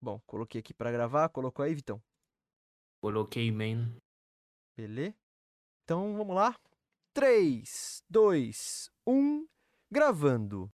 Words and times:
Bom, 0.00 0.20
coloquei 0.26 0.60
aqui 0.60 0.72
pra 0.72 0.92
gravar. 0.92 1.28
Colocou 1.28 1.64
aí, 1.64 1.74
Vitão? 1.74 2.00
Coloquei, 3.00 3.50
man. 3.50 3.92
Beleza? 4.76 5.14
Então 5.84 6.16
vamos 6.16 6.36
lá. 6.36 6.54
3, 7.12 8.02
2, 8.08 8.90
1, 9.06 9.46
gravando. 9.90 10.70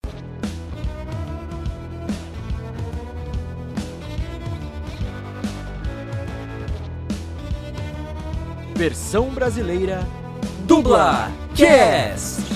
Versão 8.77 9.33
brasileira 9.33 10.01
Dubla 10.67 11.29
Cast. 11.55 12.54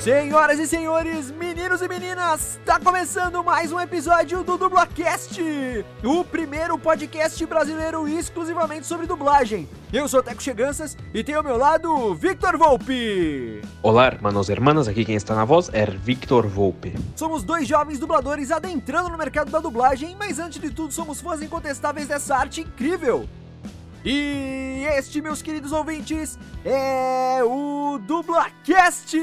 Senhoras 0.00 0.58
e 0.58 0.66
senhores, 0.66 1.30
meninos 1.30 1.82
e 1.82 1.86
meninas, 1.86 2.58
tá 2.64 2.80
começando 2.80 3.44
mais 3.44 3.70
um 3.70 3.78
episódio 3.78 4.42
do 4.42 4.56
DublaCast, 4.56 5.38
o 6.02 6.24
primeiro 6.24 6.78
podcast 6.78 7.44
brasileiro 7.44 8.08
exclusivamente 8.08 8.86
sobre 8.86 9.06
dublagem. 9.06 9.68
Eu 9.92 10.08
sou 10.08 10.22
Teco 10.22 10.42
Cheganças 10.42 10.96
e 11.12 11.22
tenho 11.22 11.36
ao 11.36 11.44
meu 11.44 11.58
lado 11.58 12.14
Victor 12.14 12.56
Volpe. 12.56 13.60
Olá, 13.82 14.06
hermanos 14.06 14.48
e 14.48 14.52
hermanas, 14.52 14.88
aqui 14.88 15.04
quem 15.04 15.16
está 15.16 15.34
na 15.34 15.44
voz 15.44 15.68
é 15.70 15.84
Victor 15.84 16.46
Volpe. 16.46 16.94
Somos 17.14 17.42
dois 17.42 17.68
jovens 17.68 17.98
dubladores 17.98 18.50
adentrando 18.50 19.10
no 19.10 19.18
mercado 19.18 19.50
da 19.50 19.60
dublagem, 19.60 20.16
mas 20.18 20.38
antes 20.38 20.62
de 20.62 20.70
tudo 20.70 20.94
somos 20.94 21.20
fãs 21.20 21.42
incontestáveis 21.42 22.08
dessa 22.08 22.34
arte 22.36 22.62
incrível. 22.62 23.28
E 24.04 24.86
este, 24.96 25.20
meus 25.20 25.42
queridos 25.42 25.72
ouvintes, 25.72 26.38
é 26.64 27.40
o 27.44 27.98
DublaCast! 27.98 29.18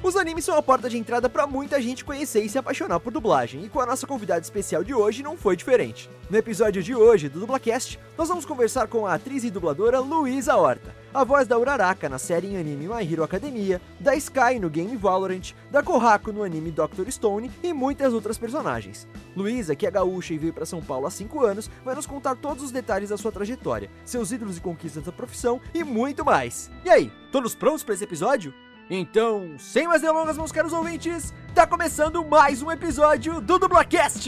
Os 0.00 0.14
animes 0.14 0.44
são 0.44 0.56
a 0.56 0.62
porta 0.62 0.88
de 0.88 0.96
entrada 0.96 1.28
para 1.28 1.44
muita 1.44 1.82
gente 1.82 2.04
conhecer 2.04 2.40
e 2.42 2.48
se 2.48 2.56
apaixonar 2.56 3.00
por 3.00 3.12
dublagem, 3.12 3.64
e 3.64 3.68
com 3.68 3.80
a 3.80 3.86
nossa 3.86 4.06
convidada 4.06 4.40
especial 4.40 4.84
de 4.84 4.94
hoje 4.94 5.24
não 5.24 5.36
foi 5.36 5.56
diferente. 5.56 6.08
No 6.30 6.38
episódio 6.38 6.84
de 6.84 6.94
hoje 6.94 7.28
do 7.28 7.40
DublaCast, 7.40 7.98
nós 8.16 8.28
vamos 8.28 8.46
conversar 8.46 8.86
com 8.86 9.06
a 9.06 9.14
atriz 9.14 9.42
e 9.42 9.50
dubladora 9.50 9.98
Luísa 9.98 10.54
Horta, 10.54 10.94
a 11.12 11.24
voz 11.24 11.48
da 11.48 11.58
Uraraka 11.58 12.08
na 12.08 12.16
série 12.16 12.46
em 12.46 12.56
anime 12.56 12.86
My 12.86 13.12
Hero 13.12 13.24
Academia, 13.24 13.82
da 13.98 14.14
Sky 14.14 14.60
no 14.60 14.70
game 14.70 14.96
Valorant, 14.96 15.52
da 15.68 15.82
Kohaku 15.82 16.32
no 16.32 16.44
anime 16.44 16.70
Dr. 16.70 17.10
Stone 17.10 17.50
e 17.60 17.72
muitas 17.72 18.14
outras 18.14 18.38
personagens. 18.38 19.08
Luísa, 19.36 19.74
que 19.74 19.86
é 19.86 19.90
gaúcha 19.90 20.32
e 20.32 20.38
veio 20.38 20.52
para 20.52 20.64
São 20.64 20.80
Paulo 20.80 21.06
há 21.06 21.10
5 21.10 21.44
anos, 21.44 21.68
vai 21.84 21.96
nos 21.96 22.06
contar 22.06 22.36
todos 22.36 22.62
os 22.62 22.70
detalhes 22.70 23.10
da 23.10 23.16
sua 23.16 23.32
trajetória, 23.32 23.90
seus 24.04 24.30
ídolos 24.30 24.58
e 24.58 24.60
conquistas 24.60 25.02
da 25.02 25.10
profissão 25.10 25.60
e 25.74 25.82
muito 25.82 26.24
mais. 26.24 26.70
E 26.84 26.88
aí, 26.88 27.10
todos 27.32 27.56
prontos 27.56 27.82
para 27.82 27.94
esse 27.94 28.04
episódio? 28.04 28.54
Então, 28.90 29.54
sem 29.58 29.86
mais 29.86 30.00
delongas, 30.00 30.38
meus 30.38 30.50
caros 30.50 30.72
ouvintes, 30.72 31.34
tá 31.54 31.66
começando 31.66 32.24
mais 32.24 32.62
um 32.62 32.70
episódio 32.70 33.40
do 33.40 33.58
Dublacast! 33.58 34.26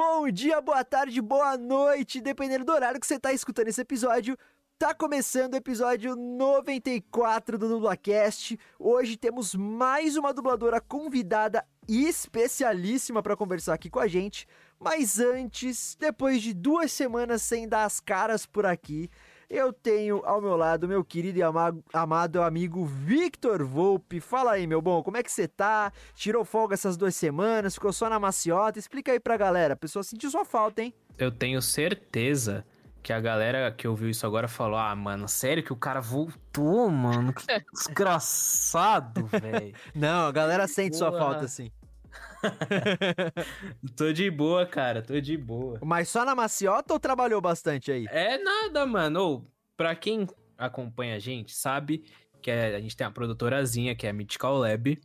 Bom 0.00 0.30
dia, 0.30 0.60
boa 0.60 0.84
tarde, 0.84 1.20
boa 1.20 1.56
noite, 1.56 2.20
dependendo 2.20 2.64
do 2.64 2.70
horário 2.70 3.00
que 3.00 3.06
você 3.06 3.16
está 3.16 3.32
escutando 3.32 3.66
esse 3.66 3.80
episódio. 3.80 4.38
Tá 4.78 4.94
começando 4.94 5.54
o 5.54 5.56
episódio 5.56 6.14
94 6.14 7.58
do 7.58 7.68
Dublacast. 7.68 8.56
Hoje 8.78 9.16
temos 9.16 9.56
mais 9.56 10.16
uma 10.16 10.32
dubladora 10.32 10.80
convidada 10.80 11.66
especialíssima 11.88 13.24
para 13.24 13.36
conversar 13.36 13.74
aqui 13.74 13.90
com 13.90 13.98
a 13.98 14.06
gente. 14.06 14.46
Mas 14.78 15.18
antes, 15.18 15.96
depois 15.98 16.42
de 16.42 16.54
duas 16.54 16.92
semanas 16.92 17.42
sem 17.42 17.66
dar 17.66 17.82
as 17.82 17.98
caras 17.98 18.46
por 18.46 18.66
aqui, 18.66 19.10
eu 19.50 19.72
tenho 19.72 20.22
ao 20.24 20.40
meu 20.40 20.56
lado 20.56 20.86
meu 20.86 21.02
querido 21.04 21.38
e 21.38 21.42
amado, 21.42 21.82
amado 21.92 22.42
amigo 22.42 22.84
Victor 22.84 23.64
Volpe. 23.64 24.20
Fala 24.20 24.52
aí, 24.52 24.66
meu 24.66 24.82
bom, 24.82 25.02
como 25.02 25.16
é 25.16 25.22
que 25.22 25.32
você 25.32 25.48
tá? 25.48 25.92
Tirou 26.14 26.44
folga 26.44 26.74
essas 26.74 26.96
duas 26.96 27.16
semanas? 27.16 27.74
Ficou 27.74 27.92
só 27.92 28.08
na 28.10 28.20
maciota? 28.20 28.78
Explica 28.78 29.12
aí 29.12 29.20
pra 29.20 29.36
galera. 29.36 29.74
A 29.74 29.76
pessoa 29.76 30.02
sentiu 30.02 30.30
sua 30.30 30.44
falta, 30.44 30.82
hein? 30.82 30.92
Eu 31.16 31.30
tenho 31.30 31.62
certeza 31.62 32.64
que 33.02 33.12
a 33.12 33.20
galera 33.20 33.72
que 33.72 33.88
ouviu 33.88 34.10
isso 34.10 34.26
agora 34.26 34.48
falou: 34.48 34.78
Ah, 34.78 34.94
mano, 34.94 35.26
sério 35.26 35.62
que 35.62 35.72
o 35.72 35.76
cara 35.76 36.00
voltou, 36.00 36.90
mano? 36.90 37.32
Que 37.32 37.46
desgraçado, 37.72 39.26
velho. 39.26 39.74
Não, 39.94 40.26
a 40.26 40.32
galera 40.32 40.68
sente 40.68 40.96
sua 40.96 41.10
Boa. 41.10 41.22
falta, 41.22 41.48
sim. 41.48 41.70
tô 43.96 44.12
de 44.12 44.30
boa, 44.30 44.66
cara, 44.66 45.02
tô 45.02 45.20
de 45.20 45.36
boa. 45.36 45.78
Mas 45.84 46.08
só 46.08 46.24
na 46.24 46.34
maciota 46.34 46.92
ou 46.92 47.00
trabalhou 47.00 47.40
bastante 47.40 47.90
aí? 47.90 48.06
É 48.10 48.38
nada, 48.38 48.86
mano. 48.86 49.20
Ô, 49.20 49.44
pra 49.76 49.94
quem 49.94 50.26
acompanha 50.56 51.16
a 51.16 51.18
gente, 51.18 51.54
sabe 51.54 52.04
que 52.42 52.50
é- 52.50 52.76
a 52.76 52.80
gente 52.80 52.96
tem 52.96 53.06
a 53.06 53.10
produtorazinha, 53.10 53.94
que 53.94 54.06
é 54.06 54.10
a 54.10 54.12
Mythical 54.12 54.56
Lab. 54.58 54.98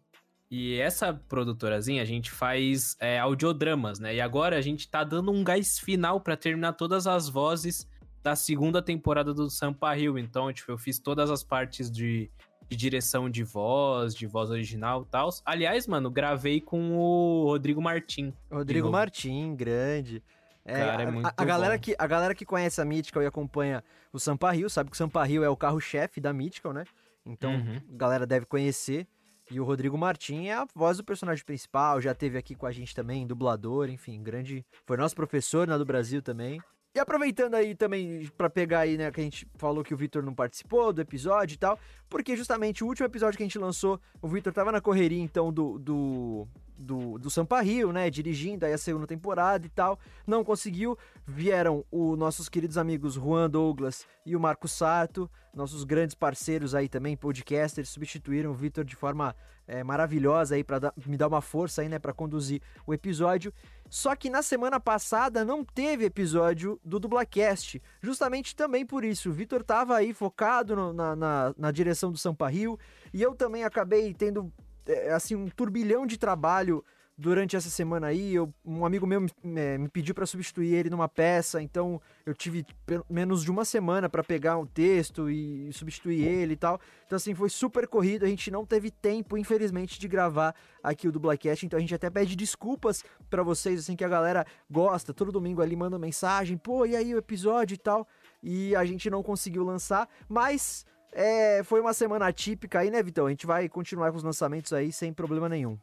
E 0.50 0.80
essa 0.80 1.12
produtorazinha 1.14 2.02
a 2.04 2.06
gente 2.06 2.30
faz 2.30 2.96
é, 3.00 3.18
audiodramas, 3.20 3.98
né? 4.00 4.14
E 4.16 4.22
agora 4.22 4.56
a 4.56 4.62
gente 4.62 4.88
tá 4.88 5.04
dando 5.04 5.32
um 5.32 5.44
gás 5.44 5.80
final 5.80 6.22
pra 6.22 6.38
terminar 6.38 6.74
todas 6.74 7.08
as 7.08 7.28
vozes 7.28 7.88
da 8.22 8.36
segunda 8.36 8.82
temporada 8.82 9.34
do 9.34 9.50
Sampa 9.50 9.98
Hill. 9.98 10.18
Então, 10.20 10.54
tipo, 10.54 10.72
eu 10.72 10.78
fiz 10.78 11.00
todas 11.00 11.32
as 11.32 11.44
partes 11.44 11.92
de, 11.92 12.30
de 12.76 12.78
direção 12.78 13.30
de 13.30 13.44
voz, 13.44 14.16
de 14.16 14.26
voz 14.26 14.50
original 14.50 15.04
e 15.04 15.06
tal. 15.12 15.30
Aliás, 15.46 15.86
mano, 15.88 16.10
gravei 16.10 16.60
com 16.60 16.98
o 16.98 17.46
Rodrigo 17.46 17.82
Martim. 17.82 18.34
Rodrigo. 18.52 18.90
Martim, 18.90 19.56
grande. 19.56 20.24
É, 20.66 20.80
Cara, 20.80 21.04
é 21.04 21.06
a- 21.08 21.12
muito 21.12 21.26
a, 21.28 21.34
a 21.38 21.46
galera 21.46 21.76
bom. 21.76 21.82
que, 21.82 21.96
a 21.98 22.08
galera 22.08 22.34
que 22.34 22.46
conhece 22.46 22.80
a 22.82 22.86
Mythical 22.86 23.22
e 23.22 23.26
acompanha 23.26 23.84
o 24.12 24.20
Sampa 24.20 24.52
Rio 24.52 24.70
sabe 24.70 24.90
que 24.90 24.96
o 24.96 24.98
Sampa 24.98 25.24
Rio 25.24 25.44
é 25.44 25.50
o 25.50 25.58
carro-chefe 25.58 26.20
da 26.22 26.32
Mythical, 26.34 26.74
né? 26.74 26.86
Então, 27.26 27.52
Uhum. 27.54 27.82
a 27.94 27.98
galera 27.98 28.26
deve 28.26 28.46
conhecer. 28.46 29.08
E 29.52 29.60
o 29.60 29.64
Rodrigo 29.66 29.98
Martim 29.98 30.46
é 30.48 30.54
a 30.54 30.66
voz 30.74 30.98
do 30.98 31.04
personagem 31.04 31.44
principal, 31.46 32.00
já 32.02 32.16
teve 32.16 32.38
aqui 32.38 32.56
com 32.56 32.66
a 32.66 32.72
gente 32.72 32.96
também, 32.96 33.28
dublador, 33.28 33.90
enfim, 33.90 34.24
grande. 34.24 34.66
Foi 34.86 34.96
nosso 34.98 35.14
professor 35.16 35.68
na 35.68 35.78
do 35.78 35.86
Brasil 35.86 36.22
também. 36.22 36.62
E 36.96 37.00
aproveitando 37.00 37.56
aí 37.56 37.74
também 37.74 38.30
pra 38.38 38.52
pegar 38.52 38.82
aí, 38.82 38.98
né, 38.98 39.12
que 39.12 39.20
a 39.20 39.24
gente 39.24 39.48
falou 39.56 39.84
que 39.84 39.96
o 39.96 39.98
Vitor 39.98 40.22
não 40.22 40.36
participou 40.36 40.94
do 40.94 41.02
episódio 41.02 41.56
e 41.56 41.58
tal, 41.58 41.80
porque 42.08 42.38
justamente 42.38 42.84
o 42.84 42.88
último 42.88 43.08
episódio 43.08 43.36
que 43.36 43.42
a 43.42 43.48
gente 43.48 43.58
lançou, 43.58 44.00
o 44.22 44.28
Vitor 44.28 44.54
tava 44.54 44.72
na 44.72 44.80
correria 44.80 45.22
então 45.22 45.52
do 45.52 45.80
do 45.80 46.48
do, 46.78 47.18
do 47.18 47.30
Sampa 47.30 47.62
Rio, 47.62 47.92
né, 47.92 48.10
dirigindo 48.10 48.66
aí 48.66 48.74
a 48.74 48.78
segunda 48.78 49.08
temporada 49.08 49.66
e 49.66 49.70
tal, 49.70 49.98
não 50.26 50.44
conseguiu, 50.44 50.98
vieram 51.26 51.86
os 51.92 52.18
nossos 52.18 52.50
queridos 52.50 52.78
amigos 52.78 53.14
Juan 53.14 53.50
Douglas 53.50 54.06
e 54.26 54.36
o 54.36 54.40
Marco 54.40 54.68
Sato, 54.68 55.30
nossos 55.54 55.84
grandes 55.84 56.16
parceiros 56.16 56.76
aí 56.76 56.90
também, 56.90 57.16
podcasters, 57.16 57.90
substituíram 57.90 58.52
o 58.52 58.54
Vitor 58.54 58.84
de 58.84 58.96
forma 58.96 59.36
é, 59.68 59.84
maravilhosa 59.84 60.56
aí 60.56 60.64
para 60.64 60.94
me 61.06 61.16
dar 61.16 61.28
uma 61.28 61.42
força 61.42 61.82
aí, 61.82 61.90
né, 61.90 62.00
para 62.00 62.14
conduzir 62.14 62.62
o 62.86 62.94
episódio. 62.94 63.54
Só 63.94 64.16
que 64.16 64.28
na 64.28 64.42
semana 64.42 64.80
passada 64.80 65.46
não 65.46 65.64
teve 65.64 66.06
episódio 66.06 66.80
do 66.84 67.00
Dublacast, 67.00 67.80
justamente 68.02 68.56
também 68.56 68.84
por 68.84 69.06
isso. 69.06 69.30
O 69.30 69.32
Vitor 69.32 69.62
tava 69.64 69.96
aí 69.96 70.16
focado 70.16 70.76
no- 70.76 70.92
na, 70.92 71.16
na, 71.16 71.54
na 71.56 71.72
direção 71.72 72.12
do 72.12 72.18
Sampa 72.18 72.50
Rio 72.50 72.76
e 73.14 73.22
eu 73.22 73.36
também 73.36 73.64
acabei 73.64 74.12
tendo 74.12 74.52
é, 74.88 75.14
assim 75.14 75.36
um 75.36 75.48
turbilhão 75.48 76.08
de 76.08 76.18
trabalho 76.18 76.84
durante 77.18 77.56
essa 77.56 77.70
semana 77.70 78.08
aí. 78.08 78.34
Eu- 78.34 78.54
um 78.66 78.86
amigo 78.86 79.06
meu 79.06 79.22
me, 79.22 79.30
é, 79.56 79.78
me 79.78 79.88
pediu 79.88 80.16
para 80.16 80.26
substituir 80.26 80.74
ele 80.74 80.90
numa 80.90 81.08
peça, 81.08 81.62
então 81.62 82.02
eu 82.26 82.34
tive 82.34 82.66
menos 83.10 83.44
de 83.44 83.52
uma 83.52 83.64
semana 83.66 84.10
para 84.10 84.24
pegar 84.24 84.58
um 84.58 84.66
texto 84.66 85.30
e 85.30 85.72
substituir 85.74 86.26
ele 86.26 86.54
e 86.54 86.58
tal. 86.58 86.80
Então 87.06 87.16
assim 87.16 87.34
foi 87.36 87.50
super 87.50 87.88
corrido. 87.88 88.26
A 88.26 88.28
gente 88.28 88.50
não 88.50 88.66
teve 88.66 88.90
tempo, 88.90 89.38
infelizmente, 89.38 90.00
de 90.00 90.08
gravar 90.08 90.56
aqui 90.82 91.08
o 91.08 91.12
Dublacast. 91.12 91.66
Então 91.66 91.78
a 91.78 91.82
gente 91.82 91.94
até 91.96 92.10
pede 92.10 92.36
desculpas 92.36 93.04
para 93.30 93.44
vocês, 93.44 93.80
assim 93.80 93.96
que 93.96 94.04
a 94.04 94.10
galera 94.10 94.46
gosta. 94.70 95.14
Todo 95.14 95.32
domingo 95.32 95.62
ali 95.62 95.76
manda 95.76 96.00
mensagem, 96.00 96.58
pô, 96.58 96.86
e 96.86 96.96
aí 96.96 97.14
o 97.14 97.18
episódio 97.18 97.76
e 97.76 97.78
tal. 97.78 98.08
E 98.42 98.76
a 98.76 98.84
gente 98.86 99.10
não 99.10 99.24
conseguiu 99.24 99.64
lançar, 99.64 100.10
mas 100.28 100.86
é, 101.12 101.62
foi 101.64 101.80
uma 101.80 101.94
semana 101.94 102.28
atípica 102.28 102.80
aí, 102.80 102.90
né, 102.90 103.02
Vitão? 103.04 103.28
A 103.28 103.30
gente 103.30 103.46
vai 103.46 103.70
continuar 103.70 104.12
com 104.12 104.18
os 104.18 104.24
lançamentos 104.24 104.74
aí 104.74 104.92
sem 104.92 105.14
problema 105.14 105.48
nenhum. 105.48 105.78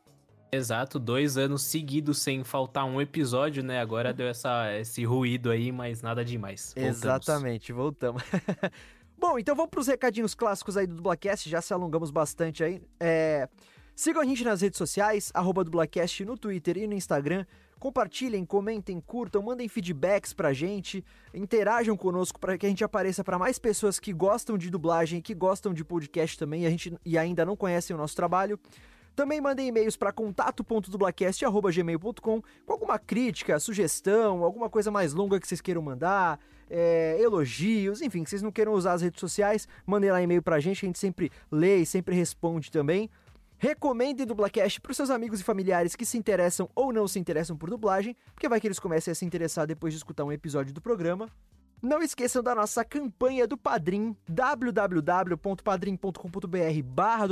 Exato, 0.53 0.99
dois 0.99 1.37
anos 1.37 1.63
seguidos 1.63 2.19
sem 2.19 2.43
faltar 2.43 2.85
um 2.85 3.01
episódio, 3.01 3.63
né? 3.63 3.81
Agora 3.81 4.13
deu 4.13 4.27
essa, 4.27 4.73
esse 4.79 5.05
ruído 5.05 5.51
aí, 5.51 5.71
mas 5.71 6.03
nada 6.03 6.25
demais. 6.25 6.75
Voltamos. 6.75 6.97
Exatamente, 6.99 7.73
voltamos. 7.73 8.23
Bom, 9.19 9.39
então 9.39 9.55
vamos 9.55 9.71
pros 9.71 9.87
recadinhos 9.87 10.35
clássicos 10.35 10.77
aí 10.77 10.87
do 10.87 10.95
Dublacast, 10.95 11.49
já 11.49 11.61
se 11.61 11.73
alongamos 11.73 12.11
bastante 12.11 12.65
aí. 12.65 12.83
É, 12.99 13.49
Sigam 14.01 14.23
a 14.23 14.25
gente 14.25 14.43
nas 14.43 14.63
redes 14.63 14.79
sociais, 14.79 15.31
arroba 15.35 15.63
Dublacast 15.63 16.25
no 16.25 16.35
Twitter 16.35 16.79
e 16.79 16.87
no 16.87 16.95
Instagram. 16.95 17.45
Compartilhem, 17.79 18.47
comentem, 18.47 18.99
curtam, 18.99 19.43
mandem 19.43 19.69
feedbacks 19.69 20.33
pra 20.33 20.55
gente, 20.55 21.05
interajam 21.35 21.95
conosco 21.99 22.41
para 22.41 22.57
que 22.57 22.65
a 22.65 22.69
gente 22.71 22.83
apareça 22.83 23.23
para 23.23 23.39
mais 23.39 23.59
pessoas 23.59 23.99
que 23.99 24.15
gostam 24.15 24.57
de 24.57 24.71
dublagem, 24.71 25.21
que 25.21 25.35
gostam 25.35 25.75
de 25.75 25.85
podcast 25.85 26.39
também, 26.39 26.63
e 26.63 26.67
a 26.67 26.71
gente 26.71 26.95
e 27.05 27.19
ainda 27.19 27.45
não 27.45 27.55
conhecem 27.55 27.95
o 27.95 27.99
nosso 27.99 28.17
trabalho. 28.17 28.59
Também 29.15 29.41
mandem 29.41 29.69
e-mails 29.69 29.97
para 29.97 30.13
contato.dublacast.gmail.com 30.13 32.43
com 32.43 32.73
alguma 32.73 32.99
crítica, 32.99 33.59
sugestão, 33.59 34.45
alguma 34.45 34.71
coisa 34.71 34.91
mais 34.91 35.13
longa 35.13 35.39
que 35.39 35.47
vocês 35.47 35.61
queiram 35.61 35.83
mandar, 35.83 36.41
é, 36.71 37.21
elogios, 37.21 38.01
enfim, 38.01 38.25
que 38.25 38.31
vocês 38.31 38.43
não 38.43 38.53
queiram 38.53 38.73
usar 38.73 38.93
as 38.93 39.03
redes 39.03 39.21
sociais, 39.21 39.69
mandem 39.85 40.11
lá 40.11 40.23
e-mail 40.23 40.43
pra 40.43 40.61
gente, 40.61 40.85
a 40.85 40.89
gente 40.89 40.99
sempre 40.99 41.31
lê 41.51 41.79
e 41.79 41.87
sempre 41.87 42.15
responde 42.15 42.71
também. 42.71 43.11
Recomendem 43.59 44.25
Dublacast 44.25 44.81
para 44.81 44.91
os 44.91 44.97
seus 44.97 45.11
amigos 45.11 45.41
e 45.41 45.45
familiares 45.45 45.95
que 45.95 46.07
se 46.07 46.17
interessam 46.17 46.71
ou 46.75 46.91
não 46.93 47.07
se 47.07 47.19
interessam 47.19 47.59
por 47.59 47.69
dublagem, 47.69 48.17
porque 48.33 48.49
vai 48.49 48.59
que 48.59 48.67
eles 48.67 48.79
comecem 48.79 49.13
a 49.13 49.15
se 49.15 49.27
interessar 49.27 49.67
depois 49.67 49.93
de 49.93 49.99
escutar 49.99 50.25
um 50.25 50.33
episódio 50.33 50.73
do 50.73 50.81
programa. 50.81 51.29
Não 51.83 52.03
esqueçam 52.03 52.43
da 52.43 52.55
nossa 52.55 52.85
campanha 52.85 53.47
do 53.47 53.57
Padrim, 53.57 54.15
www.padrim.com.br 54.29 56.83
barra. 56.85 57.27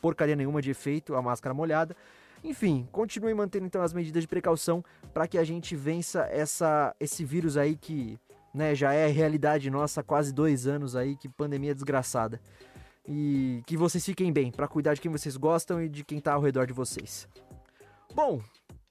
porcaria 0.00 0.34
nenhuma 0.34 0.62
de 0.62 0.70
efeito 0.70 1.14
a 1.14 1.22
máscara 1.22 1.54
molhada. 1.54 1.94
Enfim, 2.42 2.88
continue 2.90 3.34
mantendo 3.34 3.66
então 3.66 3.82
as 3.82 3.92
medidas 3.92 4.22
de 4.22 4.28
precaução 4.28 4.82
para 5.12 5.28
que 5.28 5.36
a 5.36 5.44
gente 5.44 5.76
vença 5.76 6.26
essa, 6.30 6.94
esse 6.98 7.24
vírus 7.24 7.56
aí 7.56 7.76
que 7.76 8.18
né, 8.52 8.74
já 8.74 8.92
é 8.92 9.06
realidade 9.06 9.70
nossa 9.70 10.00
há 10.00 10.04
quase 10.04 10.32
dois 10.32 10.66
anos 10.66 10.96
aí, 10.96 11.16
que 11.16 11.28
pandemia 11.28 11.74
desgraçada. 11.74 12.40
E 13.06 13.62
que 13.66 13.76
vocês 13.76 14.04
fiquem 14.04 14.32
bem, 14.32 14.50
para 14.50 14.68
cuidar 14.68 14.94
de 14.94 15.00
quem 15.00 15.10
vocês 15.10 15.36
gostam 15.36 15.82
e 15.82 15.88
de 15.88 16.04
quem 16.04 16.20
tá 16.20 16.34
ao 16.34 16.40
redor 16.40 16.66
de 16.66 16.72
vocês. 16.72 17.26
Bom, 18.14 18.40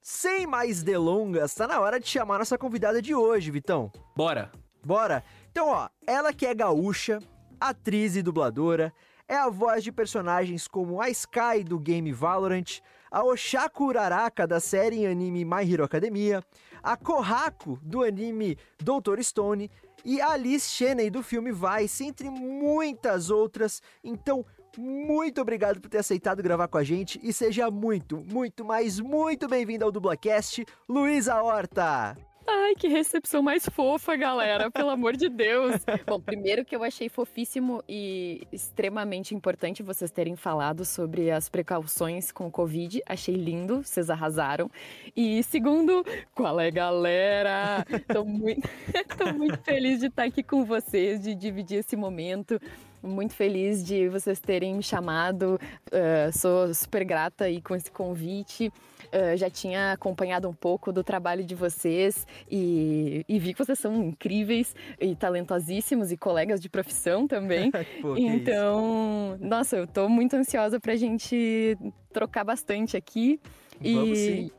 sem 0.02 0.48
mais 0.48 0.82
delongas, 0.82 1.54
tá 1.54 1.68
na 1.68 1.80
hora 1.80 2.00
de 2.00 2.08
chamar 2.08 2.40
nossa 2.40 2.58
convidada 2.58 3.02
de 3.02 3.14
hoje, 3.14 3.52
Vitão. 3.52 3.92
Bora! 4.16 4.52
Bora! 4.84 5.24
Então, 5.52 5.68
ó, 5.70 5.90
ela 6.08 6.34
que 6.34 6.46
é 6.46 6.54
gaúcha, 6.54 7.20
atriz 7.60 8.16
e 8.16 8.22
dubladora, 8.22 8.94
é 9.28 9.36
a 9.36 9.50
voz 9.50 9.84
de 9.84 9.92
personagens 9.92 10.68
como 10.68 11.02
a 11.02 11.10
Sky 11.10 11.64
do 11.64 11.78
game 11.78 12.12
Valorant, 12.12 12.80
a 13.12 13.24
Oshaku 13.24 13.86
Uraraka 13.86 14.48
da 14.48 14.60
série 14.60 14.98
em 14.98 15.08
anime 15.08 15.46
My 15.46 15.72
Hero 15.72 15.84
Academia, 15.84 16.44
a 16.84 16.96
Kohako 16.98 17.80
do 17.82 18.04
anime 18.04 18.58
Doutor 18.82 19.24
Stone 19.24 19.70
e 20.06 20.22
a 20.22 20.32
Alice 20.32 20.70
Cheney 20.70 21.10
do 21.10 21.22
filme 21.22 21.52
Vice, 21.52 22.06
entre 22.06 22.30
muitas 22.30 23.30
outras. 23.30 23.82
Então, 24.04 24.46
muito 24.78 25.42
obrigado 25.42 25.82
por 25.82 25.90
ter 25.90 25.98
aceitado 25.98 26.44
gravar 26.44 26.68
com 26.68 26.78
a 26.78 26.84
gente 26.84 27.20
e 27.24 27.34
seja 27.34 27.70
muito, 27.70 28.18
muito, 28.18 28.64
mas 28.64 29.00
muito 29.00 29.48
bem-vindo 29.48 29.84
ao 29.84 29.92
Dublacast, 29.92 30.66
Luísa 30.88 31.42
Horta! 31.42 32.29
Ai, 32.52 32.74
que 32.74 32.88
recepção 32.88 33.44
mais 33.44 33.70
fofa, 33.70 34.16
galera, 34.16 34.72
pelo 34.72 34.90
amor 34.90 35.16
de 35.16 35.30
Deus. 35.30 35.76
Bom, 36.08 36.20
primeiro 36.20 36.66
que 36.66 36.76
eu 36.76 36.84
achei 36.84 37.08
fofíssimo 37.08 37.84
e 37.88 38.42
extremamente 38.52 39.36
importante 39.36 39.84
vocês 39.84 40.10
terem 40.10 40.36
falado 40.36 40.84
sobre 40.84 41.30
as 41.30 41.48
precauções 41.48 42.32
com 42.32 42.48
o 42.48 42.52
Covid. 42.52 43.04
Achei 43.06 43.36
lindo, 43.36 43.84
vocês 43.84 44.10
arrasaram. 44.10 44.68
E 45.16 45.44
segundo, 45.44 46.04
qual 46.34 46.60
é, 46.60 46.72
galera? 46.72 47.86
Tô 48.12 48.26
muito, 48.26 48.68
tô 49.16 49.32
muito 49.32 49.60
feliz 49.60 50.00
de 50.00 50.08
estar 50.08 50.24
aqui 50.24 50.42
com 50.42 50.66
vocês, 50.66 51.22
de 51.22 51.36
dividir 51.36 51.78
esse 51.78 51.96
momento 51.96 52.60
muito 53.02 53.34
feliz 53.34 53.84
de 53.84 54.10
vocês 54.10 54.40
terem 54.40 54.76
me 54.76 54.84
chamado. 54.84 55.60
Uh, 55.88 56.38
sou 56.38 56.74
super 56.74 57.04
grata 57.04 57.46
aí 57.46 57.62
com 57.62 57.76
esse 57.76 57.92
convite. 57.92 58.72
Uh, 59.06 59.36
já 59.38 59.50
tinha 59.50 59.94
acompanhado 59.94 60.48
um 60.48 60.54
pouco 60.54 60.92
do 60.92 61.04
trabalho 61.04 61.44
de 61.44 61.56
vocês 61.56 62.28
e, 62.50 63.26
e, 63.28 63.40
vi 63.40 63.54
que 63.54 63.64
vocês 63.64 63.80
são 63.80 63.96
incríveis 64.04 64.76
e 65.00 65.16
talentosíssimos 65.16 66.12
e 66.12 66.18
colegas 66.18 66.60
de 66.60 66.70
profissão 66.70 67.28
também. 67.28 67.72
Pô, 68.02 68.16
então, 68.18 69.38
nossa, 69.40 69.78
eu 69.78 69.88
tô 69.88 70.08
muito 70.08 70.36
ansiosa 70.36 70.80
pra 70.80 70.96
gente 70.96 71.78
trocar 72.12 72.44
bastante 72.44 72.98
aqui. 72.98 73.40
Vamos 73.82 74.20
e, 74.20 74.26
sim. 74.26 74.52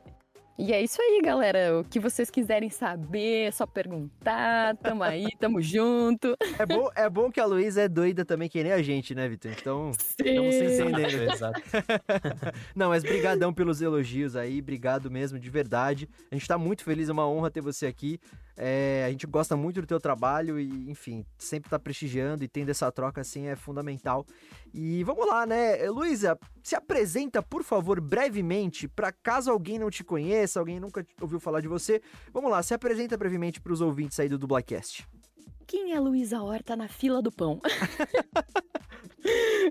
E 0.63 0.71
é 0.73 0.79
isso 0.79 1.01
aí, 1.01 1.19
galera. 1.23 1.79
O 1.79 1.83
que 1.83 1.99
vocês 1.99 2.29
quiserem 2.29 2.69
saber, 2.69 3.47
é 3.47 3.51
só 3.51 3.65
perguntar. 3.65 4.77
Tamo 4.77 5.01
aí, 5.01 5.25
tamo 5.39 5.59
junto. 5.59 6.37
É 6.59 6.63
bom, 6.67 6.87
é 6.95 7.09
bom 7.09 7.31
que 7.31 7.39
a 7.39 7.45
Luísa 7.45 7.81
é 7.81 7.89
doida 7.89 8.23
também, 8.23 8.47
que 8.47 8.61
nem 8.61 8.71
a 8.71 8.79
gente, 8.79 9.15
né, 9.15 9.27
Vitor? 9.27 9.51
Então, 9.59 9.89
estamos 9.89 10.53
se 10.53 10.63
entendendo. 10.65 11.33
Exato. 11.33 11.59
Não, 12.75 12.89
mas 12.89 13.01
brigadão 13.01 13.51
pelos 13.51 13.81
elogios 13.81 14.35
aí. 14.35 14.59
Obrigado 14.59 15.09
mesmo, 15.09 15.39
de 15.39 15.49
verdade. 15.49 16.07
A 16.29 16.35
gente 16.35 16.47
tá 16.47 16.59
muito 16.59 16.83
feliz, 16.83 17.09
é 17.09 17.11
uma 17.11 17.27
honra 17.27 17.49
ter 17.49 17.61
você 17.61 17.87
aqui. 17.87 18.19
É, 18.57 19.05
a 19.07 19.11
gente 19.11 19.25
gosta 19.25 19.55
muito 19.55 19.81
do 19.81 19.87
teu 19.87 19.99
trabalho 19.99 20.59
e, 20.59 20.89
enfim, 20.89 21.25
sempre 21.37 21.69
tá 21.69 21.79
prestigiando 21.79 22.43
e 22.43 22.47
tendo 22.47 22.69
essa 22.69 22.91
troca 22.91 23.21
assim 23.21 23.47
é 23.47 23.55
fundamental. 23.55 24.25
E 24.73 25.03
vamos 25.03 25.27
lá, 25.27 25.45
né? 25.45 25.89
Luísa, 25.89 26.37
se 26.63 26.75
apresenta, 26.75 27.41
por 27.41 27.63
favor, 27.63 27.99
brevemente, 27.99 28.87
para 28.87 29.11
caso 29.11 29.51
alguém 29.51 29.79
não 29.79 29.89
te 29.89 30.03
conheça, 30.03 30.59
alguém 30.59 30.79
nunca 30.79 31.05
ouviu 31.19 31.39
falar 31.39 31.61
de 31.61 31.67
você. 31.67 32.01
Vamos 32.33 32.51
lá, 32.51 32.61
se 32.61 32.73
apresenta 32.73 33.17
brevemente 33.17 33.61
para 33.61 33.73
os 33.73 33.81
ouvintes 33.81 34.19
aí 34.19 34.29
do 34.29 34.37
Dublacast. 34.37 35.07
Quem 35.65 35.93
é 35.93 35.99
Luísa 35.99 36.41
Horta 36.41 36.75
na 36.75 36.89
fila 36.89 37.21
do 37.21 37.31
pão? 37.31 37.61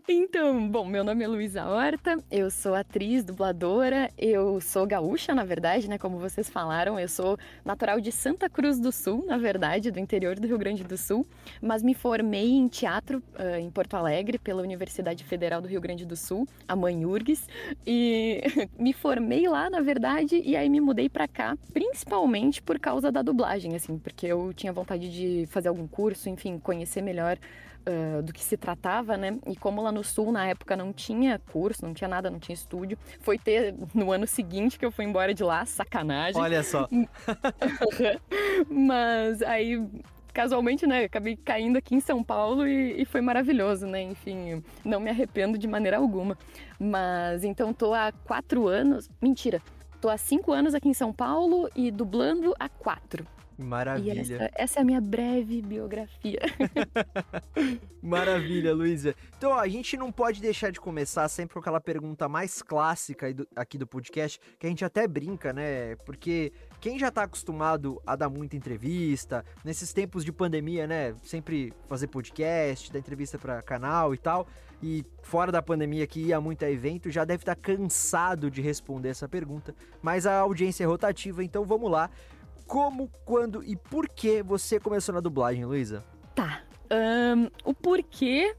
Então, 0.08 0.68
bom, 0.68 0.84
meu 0.84 1.04
nome 1.04 1.24
é 1.24 1.28
Luísa 1.28 1.64
Horta, 1.64 2.18
eu 2.30 2.50
sou 2.50 2.74
atriz, 2.74 3.24
dubladora, 3.24 4.10
eu 4.18 4.60
sou 4.60 4.86
gaúcha, 4.86 5.34
na 5.34 5.44
verdade, 5.44 5.88
né? 5.88 5.98
Como 5.98 6.18
vocês 6.18 6.48
falaram, 6.48 6.98
eu 6.98 7.08
sou 7.08 7.38
natural 7.64 8.00
de 8.00 8.10
Santa 8.10 8.48
Cruz 8.48 8.78
do 8.80 8.90
Sul, 8.90 9.24
na 9.26 9.36
verdade, 9.36 9.90
do 9.90 9.98
interior 9.98 10.38
do 10.38 10.46
Rio 10.46 10.58
Grande 10.58 10.84
do 10.84 10.96
Sul, 10.96 11.26
mas 11.60 11.82
me 11.82 11.94
formei 11.94 12.50
em 12.50 12.68
teatro 12.68 13.22
uh, 13.38 13.58
em 13.60 13.70
Porto 13.70 13.94
Alegre 13.94 14.38
pela 14.38 14.62
Universidade 14.62 15.24
Federal 15.24 15.60
do 15.60 15.68
Rio 15.68 15.80
Grande 15.80 16.04
do 16.04 16.16
Sul, 16.16 16.46
a 16.66 16.74
mãe 16.74 17.04
URGS, 17.04 17.46
e 17.86 18.40
me 18.78 18.92
formei 18.92 19.48
lá, 19.48 19.68
na 19.68 19.80
verdade, 19.80 20.40
e 20.44 20.56
aí 20.56 20.68
me 20.68 20.80
mudei 20.80 21.08
para 21.08 21.28
cá, 21.28 21.56
principalmente 21.72 22.62
por 22.62 22.78
causa 22.78 23.12
da 23.12 23.22
dublagem, 23.22 23.74
assim, 23.74 23.98
porque 23.98 24.26
eu 24.26 24.52
tinha 24.54 24.72
vontade 24.72 25.10
de 25.10 25.46
fazer 25.46 25.68
algum 25.68 25.86
curso, 25.86 26.28
enfim, 26.28 26.58
conhecer 26.58 27.02
melhor 27.02 27.38
uh, 27.86 28.22
do 28.22 28.32
que 28.32 28.42
se 28.42 28.56
tratava, 28.56 29.16
né? 29.16 29.38
E 29.46 29.56
como 29.56 29.82
lá 29.82 29.92
no 29.92 30.02
sul, 30.04 30.32
na 30.32 30.46
época, 30.46 30.76
não 30.76 30.92
tinha 30.92 31.40
curso, 31.52 31.84
não 31.84 31.94
tinha 31.94 32.08
nada, 32.08 32.30
não 32.30 32.38
tinha 32.38 32.54
estúdio, 32.54 32.98
foi 33.20 33.38
ter 33.38 33.74
no 33.94 34.12
ano 34.12 34.26
seguinte 34.26 34.78
que 34.78 34.84
eu 34.84 34.90
fui 34.90 35.04
embora 35.04 35.34
de 35.34 35.42
lá, 35.42 35.64
sacanagem. 35.64 36.40
Olha 36.40 36.62
só. 36.62 36.88
Mas 38.68 39.42
aí 39.42 39.82
casualmente, 40.32 40.86
né, 40.86 41.04
acabei 41.04 41.36
caindo 41.36 41.76
aqui 41.76 41.94
em 41.94 42.00
São 42.00 42.22
Paulo 42.22 42.66
e, 42.66 43.02
e, 43.02 43.04
foi 43.04 43.20
maravilhoso, 43.20 43.86
né? 43.86 44.00
Enfim, 44.02 44.62
não 44.84 45.00
me 45.00 45.10
arrependo 45.10 45.58
de 45.58 45.66
maneira 45.66 45.98
alguma. 45.98 46.38
Mas 46.78 47.44
então 47.44 47.72
tô 47.72 47.92
há 47.92 48.12
quatro 48.24 48.68
anos. 48.68 49.10
Mentira, 49.20 49.60
tô 50.00 50.08
há 50.08 50.16
cinco 50.16 50.52
anos 50.52 50.74
aqui 50.74 50.88
em 50.88 50.94
São 50.94 51.12
Paulo 51.12 51.68
e 51.74 51.90
dublando 51.90 52.54
há 52.58 52.68
quatro. 52.68 53.26
Maravilha. 53.60 54.20
Essa, 54.20 54.50
essa, 54.54 54.78
é 54.78 54.82
a 54.82 54.84
minha 54.84 55.00
breve 55.00 55.60
biografia. 55.60 56.40
Maravilha, 58.02 58.74
Luísa. 58.74 59.14
Então, 59.36 59.50
ó, 59.50 59.58
a 59.58 59.68
gente 59.68 59.96
não 59.98 60.10
pode 60.10 60.40
deixar 60.40 60.72
de 60.72 60.80
começar 60.80 61.28
sempre 61.28 61.54
com 61.54 61.60
aquela 61.60 61.80
pergunta 61.80 62.26
mais 62.26 62.62
clássica 62.62 63.26
aqui 63.54 63.76
do 63.76 63.86
podcast, 63.86 64.40
que 64.58 64.66
a 64.66 64.70
gente 64.70 64.84
até 64.84 65.06
brinca, 65.06 65.52
né? 65.52 65.94
Porque 66.06 66.52
quem 66.80 66.98
já 66.98 67.10
tá 67.10 67.24
acostumado 67.24 68.00
a 68.06 68.16
dar 68.16 68.30
muita 68.30 68.56
entrevista, 68.56 69.44
nesses 69.62 69.92
tempos 69.92 70.24
de 70.24 70.32
pandemia, 70.32 70.86
né? 70.86 71.14
Sempre 71.22 71.72
fazer 71.86 72.06
podcast, 72.06 72.90
dar 72.90 72.98
entrevista 72.98 73.38
para 73.38 73.60
canal 73.60 74.14
e 74.14 74.18
tal. 74.18 74.46
E 74.82 75.04
fora 75.22 75.52
da 75.52 75.60
pandemia 75.60 76.06
que 76.06 76.20
ia 76.20 76.40
muito 76.40 76.64
a 76.64 76.70
evento, 76.70 77.10
já 77.10 77.22
deve 77.26 77.42
estar 77.42 77.54
tá 77.54 77.60
cansado 77.60 78.50
de 78.50 78.62
responder 78.62 79.10
essa 79.10 79.28
pergunta. 79.28 79.74
Mas 80.00 80.26
a 80.26 80.38
audiência 80.38 80.84
é 80.84 80.86
rotativa, 80.86 81.44
então 81.44 81.66
vamos 81.66 81.90
lá 81.90 82.08
como, 82.70 83.10
quando 83.24 83.64
e 83.64 83.74
por 83.74 84.08
que 84.08 84.44
você 84.44 84.78
começou 84.78 85.12
na 85.12 85.20
dublagem, 85.20 85.64
Luísa? 85.64 86.04
Tá. 86.36 86.62
Um, 86.88 87.50
o 87.64 87.74
porquê 87.74 88.54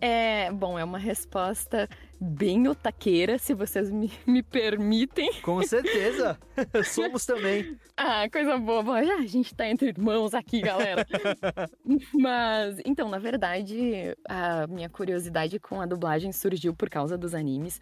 é. 0.00 0.50
Bom, 0.50 0.78
é 0.78 0.82
uma 0.82 0.96
resposta 0.96 1.86
bem 2.18 2.66
otaqueira, 2.68 3.38
se 3.38 3.52
vocês 3.52 3.90
me, 3.90 4.10
me 4.26 4.42
permitem. 4.42 5.34
Com 5.42 5.62
certeza! 5.62 6.38
Somos 6.84 7.26
também. 7.26 7.76
Ah, 7.98 8.30
coisa 8.30 8.56
boa. 8.56 8.82
Bom, 8.82 9.04
já 9.04 9.16
a 9.16 9.26
gente 9.26 9.54
tá 9.54 9.68
entre 9.68 9.88
irmãos 9.88 10.32
aqui, 10.32 10.62
galera. 10.62 11.06
Mas, 12.18 12.78
então, 12.86 13.10
na 13.10 13.18
verdade, 13.18 14.16
a 14.26 14.66
minha 14.68 14.88
curiosidade 14.88 15.60
com 15.60 15.82
a 15.82 15.86
dublagem 15.86 16.32
surgiu 16.32 16.74
por 16.74 16.88
causa 16.88 17.18
dos 17.18 17.34
animes. 17.34 17.78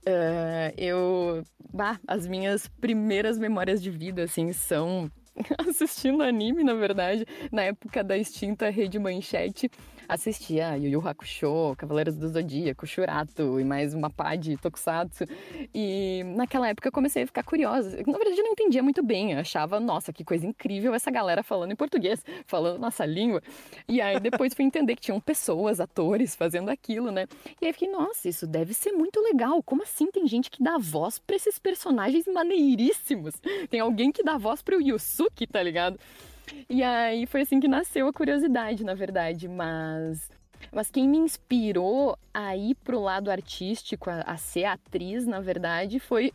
Uh, 0.00 0.74
eu. 0.76 1.44
Bah, 1.72 2.00
as 2.08 2.26
minhas 2.26 2.66
primeiras 2.66 3.38
memórias 3.38 3.80
de 3.80 3.90
vida, 3.90 4.24
assim, 4.24 4.52
são 4.52 5.08
assistindo 5.58 6.22
anime, 6.22 6.62
na 6.64 6.74
verdade, 6.74 7.26
na 7.50 7.62
época 7.62 8.02
da 8.02 8.16
extinta 8.16 8.68
Rede 8.70 8.98
Manchete, 8.98 9.70
assistia 10.10 10.76
Yu 10.76 10.88
Yu 10.88 11.08
Hakusho, 11.08 11.76
Cavaleiros 11.76 12.16
do 12.16 12.28
Zodíaco, 12.28 12.84
Shurato 12.84 13.60
e 13.60 13.64
mais 13.64 13.94
uma 13.94 14.10
pá 14.10 14.34
de 14.34 14.56
Tokusatsu. 14.56 15.24
E 15.72 16.22
naquela 16.34 16.68
época 16.68 16.88
eu 16.88 16.92
comecei 16.92 17.22
a 17.22 17.26
ficar 17.26 17.44
curiosa. 17.44 17.90
Na 18.04 18.18
verdade 18.18 18.38
eu 18.38 18.44
não 18.44 18.52
entendia 18.52 18.82
muito 18.82 19.04
bem, 19.04 19.32
eu 19.32 19.38
achava, 19.38 19.78
nossa, 19.78 20.12
que 20.12 20.24
coisa 20.24 20.44
incrível 20.44 20.92
essa 20.94 21.12
galera 21.12 21.44
falando 21.44 21.70
em 21.70 21.76
português, 21.76 22.24
falando 22.44 22.80
nossa 22.80 23.06
língua. 23.06 23.40
E 23.86 24.00
aí 24.00 24.18
depois 24.18 24.52
fui 24.52 24.64
entender 24.64 24.96
que 24.96 25.02
tinham 25.02 25.20
pessoas, 25.20 25.78
atores 25.78 26.34
fazendo 26.34 26.70
aquilo, 26.70 27.12
né? 27.12 27.28
E 27.62 27.66
aí 27.66 27.72
fiquei, 27.72 27.88
nossa, 27.88 28.28
isso 28.28 28.48
deve 28.48 28.74
ser 28.74 28.90
muito 28.90 29.20
legal. 29.20 29.62
Como 29.62 29.84
assim 29.84 30.10
tem 30.10 30.26
gente 30.26 30.50
que 30.50 30.62
dá 30.62 30.76
voz 30.76 31.20
para 31.20 31.36
esses 31.36 31.58
personagens 31.58 32.26
maneiríssimos? 32.26 33.34
Tem 33.70 33.78
alguém 33.78 34.10
que 34.10 34.24
dá 34.24 34.36
voz 34.36 34.60
para 34.60 34.76
o 34.76 34.82
Yusuke, 34.82 35.46
tá 35.46 35.62
ligado? 35.62 36.00
E 36.68 36.82
aí 36.82 37.26
foi 37.26 37.42
assim 37.42 37.60
que 37.60 37.68
nasceu 37.68 38.06
a 38.08 38.12
curiosidade, 38.12 38.84
na 38.84 38.94
verdade, 38.94 39.48
mas 39.48 40.28
mas 40.72 40.90
quem 40.90 41.08
me 41.08 41.18
inspirou 41.18 42.18
a 42.32 42.56
ir 42.56 42.74
pro 42.76 43.00
lado 43.00 43.30
artístico, 43.30 44.10
a, 44.10 44.20
a, 44.20 44.36
ser 44.36 44.64
atriz, 44.64 45.26
na 45.26 45.40
verdade, 45.40 45.98
foi, 45.98 46.32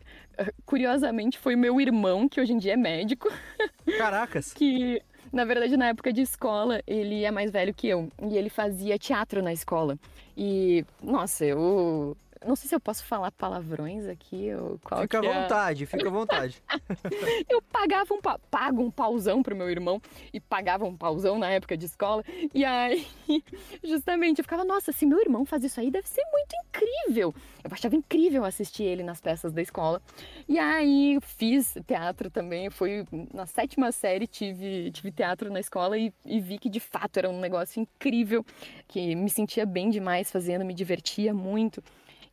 curiosamente, 0.65 1.38
foi 1.38 1.55
meu 1.55 1.79
irmão, 1.79 2.27
que 2.27 2.41
hoje 2.41 2.53
em 2.53 2.57
dia 2.57 2.74
é 2.74 2.77
médico. 2.77 3.29
Caracas! 3.98 4.51
que, 4.53 5.01
na 5.31 5.45
verdade, 5.45 5.77
na 5.77 5.89
época 5.89 6.12
de 6.12 6.22
escola, 6.22 6.81
ele 6.86 7.24
é 7.24 7.31
mais 7.31 7.51
velho 7.51 7.74
que 7.74 7.88
eu. 7.88 8.10
E 8.29 8.38
ele 8.38 8.50
fazia 8.50 8.98
teatro 8.98 9.41
na 9.41 9.53
escola. 9.53 9.98
E, 10.36 10.84
nossa, 11.01 11.45
eu 11.45 12.17
não 12.46 12.56
sei 12.56 12.70
se 12.70 12.75
eu 12.75 12.80
posso 12.80 13.04
falar 13.06 13.32
palavrões 13.32 14.06
aqui 14.08 14.54
ou 14.54 14.80
qual 14.84 15.01
Fica 15.01 15.20
à 15.20 15.25
é... 15.25 15.42
vontade, 15.42 15.86
fica 15.86 16.08
à 16.08 16.12
vontade. 16.12 16.62
eu 17.50 17.62
pagava 17.62 18.13
um 18.13 18.22
pa... 18.22 18.39
pago 18.50 18.82
um 18.82 18.92
pauzão 18.92 19.44
pro 19.44 19.56
meu 19.56 19.70
irmão 19.70 20.01
e 20.34 20.39
pagava 20.39 20.86
um 20.86 20.96
pauzão 20.96 21.38
na 21.38 21.50
época 21.50 21.77
de 21.77 21.86
escola. 21.86 22.24
E 22.54 22.65
aí, 22.65 23.06
justamente, 23.84 24.39
eu 24.39 24.44
ficava, 24.44 24.63
nossa, 24.63 24.92
se 24.92 25.06
meu 25.06 25.20
irmão 25.20 25.46
faz 25.46 25.63
isso 25.63 25.80
aí, 25.80 25.92
deve 25.92 26.08
ser 26.08 26.24
muito 26.32 26.56
incrível. 26.65 27.34
Eu 27.63 27.70
achava 27.72 27.96
incrível 27.96 28.44
assistir 28.46 28.84
ele 28.84 29.04
nas 29.04 29.20
peças 29.20 29.51
da 29.51 29.62
escola. 29.62 30.01
E 30.48 30.60
aí, 30.60 31.18
fiz 31.22 31.75
teatro 31.88 32.30
também. 32.30 32.70
Fui 32.70 33.06
na 33.34 33.46
sétima 33.46 33.92
série, 33.92 34.27
tive, 34.27 34.92
tive 34.92 35.12
teatro 35.12 35.51
na 35.51 35.60
escola 35.60 35.98
e, 35.98 36.13
e 36.25 36.39
vi 36.39 36.58
que 36.58 36.70
de 36.70 36.80
fato 36.80 37.18
era 37.18 37.30
um 37.30 37.39
negócio 37.39 37.82
incrível, 37.82 38.46
que 38.88 39.15
me 39.15 39.30
sentia 39.30 39.65
bem 39.65 39.89
demais 39.89 40.32
fazendo, 40.32 40.65
me 40.65 40.74
divertia 40.74 41.34
muito. 41.34 41.84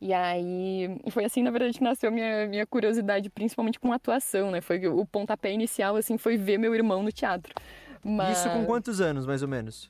E 0.03 0.11
aí, 0.11 0.99
foi 1.11 1.23
assim, 1.23 1.41
na 1.41 1.49
verdade, 1.49 1.77
que 1.77 1.83
nasceu 1.83 2.11
minha, 2.11 2.45
minha 2.45 2.67
curiosidade, 2.67 3.29
principalmente 3.29 3.79
com 3.79 3.93
atuação, 3.93 4.51
né? 4.51 4.59
Foi 4.59 4.85
o 4.85 5.05
pontapé 5.05 5.53
inicial, 5.53 5.95
assim, 5.95 6.17
foi 6.17 6.35
ver 6.35 6.57
meu 6.57 6.75
irmão 6.75 7.01
no 7.01 7.09
teatro. 7.09 7.53
Mas... 8.03 8.39
Isso 8.39 8.49
com 8.49 8.65
quantos 8.65 8.99
anos, 8.99 9.25
mais 9.25 9.41
ou 9.41 9.47
menos? 9.47 9.89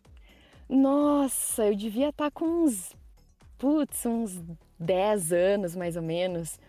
Nossa, 0.69 1.65
eu 1.65 1.75
devia 1.75 2.09
estar 2.09 2.25
tá 2.25 2.31
com 2.31 2.45
uns. 2.45 2.95
Putz, 3.57 4.05
uns 4.05 4.39
10 4.77 5.33
anos, 5.33 5.75
mais 5.75 5.95
ou 5.95 6.03
menos 6.03 6.59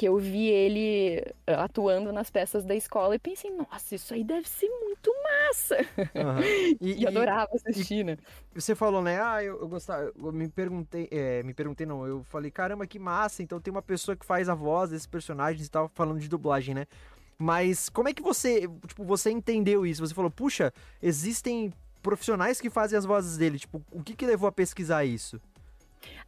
que 0.00 0.08
eu 0.08 0.16
vi 0.16 0.46
ele 0.46 1.22
eh, 1.46 1.54
atuando 1.54 2.10
nas 2.10 2.30
peças 2.30 2.64
da 2.64 2.74
escola 2.74 3.16
e 3.16 3.18
pensei, 3.18 3.50
nossa, 3.50 3.94
isso 3.94 4.14
aí 4.14 4.24
deve 4.24 4.48
ser 4.48 4.66
muito 4.66 5.12
massa. 5.22 5.76
Uhum. 5.76 6.40
E, 6.80 7.02
e, 7.02 7.06
adorava 7.06 7.50
assistir, 7.54 7.96
e, 7.96 8.04
né? 8.04 8.16
Você 8.54 8.74
falou, 8.74 9.02
né? 9.02 9.20
Ah, 9.20 9.44
eu, 9.44 9.60
eu 9.60 9.68
gostava, 9.68 10.10
eu 10.16 10.32
me 10.32 10.48
perguntei, 10.48 11.06
é, 11.10 11.42
me 11.42 11.52
perguntei 11.52 11.86
não, 11.86 12.06
eu 12.06 12.24
falei, 12.24 12.50
caramba, 12.50 12.86
que 12.86 12.98
massa, 12.98 13.42
então 13.42 13.60
tem 13.60 13.70
uma 13.70 13.82
pessoa 13.82 14.16
que 14.16 14.24
faz 14.24 14.48
a 14.48 14.54
voz 14.54 14.88
desses 14.88 15.06
personagens 15.06 15.66
e 15.66 15.70
tal, 15.70 15.90
falando 15.94 16.18
de 16.18 16.28
dublagem, 16.28 16.74
né? 16.74 16.86
Mas 17.36 17.90
como 17.90 18.08
é 18.08 18.14
que 18.14 18.22
você, 18.22 18.66
tipo, 18.86 19.04
você 19.04 19.30
entendeu 19.30 19.84
isso? 19.84 20.06
Você 20.06 20.14
falou, 20.14 20.30
puxa, 20.30 20.72
existem 21.02 21.74
profissionais 22.02 22.58
que 22.58 22.70
fazem 22.70 22.98
as 22.98 23.04
vozes 23.04 23.36
dele, 23.36 23.58
tipo, 23.58 23.82
o 23.92 24.02
que 24.02 24.14
que 24.14 24.24
levou 24.24 24.48
a 24.48 24.52
pesquisar 24.52 25.04
isso? 25.04 25.38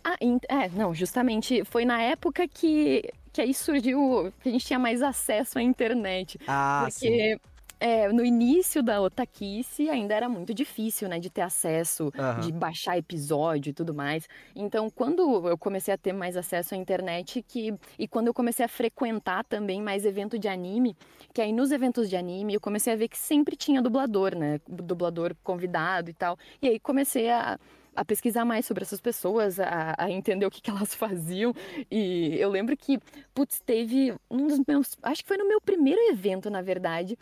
Ah, 0.05 0.17
é, 0.21 0.69
não, 0.69 0.95
justamente 0.95 1.64
foi 1.64 1.87
na 1.87 2.02
época 2.02 2.47
que 2.47 3.09
que 3.33 3.41
aí 3.41 3.55
surgiu 3.55 4.33
que 4.43 4.49
a 4.49 4.53
gente 4.53 4.67
tinha 4.67 4.79
mais 4.79 5.03
acesso 5.03 5.59
à 5.59 5.62
internet. 5.62 6.39
Ah, 6.47 6.87
porque. 6.89 7.39
É, 7.85 8.07
no 8.12 8.25
início 8.25 8.81
da 8.81 9.03
Otakice 9.03 9.91
ainda 9.91 10.15
era 10.15 10.29
muito 10.29 10.55
difícil, 10.55 11.09
né, 11.09 11.19
de 11.19 11.29
ter 11.29 11.41
acesso, 11.41 12.12
uhum. 12.17 12.41
de 12.41 12.53
baixar 12.53 12.97
episódio 12.97 13.71
e 13.71 13.73
tudo 13.73 13.93
mais. 13.93 14.29
Então, 14.55 14.89
quando 14.89 15.49
eu 15.49 15.59
comecei 15.59 15.93
a 15.93 15.99
ter 15.99 16.12
mais 16.12 16.37
acesso 16.37 16.77
à 16.77 16.79
internet 16.79 17.43
que 17.43 17.75
e 17.99 18.07
quando 18.07 18.29
eu 18.29 18.35
comecei 18.35 18.65
a 18.65 18.69
frequentar 18.69 19.43
também 19.43 19.83
mais 19.83 20.07
evento 20.07 20.39
de 20.39 20.47
anime, 20.47 20.97
que 21.35 21.43
aí 21.43 21.53
nos 21.53 21.73
eventos 21.73 22.09
de 22.09 22.15
anime 22.15 22.55
eu 22.55 22.61
comecei 22.61 22.93
a 22.93 22.97
ver 22.97 23.09
que 23.09 23.19
sempre 23.19 23.57
tinha 23.57 23.83
dublador, 23.83 24.37
né, 24.37 24.61
dublador 24.69 25.35
convidado 25.43 26.09
e 26.09 26.15
tal. 26.15 26.39
E 26.62 26.69
aí 26.69 26.79
comecei 26.79 27.31
a 27.31 27.59
a 27.94 28.04
pesquisar 28.04 28.44
mais 28.44 28.66
sobre 28.66 28.82
essas 28.82 29.00
pessoas, 29.00 29.61
a, 29.61 29.94
a 29.99 30.11
entender 30.11 30.46
o 30.46 30.50
que, 30.50 30.61
que, 30.61 30.70
elas 30.70 30.94
faziam. 30.94 31.54
E 31.90 32.37
eu 32.38 32.50
lembro 32.50 32.76
que, 32.76 32.99
putz, 33.34 33.61
teve 33.61 34.14
um 34.30 34.46
dos 34.46 34.61
meus. 34.66 34.96
Acho 35.02 35.22
que 35.22 35.28
foi 35.28 35.37
no 35.37 35.49
meu 35.49 35.61
primeiro 35.61 36.00
evento, 36.11 36.50
na 36.50 36.62
verdade, 36.62 37.18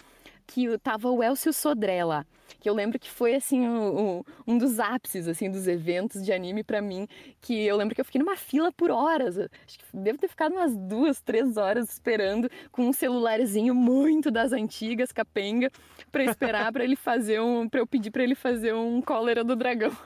que 0.46 0.76
tava 0.78 1.08
o 1.08 1.22
Elcio 1.22 1.52
Sodré 1.52 2.04
lá. 2.04 2.26
Que 2.58 2.68
eu 2.68 2.74
lembro 2.74 2.98
que 2.98 3.08
foi, 3.08 3.36
assim, 3.36 3.66
um, 3.66 4.22
um 4.46 4.58
dos 4.58 4.80
ápices, 4.80 5.28
assim, 5.28 5.48
dos 5.48 5.68
eventos 5.68 6.24
de 6.24 6.32
anime 6.32 6.64
para 6.64 6.82
mim. 6.82 7.06
Que 7.40 7.64
eu 7.64 7.76
lembro 7.76 7.94
que 7.94 8.00
eu 8.00 8.04
fiquei 8.04 8.18
numa 8.20 8.36
fila 8.36 8.72
por 8.72 8.90
horas. 8.90 9.38
Acho 9.38 9.78
que 9.78 9.84
devo 9.94 10.18
ter 10.18 10.28
ficado 10.28 10.52
umas 10.52 10.76
duas, 10.76 11.20
três 11.20 11.56
horas 11.56 11.88
esperando 11.90 12.50
com 12.72 12.82
um 12.82 12.92
celularzinho 12.92 13.74
muito 13.74 14.30
das 14.30 14.52
antigas, 14.52 15.12
capenga, 15.12 15.70
para 16.10 16.24
esperar 16.24 16.72
para 16.72 16.84
ele 16.84 16.96
fazer 16.96 17.40
um... 17.40 17.68
para 17.68 17.80
eu 17.80 17.86
pedir 17.86 18.10
para 18.10 18.24
ele 18.24 18.34
fazer 18.34 18.74
um 18.74 19.00
cólera 19.00 19.44
do 19.44 19.54
dragão. 19.54 19.96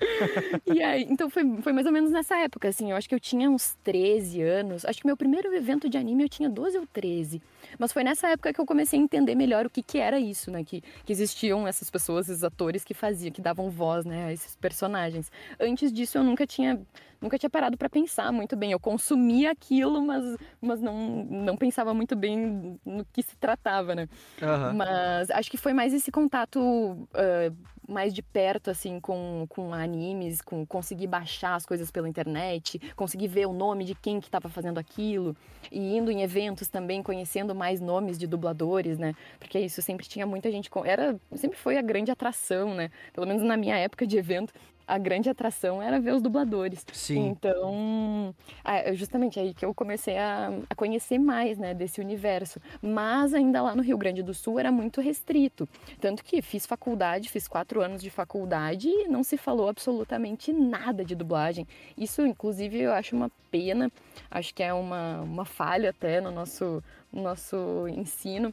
e 0.74 0.82
aí, 0.82 1.06
então 1.08 1.28
foi, 1.28 1.42
foi 1.62 1.72
mais 1.72 1.86
ou 1.86 1.92
menos 1.92 2.10
nessa 2.10 2.36
época, 2.38 2.68
assim, 2.68 2.90
eu 2.90 2.96
acho 2.96 3.08
que 3.08 3.14
eu 3.14 3.20
tinha 3.20 3.50
uns 3.50 3.76
13 3.84 4.42
anos, 4.42 4.84
acho 4.84 5.00
que 5.00 5.06
meu 5.06 5.16
primeiro 5.16 5.54
evento 5.54 5.88
de 5.88 5.98
anime 5.98 6.24
eu 6.24 6.28
tinha 6.28 6.48
12 6.48 6.78
ou 6.78 6.86
13, 6.86 7.42
mas 7.78 7.92
foi 7.92 8.04
nessa 8.04 8.28
época 8.28 8.52
que 8.52 8.60
eu 8.60 8.66
comecei 8.66 8.98
a 8.98 9.02
entender 9.02 9.34
melhor 9.34 9.66
o 9.66 9.70
que 9.70 9.82
que 9.82 9.98
era 9.98 10.18
isso, 10.18 10.50
né, 10.50 10.64
que, 10.64 10.82
que 11.04 11.12
existiam 11.12 11.66
essas 11.66 11.90
pessoas, 11.90 12.28
esses 12.28 12.44
atores 12.44 12.84
que 12.84 12.94
faziam, 12.94 13.32
que 13.32 13.40
davam 13.40 13.70
voz, 13.70 14.04
né, 14.04 14.26
a 14.26 14.32
esses 14.32 14.56
personagens. 14.56 15.30
Antes 15.58 15.92
disso 15.92 16.18
eu 16.18 16.24
nunca 16.24 16.46
tinha, 16.46 16.80
nunca 17.20 17.38
tinha 17.38 17.50
parado 17.50 17.76
para 17.76 17.88
pensar 17.88 18.32
muito 18.32 18.56
bem, 18.56 18.72
eu 18.72 18.80
consumia 18.80 19.50
aquilo, 19.50 20.02
mas, 20.02 20.36
mas 20.60 20.80
não, 20.80 21.24
não 21.24 21.56
pensava 21.56 21.92
muito 21.94 22.16
bem 22.16 22.78
no 22.84 23.04
que 23.12 23.22
se 23.22 23.36
tratava, 23.36 23.94
né. 23.94 24.08
Aham. 24.42 24.74
Mas 24.74 25.30
acho 25.30 25.50
que 25.50 25.56
foi 25.56 25.72
mais 25.72 25.92
esse 25.92 26.10
contato 26.10 26.60
uh, 26.60 27.56
mais 27.90 28.14
de 28.14 28.22
perto, 28.22 28.70
assim, 28.70 29.00
com, 29.00 29.44
com 29.48 29.74
animes, 29.74 30.40
com 30.40 30.64
conseguir 30.64 31.08
baixar 31.08 31.56
as 31.56 31.66
coisas 31.66 31.90
pela 31.90 32.08
internet, 32.08 32.80
conseguir 32.94 33.28
ver 33.28 33.46
o 33.46 33.52
nome 33.52 33.84
de 33.84 33.94
quem 33.94 34.20
que 34.20 34.28
estava 34.28 34.48
fazendo 34.48 34.78
aquilo, 34.78 35.36
e 35.70 35.96
indo 35.96 36.10
em 36.10 36.22
eventos 36.22 36.68
também, 36.68 37.02
conhecendo 37.02 37.54
mais 37.60 37.78
nomes 37.80 38.16
de 38.18 38.26
dubladores, 38.26 38.98
né? 38.98 39.14
Porque 39.38 39.58
isso 39.58 39.82
sempre 39.82 40.06
tinha 40.08 40.26
muita 40.26 40.50
gente. 40.50 40.70
com- 40.70 40.84
Era, 40.84 41.18
sempre 41.34 41.58
foi 41.58 41.76
a 41.76 41.82
grande 41.82 42.10
atração, 42.10 42.74
né? 42.74 42.90
Pelo 43.12 43.26
menos 43.26 43.42
na 43.42 43.56
minha 43.56 43.76
época 43.76 44.06
de 44.06 44.16
evento, 44.16 44.52
a 44.86 44.98
grande 44.98 45.28
atração 45.30 45.80
era 45.80 46.00
ver 46.00 46.12
os 46.14 46.20
dubladores. 46.22 46.84
Sim. 46.92 47.28
Então, 47.28 48.34
ah, 48.64 48.78
é 48.78 48.92
justamente 48.94 49.38
aí 49.38 49.54
que 49.54 49.64
eu 49.64 49.72
comecei 49.72 50.18
a, 50.18 50.50
a 50.68 50.74
conhecer 50.74 51.16
mais, 51.16 51.58
né, 51.58 51.72
desse 51.74 52.00
universo. 52.00 52.60
Mas 52.82 53.32
ainda 53.32 53.62
lá 53.62 53.76
no 53.76 53.82
Rio 53.82 53.96
Grande 53.96 54.20
do 54.20 54.34
Sul 54.34 54.58
era 54.58 54.72
muito 54.72 55.00
restrito. 55.00 55.68
Tanto 56.00 56.24
que 56.24 56.42
fiz 56.42 56.66
faculdade, 56.66 57.28
fiz 57.28 57.46
quatro 57.46 57.80
anos 57.80 58.02
de 58.02 58.10
faculdade 58.10 58.88
e 58.88 59.06
não 59.06 59.22
se 59.22 59.36
falou 59.36 59.68
absolutamente 59.68 60.52
nada 60.52 61.04
de 61.04 61.14
dublagem. 61.14 61.68
Isso, 61.96 62.26
inclusive, 62.26 62.80
eu 62.80 62.92
acho 62.92 63.14
uma 63.14 63.30
pena. 63.48 63.92
Acho 64.28 64.52
que 64.52 64.62
é 64.62 64.72
uma, 64.74 65.20
uma 65.20 65.44
falha 65.44 65.90
até 65.90 66.20
no 66.20 66.32
nosso, 66.32 66.64
no 66.64 66.82
nosso 67.12 67.86
ensino 67.88 68.52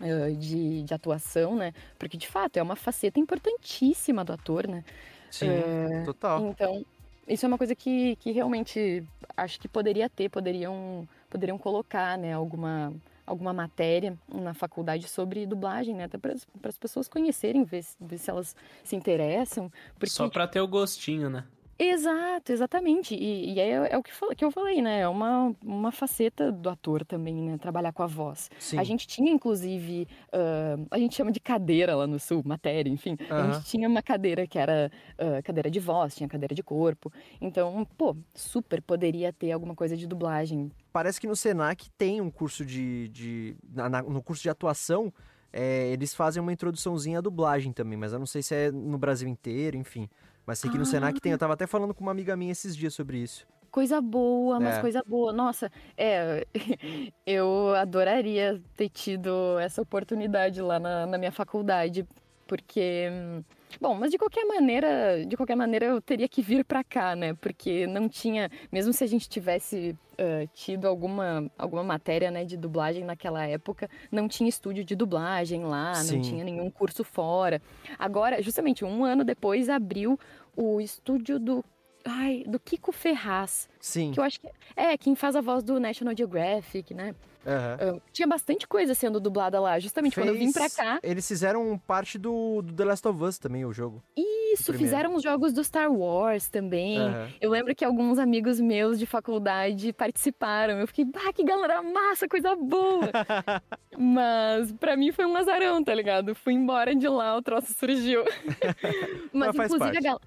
eh, 0.00 0.30
de, 0.32 0.82
de 0.82 0.94
atuação, 0.94 1.54
né? 1.56 1.72
Porque, 1.98 2.16
de 2.16 2.26
fato, 2.26 2.56
é 2.56 2.62
uma 2.62 2.76
faceta 2.76 3.20
importantíssima 3.20 4.24
do 4.24 4.32
ator, 4.32 4.66
né? 4.66 4.84
Sim, 5.30 5.62
total. 6.04 6.40
Então, 6.40 6.84
isso 7.26 7.44
é 7.46 7.48
uma 7.48 7.58
coisa 7.58 7.74
que, 7.74 8.16
que 8.16 8.32
realmente 8.32 9.04
acho 9.36 9.60
que 9.60 9.68
poderia 9.68 10.08
ter, 10.10 10.28
poderiam, 10.28 11.08
poderiam 11.30 11.56
colocar, 11.56 12.18
né, 12.18 12.32
alguma, 12.32 12.92
alguma 13.26 13.52
matéria 13.52 14.18
na 14.28 14.52
faculdade 14.54 15.08
sobre 15.08 15.46
dublagem, 15.46 15.94
né, 15.94 16.04
até 16.04 16.18
para 16.18 16.34
as 16.64 16.78
pessoas 16.78 17.08
conhecerem, 17.08 17.64
ver, 17.64 17.82
se- 17.84 17.96
ver 18.00 18.18
se 18.18 18.28
elas 18.30 18.56
se 18.84 18.96
interessam. 18.96 19.70
Porque, 19.94 20.10
Só 20.10 20.28
pra 20.28 20.46
ter 20.46 20.60
o 20.60 20.68
gostinho, 20.68 21.30
né? 21.30 21.44
Exato, 21.84 22.52
exatamente. 22.52 23.14
E, 23.14 23.54
e 23.54 23.60
é, 23.60 23.92
é 23.92 23.98
o 23.98 24.02
que, 24.02 24.12
fal- 24.12 24.30
que 24.36 24.44
eu 24.44 24.50
falei, 24.50 24.80
né, 24.80 25.00
é 25.00 25.08
uma, 25.08 25.54
uma 25.64 25.90
faceta 25.90 26.52
do 26.52 26.68
ator 26.68 27.04
também, 27.04 27.34
né, 27.34 27.58
trabalhar 27.58 27.92
com 27.92 28.02
a 28.02 28.06
voz. 28.06 28.48
Sim. 28.58 28.78
A 28.78 28.84
gente 28.84 29.06
tinha, 29.06 29.32
inclusive, 29.32 30.06
ah, 30.32 30.76
a 30.90 30.98
gente 30.98 31.14
chama 31.16 31.32
de 31.32 31.40
cadeira 31.40 31.94
lá 31.96 32.06
no 32.06 32.18
sul, 32.20 32.42
matéria, 32.44 32.88
enfim. 32.90 33.16
A 33.28 33.52
gente 33.52 33.66
tinha 33.66 33.88
uma 33.88 34.02
cadeira 34.02 34.46
que 34.46 34.58
era 34.58 34.90
ah, 35.18 35.42
cadeira 35.42 35.70
de 35.70 35.80
voz, 35.80 36.14
tinha 36.14 36.28
cadeira 36.28 36.54
de 36.54 36.62
corpo. 36.62 37.12
Então, 37.40 37.86
pô, 37.98 38.16
super 38.34 38.80
poderia 38.80 39.32
ter 39.32 39.50
alguma 39.52 39.74
coisa 39.74 39.96
de 39.96 40.06
dublagem. 40.06 40.70
Parece 40.92 41.20
que 41.20 41.26
no 41.26 41.34
Senac 41.34 41.90
tem 41.98 42.20
um 42.20 42.30
curso 42.30 42.64
de. 42.64 43.08
de 43.08 43.56
na- 43.74 43.88
na- 43.88 44.02
no 44.02 44.22
curso 44.22 44.42
de 44.42 44.50
atuação, 44.50 45.12
é, 45.52 45.88
eles 45.92 46.14
fazem 46.14 46.40
uma 46.42 46.52
introduçãozinha 46.52 47.18
à 47.18 47.20
dublagem 47.20 47.72
também, 47.72 47.98
mas 47.98 48.12
eu 48.12 48.18
não 48.18 48.26
sei 48.26 48.42
se 48.42 48.54
é 48.54 48.70
no 48.70 48.96
Brasil 48.98 49.28
inteiro, 49.28 49.76
enfim. 49.76 50.08
Mas 50.46 50.58
sei 50.58 50.70
que 50.70 50.78
no 50.78 50.84
Senac 50.84 51.20
tem. 51.20 51.32
Eu 51.32 51.38
tava 51.38 51.52
até 51.54 51.66
falando 51.66 51.94
com 51.94 52.02
uma 52.02 52.10
amiga 52.10 52.36
minha 52.36 52.52
esses 52.52 52.76
dias 52.76 52.94
sobre 52.94 53.18
isso. 53.18 53.46
Coisa 53.70 54.00
boa, 54.02 54.60
mas 54.60 54.76
É. 54.76 54.80
coisa 54.80 55.02
boa. 55.06 55.32
Nossa, 55.32 55.70
é, 55.96 56.46
eu 57.26 57.74
adoraria 57.74 58.60
ter 58.76 58.88
tido 58.90 59.58
essa 59.58 59.80
oportunidade 59.80 60.60
lá 60.60 60.78
na, 60.78 61.06
na 61.06 61.16
minha 61.16 61.32
faculdade, 61.32 62.06
porque, 62.46 63.08
hum, 63.10 63.42
bom, 63.80 63.94
mas 63.94 64.10
de 64.10 64.18
qualquer 64.18 64.44
maneira, 64.44 65.24
de 65.26 65.36
qualquer 65.36 65.56
maneira 65.56 65.86
eu 65.86 66.00
teria 66.00 66.28
que 66.28 66.42
vir 66.42 66.64
pra 66.64 66.82
cá, 66.82 67.14
né? 67.14 67.34
Porque 67.34 67.86
não 67.86 68.08
tinha, 68.08 68.50
mesmo 68.70 68.92
se 68.92 69.04
a 69.04 69.06
gente 69.06 69.28
tivesse 69.28 69.96
ah, 70.18 70.46
tido 70.52 70.86
alguma, 70.86 71.50
alguma 71.58 71.82
matéria, 71.82 72.30
né, 72.30 72.44
de 72.44 72.56
dublagem 72.56 73.04
naquela 73.04 73.44
época, 73.46 73.88
não 74.10 74.28
tinha 74.28 74.48
estúdio 74.48 74.84
de 74.84 74.94
dublagem 74.94 75.64
lá, 75.64 75.94
Sim. 75.94 76.16
não 76.16 76.22
tinha 76.22 76.44
nenhum 76.44 76.70
curso 76.70 77.02
fora. 77.02 77.60
Agora, 77.98 78.42
justamente 78.42 78.84
um 78.84 79.04
ano 79.04 79.24
depois, 79.24 79.68
abriu 79.68 80.18
o 80.56 80.80
estúdio 80.80 81.38
do 81.38 81.64
Ai, 82.04 82.44
do 82.46 82.58
Kiko 82.58 82.90
Ferraz, 82.92 83.68
Sim. 83.80 84.10
que 84.12 84.18
eu 84.20 84.24
acho 84.24 84.40
que 84.40 84.48
é 84.76 84.96
quem 84.96 85.14
faz 85.14 85.36
a 85.36 85.40
voz 85.40 85.62
do 85.62 85.78
National 85.78 86.16
Geographic, 86.16 86.92
né? 86.94 87.14
aham. 87.44 87.96
Ah, 87.96 88.00
tinha 88.12 88.26
bastante 88.28 88.68
coisa 88.68 88.94
sendo 88.94 89.18
dublada 89.18 89.58
lá, 89.60 89.76
justamente 89.80 90.14
quando 90.14 90.28
eu 90.28 90.34
vim 90.34 90.52
pra 90.52 90.62
Fez- 90.62 90.76
cá. 90.76 91.00
Eles 91.02 91.26
fizeram 91.26 91.76
parte 91.86 92.16
do, 92.18 92.62
do 92.62 92.72
The 92.72 92.84
Last 92.84 93.08
of 93.08 93.22
Us 93.22 93.36
também, 93.38 93.64
o 93.64 93.72
jogo. 93.72 94.00
Isso, 94.16 94.64
primeiro. 94.64 94.84
fizeram 94.84 95.14
os 95.16 95.22
jogos 95.24 95.52
do 95.52 95.64
Star 95.64 95.90
Wars 95.92 96.48
também. 96.48 96.98
Aham. 97.00 97.28
Eu 97.40 97.50
lembro 97.50 97.74
que 97.74 97.84
alguns 97.84 98.18
amigos 98.18 98.60
meus 98.60 98.96
de 98.98 99.06
faculdade 99.06 99.92
participaram. 99.92 100.78
Eu 100.78 100.86
fiquei, 100.86 101.04
bah, 101.04 101.32
que 101.34 101.42
galera 101.42 101.82
massa, 101.82 102.28
coisa 102.28 102.54
boa. 102.54 103.10
Mas 103.98 104.72
pra 104.72 104.96
mim 104.96 105.10
foi 105.12 105.26
um 105.26 105.36
azarão, 105.36 105.82
tá 105.82 105.94
ligado? 105.94 106.34
Fui 106.34 106.52
embora 106.52 106.94
de 106.94 107.08
lá, 107.08 107.36
o 107.36 107.42
troço 107.42 107.72
surgiu. 107.74 108.22
Mas 109.32 109.54
Mas, 109.56 109.66
inclusive, 109.72 109.98
a 109.98 110.00
galera. 110.00 110.20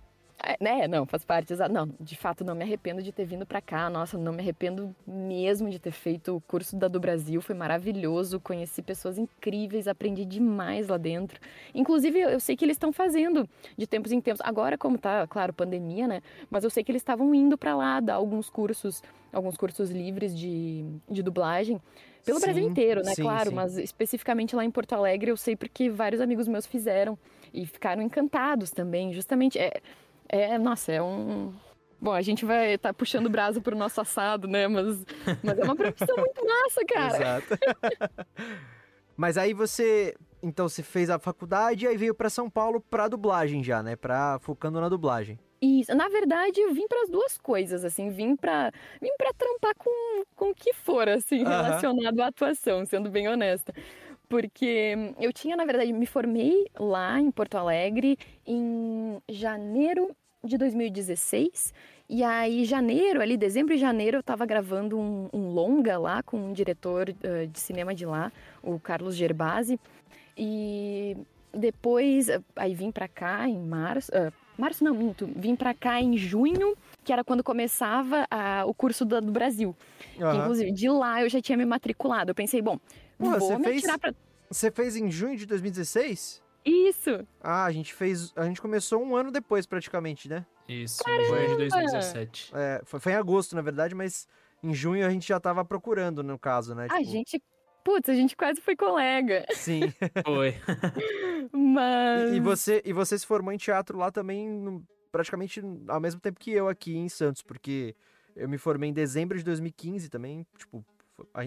Né, 0.59 0.87
não, 0.87 1.05
faz 1.05 1.25
parte, 1.25 1.53
exato. 1.53 1.73
Não, 1.73 1.89
de 1.99 2.15
fato, 2.15 2.43
não 2.43 2.53
me 2.53 2.63
arrependo 2.63 3.01
de 3.01 3.11
ter 3.11 3.25
vindo 3.25 3.45
pra 3.45 3.61
cá. 3.61 3.89
Nossa, 3.89 4.17
não 4.17 4.31
me 4.31 4.41
arrependo 4.41 4.95
mesmo 5.05 5.69
de 5.69 5.79
ter 5.79 5.91
feito 5.91 6.35
o 6.35 6.41
curso 6.41 6.75
da 6.75 6.87
do 6.87 6.99
Brasil. 6.99 7.41
Foi 7.41 7.55
maravilhoso. 7.55 8.39
Conheci 8.39 8.81
pessoas 8.81 9.17
incríveis, 9.17 9.87
aprendi 9.87 10.25
demais 10.25 10.87
lá 10.87 10.97
dentro. 10.97 11.39
Inclusive, 11.73 12.19
eu 12.19 12.39
sei 12.39 12.55
que 12.55 12.63
eles 12.63 12.75
estão 12.75 12.93
fazendo 12.93 13.47
de 13.77 13.87
tempos 13.87 14.11
em 14.11 14.21
tempos. 14.21 14.41
Agora, 14.43 14.77
como 14.77 14.97
tá, 14.97 15.25
claro, 15.27 15.53
pandemia, 15.53 16.07
né? 16.07 16.21
Mas 16.49 16.63
eu 16.63 16.69
sei 16.69 16.83
que 16.83 16.91
eles 16.91 17.01
estavam 17.01 17.33
indo 17.33 17.57
pra 17.57 17.75
lá 17.75 17.99
dar 17.99 18.15
alguns 18.15 18.49
cursos, 18.49 19.01
alguns 19.31 19.57
cursos 19.57 19.89
livres 19.89 20.37
de, 20.37 20.85
de 21.09 21.23
dublagem. 21.23 21.81
Pelo 22.25 22.39
Brasil 22.39 22.63
Sim, 22.63 22.69
inteiro, 22.71 23.03
né? 23.03 23.13
sim, 23.13 23.21
claro, 23.21 23.49
sim. 23.49 23.55
mas 23.55 23.77
especificamente 23.77 24.55
lá 24.55 24.65
em 24.65 24.71
Porto 24.71 24.93
Alegre 24.93 25.29
eu 25.29 25.37
sei 25.37 25.55
porque 25.55 25.91
vários 25.91 26.19
amigos 26.19 26.47
meus 26.47 26.65
fizeram 26.65 27.15
e 27.53 27.65
ficaram 27.67 28.01
encantados 28.01 28.71
também. 28.71 29.13
Justamente, 29.13 29.59
é, 29.59 29.79
é 30.29 30.57
nossa, 30.57 30.91
é 30.91 31.01
um. 31.01 31.53
Bom, 31.99 32.11
a 32.11 32.21
gente 32.21 32.45
vai 32.45 32.73
estar 32.73 32.93
puxando 32.93 33.27
o 33.27 33.29
braço 33.29 33.61
pro 33.61 33.75
nosso 33.75 33.99
assado, 34.01 34.47
né? 34.47 34.67
Mas, 34.67 35.05
mas 35.41 35.57
é 35.57 35.63
uma 35.63 35.75
profissão 35.75 36.15
muito 36.17 36.45
massa, 36.45 36.81
cara. 36.87 37.15
Exato. 37.17 37.57
Mas 39.17 39.37
aí 39.37 39.53
você. 39.53 40.13
Então, 40.43 40.67
você 40.67 40.83
fez 40.83 41.09
a 41.09 41.17
faculdade 41.17 41.85
e 41.85 41.87
aí 41.87 41.97
veio 41.97 42.13
pra 42.13 42.29
São 42.29 42.49
Paulo 42.49 42.79
pra 42.81 43.07
dublagem 43.07 43.63
já, 43.63 43.81
né? 43.81 43.95
Pra, 43.95 44.37
focando 44.41 44.79
na 44.79 44.89
dublagem. 44.89 45.39
Isso, 45.61 45.95
na 45.95 46.07
verdade, 46.09 46.59
eu 46.59 46.73
vim 46.73 46.87
para 46.87 47.01
as 47.01 47.09
duas 47.09 47.37
coisas, 47.37 47.83
assim, 47.83 48.09
vim 48.09 48.35
para 48.35 48.71
vim 49.01 49.09
para 49.17 49.33
trampar 49.33 49.73
com, 49.77 50.23
com 50.35 50.49
o 50.51 50.53
que 50.53 50.73
for, 50.73 51.07
assim, 51.07 51.43
Aham. 51.43 51.63
relacionado 51.63 52.19
à 52.19 52.27
atuação, 52.27 52.85
sendo 52.85 53.09
bem 53.09 53.27
honesta. 53.27 53.73
Porque 54.27 54.95
hum, 54.97 55.13
eu 55.19 55.31
tinha, 55.31 55.55
na 55.55 55.65
verdade, 55.65 55.93
me 55.93 56.05
formei 56.05 56.67
lá 56.79 57.19
em 57.19 57.31
Porto 57.31 57.55
Alegre 57.55 58.17
em 58.45 59.21
janeiro 59.29 60.15
de 60.43 60.57
2016. 60.57 61.73
E 62.07 62.23
aí, 62.23 62.65
janeiro, 62.65 63.21
ali, 63.21 63.35
dezembro 63.35 63.73
e 63.73 63.77
janeiro, 63.77 64.17
eu 64.17 64.23
tava 64.23 64.45
gravando 64.45 64.97
um, 64.97 65.27
um 65.33 65.49
longa 65.49 65.97
lá 65.97 66.21
com 66.21 66.37
um 66.37 66.53
diretor 66.53 67.09
eh, 67.23 67.47
de 67.47 67.59
cinema 67.59 67.95
de 67.95 68.05
lá, 68.05 68.31
o 68.61 68.79
Carlos 68.79 69.15
Gerbasi. 69.15 69.79
E 70.37 71.17
depois, 71.51 72.27
aí 72.55 72.75
vim 72.75 72.91
pra 72.91 73.07
cá 73.07 73.47
em 73.47 73.57
março. 73.57 74.11
ah, 74.13 74.31
março 74.57 74.83
não, 74.83 74.93
minto. 74.93 75.27
Vim 75.35 75.55
pra 75.55 75.73
cá 75.73 75.99
em 75.99 76.15
junho, 76.15 76.75
que 77.05 77.13
era 77.13 77.23
quando 77.23 77.41
começava 77.43 78.27
a- 78.29 78.65
o 78.65 78.73
curso 78.73 79.05
do, 79.05 79.21
do 79.21 79.31
Brasil. 79.31 79.73
Que, 80.15 80.23
Aham. 80.23 80.41
inclusive, 80.41 80.71
de 80.73 80.89
lá 80.89 81.21
eu 81.21 81.29
já 81.29 81.39
tinha 81.41 81.57
me 81.57 81.63
matriculado. 81.65 82.31
Eu 82.31 82.35
pensei, 82.35 82.61
bom, 82.61 82.77
Porra, 83.17 83.37
vou 83.39 83.47
você 83.49 83.57
me 83.57 83.63
fez- 83.63 83.77
atirar 83.83 83.99
pra. 83.99 84.13
Você 84.49 84.69
fez 84.71 84.95
em 84.97 85.09
junho 85.09 85.37
de 85.37 85.45
2016? 85.45 86.43
Isso! 86.65 87.25
Ah, 87.41 87.63
a 87.65 87.71
gente 87.71 87.93
fez. 87.93 88.33
A 88.35 88.43
gente 88.45 88.59
começou 88.61 89.01
um 89.01 89.15
ano 89.15 89.31
depois, 89.31 89.65
praticamente, 89.65 90.27
né? 90.27 90.45
Isso, 90.67 91.01
em 91.07 91.25
junho 91.27 91.47
de 91.49 91.55
2017. 91.57 92.51
É, 92.55 92.81
foi, 92.83 92.99
foi 92.99 93.11
em 93.11 93.15
agosto, 93.15 93.55
na 93.55 93.61
verdade, 93.61 93.93
mas 93.93 94.27
em 94.63 94.73
junho 94.73 95.05
a 95.05 95.09
gente 95.11 95.27
já 95.27 95.39
tava 95.39 95.63
procurando, 95.63 96.23
no 96.23 96.39
caso, 96.39 96.73
né? 96.73 96.87
A 96.89 96.97
Tipo, 96.97 97.11
gente. 97.11 97.43
Putz, 97.83 98.09
a 98.09 98.15
gente 98.15 98.35
quase 98.35 98.59
foi 98.61 98.75
colega. 98.75 99.45
Sim. 99.53 99.81
Foi. 100.23 100.55
Mas. 101.53 102.31
E, 102.31 102.35
e 102.37 102.39
você, 102.39 102.81
e 102.83 102.91
você 102.93 103.17
se 103.17 103.25
formou 103.27 103.53
em 103.53 103.57
teatro 103.57 103.97
lá 103.97 104.11
também, 104.11 104.49
no- 104.49 104.83
praticamente 105.15 105.61
ao 105.87 106.01
mesmo 106.01 106.19
tempo 106.19 106.37
que 106.37 106.51
eu 106.51 106.67
aqui 106.67 106.97
em 106.97 107.07
Santos, 107.07 107.41
porque 107.41 107.95
eu 108.35 108.49
me 108.49 108.57
formei 108.57 108.89
em 108.89 108.93
dezembro 108.93 109.37
de 109.37 109.45
2015 109.45 110.09
também, 110.09 110.45
tipo, 110.57 110.83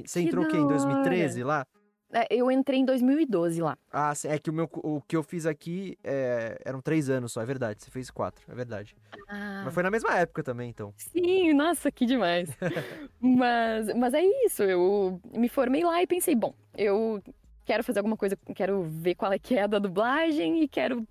você 0.07 0.23
entrou 0.23 0.47
o 0.47 0.49
quê? 0.49 0.57
Em 0.57 0.65
hora. 0.65 0.69
2013 0.69 1.45
lá? 1.45 1.67
É, 2.11 2.27
Eu 2.35 2.51
entrei 2.51 2.81
em 2.81 2.85
2012 2.87 3.61
lá. 3.61 3.77
Ah, 3.93 4.15
sim, 4.15 4.29
é 4.29 4.39
que 4.39 4.49
o, 4.49 4.55
meu, 4.55 4.67
o 4.77 5.03
que 5.03 5.15
eu 5.15 5.23
fiz 5.23 5.45
aqui 5.45 5.99
é, 6.03 6.59
eram 6.65 6.81
três 6.81 7.11
anos 7.11 7.31
só, 7.33 7.43
é 7.43 7.45
verdade. 7.45 7.83
Você 7.83 7.91
fez 7.91 8.11
quatro, 8.11 8.43
é 8.51 8.55
verdade. 8.55 8.97
Ah, 9.29 9.65
Mas 9.67 9.75
foi 9.75 9.83
na 9.83 9.91
mesma 9.91 10.17
época 10.17 10.43
também, 10.43 10.71
então. 10.71 10.95
Sim, 10.97 11.53
nossa, 11.53 11.93
que 11.93 12.07
demais. 12.07 12.49
mas, 13.21 13.95
mas 13.95 14.15
é 14.15 14.23
isso, 14.47 14.63
eu 14.63 15.21
me 15.37 15.51
formei 15.51 15.85
lá 15.85 16.03
e 16.03 16.07
pensei, 16.07 16.35
bom, 16.35 16.55
eu 16.75 17.23
quero 17.67 17.85
fazer 17.85 17.99
alguma 17.99 18.17
coisa, 18.17 18.39
quero 18.55 18.85
ver 18.85 19.15
qual 19.15 19.31
é 19.31 19.39
que 19.39 19.55
é 19.59 19.69
da 19.69 19.79
dublagem 19.79 20.63
e 20.63 20.69
quero 20.69 21.07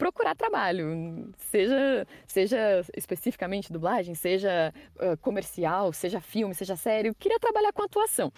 procurar 0.00 0.34
trabalho, 0.34 1.30
seja, 1.36 2.06
seja 2.26 2.58
especificamente 2.96 3.70
dublagem, 3.70 4.14
seja 4.14 4.72
ah, 4.98 5.14
comercial, 5.18 5.92
seja 5.92 6.22
filme, 6.22 6.54
seja 6.54 6.74
série, 6.74 7.08
eu 7.08 7.14
queria 7.14 7.38
trabalhar 7.38 7.70
com 7.70 7.82
atuação. 7.82 8.32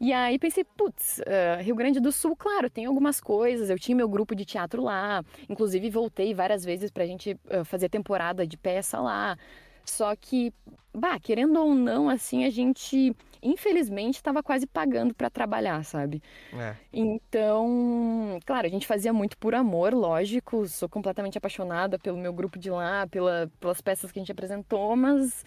E 0.00 0.12
aí 0.12 0.36
pensei, 0.36 0.64
putz, 0.64 1.20
ah, 1.20 1.62
Rio 1.62 1.76
Grande 1.76 2.00
do 2.00 2.10
Sul, 2.10 2.34
claro, 2.34 2.68
tem 2.68 2.86
algumas 2.86 3.20
coisas. 3.20 3.70
Eu 3.70 3.78
tinha 3.78 3.94
meu 3.94 4.08
grupo 4.08 4.34
de 4.34 4.44
teatro 4.44 4.82
lá, 4.82 5.24
inclusive 5.48 5.88
voltei 5.88 6.34
várias 6.34 6.64
vezes 6.64 6.90
pra 6.90 7.06
gente 7.06 7.38
ah, 7.48 7.64
fazer 7.64 7.88
temporada 7.88 8.44
de 8.44 8.56
peça 8.56 9.00
lá. 9.00 9.38
Só 9.84 10.16
que, 10.16 10.52
bah, 10.92 11.20
querendo 11.20 11.60
ou 11.60 11.72
não, 11.72 12.08
assim, 12.08 12.44
a 12.44 12.50
gente, 12.50 13.14
infelizmente, 13.46 14.16
estava 14.16 14.42
quase 14.42 14.66
pagando 14.66 15.14
pra 15.14 15.30
trabalhar, 15.30 15.84
sabe? 15.84 16.22
É. 16.52 16.76
Então, 16.92 18.38
claro, 18.44 18.66
a 18.66 18.70
gente 18.70 18.86
fazia 18.86 19.12
muito 19.12 19.38
por 19.38 19.54
amor, 19.54 19.94
lógico. 19.94 20.66
Sou 20.68 20.88
completamente 20.88 21.38
apaixonada 21.38 21.98
pelo 21.98 22.18
meu 22.18 22.32
grupo 22.32 22.58
de 22.58 22.70
lá, 22.70 23.06
pela, 23.06 23.50
pelas 23.60 23.80
peças 23.80 24.12
que 24.12 24.18
a 24.18 24.22
gente 24.22 24.32
apresentou, 24.32 24.96
mas, 24.96 25.44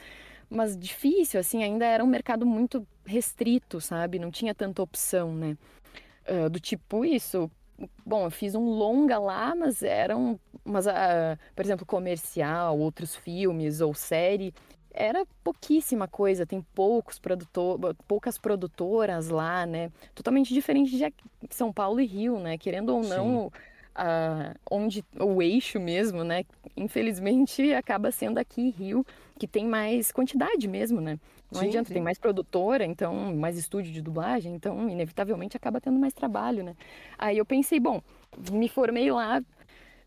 mas 0.50 0.78
difícil, 0.78 1.40
assim, 1.40 1.64
ainda 1.64 1.86
era 1.86 2.04
um 2.04 2.08
mercado 2.08 2.46
muito 2.46 2.86
restrito, 3.06 3.82
sabe? 3.82 4.20
Não 4.20 4.32
tinha 4.32 4.56
tanta 4.56 4.82
opção, 4.82 5.34
né? 5.34 5.58
Ah, 6.28 6.48
do 6.50 6.60
tipo 6.60 7.04
isso. 7.04 7.50
Bom, 8.06 8.26
eu 8.26 8.32
fiz 8.32 8.56
um 8.56 8.66
longa 8.66 9.18
lá, 9.18 9.56
mas 9.56 9.82
eram, 9.84 10.40
mas, 10.66 10.88
ah, 10.88 11.38
por 11.56 11.66
exemplo, 11.66 11.86
comercial, 11.86 12.78
outros 12.78 13.16
filmes 13.16 13.82
ou 13.82 13.94
série. 13.94 14.54
Era 14.94 15.26
pouquíssima 15.44 16.08
coisa, 16.08 16.46
tem 16.46 16.62
poucos 16.74 17.20
produtor, 17.20 17.96
poucas 18.08 18.38
produtoras 18.38 19.30
lá, 19.30 19.66
né? 19.66 19.92
Totalmente 20.16 20.54
diferente 20.54 20.98
de 20.98 21.14
São 21.52 21.72
Paulo 21.72 22.00
e 22.02 22.06
Rio, 22.06 22.40
né? 22.40 22.58
Querendo 22.58 22.90
ou 22.96 23.04
não, 23.04 23.52
ah, 23.96 24.56
onde 24.70 25.04
o 25.20 25.42
eixo 25.42 25.80
mesmo, 25.80 26.24
né? 26.24 26.44
Infelizmente 26.76 27.74
acaba 27.74 28.12
sendo 28.12 28.38
aqui 28.38 28.70
Rio, 28.70 29.06
que 29.38 29.48
tem 29.48 29.66
mais 29.66 30.12
quantidade 30.12 30.68
mesmo, 30.68 31.00
né? 31.00 31.20
Não 31.52 31.62
Sim, 31.62 31.68
adianta, 31.68 31.88
sim. 31.88 31.94
tem 31.96 32.04
mais 32.04 32.18
produtora, 32.18 32.86
então 32.86 33.36
mais 33.36 33.58
estúdio 33.58 33.92
de 33.92 34.02
dublagem, 34.02 34.54
então 34.54 34.88
inevitavelmente 34.90 35.58
acaba 35.58 35.82
tendo 35.82 36.00
mais 36.00 36.14
trabalho, 36.14 36.64
né? 36.64 36.76
Aí 37.18 37.38
eu 37.38 37.46
pensei, 37.46 37.80
bom, 37.80 38.02
me 38.52 38.70
formei 38.70 39.12
lá, 39.12 39.42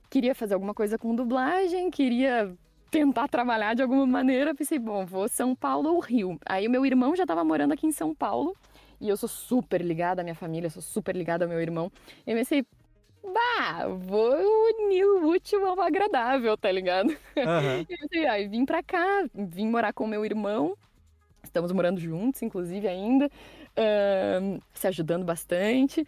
queria 0.08 0.34
fazer 0.34 0.54
alguma 0.54 0.74
coisa 0.74 0.96
com 0.98 1.14
dublagem, 1.14 1.90
queria 1.90 2.54
tentar 2.92 3.26
trabalhar 3.26 3.74
de 3.74 3.80
alguma 3.80 4.06
maneira, 4.06 4.54
pensei, 4.54 4.78
bom, 4.78 5.06
vou 5.06 5.26
São 5.26 5.56
Paulo 5.56 5.94
ou 5.94 5.98
Rio. 5.98 6.38
Aí 6.44 6.68
o 6.68 6.70
meu 6.70 6.84
irmão 6.84 7.16
já 7.16 7.24
estava 7.24 7.42
morando 7.42 7.72
aqui 7.72 7.86
em 7.86 7.90
São 7.92 8.14
Paulo, 8.14 8.54
e 9.00 9.08
eu 9.08 9.16
sou 9.16 9.28
super 9.28 9.80
ligada 9.80 10.20
à 10.20 10.24
minha 10.24 10.34
família, 10.34 10.68
sou 10.68 10.82
super 10.82 11.16
ligada 11.16 11.46
ao 11.46 11.48
meu 11.48 11.58
irmão. 11.58 11.90
E 12.26 12.30
eu 12.30 12.36
pensei, 12.36 12.66
bah, 13.24 13.88
vou 13.88 14.30
unir 14.74 15.06
o 15.06 15.26
útil 15.26 15.66
ao 15.66 15.80
agradável, 15.80 16.54
tá 16.56 16.70
ligado? 16.70 17.16
Aham. 17.36 17.86
E 17.88 17.94
eu 17.94 18.08
pensei, 18.08 18.48
vim 18.48 18.66
pra 18.66 18.82
cá, 18.82 19.24
vim 19.34 19.68
morar 19.68 19.94
com 19.94 20.04
o 20.04 20.08
meu 20.08 20.22
irmão. 20.24 20.76
Estamos 21.42 21.72
morando 21.72 21.98
juntos, 21.98 22.42
inclusive, 22.42 22.86
ainda, 22.86 23.30
se 24.74 24.86
ajudando 24.86 25.24
bastante. 25.24 26.06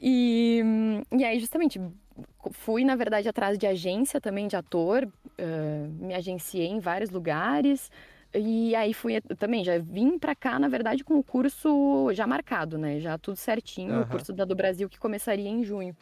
E, 0.00 0.62
e 1.10 1.24
aí, 1.24 1.40
justamente, 1.40 1.80
fui, 2.52 2.84
na 2.84 2.96
verdade, 2.96 3.28
atrás 3.28 3.58
de 3.58 3.66
agência 3.66 4.20
também 4.20 4.48
de 4.48 4.56
ator, 4.56 5.08
ah, 5.38 5.88
me 5.98 6.14
agenciei 6.14 6.66
em 6.66 6.80
vários 6.80 7.10
lugares. 7.10 7.90
E 8.34 8.74
aí 8.74 8.92
fui 8.92 9.20
também, 9.38 9.64
já 9.64 9.78
vim 9.78 10.18
pra 10.18 10.34
cá, 10.34 10.58
na 10.58 10.68
verdade, 10.68 11.02
com 11.02 11.18
o 11.18 11.22
curso 11.22 12.12
já 12.12 12.26
marcado, 12.26 12.76
né? 12.76 13.00
Já 13.00 13.16
tudo 13.16 13.36
certinho, 13.36 13.92
o 13.92 13.96
Aham. 14.00 14.08
curso 14.08 14.32
da 14.32 14.44
do 14.44 14.54
Brasil 14.54 14.88
que 14.88 14.98
começaria 14.98 15.48
em 15.48 15.64
junho. 15.64 15.96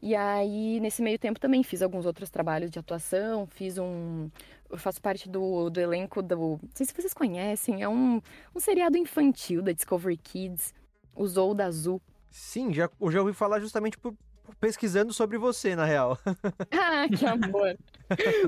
E 0.00 0.14
aí, 0.14 0.78
nesse 0.80 1.02
meio 1.02 1.18
tempo 1.18 1.40
também 1.40 1.62
fiz 1.62 1.82
alguns 1.82 2.06
outros 2.06 2.30
trabalhos 2.30 2.70
de 2.70 2.78
atuação, 2.78 3.46
fiz 3.46 3.78
um. 3.78 4.30
Eu 4.70 4.78
faço 4.78 5.02
parte 5.02 5.28
do, 5.28 5.68
do 5.68 5.80
elenco 5.80 6.22
do. 6.22 6.58
Não 6.62 6.70
sei 6.72 6.86
se 6.86 6.94
vocês 6.94 7.12
conhecem, 7.12 7.82
é 7.82 7.88
um, 7.88 8.22
um 8.54 8.60
seriado 8.60 8.96
infantil 8.96 9.60
da 9.60 9.72
Discovery 9.72 10.16
Kids, 10.16 10.72
o 11.14 11.26
Zou 11.26 11.52
da 11.52 11.66
Azul. 11.66 12.00
Sim, 12.30 12.72
já, 12.72 12.88
eu 13.00 13.10
já 13.10 13.20
ouvi 13.20 13.32
falar 13.32 13.58
justamente 13.58 13.98
por 13.98 14.14
pesquisando 14.60 15.12
sobre 15.12 15.38
você, 15.38 15.74
na 15.76 15.84
real. 15.84 16.18
Ah, 16.70 17.06
que 17.08 17.26
amor! 17.26 17.76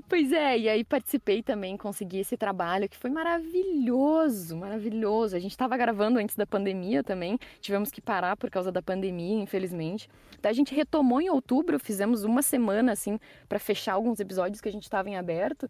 pois 0.08 0.32
é, 0.32 0.58
e 0.58 0.68
aí 0.68 0.84
participei 0.84 1.42
também, 1.42 1.76
consegui 1.76 2.20
esse 2.20 2.36
trabalho 2.36 2.88
que 2.88 2.96
foi 2.96 3.10
maravilhoso, 3.10 4.56
maravilhoso. 4.56 5.36
A 5.36 5.38
gente 5.38 5.50
estava 5.50 5.76
gravando 5.76 6.18
antes 6.18 6.36
da 6.36 6.46
pandemia 6.46 7.02
também, 7.02 7.38
tivemos 7.60 7.90
que 7.90 8.00
parar 8.00 8.36
por 8.36 8.50
causa 8.50 8.72
da 8.72 8.80
pandemia, 8.80 9.42
infelizmente. 9.42 10.08
Daí 10.40 10.50
a 10.50 10.54
gente 10.54 10.74
retomou 10.74 11.20
em 11.20 11.28
outubro, 11.28 11.78
fizemos 11.78 12.24
uma 12.24 12.42
semana 12.42 12.92
assim 12.92 13.18
para 13.48 13.58
fechar 13.58 13.94
alguns 13.94 14.20
episódios 14.20 14.60
que 14.60 14.68
a 14.68 14.72
gente 14.72 14.84
estava 14.84 15.08
em 15.08 15.16
aberto, 15.16 15.68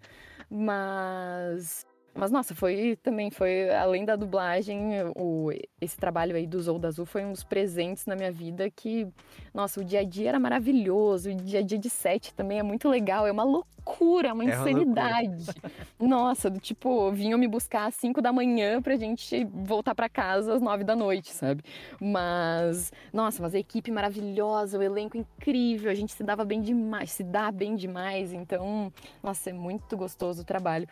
mas 0.48 1.86
mas 2.14 2.30
nossa, 2.30 2.54
foi 2.54 2.96
também 3.02 3.30
foi 3.30 3.70
além 3.70 4.04
da 4.04 4.16
dublagem, 4.16 4.80
o 5.16 5.50
esse 5.80 5.96
trabalho 5.96 6.36
aí 6.36 6.46
do 6.46 6.60
Zou 6.60 6.78
da 6.78 6.88
Azul 6.88 7.06
foi 7.06 7.24
um 7.24 7.32
dos 7.32 7.44
presentes 7.44 8.06
na 8.06 8.14
minha 8.16 8.30
vida 8.30 8.70
que 8.70 9.06
nossa, 9.54 9.80
o 9.80 9.84
dia 9.84 10.00
a 10.00 10.04
dia 10.04 10.30
era 10.30 10.38
maravilhoso, 10.38 11.30
o 11.30 11.34
dia 11.34 11.60
a 11.60 11.62
dia 11.62 11.78
de 11.78 11.88
set 11.90 12.34
também 12.34 12.58
é 12.58 12.62
muito 12.62 12.88
legal, 12.88 13.26
é 13.26 13.32
uma 13.32 13.44
loucura, 13.44 13.70
uma 13.80 14.28
É 14.28 14.32
uma 14.32 14.44
insanidade. 14.44 15.46
Nossa, 15.98 16.48
do 16.50 16.58
tipo, 16.58 17.10
vinham 17.12 17.38
me 17.38 17.48
buscar 17.48 17.86
às 17.86 17.94
5 17.94 18.20
da 18.22 18.32
manhã 18.32 18.80
pra 18.80 18.96
gente 18.96 19.44
voltar 19.44 19.94
pra 19.94 20.08
casa 20.08 20.54
às 20.54 20.62
9 20.62 20.84
da 20.84 20.94
noite, 20.94 21.32
sabe? 21.32 21.62
Mas, 22.00 22.92
nossa, 23.12 23.42
mas 23.42 23.54
a 23.54 23.58
equipe 23.58 23.90
maravilhosa, 23.90 24.78
o 24.78 24.82
elenco 24.82 25.16
incrível, 25.16 25.90
a 25.90 25.94
gente 25.94 26.12
se 26.12 26.22
dava 26.22 26.44
bem 26.44 26.60
demais, 26.60 27.10
se 27.10 27.24
dá 27.24 27.50
bem 27.50 27.74
demais, 27.74 28.32
então, 28.32 28.92
nossa, 29.22 29.50
é 29.50 29.52
muito 29.52 29.96
gostoso 29.96 30.42
o 30.42 30.44
trabalho. 30.44 30.88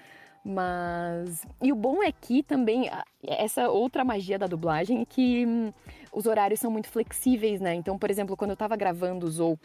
Mas. 0.48 1.46
E 1.60 1.70
o 1.70 1.76
bom 1.76 2.02
é 2.02 2.10
que 2.10 2.42
também, 2.42 2.90
essa 3.22 3.68
outra 3.68 4.02
magia 4.02 4.38
da 4.38 4.46
dublagem 4.46 5.02
é 5.02 5.04
que 5.04 5.44
hum, 5.46 5.70
os 6.10 6.24
horários 6.24 6.58
são 6.58 6.70
muito 6.70 6.88
flexíveis, 6.88 7.60
né? 7.60 7.74
Então, 7.74 7.98
por 7.98 8.10
exemplo, 8.10 8.34
quando 8.34 8.52
eu 8.52 8.56
tava 8.56 8.74
gravando 8.74 9.26
o 9.26 9.30
Zou, 9.30 9.58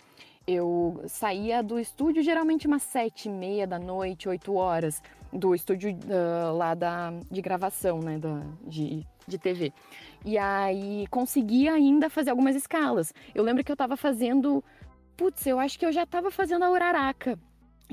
eu 0.45 1.01
saía 1.07 1.63
do 1.63 1.79
estúdio 1.79 2.21
geralmente 2.21 2.67
umas 2.67 2.83
sete 2.83 3.29
e 3.29 3.31
meia 3.31 3.65
da 3.65 3.79
noite, 3.79 4.27
oito 4.27 4.55
horas, 4.55 5.01
do 5.31 5.55
estúdio 5.55 5.97
ah, 6.11 6.51
lá 6.51 6.75
da, 6.75 7.13
de 7.31 7.41
gravação, 7.41 7.99
né? 7.99 8.17
Da, 8.17 8.41
de, 8.67 9.07
de 9.25 9.37
TV. 9.37 9.71
E 10.25 10.37
aí 10.37 11.07
conseguia 11.09 11.71
ainda 11.71 12.09
fazer 12.09 12.31
algumas 12.31 12.57
escalas. 12.57 13.13
Eu 13.33 13.41
lembro 13.41 13.63
que 13.63 13.71
eu 13.71 13.77
tava 13.77 13.95
fazendo. 13.95 14.61
Putz, 15.15 15.47
eu 15.47 15.59
acho 15.59 15.79
que 15.79 15.85
eu 15.85 15.93
já 15.93 16.05
tava 16.05 16.29
fazendo 16.29 16.63
a 16.65 16.71
Uraraca. 16.71 17.39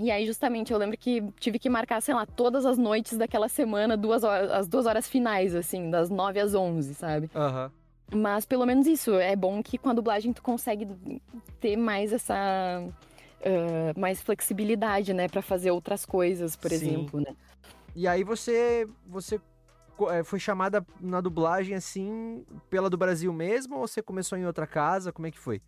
E 0.00 0.10
aí, 0.10 0.24
justamente, 0.24 0.72
eu 0.72 0.78
lembro 0.78 0.96
que 0.96 1.22
tive 1.38 1.58
que 1.58 1.68
marcar, 1.68 2.00
sei 2.00 2.14
lá, 2.14 2.24
todas 2.24 2.64
as 2.64 2.78
noites 2.78 3.18
daquela 3.18 3.50
semana, 3.50 3.98
duas 3.98 4.24
horas, 4.24 4.50
as 4.50 4.66
duas 4.66 4.86
horas 4.86 5.06
finais, 5.06 5.54
assim, 5.54 5.90
das 5.90 6.08
nove 6.08 6.40
às 6.40 6.54
onze, 6.54 6.94
sabe? 6.94 7.30
Aham. 7.34 7.70
Mas 8.10 8.46
pelo 8.46 8.64
menos 8.64 8.86
isso, 8.86 9.14
é 9.16 9.36
bom 9.36 9.62
que 9.62 9.76
com 9.76 9.90
a 9.90 9.92
dublagem 9.92 10.32
tu 10.32 10.42
consegue 10.42 10.88
ter 11.60 11.76
mais 11.76 12.14
essa. 12.14 12.34
ah, 12.34 13.92
mais 13.94 14.22
flexibilidade, 14.22 15.12
né, 15.12 15.28
Pra 15.28 15.42
fazer 15.42 15.70
outras 15.70 16.06
coisas, 16.06 16.56
por 16.56 16.70
Sim. 16.70 16.76
exemplo, 16.76 17.20
né? 17.20 17.36
E 17.94 18.08
aí 18.08 18.24
você, 18.24 18.88
você 19.06 19.38
eh, 20.12 20.24
foi 20.24 20.38
chamada 20.40 20.84
na 20.98 21.20
dublagem 21.20 21.74
assim 21.74 22.42
pela 22.70 22.88
do 22.88 22.96
Brasil 22.96 23.32
mesmo 23.34 23.76
ou 23.76 23.86
você 23.86 24.00
começou 24.00 24.38
em 24.38 24.46
outra 24.46 24.66
casa? 24.66 25.12
Como 25.12 25.26
é 25.26 25.30
que 25.30 25.38
foi? 25.38 25.60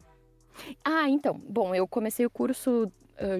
Ah, 0.82 1.08
então, 1.08 1.34
bom, 1.34 1.74
eu 1.74 1.86
comecei 1.86 2.24
o 2.24 2.30
curso 2.30 2.90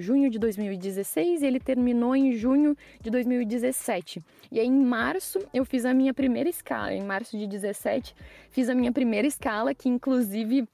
junho 0.00 0.30
de 0.30 0.38
2016 0.38 1.42
e 1.42 1.46
ele 1.46 1.60
terminou 1.60 2.14
em 2.14 2.32
junho 2.32 2.76
de 3.00 3.10
2017. 3.10 4.22
E 4.50 4.60
aí, 4.60 4.66
em 4.66 4.84
março, 4.84 5.38
eu 5.52 5.64
fiz 5.64 5.84
a 5.84 5.94
minha 5.94 6.12
primeira 6.14 6.48
escala. 6.48 6.92
Em 6.92 7.02
março 7.02 7.36
de 7.36 7.46
17, 7.46 8.14
fiz 8.50 8.68
a 8.68 8.74
minha 8.74 8.92
primeira 8.92 9.26
escala, 9.26 9.74
que 9.74 9.88
inclusive. 9.88 10.68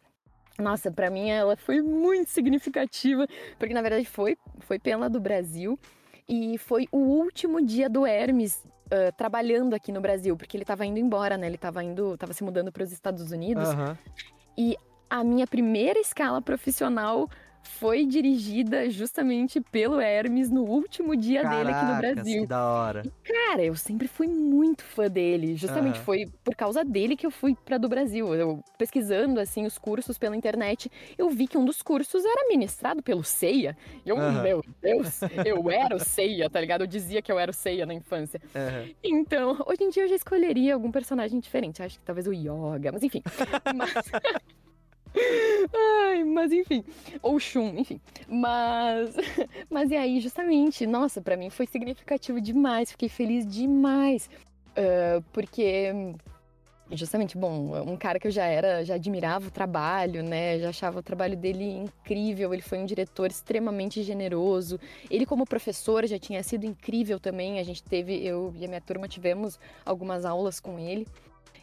Nossa, 0.59 0.91
pra 0.91 1.09
mim 1.09 1.29
ela 1.29 1.57
foi 1.57 1.81
muito 1.81 2.31
significativa, 2.31 3.29
porque 3.59 3.73
na 3.73 3.81
verdade 3.81 4.05
foi, 4.05 4.37
foi 4.59 4.77
pela 4.77 5.09
do 5.09 5.21
Brasil 5.21 5.79
e 6.29 6.59
foi 6.59 6.89
o 6.91 6.99
último 6.99 7.65
dia 7.65 7.89
do 7.89 8.05
Hermes 8.05 8.67
ah, 8.91 9.13
trabalhando 9.13 9.75
aqui 9.75 9.93
no 9.93 10.01
Brasil, 10.01 10.37
porque 10.37 10.57
ele 10.57 10.65
tava 10.65 10.85
indo 10.87 10.99
embora, 10.99 11.37
né? 11.37 11.47
Ele 11.47 11.59
tava 11.59 11.85
indo, 11.85 12.17
tava 12.17 12.33
se 12.33 12.43
mudando 12.43 12.73
para 12.73 12.83
os 12.83 12.93
Estados 12.93 13.31
Unidos 13.31 13.69
Aham. 13.69 13.99
a 15.11 15.23
minha 15.23 15.47
primeira 15.47 15.99
escala 15.99 16.41
profissional 16.41 17.29
foi 17.69 18.05
dirigida 18.07 18.89
justamente 18.91 19.61
pelo 19.61 20.01
Hermes 20.01 20.51
no 20.51 20.63
último 20.63 21.15
dia 21.17 21.43
dele 21.49 21.71
aqui 21.71 21.85
no 21.85 21.97
Brasil. 21.97 22.41
que 22.43 22.47
da 22.47 22.67
hora. 22.67 23.03
Cara, 23.23 23.63
eu 23.63 23.77
sempre 23.77 24.09
fui 24.09 24.27
muito 24.27 24.83
fã 24.83 25.09
dele. 25.09 25.55
Justamente 25.55 25.97
Aham. 25.97 26.05
foi 26.05 26.27
por 26.43 26.57
causa 26.57 26.85
dele 26.85 27.17
que 27.17 27.27
eu 27.27 27.31
fui 27.31 27.55
pra 27.55 27.79
do 27.79 27.89
Brasil. 27.89 28.35
Eu 28.35 28.63
pesquisando 28.77 29.39
assim 29.39 29.65
os 29.67 29.79
cursos 29.79 30.19
pela 30.19 30.37
internet, 30.37 30.91
eu 31.17 31.29
vi 31.31 31.47
que 31.47 31.57
um 31.59 31.65
dos 31.65 31.83
cursos 31.83 32.25
era 32.25 32.49
ministrado 32.49 33.03
pelo 33.03 33.23
Ceia. 33.23 33.77
E 34.05 34.09
eu, 34.09 34.17
Aham. 34.17 34.43
meu 34.43 34.65
Deus, 34.83 35.21
eu 35.45 35.71
era 35.71 35.95
o 35.95 36.01
Ceia, 36.01 36.49
tá 36.51 36.61
ligado? 36.61 36.83
Eu 36.83 36.87
dizia 36.87 37.23
que 37.23 37.31
eu 37.31 37.39
era 37.39 37.51
o 37.51 37.55
Ceia 37.55 37.87
na 37.87 37.95
infância. 37.95 38.41
Aham. 38.55 38.89
Então, 39.05 39.57
hoje 39.67 39.85
em 39.85 39.91
dia 39.91 40.05
eu 40.05 40.09
já 40.09 40.17
escolheria 40.17 40.75
algum 40.75 40.91
personagem 40.91 41.39
diferente. 41.39 41.83
Acho 41.83 41.99
que 41.99 42.05
talvez 42.05 42.27
o 42.27 42.33
Yoga, 42.33 42.93
mas 42.93 43.03
enfim. 43.03 43.23
Mas... 43.77 43.93
Ai, 45.75 46.25
mas 46.25 46.53
enfim. 46.53 46.85
Ou 47.23 47.39
Shun, 47.39 47.75
enfim. 47.77 48.01
Mas. 48.29 49.15
Mas 49.71 49.91
e 49.91 49.97
aí, 49.97 50.21
justamente, 50.21 50.87
nossa, 50.87 51.21
pra 51.21 51.37
mim 51.37 51.51
foi 51.51 51.67
significativo 51.67 52.41
demais. 52.41 52.91
Fiquei 52.91 53.09
feliz 53.09 53.47
demais. 53.47 54.29
Ah, 54.77 55.23
porque. 55.33 55.93
Justamente, 56.91 57.37
bom, 57.37 57.79
um 57.87 57.99
cara 57.99 58.19
que 58.19 58.27
eu 58.27 58.31
já 58.31 58.47
era, 58.47 58.83
já 58.83 58.95
admirava 58.95 59.49
o 59.49 59.51
trabalho, 59.51 60.23
né? 60.23 60.59
Já 60.59 60.71
achava 60.71 61.01
o 61.01 61.03
trabalho 61.03 61.37
dele 61.37 61.71
incrível. 61.71 62.55
Ele 62.55 62.63
foi 62.63 62.79
um 62.79 62.87
diretor 62.87 63.31
extremamente 63.31 64.03
generoso. 64.03 64.81
Ele, 65.11 65.27
como 65.27 65.45
professor, 65.45 66.07
já 66.07 66.19
tinha 66.19 66.43
sido 66.43 66.65
incrível 66.65 67.21
também. 67.21 67.59
A 67.59 67.63
gente 67.63 67.83
teve, 67.83 68.25
eu 68.25 68.55
e 68.57 68.65
a 68.65 68.69
minha 68.69 68.81
turma 68.81 69.07
tivemos 69.07 69.61
algumas 69.85 70.25
aulas 70.25 70.61
com 70.61 70.79
ele. 70.79 71.07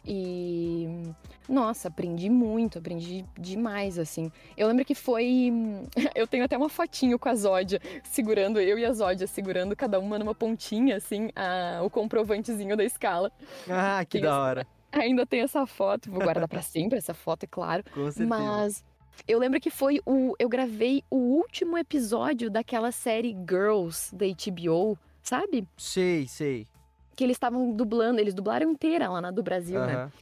E 0.06 1.02
nossa, 1.48 1.88
aprendi 1.88 2.28
muito, 2.30 2.78
aprendi 2.78 3.24
demais, 3.38 3.98
assim. 3.98 4.30
Eu 4.56 4.68
lembro 4.68 4.84
que 4.84 4.94
foi. 4.94 5.52
Eu 6.14 6.26
tenho 6.26 6.44
até 6.44 6.56
uma 6.56 6.68
fotinho 6.68 7.18
com 7.18 7.28
a 7.28 7.34
Zódia, 7.34 7.80
segurando, 8.04 8.60
eu 8.60 8.78
e 8.78 8.84
a 8.84 8.92
Zódia, 8.92 9.26
segurando 9.26 9.76
cada 9.76 9.98
uma 10.00 10.18
numa 10.18 10.34
pontinha, 10.34 10.96
assim, 10.96 11.30
a- 11.36 11.80
o 11.82 11.90
comprovantezinho 11.90 12.76
da 12.76 12.84
escala. 12.84 13.30
Ah, 13.68 14.04
que 14.04 14.20
da 14.20 14.28
essa- 14.28 14.38
hora. 14.40 14.66
Ainda 14.92 15.26
tem 15.26 15.40
essa 15.40 15.66
foto, 15.66 16.10
vou 16.10 16.22
guardar 16.22 16.48
pra 16.48 16.62
sempre 16.62 16.96
essa 16.98 17.12
foto, 17.12 17.44
é 17.44 17.46
claro. 17.46 17.84
Com 17.92 18.10
certeza. 18.10 18.26
Mas 18.26 18.84
eu 19.28 19.38
lembro 19.38 19.60
que 19.60 19.68
foi 19.70 20.00
o. 20.06 20.34
Eu 20.38 20.48
gravei 20.48 21.02
o 21.10 21.16
último 21.16 21.76
episódio 21.76 22.50
daquela 22.50 22.90
série 22.92 23.36
Girls 23.48 24.14
da 24.14 24.24
HBO, 24.26 24.96
sabe? 25.22 25.66
Sei, 25.76 26.26
sei. 26.26 26.66
Que 27.16 27.24
eles 27.24 27.34
estavam 27.36 27.72
dublando, 27.72 28.20
eles 28.20 28.34
dublaram 28.34 28.70
inteira 28.70 29.08
lá 29.08 29.20
na 29.20 29.30
do 29.30 29.42
Brasil, 29.42 29.80
né? 29.80 29.94
Aham. 29.94 30.12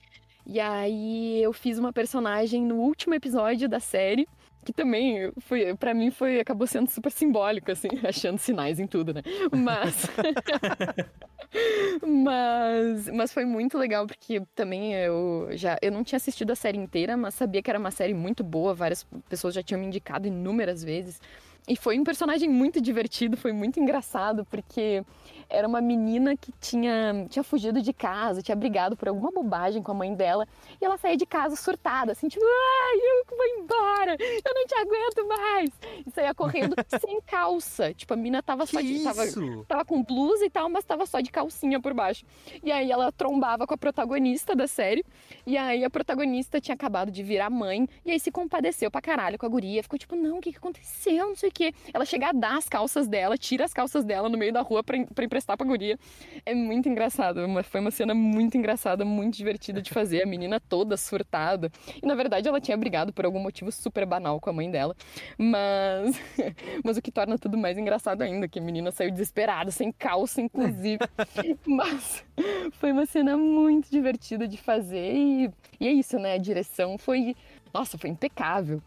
E 0.47 0.61
aí 0.61 1.43
eu 1.43 1.53
fiz 1.53 1.79
uma 1.79 1.93
personagem 1.93 2.63
no 2.65 2.77
último 2.77 3.15
episódio 3.15 3.69
da 3.69 3.81
série, 3.81 4.29
que 4.65 4.73
também 4.73 5.33
foi, 5.39 5.75
para 5.75 5.95
mim 5.95 6.11
foi 6.11 6.41
acabou 6.41 6.67
sendo 6.67 6.89
super 6.91 7.11
simbólico 7.11 7.71
assim, 7.73 7.89
achando 8.07 8.39
sinais 8.39 8.79
em 8.79 8.87
tudo, 8.87 9.15
né? 9.15 9.23
Mas 9.53 10.07
Mas 12.03 13.09
mas 13.11 13.33
foi 13.33 13.45
muito 13.45 13.79
legal 13.79 14.07
porque 14.07 14.43
também 14.55 14.95
eu 14.95 15.49
já 15.53 15.79
eu 15.81 15.93
não 15.93 16.03
tinha 16.03 16.17
assistido 16.17 16.51
a 16.51 16.57
série 16.57 16.79
inteira, 16.79 17.17
mas 17.17 17.35
sabia 17.35 17.63
que 17.63 17.71
era 17.71 17.79
uma 17.79 17.91
série 17.91 18.15
muito 18.15 18.43
boa, 18.43 18.75
várias 18.75 19.07
pessoas 19.29 19.55
já 19.55 19.63
tinham 19.63 19.81
me 19.81 19.87
indicado 19.87 20.27
inúmeras 20.27 20.83
vezes. 20.83 21.21
E 21.67 21.77
foi 21.77 21.99
um 21.99 22.05
personagem 22.05 22.49
muito 22.49 22.79
divertido, 22.79 23.39
foi 23.39 23.53
muito 23.53 23.81
engraçado, 23.81 24.45
porque 24.45 25.03
era 25.49 25.67
uma 25.67 25.81
menina 25.81 26.37
que 26.37 26.53
tinha, 26.61 27.27
tinha 27.31 27.43
fugido 27.43 27.81
de 27.81 27.93
casa, 27.93 28.43
tinha 28.43 28.57
brigado 28.57 28.97
por 28.97 29.09
alguma 29.09 29.31
bobagem 29.31 29.83
com 29.83 29.93
a 29.93 29.95
mãe 29.95 30.15
dela, 30.15 30.47
e 30.81 30.85
ela 30.85 30.99
saía 30.99 31.17
de 31.17 31.25
casa 31.25 31.57
surtada, 31.57 32.13
assim, 32.13 32.29
tipo, 32.29 32.45
ai, 32.45 32.97
eu 32.97 33.37
vou 33.37 33.47
embora, 33.59 34.17
eu 34.21 34.55
não 34.55 34.67
te 34.67 34.75
aguento 34.75 35.27
mais. 35.27 35.71
E 36.07 36.11
saía 36.11 36.35
correndo 36.35 36.75
sem 37.01 37.21
calça. 37.23 37.95
Tipo, 37.95 38.13
a 38.13 38.17
mina 38.17 38.43
tava 38.43 38.67
só 38.67 38.81
de. 38.81 39.03
Tava, 39.03 39.23
tava 39.67 39.85
com 39.85 40.03
blusa 40.03 40.45
e 40.45 40.51
tal, 40.51 40.69
mas 40.69 40.85
tava 40.85 41.07
só 41.07 41.21
de 41.21 41.31
calcinha 41.31 41.81
por 41.81 41.95
baixo. 41.95 42.25
E 42.63 42.71
aí 42.71 42.91
ela 42.91 43.11
trombava 43.11 43.67
com 43.67 43.75
a 43.75 43.77
protagonista 43.77 44.55
da 44.55 44.67
série. 44.67 45.05
E 45.47 45.57
aí 45.57 45.85
a 45.85 45.91
protagonista 45.91 46.61
tinha 46.61 46.75
acabado 46.75 47.11
de 47.11 47.23
virar 47.23 47.49
mãe. 47.51 47.89
E 48.05 48.11
aí 48.11 48.21
se 48.21 48.31
compadeceu 48.31 48.91
pra 48.91 49.01
caralho 49.01 49.39
com 49.39 49.47
a 49.47 49.49
guria. 49.49 49.83
Ficou 49.83 49.99
tipo, 49.99 50.15
não, 50.17 50.39
o 50.39 50.41
que, 50.41 50.53
que 50.53 50.59
aconteceu? 50.59 51.29
Não 51.29 51.37
sei 51.37 51.51
o 51.55 51.71
quê. 51.71 51.73
Ela 51.93 52.05
chega 52.05 52.31
a 52.31 52.33
dar 52.33 52.59
as 52.59 52.69
calças 52.69 53.07
dela, 53.07 53.39
tira 53.39 53.65
as 53.65 53.73
calças 53.73 54.05
dela 54.05 54.29
no 54.29 54.37
meio 54.37 54.53
da 54.53 54.61
rua 54.61 54.83
pra, 54.83 54.99
pra 55.07 55.25
emprestar 55.25 55.57
pra 55.57 55.67
guria. 55.67 55.97
É 56.45 56.55
muito 56.55 56.89
engraçado. 56.89 57.41
Foi 57.65 57.81
uma 57.81 57.91
cena 57.93 58.13
muito 58.13 58.59
engraçada, 58.59 59.05
muito 59.05 59.37
divertida 59.37 59.81
de 59.81 59.91
fazer. 59.91 60.23
A 60.23 60.27
menina 60.27 60.59
toda 60.59 60.97
surtada. 60.97 61.71
E 62.03 62.07
na 62.07 62.15
verdade 62.15 62.49
ela 62.49 62.61
tinha 62.61 62.77
brigado 62.77 63.13
por 63.13 63.25
algum 63.25 63.39
motivo 63.39 63.71
super 63.71 64.05
banal 64.05 64.41
com 64.41 64.51
a 64.51 64.53
mãe 64.53 64.71
dela. 64.71 64.97
Mas. 65.39 66.21
Mas 66.85 66.97
o 66.97 67.03
que 67.03 67.13
torna 67.13 67.39
tudo 67.39 67.57
mais 67.57 67.79
engraçado 67.79 68.23
ainda, 68.23 68.49
que 68.49 68.59
a 68.59 68.63
menina 68.63 68.91
saiu 68.91 69.11
desesperada, 69.11 69.71
sem 69.71 69.93
calça, 69.93 70.41
inclusive. 70.41 70.99
Mas 71.65 72.25
foi 72.73 72.93
uma 72.93 73.07
cena 73.07 73.37
muito 73.37 73.91
divertida 73.91 74.49
de 74.49 74.57
fazer 74.57 75.15
e, 75.15 75.51
e 75.79 75.87
é 75.87 75.93
isso, 75.93 76.19
né? 76.19 76.35
A 76.35 76.39
direção 76.39 76.99
foi. 76.99 77.37
Nossa, 77.73 77.97
foi 77.99 78.11
impecável. 78.11 78.83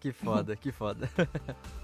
Que 0.00 0.12
foda, 0.12 0.54
que 0.54 0.70
foda. 0.70 1.10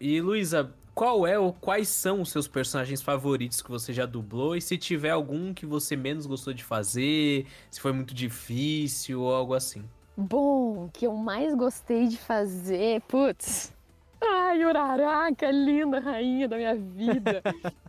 E 0.00 0.18
Luísa, 0.18 0.72
qual 0.94 1.26
é 1.26 1.38
ou 1.38 1.52
quais 1.52 1.86
são 1.88 2.22
os 2.22 2.30
seus 2.30 2.48
personagens 2.48 3.02
favoritos 3.02 3.60
que 3.60 3.70
você 3.70 3.92
já 3.92 4.06
dublou? 4.06 4.56
E 4.56 4.60
se 4.62 4.78
tiver 4.78 5.10
algum 5.10 5.52
que 5.52 5.66
você 5.66 5.94
menos 5.94 6.24
gostou 6.24 6.54
de 6.54 6.64
fazer, 6.64 7.46
se 7.70 7.78
foi 7.78 7.92
muito 7.92 8.14
difícil 8.14 9.20
ou 9.20 9.34
algo 9.34 9.52
assim? 9.52 9.84
Bom, 10.16 10.86
o 10.86 10.90
que 10.90 11.06
eu 11.06 11.12
mais 11.12 11.54
gostei 11.54 12.08
de 12.08 12.16
fazer, 12.16 13.02
putz. 13.02 13.74
Ai, 14.22 14.64
Uraraca, 14.64 15.50
linda 15.50 16.00
rainha 16.00 16.48
da 16.48 16.56
minha 16.56 16.74
vida. 16.74 17.42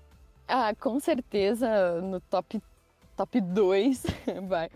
ah, 0.47 0.75
com 0.75 0.99
certeza 0.99 2.01
no 2.01 2.19
top 2.19 2.61
top 3.15 3.39
2 3.39 4.03
vai. 4.47 4.69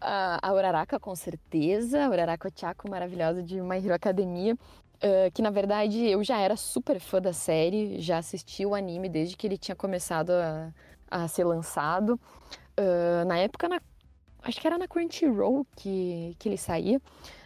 Ah, 0.00 0.38
a 0.42 0.52
Uraraka 0.52 0.98
com 0.98 1.14
certeza, 1.14 2.04
a 2.04 2.08
Uraraka 2.10 2.48
Ochako 2.48 2.90
maravilhosa 2.90 3.42
de 3.42 3.60
My 3.60 3.76
Hero 3.76 3.94
Academia. 3.94 4.56
Ah, 5.02 5.30
que 5.32 5.42
na 5.42 5.50
verdade 5.50 6.06
eu 6.06 6.22
já 6.24 6.38
era 6.38 6.56
super 6.56 7.00
fã 7.00 7.20
da 7.20 7.32
série, 7.32 8.00
já 8.00 8.18
assisti 8.18 8.64
o 8.66 8.74
anime 8.74 9.08
desde 9.08 9.36
que 9.36 9.46
ele 9.46 9.58
tinha 9.58 9.74
começado 9.76 10.30
a, 10.30 10.72
a 11.10 11.28
ser 11.28 11.44
lançado. 11.44 12.18
Ah, 12.76 13.24
na 13.26 13.38
época, 13.38 13.68
na 13.68 13.80
acho 14.42 14.60
que 14.60 14.66
era 14.66 14.76
na 14.78 14.88
Crunchyroll 14.88 15.66
que, 15.76 16.34
que 16.38 16.48
ele 16.48 16.58
saía. 16.58 17.00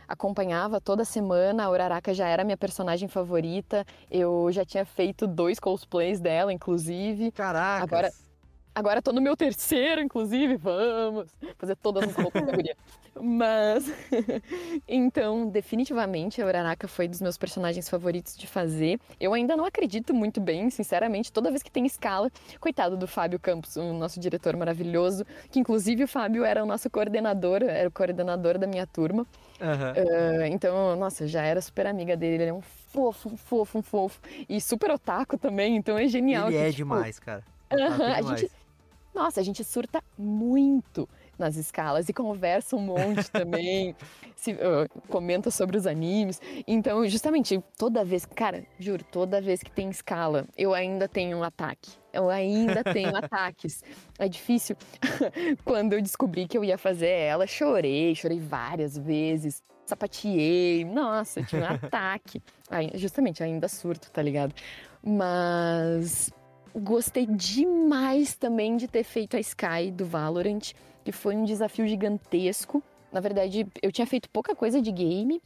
Acompanhava 0.09 0.81
toda 0.81 1.05
semana, 1.05 1.65
a 1.65 1.71
Uraraka 1.71 2.15
já 2.15 2.29
era 2.29 2.45
minha 2.45 2.57
personagem 2.57 3.09
favorita. 3.09 3.85
Eu 4.11 4.49
já 4.53 4.65
tinha 4.65 4.85
feito 4.85 5.27
dois 5.27 5.59
cosplays 5.59 6.21
dela, 6.21 6.53
inclusive. 6.53 7.33
Caraca. 7.33 7.83
Agora- 7.83 8.13
Agora 8.77 9.01
tô 9.01 9.11
no 9.11 9.23
meu 9.23 9.35
terceiro, 9.35 10.03
inclusive. 10.03 10.59
Vamos 10.59 11.35
fazer 11.57 11.75
todas 11.77 12.11
as 12.11 12.15
roupas 12.15 12.45
da 12.45 12.53
guria. 12.53 12.77
Mas. 13.19 13.91
então, 14.87 15.49
definitivamente, 15.49 16.43
a 16.43 16.47
Uraraka 16.47 16.87
foi 16.87 17.09
dos 17.09 17.23
meus 17.23 17.39
personagens 17.39 17.89
favoritos 17.89 18.37
de 18.37 18.47
fazer. 18.47 19.01
Eu 19.19 19.33
ainda 19.33 19.57
não 19.57 19.65
acredito 19.65 20.13
muito 20.13 20.43
bem, 20.43 20.69
sinceramente, 20.69 21.33
toda 21.33 21.49
vez 21.49 21.63
que 21.63 21.71
tem 21.71 21.87
escala. 21.87 22.31
Coitado 22.61 22.99
do 22.99 23.09
Fábio 23.09 23.41
Campos, 23.41 23.77
o 23.77 23.95
nosso 23.95 24.21
diretor 24.21 24.55
maravilhoso, 24.59 25.25
que 25.51 25.59
inclusive 25.59 26.05
o 26.05 26.09
Fábio 26.09 26.45
era 26.45 26.63
o 26.63 26.67
nosso 26.67 26.91
coordenador, 26.91 27.63
era 27.63 27.89
o 27.89 27.93
coordenador 27.93 28.59
da 28.59 28.67
minha 28.67 28.87
turma. 28.87 29.27
Aham. 29.59 29.95
Ah, 29.97 30.49
então, 30.49 30.95
nossa, 30.97 31.27
já 31.27 31.43
era 31.43 31.63
super 31.63 31.87
amiga 31.87 32.15
dele. 32.15 32.43
Ele 32.43 32.51
é 32.51 32.53
um 32.53 32.61
fofo, 32.61 33.31
um 33.31 33.39
fofo, 33.39 33.79
um 33.79 33.83
fofo. 33.83 34.21
E 34.47 34.61
super 34.61 34.91
otaku 34.91 35.39
também, 35.39 35.77
então 35.77 35.97
é 35.97 36.07
genial. 36.07 36.49
Ele 36.49 36.59
que, 36.59 36.63
é 36.63 36.67
tipo, 36.67 36.77
demais, 36.77 37.19
cara. 37.19 37.43
Aham, 37.73 37.95
Otaku 37.95 38.29
a 38.29 38.37
gente, 38.37 38.53
nossa, 39.17 39.41
a 39.41 39.43
gente 39.43 39.65
surta 39.65 40.05
muito 40.19 41.09
nas 41.39 41.57
escalas 41.57 42.09
e 42.09 42.13
conversa 42.13 42.77
um 42.77 42.81
monte 42.81 43.31
também, 43.31 43.97
se, 44.37 44.53
uh, 44.53 44.89
comenta 45.09 45.51
sobre 45.51 45.79
os 45.79 45.87
animes. 45.87 46.41
Então, 46.67 47.07
justamente, 47.09 47.63
toda 47.79 48.05
vez, 48.05 48.27
cara, 48.27 48.65
juro, 48.79 49.03
toda 49.05 49.41
vez 49.41 49.63
que 49.63 49.71
tem 49.71 49.89
escala, 49.89 50.47
eu 50.57 50.75
ainda 50.75 51.09
tenho 51.09 51.39
um 51.39 51.43
ataque. 51.43 51.91
Eu 52.13 52.29
ainda 52.29 52.85
tenho 52.85 53.15
ataques. 53.17 53.83
É 54.19 54.29
difícil. 54.29 54.77
Quando 55.65 55.95
eu 55.95 56.03
descobri 56.03 56.47
que 56.47 56.57
eu 56.57 56.65
ia 56.65 56.77
fazer 56.77 57.09
ela, 57.09 57.47
chorei, 57.47 58.15
chorei 58.15 58.39
várias 58.39 58.99
vezes. 58.99 59.63
Sapateei, 59.87 60.85
nossa, 60.85 61.43
tinha 61.43 61.63
um 61.63 61.65
ataque. 61.65 62.43
Aí, 62.69 62.91
justamente, 62.95 63.43
ainda 63.43 63.69
surto, 63.69 64.11
tá 64.11 64.21
ligado? 64.21 64.55
Mas 65.03 66.31
gostei 66.81 67.27
demais 67.27 68.35
também 68.35 68.77
de 68.77 68.87
ter 68.89 69.05
feito 69.05 69.37
a 69.37 69.41
Sky 69.41 69.91
do 69.93 70.05
Valorant, 70.05 70.73
que 71.05 71.13
foi 71.13 71.37
um 71.37 71.45
desafio 71.45 71.87
gigantesco. 71.87 72.83
Na 73.13 73.21
verdade, 73.21 73.67
eu 73.83 73.93
tinha 73.93 74.07
feito 74.07 74.29
pouca 74.29 74.55
coisa 74.55 74.81
de 74.83 74.93
game, 74.93 75.41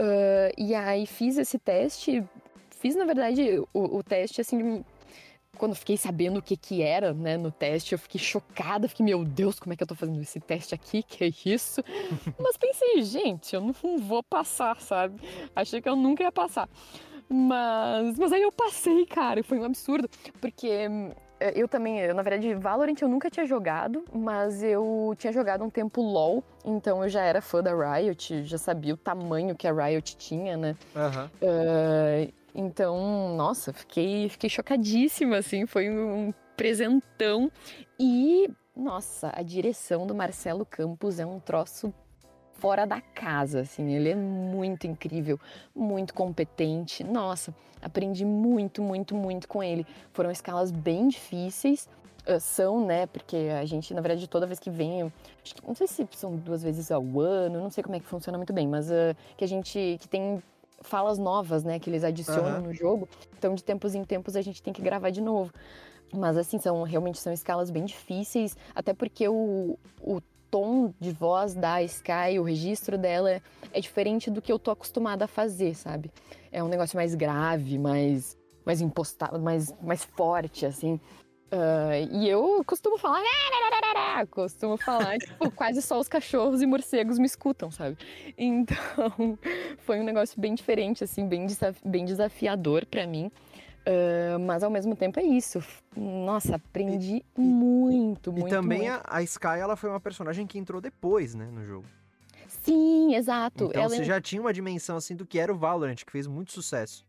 ah, 0.00 0.50
e 0.56 0.74
aí 0.74 1.06
fiz 1.06 1.36
esse 1.36 1.58
teste. 1.58 2.24
Fiz, 2.70 2.96
na 2.96 3.04
verdade, 3.04 3.62
o, 3.74 3.98
o 3.98 4.02
teste 4.02 4.40
assim. 4.40 4.82
quando 5.58 5.74
fiquei 5.74 5.98
sabendo 5.98 6.38
o 6.38 6.42
que 6.42 6.56
que 6.56 6.80
era, 6.80 7.12
né, 7.12 7.36
no 7.36 7.52
teste, 7.52 7.92
eu 7.92 7.98
fiquei 7.98 8.18
chocada, 8.18 8.88
fiquei, 8.88 9.04
meu 9.04 9.22
Deus, 9.24 9.60
como 9.60 9.74
é 9.74 9.76
que 9.76 9.82
eu 9.82 9.86
tô 9.86 9.94
fazendo 9.94 10.22
esse 10.22 10.40
teste 10.40 10.74
aqui? 10.74 11.02
Que 11.06 11.24
é 11.24 11.32
isso? 11.44 11.84
Mas 12.38 12.56
pensei, 12.56 13.02
gente, 13.02 13.54
eu 13.54 13.60
não 13.60 13.98
vou 13.98 14.22
passar, 14.22 14.80
sabe? 14.80 15.20
Achei 15.54 15.82
que 15.82 15.88
eu 15.88 15.96
nunca 15.96 16.22
ia 16.22 16.32
passar. 16.32 16.68
Mas, 17.32 18.18
mas 18.18 18.32
aí 18.32 18.42
eu 18.42 18.50
passei, 18.50 19.06
cara, 19.06 19.38
e 19.38 19.42
foi 19.42 19.58
um 19.58 19.64
absurdo, 19.64 20.08
porque 20.40 20.88
é, 21.38 21.52
eu 21.54 21.68
também, 21.68 22.00
eu, 22.00 22.14
na 22.14 22.22
verdade, 22.22 22.52
Valorant 22.54 22.96
eu 23.00 23.08
nunca 23.08 23.30
tinha 23.30 23.46
jogado, 23.46 24.04
mas 24.12 24.62
eu 24.62 25.14
tinha 25.16 25.32
jogado 25.32 25.64
um 25.64 25.70
tempo 25.70 26.02
LoL, 26.02 26.42
então 26.64 27.02
eu 27.02 27.08
já 27.08 27.22
era 27.22 27.40
fã 27.40 27.62
da 27.62 27.72
Riot, 27.72 28.44
já 28.44 28.58
sabia 28.58 28.94
o 28.94 28.96
tamanho 28.96 29.54
que 29.54 29.66
a 29.66 29.72
Riot 29.72 30.16
tinha, 30.16 30.56
né? 30.56 30.76
Aham. 30.94 31.30
Uh, 31.40 32.32
então, 32.54 33.34
nossa, 33.36 33.72
fiquei, 33.72 34.28
fiquei 34.28 34.50
chocadíssima, 34.50 35.38
assim, 35.38 35.66
foi 35.66 35.88
um 35.88 36.34
presentão. 36.56 37.50
E, 37.98 38.50
nossa, 38.76 39.32
a 39.34 39.42
direção 39.42 40.06
do 40.06 40.14
Marcelo 40.14 40.66
Campos 40.66 41.18
é 41.18 41.24
um 41.24 41.38
troço 41.38 41.94
fora 42.60 42.86
da 42.86 43.00
casa, 43.00 43.60
assim, 43.60 43.90
ele 43.92 44.10
é 44.10 44.14
muito 44.14 44.86
incrível, 44.86 45.40
muito 45.74 46.12
competente. 46.12 47.02
Nossa, 47.02 47.54
aprendi 47.80 48.24
muito, 48.24 48.82
muito, 48.82 49.14
muito 49.14 49.48
com 49.48 49.62
ele. 49.62 49.86
Foram 50.12 50.30
escalas 50.30 50.70
bem 50.70 51.08
difíceis, 51.08 51.88
uh, 52.28 52.38
são, 52.38 52.84
né? 52.84 53.06
Porque 53.06 53.48
a 53.58 53.64
gente, 53.64 53.94
na 53.94 54.02
verdade, 54.02 54.28
toda 54.28 54.46
vez 54.46 54.60
que 54.60 54.68
vem, 54.68 55.10
acho 55.42 55.54
que, 55.54 55.66
não 55.66 55.74
sei 55.74 55.86
se 55.86 56.06
são 56.12 56.36
duas 56.36 56.62
vezes 56.62 56.90
ao 56.90 57.02
ano, 57.18 57.60
não 57.60 57.70
sei 57.70 57.82
como 57.82 57.96
é 57.96 58.00
que 58.00 58.06
funciona 58.06 58.36
muito 58.36 58.52
bem, 58.52 58.68
mas 58.68 58.90
uh, 58.90 59.16
que 59.38 59.44
a 59.44 59.48
gente 59.48 59.96
que 59.98 60.06
tem 60.06 60.42
falas 60.82 61.18
novas, 61.18 61.64
né? 61.64 61.78
Que 61.78 61.88
eles 61.88 62.04
adicionam 62.04 62.50
Aham. 62.50 62.60
no 62.60 62.74
jogo. 62.74 63.08
Então, 63.38 63.54
de 63.54 63.64
tempos 63.64 63.94
em 63.94 64.04
tempos, 64.04 64.36
a 64.36 64.42
gente 64.42 64.62
tem 64.62 64.72
que 64.72 64.82
gravar 64.82 65.08
de 65.08 65.22
novo. 65.22 65.50
Mas 66.12 66.36
assim, 66.36 66.58
são 66.58 66.82
realmente 66.82 67.18
são 67.18 67.32
escalas 67.32 67.70
bem 67.70 67.84
difíceis, 67.84 68.56
até 68.74 68.92
porque 68.92 69.28
o, 69.28 69.78
o 70.02 70.20
tom 70.50 70.92
de 70.98 71.12
voz 71.12 71.54
da 71.54 71.82
Sky, 71.82 72.38
o 72.38 72.42
registro 72.42 72.98
dela 72.98 73.40
é 73.72 73.80
diferente 73.80 74.30
do 74.30 74.42
que 74.42 74.50
eu 74.50 74.58
tô 74.58 74.70
acostumada 74.70 75.24
a 75.24 75.28
fazer, 75.28 75.74
sabe? 75.74 76.10
É 76.50 76.62
um 76.62 76.68
negócio 76.68 76.96
mais 76.96 77.14
grave, 77.14 77.78
mais 77.78 78.38
mais 78.64 78.80
impostado, 78.80 79.40
mais 79.40 79.72
mais 79.82 80.04
forte 80.04 80.66
assim. 80.66 81.00
Ah, 81.52 81.98
e 81.98 82.28
eu 82.28 82.62
costumo 82.64 82.96
falar, 82.96 83.20
costumo 84.30 84.76
falar, 84.76 85.18
tipo, 85.18 85.50
quase 85.50 85.82
só 85.82 85.98
os 85.98 86.08
cachorros 86.08 86.62
e 86.62 86.66
morcegos 86.66 87.18
me 87.18 87.26
escutam, 87.26 87.70
sabe? 87.70 87.98
Então, 88.38 89.36
foi 89.78 89.98
um 89.98 90.04
negócio 90.04 90.40
bem 90.40 90.54
diferente, 90.54 91.02
assim, 91.02 91.26
bem, 91.26 91.46
bem 91.84 92.04
desafiador 92.04 92.86
pra 92.86 93.06
mim. 93.06 93.32
Ah, 93.86 94.38
mas 94.38 94.62
ao 94.62 94.70
mesmo 94.70 94.94
tempo 94.94 95.18
é 95.18 95.22
isso. 95.24 95.62
Nossa, 95.96 96.56
aprendi 96.56 97.24
e- 97.36 97.40
muito, 97.40 98.30
E 98.30 98.40
muito. 98.40 98.48
também 98.50 98.88
muito. 98.88 99.02
a, 99.04 99.16
a 99.18 99.22
Sky, 99.22 99.58
ela 99.60 99.76
foi 99.76 99.90
uma 99.90 100.00
personagem 100.00 100.46
que 100.46 100.58
entrou 100.58 100.80
depois, 100.80 101.34
né, 101.34 101.46
no 101.46 101.64
jogo. 101.64 101.86
Sim, 102.48 103.14
exato. 103.14 103.64
Então 103.64 103.80
Ela 103.82 103.88
você 103.96 104.04
já 104.04 104.20
tinha 104.20 104.40
uma 104.40 104.52
dimensão, 104.52 104.96
assim, 104.96 105.16
do 105.16 105.24
que 105.26 105.38
era 105.38 105.52
o 105.52 105.56
Valorant, 105.56 105.94
que 105.96 106.10
fez 106.12 106.26
muito 106.26 106.52
sucesso. 106.52 107.04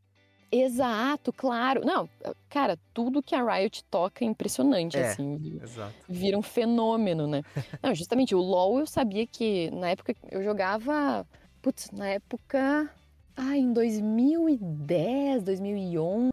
Exato, 0.52 1.32
claro. 1.32 1.82
Não, 1.86 2.10
cara, 2.50 2.78
tudo 2.94 3.24
que 3.24 3.34
a 3.34 3.42
Riot 3.44 3.84
toca 3.86 4.24
é 4.26 4.28
impressionante, 4.28 4.98
É. 4.98 5.08
assim. 5.12 5.60
Exato. 5.64 5.94
Vira 6.10 6.38
um 6.38 6.42
fenômeno, 6.42 7.26
né? 7.26 7.42
Não, 7.82 7.96
justamente, 7.96 8.36
o 8.36 8.40
LoL 8.40 8.80
eu 8.80 8.86
sabia 8.88 9.26
que 9.26 9.72
na 9.72 9.90
época 9.92 10.14
eu 10.30 10.44
jogava. 10.44 11.26
Putz, 11.62 11.90
na 11.92 12.08
época. 12.10 12.90
Ah, 13.36 13.58
em 13.58 13.72
2010, 13.72 15.42
2011. 15.44 16.32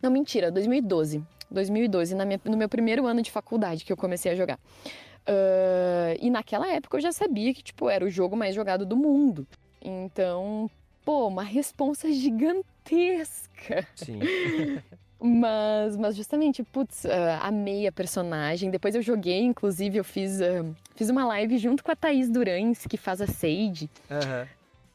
Não, 0.00 0.10
mentira, 0.10 0.50
2012. 0.50 1.22
2012, 1.50 2.14
na 2.14 2.24
minha- 2.24 2.40
no 2.44 2.56
meu 2.56 2.68
primeiro 2.68 3.06
ano 3.06 3.20
de 3.20 3.30
faculdade 3.30 3.84
que 3.84 3.92
eu 3.92 3.96
comecei 3.96 4.32
a 4.32 4.34
jogar. 4.36 4.58
Ah, 5.26 6.14
e 6.20 6.30
naquela 6.30 6.68
época 6.72 6.96
eu 6.96 7.00
já 7.00 7.12
sabia 7.12 7.52
que, 7.52 7.62
tipo, 7.62 7.88
era 7.90 8.04
o 8.04 8.08
jogo 8.10 8.36
mais 8.36 8.54
jogado 8.54 8.86
do 8.86 8.96
mundo. 8.96 9.46
Então, 9.82 10.70
pô, 11.04 11.26
uma 11.28 11.42
responsa 11.42 12.08
gigantesca. 12.12 13.86
Sim. 13.96 14.20
Mas, 15.24 15.96
mas 15.96 16.16
justamente, 16.16 16.64
putz, 16.64 17.06
ah, 17.06 17.38
amei 17.46 17.86
a 17.86 17.92
personagem. 17.92 18.72
Depois 18.72 18.92
eu 18.96 19.02
joguei, 19.02 19.40
inclusive, 19.42 19.96
eu 19.96 20.02
fiz, 20.02 20.42
ah, 20.42 20.64
fiz 20.96 21.08
uma 21.10 21.24
live 21.24 21.58
junto 21.58 21.84
com 21.84 21.92
a 21.92 21.94
Thaís 21.94 22.28
Durães, 22.28 22.84
que 22.88 22.96
faz 22.96 23.20
a 23.20 23.26
Sage. 23.28 23.88
Aham. 24.10 24.48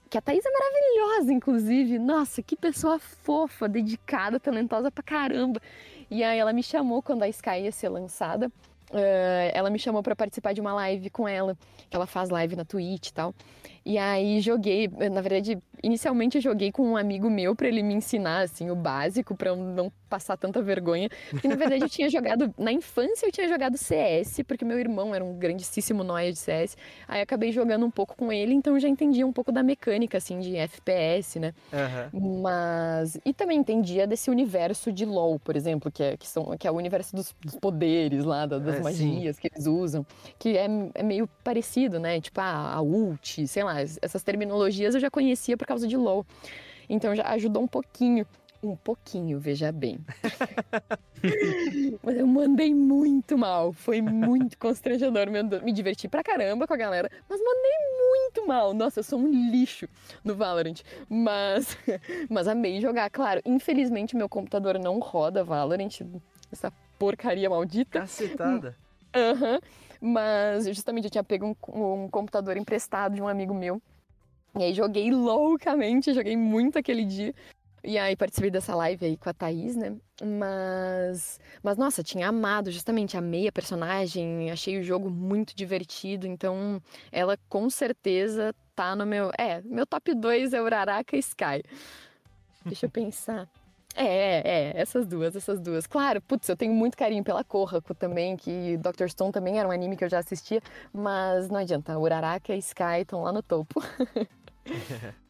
Que 0.09 0.17
a 0.17 0.21
Thaís 0.21 0.43
é 0.45 0.49
maravilhosa, 0.49 1.33
inclusive. 1.33 1.99
Nossa, 1.99 2.41
que 2.41 2.55
pessoa 2.55 2.99
fofa, 2.99 3.67
dedicada, 3.67 4.39
talentosa 4.39 4.89
pra 4.89 5.03
caramba. 5.03 5.61
E 6.09 6.23
aí 6.23 6.39
ela 6.39 6.53
me 6.53 6.63
chamou 6.63 7.01
quando 7.01 7.23
a 7.23 7.29
Sky 7.29 7.61
ia 7.63 7.71
ser 7.71 7.89
lançada. 7.89 8.51
ah, 8.93 9.51
ela 9.53 9.69
me 9.69 9.79
chamou 9.79 10.01
pra 10.01 10.15
participar 10.15 10.53
de 10.53 10.61
uma 10.61 10.73
live 10.73 11.09
com 11.09 11.27
ela, 11.27 11.57
que 11.89 11.95
ela 11.95 12.07
faz 12.07 12.29
live 12.29 12.55
na 12.55 12.63
Twitch 12.63 13.09
e 13.09 13.13
tal. 13.13 13.33
E 13.85 13.97
aí 13.97 14.41
joguei, 14.41 14.87
na 14.87 15.21
verdade, 15.21 15.57
inicialmente 15.81 16.37
eu 16.37 16.41
joguei 16.41 16.71
com 16.71 16.83
um 16.83 16.97
amigo 16.97 17.29
meu 17.29 17.55
pra 17.55 17.67
ele 17.67 17.81
me 17.81 17.93
ensinar 17.93 18.41
assim 18.41 18.69
o 18.69 18.75
básico 18.75 19.35
eu 19.49 19.55
não 19.55 19.91
passar 20.07 20.37
tanta 20.37 20.61
vergonha, 20.61 21.09
porque 21.29 21.47
na 21.47 21.55
verdade 21.55 21.83
eu 21.83 21.89
tinha 21.89 22.09
jogado 22.09 22.53
na 22.57 22.71
infância 22.71 23.25
eu 23.27 23.31
tinha 23.31 23.47
jogado 23.47 23.77
CS, 23.77 24.43
porque 24.43 24.63
meu 24.65 24.79
irmão 24.79 25.13
era 25.13 25.23
um 25.23 25.33
grandíssimo 25.37 26.03
nóia 26.03 26.31
de 26.31 26.39
CS. 26.39 26.75
Aí 27.07 27.21
acabei 27.21 27.51
jogando 27.51 27.85
um 27.85 27.91
pouco 27.91 28.15
com 28.15 28.31
ele, 28.31 28.53
então 28.53 28.73
eu 28.75 28.79
já 28.79 28.87
entendia 28.87 29.25
um 29.27 29.33
pouco 29.33 29.51
da 29.51 29.61
mecânica 29.63 30.17
assim 30.17 30.39
de 30.39 30.55
FPS, 30.55 31.39
né? 31.39 31.53
Aham. 31.73 32.09
Mas. 32.41 33.19
E 33.25 33.33
também 33.33 33.57
entendia 33.59 34.07
desse 34.07 34.29
universo 34.29 34.91
de 34.91 35.05
LOL, 35.05 35.39
por 35.39 35.55
exemplo, 35.55 35.91
que 35.91 36.01
é, 36.03 36.17
que 36.17 36.27
são, 36.27 36.55
que 36.57 36.67
é 36.67 36.71
o 36.71 36.75
universo 36.75 37.15
dos, 37.15 37.35
dos 37.43 37.55
poderes 37.55 38.23
lá, 38.23 38.45
da- 38.45 38.59
das 38.59 38.75
É, 38.75 38.77
sim. 38.93 39.13
magias 39.13 39.37
que 39.39 39.47
eles 39.53 39.65
usam. 39.67 40.05
Que 40.39 40.57
é, 40.57 40.67
é 40.95 41.03
meio 41.03 41.27
parecido, 41.43 41.99
né? 41.99 42.19
Tipo, 42.21 42.39
a, 42.41 42.73
a 42.75 42.81
ult, 42.81 43.47
sei 43.47 43.63
lá, 43.63 43.81
es- 43.81 43.99
essas 44.01 44.23
terminologias 44.23 44.95
eu 44.95 45.01
já 45.01 45.09
conhecia 45.09 45.57
por 45.57 45.65
causa 45.67 45.87
de 45.87 45.97
LOL. 45.97 46.25
Então 46.89 47.15
já 47.15 47.23
ajudou 47.31 47.61
um 47.63 47.67
pouquinho. 47.67 48.25
Um 48.61 48.75
pouquinho, 48.75 49.39
veja 49.39 49.71
bem. 49.71 49.99
Mas 52.01 52.17
eu 52.17 52.25
mandei 52.25 52.73
muito 52.73 53.37
mal. 53.37 53.71
Foi 53.71 54.01
muito 54.01 54.57
constrangedor. 54.57 55.27
Me, 55.63 55.71
diverti 55.71 56.07
pra 56.07 56.23
caramba 56.23 56.67
com 56.67 56.73
a 56.73 56.77
galera, 56.77 57.09
mas 57.29 57.39
mandei 57.39 57.71
muito 58.09 58.47
mal. 58.47 58.73
Nossa, 58.73 58.99
eu 58.99 59.03
sou 59.03 59.19
um 59.19 59.51
lixo 59.51 59.87
no 60.23 60.35
Valorant. 60.35 60.81
Mas, 61.09 61.77
mas 62.29 62.47
amei 62.47 62.81
jogar, 62.81 63.09
claro. 63.09 63.41
Infelizmente, 63.45 64.15
meu 64.15 64.29
computador 64.29 64.79
não 64.79 64.99
roda 64.99 65.43
Valorant. 65.43 66.01
Essa 66.51 66.71
porcaria 66.97 67.49
maldita. 67.49 67.99
Cacetada. 67.99 68.75
Aham. 69.15 69.59
Mas 69.99 70.65
justamente 70.65 71.05
eu 71.05 71.11
tinha 71.11 71.23
pego 71.23 71.57
um, 71.67 72.03
um 72.03 72.09
computador 72.09 72.57
emprestado 72.57 73.15
de 73.15 73.21
um 73.21 73.27
amigo 73.27 73.53
meu. 73.53 73.81
E 74.57 74.63
aí 74.63 74.73
joguei 74.73 75.11
loucamente, 75.11 76.13
joguei 76.13 76.35
muito 76.35 76.79
aquele 76.79 77.05
dia. 77.05 77.33
E 77.87 77.97
aí 77.97 78.17
participei 78.17 78.51
dessa 78.51 78.75
live 78.75 79.05
aí 79.05 79.15
com 79.15 79.29
a 79.29 79.33
Thaís, 79.33 79.77
né? 79.77 79.95
Mas. 80.21 81.39
Mas 81.63 81.77
nossa, 81.77 82.03
tinha 82.03 82.27
amado, 82.27 82.69
justamente, 82.69 83.15
amei 83.15 83.47
a 83.47 83.51
personagem, 83.51 84.51
achei 84.51 84.77
o 84.77 84.83
jogo 84.83 85.09
muito 85.09 85.55
divertido. 85.55 86.27
Então, 86.27 86.81
ela 87.13 87.37
com 87.47 87.69
certeza 87.69 88.53
tá 88.75 88.93
no 88.93 89.05
meu. 89.05 89.31
É, 89.39 89.61
meu 89.61 89.85
top 89.87 90.13
2 90.13 90.51
é 90.51 90.61
Uraraka 90.61 91.15
e 91.15 91.19
Sky. 91.19 91.63
Deixa 92.65 92.87
eu 92.87 92.89
pensar. 92.89 93.47
É, 93.95 94.05
é, 94.05 94.41
é, 94.45 94.73
essas 94.75 95.07
duas, 95.07 95.33
essas 95.33 95.57
duas. 95.61 95.87
Claro, 95.87 96.21
putz, 96.21 96.49
eu 96.49 96.57
tenho 96.57 96.73
muito 96.73 96.97
carinho 96.97 97.23
pela 97.23 97.41
Korrako 97.41 97.95
também, 97.95 98.35
que 98.35 98.75
Dr. 98.79 99.07
Stone 99.07 99.31
também 99.31 99.59
era 99.59 99.67
um 99.67 99.71
anime 99.71 99.95
que 99.95 100.03
eu 100.03 100.09
já 100.09 100.19
assistia, 100.19 100.61
mas 100.91 101.49
não 101.49 101.61
adianta, 101.61 101.97
Uraraka 101.97 102.53
e 102.53 102.59
Sky 102.59 102.99
estão 103.03 103.23
lá 103.23 103.31
no 103.31 103.41
topo. 103.41 103.81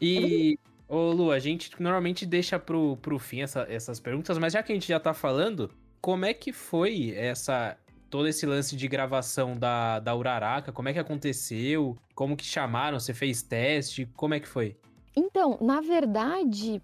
E, 0.00 0.58
ô 0.94 1.12
Lu, 1.12 1.30
a 1.30 1.38
gente 1.38 1.70
normalmente 1.80 2.24
deixa 2.26 2.58
pro, 2.58 2.96
pro 2.98 3.18
fim 3.18 3.42
essa- 3.42 3.66
essas 3.68 3.98
perguntas, 4.00 4.38
mas 4.38 4.52
já 4.52 4.62
que 4.62 4.72
a 4.72 4.74
gente 4.74 4.86
já 4.88 5.00
tá 5.00 5.12
falando, 5.14 5.70
como 6.00 6.24
é 6.24 6.32
que 6.34 6.52
foi 6.52 7.12
essa 7.16 7.76
todo 8.10 8.28
esse 8.28 8.46
lance 8.46 8.76
de 8.76 8.86
gravação 8.86 9.56
da, 9.56 9.98
da 9.98 10.14
Uraraka? 10.14 10.70
Como 10.70 10.88
é 10.88 10.92
que 10.92 10.98
aconteceu? 11.00 11.96
Como 12.14 12.36
que 12.36 12.44
chamaram? 12.44 13.00
Você 13.00 13.12
fez 13.12 13.42
teste? 13.42 14.06
Como 14.14 14.34
é 14.34 14.40
que 14.40 14.46
foi? 14.46 14.76
Então, 15.16 15.58
na 15.60 15.80
verdade, 15.80 16.80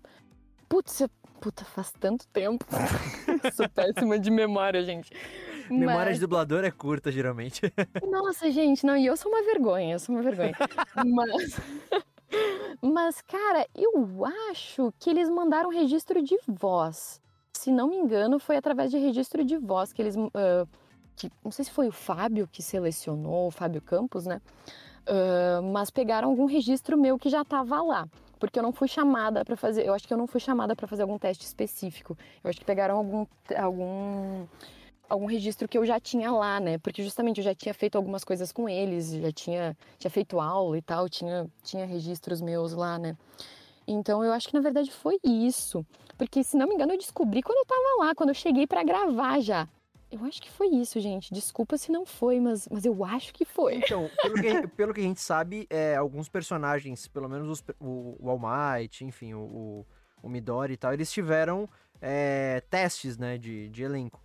putz, 0.68 1.00
eu- 1.00 1.10
puta, 1.40 1.64
faz 1.64 1.92
tanto 1.92 2.26
tempo. 2.28 2.64
Sou 3.54 3.68
péssima 3.68 4.18
de 4.18 4.30
memória, 4.30 4.82
gente. 4.84 5.10
Memória 5.70 6.06
Mas- 6.06 6.14
de 6.16 6.20
dublador 6.22 6.64
é 6.64 6.70
curta, 6.72 7.12
geralmente. 7.12 7.60
Nossa, 8.10 8.50
gente, 8.50 8.84
não, 8.84 8.96
e 8.96 9.06
eu 9.06 9.16
sou 9.16 9.30
uma 9.30 9.42
vergonha, 9.44 9.94
eu 9.94 9.98
sou 10.00 10.12
uma 10.16 10.22
vergonha. 10.22 10.52
Mas. 11.06 11.60
Mas, 12.80 13.20
cara, 13.20 13.66
eu 13.74 14.24
acho 14.50 14.92
que 14.98 15.10
eles 15.10 15.28
mandaram 15.28 15.70
registro 15.70 16.22
de 16.22 16.38
voz. 16.46 17.20
Se 17.52 17.70
não 17.70 17.88
me 17.88 17.96
engano, 17.96 18.38
foi 18.38 18.56
através 18.56 18.90
de 18.90 18.98
registro 18.98 19.44
de 19.44 19.56
voz 19.58 19.92
que 19.92 20.00
eles. 20.02 20.16
ah, 20.34 20.66
que, 21.16 21.30
não 21.44 21.50
sei 21.50 21.64
se 21.64 21.70
foi 21.70 21.88
o 21.88 21.92
Fábio 21.92 22.48
que 22.50 22.62
selecionou, 22.62 23.48
o 23.48 23.50
Fábio 23.50 23.82
Campos, 23.82 24.24
né? 24.26 24.40
Ah, 25.06 25.60
mas 25.62 25.90
pegaram 25.90 26.28
algum 26.30 26.46
registro 26.46 26.96
meu 26.96 27.18
que 27.18 27.28
já 27.28 27.44
tava 27.44 27.82
lá. 27.82 28.08
porque 28.38 28.58
eu 28.58 28.62
não 28.62 28.72
fui 28.72 28.88
chamada 28.88 29.44
para 29.44 29.56
fazer. 29.56 29.86
Eu 29.86 29.92
acho 29.94 30.08
que 30.08 30.14
eu 30.14 30.18
não 30.18 30.26
fui 30.26 30.40
chamada 30.40 30.74
para 30.74 30.86
fazer 30.86 31.02
algum 31.02 31.18
teste 31.18 31.44
específico. 31.44 32.16
Eu 32.42 32.50
acho 32.50 32.58
que 32.58 32.64
pegaram 32.64 32.96
algum 32.96 33.26
algum 33.56 34.46
algum 35.10 35.26
registro 35.26 35.68
que 35.68 35.76
eu 35.76 35.84
já 35.84 35.98
tinha 35.98 36.30
lá, 36.30 36.60
né? 36.60 36.78
Porque 36.78 37.02
justamente 37.02 37.38
eu 37.38 37.44
já 37.44 37.54
tinha 37.54 37.74
feito 37.74 37.96
algumas 37.96 38.22
coisas 38.22 38.52
com 38.52 38.68
eles, 38.68 39.12
já 39.12 39.32
tinha, 39.32 39.76
tinha 39.98 40.10
feito 40.10 40.40
aula 40.40 40.78
e 40.78 40.82
tal, 40.82 41.08
tinha, 41.08 41.50
tinha 41.64 41.84
registros 41.84 42.40
meus 42.40 42.72
lá, 42.72 42.98
né? 42.98 43.16
Então 43.86 44.24
eu 44.24 44.32
acho 44.32 44.48
que 44.48 44.54
na 44.54 44.60
verdade 44.60 44.90
foi 44.92 45.18
isso. 45.24 45.84
Porque 46.16 46.44
se 46.44 46.56
não 46.56 46.68
me 46.68 46.74
engano 46.74 46.92
eu 46.92 46.98
descobri 46.98 47.42
quando 47.42 47.58
eu 47.58 47.66
tava 47.66 48.06
lá, 48.06 48.14
quando 48.14 48.28
eu 48.28 48.34
cheguei 48.34 48.66
para 48.66 48.84
gravar 48.84 49.40
já. 49.40 49.68
Eu 50.10 50.24
acho 50.24 50.42
que 50.42 50.50
foi 50.50 50.68
isso, 50.68 50.98
gente. 51.00 51.32
Desculpa 51.32 51.78
se 51.78 51.92
não 51.92 52.04
foi, 52.04 52.40
mas, 52.40 52.68
mas 52.68 52.84
eu 52.84 53.04
acho 53.04 53.32
que 53.32 53.44
foi. 53.44 53.76
Então, 53.76 54.10
pelo 54.20 54.34
que, 54.34 54.66
pelo 54.76 54.94
que 54.94 55.00
a 55.00 55.04
gente 55.04 55.20
sabe, 55.20 55.66
é, 55.70 55.94
alguns 55.94 56.28
personagens, 56.28 57.06
pelo 57.06 57.28
menos 57.28 57.48
os, 57.48 57.64
o, 57.78 58.16
o 58.18 58.28
All 58.28 58.38
Might, 58.38 59.04
enfim, 59.04 59.34
o, 59.34 59.86
o, 60.20 60.28
Midori 60.28 60.72
e 60.72 60.76
tal, 60.76 60.92
eles 60.92 61.12
tiveram 61.12 61.68
é, 62.00 62.60
testes, 62.68 63.16
né, 63.18 63.38
de, 63.38 63.68
de 63.68 63.84
elenco. 63.84 64.20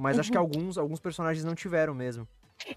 Mas 0.00 0.16
uhum. 0.16 0.20
acho 0.20 0.32
que 0.32 0.38
uhum. 0.38 0.44
alguns, 0.44 0.78
alguns 0.78 1.00
personagens 1.00 1.44
não 1.44 1.54
tiveram 1.54 1.94
mesmo. 1.94 2.26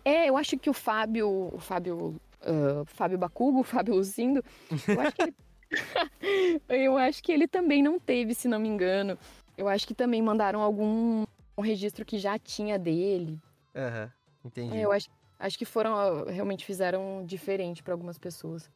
É, 0.03 0.29
eu 0.29 0.37
acho 0.37 0.57
que 0.57 0.69
o 0.69 0.73
Fábio, 0.73 1.49
o 1.53 1.59
Fábio, 1.59 2.19
uh, 2.41 2.85
Fábio 2.85 3.17
Bacugo, 3.17 3.61
o 3.61 3.63
Fábio 3.63 3.95
Lucindo, 3.95 4.43
eu 4.87 5.01
acho 5.01 5.15
que 5.15 5.21
ele, 5.23 5.35
eu 6.69 6.97
acho 6.97 7.23
que 7.23 7.31
ele 7.31 7.47
também 7.47 7.81
não 7.81 7.99
teve, 7.99 8.33
se 8.33 8.47
não 8.47 8.59
me 8.59 8.67
engano. 8.67 9.17
Eu 9.57 9.67
acho 9.67 9.87
que 9.87 9.93
também 9.93 10.21
mandaram 10.21 10.61
algum 10.61 11.23
um 11.57 11.61
registro 11.61 12.03
que 12.03 12.17
já 12.17 12.37
tinha 12.37 12.77
dele. 12.77 13.39
Aham, 13.75 14.03
uhum, 14.03 14.09
entendi. 14.45 14.77
É, 14.77 14.81
eu 14.81 14.91
acho, 14.91 15.07
acho 15.39 15.57
que 15.57 15.65
foram, 15.65 16.25
realmente 16.25 16.65
fizeram 16.65 17.23
diferente 17.25 17.83
para 17.83 17.93
algumas 17.93 18.17
pessoas. 18.17 18.69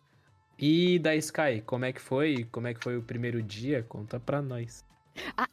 E 0.59 0.97
da 0.99 1.15
Sky, 1.15 1.61
como 1.65 1.85
é 1.85 1.93
que 1.93 2.01
foi? 2.01 2.47
Como 2.51 2.67
é 2.67 2.73
que 2.73 2.83
foi 2.83 2.97
o 2.97 3.01
primeiro 3.01 3.41
dia? 3.41 3.83
Conta 3.83 4.19
pra 4.19 4.41
nós. 4.41 4.83
Ah, 5.35 5.47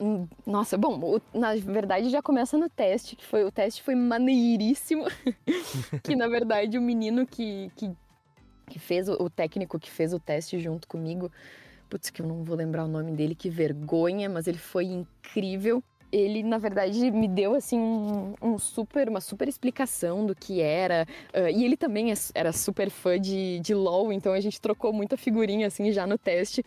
nossa, 0.46 0.76
bom, 0.76 0.98
o, 0.98 1.38
na 1.38 1.54
verdade 1.56 2.10
já 2.10 2.22
começa 2.22 2.56
no 2.58 2.68
teste, 2.68 3.16
que 3.16 3.24
foi 3.24 3.44
o 3.44 3.50
teste 3.50 3.82
foi 3.82 3.94
maneiríssimo. 3.94 5.04
que 6.02 6.14
na 6.14 6.28
verdade 6.28 6.78
o 6.78 6.82
menino 6.82 7.26
que, 7.26 7.70
que, 7.76 7.90
que 8.66 8.78
fez, 8.78 9.08
o, 9.08 9.12
o 9.14 9.30
técnico 9.30 9.78
que 9.78 9.90
fez 9.90 10.12
o 10.12 10.20
teste 10.20 10.58
junto 10.58 10.86
comigo, 10.88 11.30
putz, 11.88 12.10
que 12.10 12.22
eu 12.22 12.26
não 12.26 12.44
vou 12.44 12.56
lembrar 12.56 12.84
o 12.84 12.88
nome 12.88 13.12
dele, 13.12 13.34
que 13.34 13.48
vergonha, 13.48 14.28
mas 14.28 14.46
ele 14.46 14.58
foi 14.58 14.84
incrível 14.84 15.82
ele 16.14 16.44
na 16.44 16.58
verdade 16.58 17.10
me 17.10 17.26
deu 17.26 17.54
assim 17.54 17.78
um, 17.78 18.34
um, 18.40 18.56
super 18.58 19.08
uma 19.08 19.20
super 19.20 19.48
explicação 19.48 20.24
do 20.24 20.34
que 20.34 20.60
era 20.60 21.06
uh, 21.34 21.48
e 21.48 21.64
ele 21.64 21.76
também 21.76 22.12
é, 22.12 22.14
era 22.34 22.52
super 22.52 22.88
fã 22.88 23.18
de, 23.18 23.58
de 23.58 23.74
LoL 23.74 24.12
então 24.12 24.32
a 24.32 24.40
gente 24.40 24.60
trocou 24.60 24.92
muita 24.92 25.16
figurinha 25.16 25.66
assim 25.66 25.90
já 25.90 26.06
no 26.06 26.16
teste. 26.16 26.60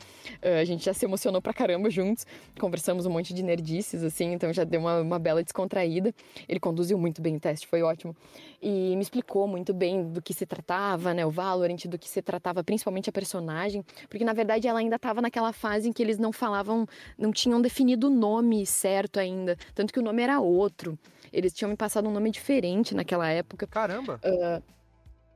Uh, 0.43 0.59
a 0.59 0.65
gente 0.65 0.83
já 0.83 0.93
se 0.93 1.05
emocionou 1.05 1.41
pra 1.41 1.53
caramba 1.53 1.89
juntos 1.89 2.25
conversamos 2.59 3.05
um 3.05 3.09
monte 3.09 3.33
de 3.33 3.41
nerdices 3.41 4.03
assim 4.03 4.33
então 4.33 4.51
já 4.51 4.65
deu 4.65 4.81
uma, 4.81 4.99
uma 4.99 5.19
bela 5.19 5.41
descontraída. 5.41 6.13
Ele 6.47 6.59
conduziu 6.59 6.97
muito 6.97 7.21
bem 7.21 7.37
o 7.37 7.39
teste 7.39 7.67
foi 7.67 7.81
ótimo. 7.81 8.15
E 8.61 8.95
me 8.95 9.01
explicou 9.01 9.47
muito 9.47 9.73
bem 9.73 10.03
do 10.03 10.21
que 10.21 10.33
se 10.33 10.45
tratava 10.45 11.13
né 11.13 11.25
o 11.25 11.31
Valorant 11.31 11.85
do 11.85 11.97
que 11.97 12.09
se 12.09 12.21
tratava 12.21 12.63
principalmente 12.63 13.09
a 13.09 13.13
personagem 13.13 13.85
porque 14.09 14.25
na 14.25 14.33
verdade 14.33 14.67
ela 14.67 14.79
ainda 14.79 14.97
estava 14.97 15.21
naquela 15.21 15.53
fase 15.53 15.87
em 15.87 15.93
que 15.93 16.03
eles 16.03 16.17
não 16.17 16.33
falavam 16.33 16.85
não 17.17 17.31
tinham 17.31 17.61
definido 17.61 18.07
o 18.07 18.09
nome 18.09 18.65
certo 18.65 19.19
ainda 19.19 19.36
ainda. 19.37 19.57
Tanto 19.73 19.93
que 19.93 19.99
o 19.99 20.03
nome 20.03 20.21
era 20.21 20.39
outro. 20.39 20.97
Eles 21.31 21.53
tinham 21.53 21.69
me 21.69 21.77
passado 21.77 22.07
um 22.07 22.11
nome 22.11 22.31
diferente 22.31 22.95
naquela 22.95 23.29
época. 23.29 23.67
Caramba! 23.67 24.19
Aham, 24.23 24.61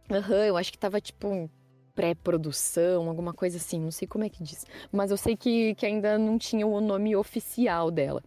uh, 0.09 0.17
uh 0.17 0.21
-huh, 0.21 0.45
eu 0.45 0.57
acho 0.57 0.71
que 0.71 0.77
tava 0.77 0.99
tipo 0.99 1.49
pré-produção, 1.93 3.07
alguma 3.07 3.33
coisa 3.33 3.57
assim, 3.57 3.79
não 3.79 3.91
sei 3.91 4.07
como 4.07 4.23
é 4.23 4.29
que 4.29 4.43
diz. 4.43 4.65
Mas 4.91 5.11
eu 5.11 5.17
sei 5.17 5.35
que, 5.35 5.75
que 5.75 5.85
ainda 5.85 6.17
não 6.17 6.37
tinha 6.37 6.65
o 6.65 6.81
nome 6.81 7.15
oficial 7.15 7.91
dela. 7.91 8.23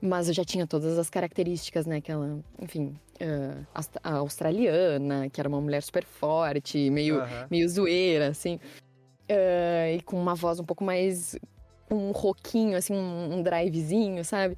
Mas 0.00 0.28
eu 0.28 0.34
já 0.34 0.44
tinha 0.44 0.66
todas 0.66 0.98
as 0.98 1.08
características, 1.10 1.86
né? 1.86 2.00
Que 2.00 2.12
ela, 2.12 2.38
enfim, 2.60 2.94
uh, 3.20 3.66
a 4.02 4.16
australiana, 4.16 5.28
que 5.30 5.40
era 5.40 5.48
uma 5.48 5.60
mulher 5.60 5.82
super 5.82 6.04
forte, 6.04 6.90
meio, 6.90 7.22
meio 7.50 7.68
zoeira, 7.68 8.28
assim. 8.28 8.56
Uh, 9.28 9.96
e 9.96 10.02
com 10.02 10.20
uma 10.20 10.34
voz 10.34 10.60
um 10.60 10.64
pouco 10.64 10.84
mais. 10.84 11.36
um 11.90 12.10
roquinho, 12.10 12.76
assim, 12.76 12.94
um, 12.94 13.36
um 13.36 13.42
drivezinho, 13.42 14.24
sabe? 14.24 14.56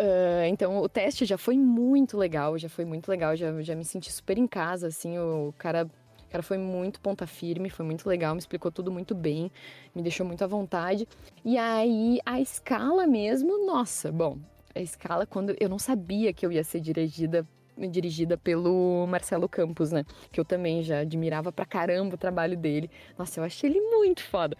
Uh, 0.00 0.46
então 0.48 0.78
o 0.78 0.88
teste 0.88 1.26
já 1.26 1.36
foi 1.36 1.58
muito 1.58 2.16
legal, 2.16 2.56
já 2.56 2.70
foi 2.70 2.86
muito 2.86 3.06
legal, 3.10 3.36
já, 3.36 3.60
já 3.60 3.74
me 3.74 3.84
senti 3.84 4.10
super 4.10 4.38
em 4.38 4.46
casa, 4.46 4.86
assim, 4.86 5.18
o 5.18 5.52
cara, 5.58 5.84
o 6.26 6.30
cara 6.30 6.42
foi 6.42 6.56
muito 6.56 6.98
ponta 7.02 7.26
firme, 7.26 7.68
foi 7.68 7.84
muito 7.84 8.08
legal, 8.08 8.34
me 8.34 8.38
explicou 8.38 8.72
tudo 8.72 8.90
muito 8.90 9.14
bem, 9.14 9.52
me 9.94 10.00
deixou 10.00 10.24
muito 10.24 10.42
à 10.42 10.46
vontade. 10.46 11.06
E 11.44 11.58
aí 11.58 12.18
a 12.24 12.40
escala 12.40 13.06
mesmo, 13.06 13.66
nossa, 13.66 14.10
bom, 14.10 14.38
a 14.74 14.80
escala 14.80 15.26
quando 15.26 15.54
eu 15.60 15.68
não 15.68 15.78
sabia 15.78 16.32
que 16.32 16.46
eu 16.46 16.50
ia 16.50 16.64
ser 16.64 16.80
dirigida 16.80 17.46
dirigida 17.90 18.36
pelo 18.36 19.06
Marcelo 19.06 19.48
Campos, 19.48 19.90
né? 19.90 20.04
Que 20.30 20.38
eu 20.38 20.44
também 20.44 20.82
já 20.82 21.00
admirava 21.00 21.50
pra 21.50 21.64
caramba 21.64 22.14
o 22.14 22.18
trabalho 22.18 22.54
dele. 22.54 22.90
Nossa, 23.16 23.40
eu 23.40 23.44
achei 23.44 23.70
ele 23.70 23.80
muito 23.80 24.22
foda. 24.22 24.54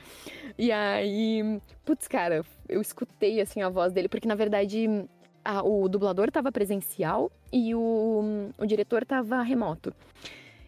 E 0.57 0.73
aí, 0.73 1.61
putz, 1.85 2.09
cara, 2.09 2.43
eu 2.67 2.81
escutei 2.81 3.39
assim 3.41 3.61
a 3.61 3.69
voz 3.69 3.93
dele, 3.93 4.09
porque 4.09 4.27
na 4.27 4.35
verdade 4.35 5.07
a, 5.45 5.63
o 5.63 5.89
dublador 5.89 6.29
estava 6.29 6.51
presencial 6.53 7.31
e 7.53 7.75
o, 7.75 8.51
o 8.59 8.67
diretor 8.67 9.03
estava 9.03 9.43
remoto. 9.43 9.95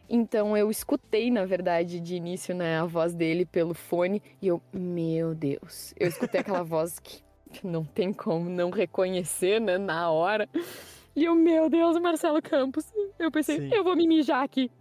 Então 0.09 0.57
eu 0.57 0.71
escutei, 0.71 1.31
na 1.31 1.45
verdade, 1.47 1.99
de 1.99 2.17
início, 2.17 2.55
né, 2.55 2.79
a 2.79 2.85
voz 2.85 3.15
dele 3.15 3.47
pelo 3.47 3.73
fone 3.73 4.23
e 4.43 4.49
eu, 4.49 4.61
meu 4.73 5.35
Deus, 5.35 5.95
eu 5.99 6.09
escutei 6.09 6.41
aquela 6.41 6.63
voz 6.65 6.99
que 6.99 7.23
não 7.65 7.85
tem 7.85 8.13
como 8.13 8.49
não 8.49 8.71
reconhecer, 8.71 9.61
né, 9.61 9.79
na 9.79 10.11
hora. 10.11 10.49
E 11.15 11.25
eu, 11.25 11.35
meu 11.35 11.69
Deus, 11.69 12.01
Marcelo 12.01 12.41
Campos. 12.41 12.91
Eu 13.19 13.31
pensei, 13.31 13.59
Sim. 13.59 13.75
eu 13.75 13.85
vou 13.85 13.95
me 13.95 14.07
mijar 14.07 14.43
aqui. 14.43 14.71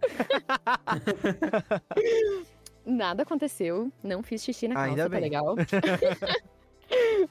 Nada 2.84 3.22
aconteceu, 3.22 3.92
não 4.02 4.22
fiz 4.22 4.42
xixi 4.42 4.66
na 4.66 4.74
calça, 4.74 4.90
Ainda 4.90 5.02
tá 5.04 5.08
bem. 5.08 5.18
tá 5.18 5.24
legal. 5.24 5.54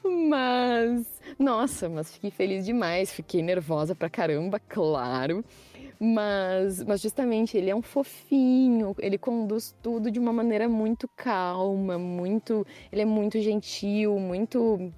mas, 0.04 1.22
nossa, 1.38 1.90
mas 1.90 2.14
fiquei 2.14 2.32
feliz 2.32 2.66
demais, 2.66 3.12
fiquei 3.12 3.42
nervosa 3.42 3.96
pra 3.96 4.10
caramba, 4.10 4.60
claro. 4.60 5.44
Mas, 6.00 6.84
mas 6.84 7.00
justamente 7.00 7.56
ele 7.58 7.70
é 7.70 7.76
um 7.76 7.82
fofinho, 7.82 8.96
ele 8.98 9.20
conduz 9.20 9.76
tudo 9.84 10.10
de 10.10 10.20
uma 10.20 10.34
maneira 10.34 10.68
muito 10.68 11.08
calma, 11.16 11.98
muito, 11.98 12.66
ele 12.92 13.04
é 13.04 13.06
muito 13.06 13.40
gentil, 13.40 14.20
muito 14.20 14.92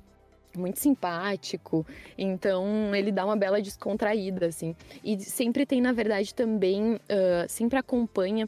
muito 0.56 0.80
simpático, 0.80 1.86
então 2.16 2.94
ele 2.96 3.12
dá 3.12 3.26
uma 3.26 3.36
bela 3.36 3.60
descontraída, 3.60 4.46
assim. 4.46 4.76
E 5.04 5.20
sempre 5.20 5.66
tem, 5.66 5.82
na 5.82 5.92
verdade, 5.92 6.34
também, 6.34 6.94
uh, 6.94 7.00
sempre 7.48 7.78
acompanha 7.78 8.48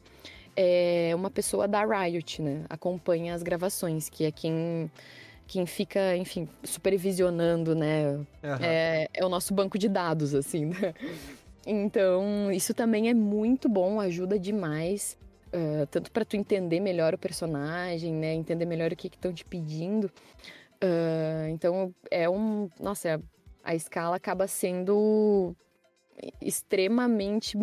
é, 0.56 1.12
uma 1.16 1.30
pessoa 1.30 1.68
da 1.68 1.84
Riot, 1.84 2.42
né? 2.42 2.64
Acompanha 2.70 3.34
as 3.34 3.44
gravações, 3.44 4.10
que 4.10 4.24
é 4.24 4.32
quem 4.32 4.90
quem 5.48 5.66
fica, 5.66 6.16
enfim, 6.16 6.48
supervisionando, 6.64 7.76
né? 7.76 8.08
Uhum. 8.08 8.26
É, 8.62 9.08
é, 9.14 9.26
o 9.26 9.30
nosso 9.30 9.54
banco 9.54 9.78
de 9.78 9.88
dados, 9.88 10.34
assim, 10.34 10.66
né? 10.66 10.94
Então, 11.66 12.52
isso 12.52 12.74
também 12.74 13.10
é 13.10 13.14
muito 13.14 13.68
bom, 13.68 14.00
ajuda 14.00 14.38
demais. 14.38 15.18
Uh, 15.48 15.86
tanto 15.88 16.12
para 16.12 16.26
tu 16.26 16.36
entender 16.36 16.80
melhor 16.80 17.14
o 17.14 17.18
personagem, 17.18 18.14
né? 18.14 18.34
Entender 18.34 18.66
melhor 18.66 18.92
o 18.92 18.96
que 18.96 19.08
estão 19.08 19.34
te 19.34 19.46
pedindo. 19.46 20.06
Uh, 20.84 21.48
então, 21.50 21.94
é 22.12 22.30
um... 22.30 22.70
Nossa, 22.80 23.22
a 23.64 23.74
escala 23.74 24.18
acaba 24.18 24.48
sendo 24.48 25.56
extremamente 26.42 27.58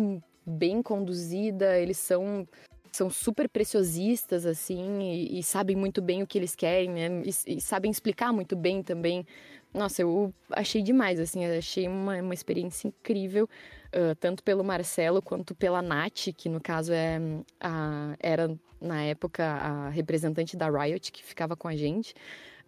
bem 0.45 0.81
conduzida. 0.81 1.77
Eles 1.77 1.97
são 1.97 2.47
são 2.93 3.09
super 3.09 3.49
preciosistas, 3.49 4.45
assim, 4.45 5.01
e, 5.01 5.39
e, 5.39 5.43
sabem 5.43 5.75
muito 5.75 6.01
bem 6.01 6.21
o 6.21 6.27
que 6.27 6.37
eles 6.37 6.55
querem, 6.55 6.91
né? 6.91 7.23
E, 7.25 7.57
e, 7.57 7.61
sabem 7.61 7.89
explicar 7.89 8.31
muito 8.31 8.55
bem 8.55 8.83
também. 8.83 9.25
Nossa, 9.73 10.03
eu 10.03 10.31
achei 10.51 10.83
demais, 10.83 11.19
assim, 11.19 11.43
achei 11.45 11.87
uma, 11.87 12.21
uma 12.21 12.33
experiência 12.33 12.87
incrível, 12.87 13.49
uh, 13.87 14.13
tanto 14.19 14.43
pelo 14.43 14.63
Marcelo 14.63 15.21
quanto 15.21 15.55
pela 15.55 15.81
Nath, 15.81 16.29
que 16.37 16.47
no 16.47 16.61
caso 16.61 16.93
é 16.93 17.19
a, 17.59 18.15
era, 18.19 18.55
na 18.79 19.01
época, 19.01 19.43
a 19.43 19.89
representante 19.89 20.55
da 20.55 20.69
Riot, 20.69 21.11
que 21.11 21.23
ficava 21.23 21.55
com 21.55 21.67
a 21.67 21.75
gente. 21.75 22.13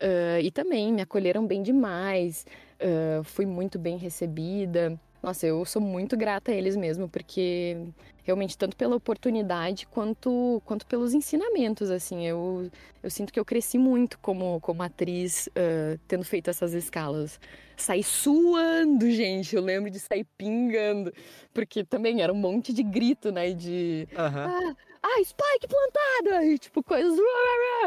Uh, 0.01 0.41
e 0.41 0.49
também 0.49 0.91
me 0.91 1.03
acolheram 1.03 1.45
bem 1.45 1.61
demais, 1.61 2.47
uh, 2.81 3.23
fui 3.23 3.45
muito 3.45 3.77
bem 3.77 3.97
recebida. 3.97 4.99
Nossa, 5.25 5.47
eu 5.47 5.65
sou 5.65 5.81
muito 5.81 6.15
grata 6.15 6.51
a 6.51 6.53
eles 6.53 6.75
mesmo, 6.75 7.09
porque 7.09 7.75
realmente 8.23 8.55
tanto 8.55 8.77
pela 8.77 8.95
oportunidade 8.95 9.87
quanto, 9.87 10.61
quanto 10.63 10.85
pelos 10.85 11.15
ensinamentos, 11.15 11.89
assim, 11.89 12.27
eu, 12.27 12.69
eu 13.01 13.09
sinto 13.09 13.33
que 13.33 13.39
eu 13.39 13.43
cresci 13.43 13.79
muito 13.79 14.19
como, 14.19 14.59
como 14.61 14.83
atriz 14.83 15.47
uh, 15.47 15.99
tendo 16.07 16.23
feito 16.23 16.51
essas 16.51 16.75
escalas. 16.75 17.39
Saí 17.75 18.03
suando, 18.03 19.09
gente, 19.09 19.55
eu 19.55 19.63
lembro 19.63 19.89
de 19.89 19.99
sair 19.99 20.27
pingando, 20.37 21.11
porque 21.51 21.83
também 21.83 22.21
era 22.21 22.31
um 22.31 22.37
monte 22.37 22.71
de 22.71 22.83
grito, 22.83 23.31
né, 23.31 23.51
de... 23.51 24.07
Uhum. 24.11 24.17
Ah, 24.19 24.75
ah, 25.01 25.23
Spike 25.23 25.67
plantada! 25.67 26.45
E, 26.45 26.59
tipo, 26.59 26.83
coisas, 26.83 27.19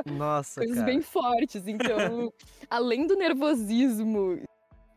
Nossa, 0.07 0.61
coisas 0.61 0.75
cara. 0.75 0.87
bem 0.87 1.01
fortes. 1.01 1.69
Então, 1.69 2.33
além 2.69 3.07
do 3.07 3.15
nervosismo 3.15 4.41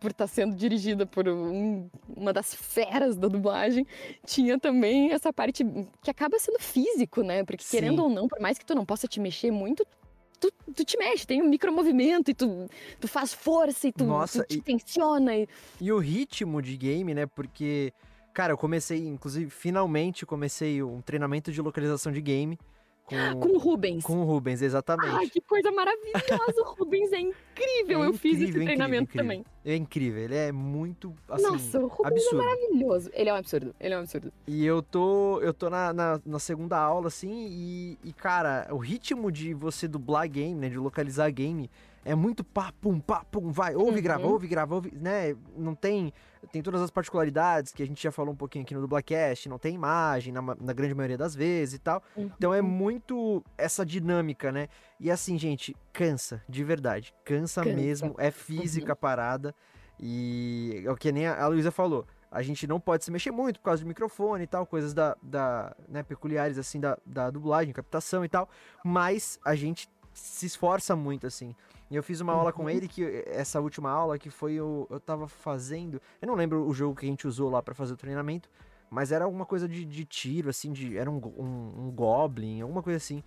por 0.01 0.09
estar 0.09 0.25
sendo 0.25 0.55
dirigida 0.55 1.05
por 1.05 1.29
um- 1.29 1.87
uma 2.17 2.33
das 2.33 2.53
feras 2.55 3.15
da 3.15 3.27
dublagem, 3.27 3.85
tinha 4.25 4.59
também 4.59 5.11
essa 5.13 5.31
parte 5.31 5.63
que 6.01 6.09
acaba 6.09 6.39
sendo 6.39 6.59
físico, 6.59 7.21
né? 7.21 7.43
Porque 7.43 7.63
Sim. 7.63 7.77
querendo 7.77 7.99
ou 8.03 8.09
não, 8.09 8.27
por 8.27 8.39
mais 8.41 8.57
que 8.57 8.65
tu 8.65 8.73
não 8.73 8.83
possa 8.83 9.07
te 9.07 9.19
mexer 9.19 9.51
muito, 9.51 9.85
tu, 10.39 10.51
tu 10.75 10.83
te 10.83 10.97
mexe, 10.97 11.25
tem 11.27 11.39
um 11.43 11.47
micromovimento 11.47 12.31
e 12.31 12.33
tu, 12.33 12.67
tu 12.99 13.07
faz 13.07 13.31
força 13.31 13.87
e 13.87 13.91
tu, 13.91 14.03
Nossa, 14.03 14.41
tu 14.43 14.47
te 14.47 14.57
e- 14.57 14.61
tensiona. 14.61 15.37
E... 15.37 15.47
E 15.79 15.91
o 15.91 15.99
ritmo 15.99 16.63
de 16.63 16.75
game, 16.77 17.13
né? 17.13 17.27
Porque, 17.27 17.93
cara, 18.33 18.53
eu 18.53 18.57
comecei, 18.57 19.05
inclusive, 19.07 19.51
finalmente 19.51 20.25
comecei 20.25 20.81
um 20.81 20.99
treinamento 20.99 21.51
de 21.51 21.61
localização 21.61 22.11
de 22.11 22.21
game 22.21 22.57
com, 23.33 23.39
Com 23.39 23.49
o 23.49 23.57
Rubens. 23.57 24.03
com 24.03 24.21
o 24.21 24.23
Rubens, 24.25 24.61
exatamente. 24.61 25.15
Ai, 25.15 25.27
que 25.29 25.41
coisa 25.41 25.71
maravilhosa! 25.71 26.61
O 26.61 26.73
Rubens 26.73 27.11
é 27.11 27.19
incrível! 27.19 28.03
É 28.03 28.07
eu 28.07 28.13
fiz 28.13 28.35
esse 28.35 28.43
incrível, 28.45 28.65
treinamento 28.65 29.03
incrível, 29.03 29.23
também. 29.23 29.45
É 29.63 29.75
incrível, 29.75 30.21
ele 30.23 30.35
é 30.35 30.51
muito, 30.51 31.13
assim, 31.29 31.43
Nossa, 31.43 31.79
o 31.79 31.87
Rubens 31.87 32.23
absurdo. 32.23 32.41
é 32.41 32.45
maravilhoso. 32.45 33.09
Ele 33.13 33.29
é 33.29 33.33
um 33.33 33.37
absurdo, 33.37 33.75
ele 33.79 33.93
é 33.93 33.97
um 33.97 33.99
absurdo. 34.01 34.33
E 34.47 34.65
eu 34.65 34.81
tô, 34.81 35.39
eu 35.41 35.53
tô 35.53 35.69
na, 35.69 35.93
na, 35.93 36.21
na 36.25 36.39
segunda 36.39 36.77
aula, 36.77 37.07
assim, 37.07 37.47
e, 37.49 37.97
e, 38.03 38.13
cara, 38.13 38.67
o 38.71 38.77
ritmo 38.77 39.31
de 39.31 39.53
você 39.53 39.87
dublar 39.87 40.27
game, 40.29 40.55
né, 40.59 40.69
de 40.69 40.77
localizar 40.77 41.29
game, 41.31 41.69
é 42.03 42.15
muito 42.15 42.43
pá, 42.43 42.71
pum, 42.81 42.99
pá, 42.99 43.23
pum, 43.23 43.51
vai, 43.51 43.75
ouve, 43.75 43.97
Uhum. 43.97 44.01
grava, 44.03 44.27
ouve, 44.27 44.47
grava, 44.47 44.75
ouve, 44.75 44.91
né, 44.95 45.35
não 45.55 45.75
tem, 45.75 46.11
tem 46.51 46.61
todas 46.61 46.81
as 46.81 46.89
particularidades 46.89 47.71
que 47.71 47.83
a 47.83 47.85
gente 47.85 48.01
já 48.01 48.11
falou 48.11 48.33
um 48.33 48.37
pouquinho 48.37 48.63
aqui 48.63 48.73
no 48.73 48.81
Dublacast, 48.81 49.47
não 49.47 49.59
tem 49.59 49.75
imagem 49.75 50.33
na, 50.33 50.41
na 50.41 50.73
grande 50.73 50.95
maioria 50.95 51.17
das 51.17 51.35
vezes 51.35 51.75
e 51.75 51.79
tal, 51.79 52.01
então 52.17 52.53
é 52.53 52.61
muito 52.61 53.43
essa 53.57 53.85
dinâmica, 53.85 54.51
né, 54.51 54.67
e 54.99 55.11
assim, 55.11 55.37
gente, 55.37 55.75
cansa, 55.93 56.41
de 56.49 56.63
verdade, 56.63 57.13
cansa, 57.23 57.61
Cansa. 57.61 57.69
Uhum. 57.69 57.75
mesmo, 57.75 58.15
é 58.17 58.31
física 58.31 58.93
a 58.93 58.95
parada, 58.95 59.53
e 59.99 60.81
é 60.85 60.91
o 60.91 60.95
que 60.95 61.11
nem 61.11 61.27
a 61.27 61.41
a 61.43 61.47
Luísa 61.47 61.71
falou, 61.71 62.05
a 62.31 62.41
gente 62.41 62.65
não 62.65 62.79
pode 62.79 63.03
se 63.03 63.11
mexer 63.11 63.29
muito 63.31 63.59
por 63.59 63.65
causa 63.65 63.83
do 63.83 63.87
microfone 63.87 64.45
e 64.45 64.47
tal, 64.47 64.65
coisas 64.65 64.93
da, 64.93 65.15
da 65.21 65.75
né, 65.87 66.01
peculiares 66.01 66.57
assim 66.57 66.79
da, 66.79 66.97
da 67.05 67.29
dublagem, 67.29 67.73
captação 67.73 68.23
e 68.25 68.29
tal, 68.29 68.49
mas 68.83 69.37
a 69.43 69.53
gente 69.53 69.89
se 70.13 70.45
esforça 70.45 70.95
muito 70.95 71.27
assim. 71.27 71.53
E 71.91 71.95
eu 71.95 72.01
fiz 72.01 72.21
uma 72.21 72.31
aula 72.31 72.53
com 72.53 72.63
Uhum. 72.63 72.69
ele 72.69 72.87
que 72.87 73.03
essa 73.27 73.59
última 73.59 73.91
aula 73.91 74.17
que 74.17 74.29
foi 74.29 74.61
o 74.61 74.87
eu 74.89 74.97
tava 74.99 75.27
fazendo, 75.27 76.01
eu 76.21 76.27
não 76.27 76.35
lembro 76.35 76.65
o 76.65 76.73
jogo 76.73 76.95
que 76.95 77.05
a 77.05 77.09
gente 77.09 77.27
usou 77.27 77.49
lá 77.49 77.61
pra 77.61 77.75
fazer 77.75 77.93
o 77.93 77.97
treinamento, 77.97 78.49
mas 78.89 79.11
era 79.11 79.25
alguma 79.25 79.45
coisa 79.45 79.67
de, 79.67 79.83
de 79.83 80.05
tiro 80.05 80.49
assim, 80.49 80.71
de 80.71 80.97
era 80.97 81.11
um, 81.11 81.17
um, 81.37 81.87
um 81.87 81.91
goblin, 81.91 82.61
alguma 82.61 82.81
coisa 82.81 82.95
assim. 82.95 83.21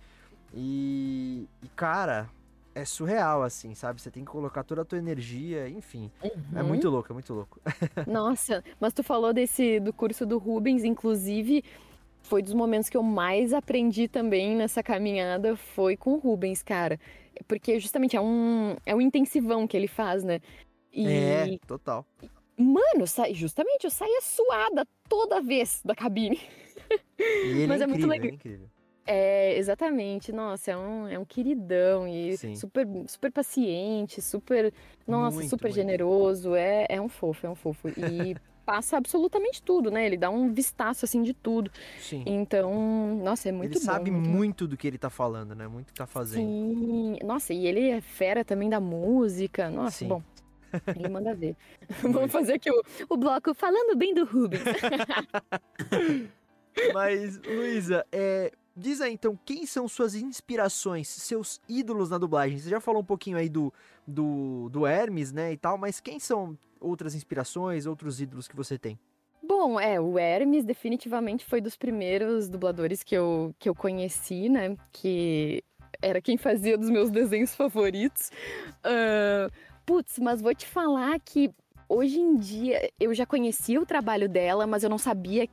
E, 0.51 1.47
e 1.61 1.67
cara, 1.75 2.27
é 2.73 2.83
surreal 2.85 3.43
assim, 3.43 3.75
sabe? 3.75 4.01
Você 4.01 4.09
tem 4.09 4.25
que 4.25 4.31
colocar 4.31 4.63
toda 4.63 4.81
a 4.81 4.85
tua 4.85 4.97
energia, 4.97 5.69
enfim. 5.69 6.11
É 6.55 6.61
Uhum. 6.61 6.67
muito 6.69 6.89
louco, 6.89 7.11
é 7.11 7.13
muito 7.13 7.33
louco. 7.35 7.59
Nossa, 8.07 8.63
mas 8.79 8.93
tu 8.93 9.03
falou 9.03 9.31
desse 9.31 9.79
do 9.79 9.93
curso 9.93 10.25
do 10.25 10.39
Rubens, 10.39 10.83
inclusive 10.83 11.63
foi 12.25 12.41
dos 12.41 12.53
momentos 12.53 12.89
que 12.89 12.97
eu 12.97 13.03
mais 13.03 13.53
aprendi 13.53 14.07
também 14.07 14.55
nessa 14.55 14.81
caminhada 14.83 15.55
foi 15.55 15.95
com 15.95 16.13
o 16.13 16.17
Rubens, 16.17 16.61
cara. 16.63 16.99
Porque 17.47 17.79
justamente 17.79 18.15
é 18.15 18.21
um 18.21 18.75
é 18.85 18.95
um 18.95 19.01
intensivão 19.01 19.67
que 19.67 19.75
ele 19.77 19.87
faz, 19.87 20.23
né? 20.23 20.39
E 20.91 21.05
É, 21.07 21.57
total. 21.67 22.05
mano, 22.57 23.05
sai- 23.05 23.33
justamente 23.33 23.83
eu 23.83 23.91
saía 23.91 24.21
suada 24.21 24.87
toda 25.09 25.41
vez 25.41 25.81
da 25.83 25.93
cabine. 25.93 26.39
Mas 27.67 27.81
é 27.81 27.83
é 27.83 27.87
muito 27.87 28.05
incrível, 28.05 28.09
legal. 28.09 28.29
é 28.29 28.33
incrível. 28.33 28.67
É, 29.07 29.57
exatamente. 29.57 30.31
Nossa, 30.31 30.71
é 30.71 30.77
um, 30.77 31.07
é 31.07 31.19
um 31.19 31.25
queridão 31.25 32.07
e 32.07 32.35
Sim. 32.37 32.55
super, 32.55 32.87
super 33.07 33.31
paciente, 33.31 34.21
super, 34.21 34.73
nossa, 35.07 35.35
Muito, 35.37 35.49
super 35.49 35.67
muito. 35.67 35.75
generoso. 35.75 36.55
É, 36.55 36.87
é 36.89 36.99
um 36.99 37.07
fofo, 37.09 37.45
é 37.45 37.49
um 37.49 37.55
fofo. 37.55 37.89
E 37.89 38.35
passa 38.65 38.97
absolutamente 38.97 39.61
tudo, 39.61 39.91
né? 39.91 40.05
Ele 40.05 40.17
dá 40.17 40.29
um 40.29 40.51
vistaço 40.51 41.05
assim 41.05 41.21
de 41.21 41.33
tudo. 41.33 41.71
Sim. 41.99 42.23
Então, 42.25 43.19
nossa, 43.23 43.49
é 43.49 43.51
muito 43.51 43.73
ele 43.73 43.79
bom. 43.79 43.85
sabe 43.85 44.11
muito 44.11 44.67
do 44.67 44.75
que 44.75 44.87
ele 44.87 44.97
tá 44.97 45.09
falando, 45.09 45.53
né? 45.53 45.67
Muito 45.67 45.87
que 45.87 45.93
tá 45.93 46.07
fazendo. 46.07 46.45
Sim. 46.45 47.17
Nossa, 47.23 47.53
e 47.53 47.67
ele 47.67 47.89
é 47.89 48.01
fera 48.01 48.43
também 48.43 48.69
da 48.69 48.79
música. 48.79 49.69
Nossa, 49.69 49.99
Sim. 49.99 50.07
bom. 50.07 50.23
Ele 50.95 51.09
manda 51.09 51.33
ver. 51.33 51.55
Vamos 52.01 52.31
fazer 52.31 52.53
aqui 52.53 52.69
o, 52.69 52.83
o 53.09 53.17
bloco 53.17 53.53
falando 53.53 53.95
bem 53.95 54.13
do 54.13 54.25
Rubens. 54.25 54.63
Mas, 56.93 57.39
Luísa, 57.39 58.05
é, 58.11 58.51
diz 58.75 59.01
aí 59.01 59.13
então, 59.13 59.37
quem 59.45 59.65
são 59.65 59.87
suas 59.87 60.15
inspirações, 60.15 61.07
seus 61.07 61.61
ídolos 61.67 62.09
na 62.09 62.17
dublagem? 62.17 62.57
Você 62.57 62.69
já 62.69 62.79
falou 62.79 63.01
um 63.01 63.05
pouquinho 63.05 63.37
aí 63.37 63.49
do, 63.49 63.73
do, 64.05 64.69
do 64.69 64.85
Hermes, 64.85 65.31
né, 65.31 65.53
e 65.53 65.57
tal, 65.57 65.77
mas 65.77 65.99
quem 65.99 66.19
são 66.19 66.57
outras 66.79 67.15
inspirações, 67.15 67.85
outros 67.85 68.19
ídolos 68.19 68.47
que 68.47 68.55
você 68.55 68.77
tem? 68.77 68.99
Bom, 69.41 69.79
é, 69.79 69.99
o 69.99 70.17
Hermes 70.17 70.65
definitivamente 70.65 71.45
foi 71.45 71.61
dos 71.61 71.75
primeiros 71.75 72.49
dubladores 72.49 73.03
que 73.03 73.15
eu, 73.15 73.53
que 73.59 73.69
eu 73.69 73.75
conheci, 73.75 74.49
né? 74.49 74.75
Que 74.91 75.63
era 76.01 76.19
quem 76.19 76.35
fazia 76.37 76.77
dos 76.77 76.89
meus 76.89 77.11
desenhos 77.11 77.53
favoritos. 77.53 78.31
Ah, 78.83 79.47
putz, 79.85 80.17
mas 80.17 80.41
vou 80.41 80.53
te 80.55 80.65
falar 80.65 81.19
que 81.19 81.51
hoje 81.87 82.19
em 82.19 82.35
dia 82.35 82.89
eu 82.99 83.13
já 83.13 83.25
conhecia 83.25 83.79
o 83.79 83.85
trabalho 83.85 84.27
dela, 84.27 84.65
mas 84.65 84.83
eu 84.83 84.89
não 84.89 84.97
sabia. 84.97 85.47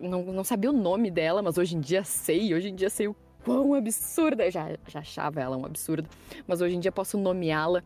Não, 0.00 0.22
não 0.24 0.44
sabia 0.44 0.70
o 0.70 0.72
nome 0.72 1.10
dela, 1.10 1.40
mas 1.42 1.56
hoje 1.58 1.76
em 1.76 1.80
dia 1.80 2.02
sei. 2.04 2.54
Hoje 2.54 2.68
em 2.68 2.74
dia 2.74 2.90
sei 2.90 3.08
o 3.08 3.16
quão 3.44 3.74
absurda. 3.74 4.44
Eu 4.46 4.50
já, 4.50 4.68
já 4.88 5.00
achava 5.00 5.40
ela 5.40 5.56
um 5.56 5.64
absurdo, 5.64 6.08
mas 6.46 6.60
hoje 6.60 6.76
em 6.76 6.80
dia 6.80 6.92
posso 6.92 7.16
nomeá-la. 7.18 7.82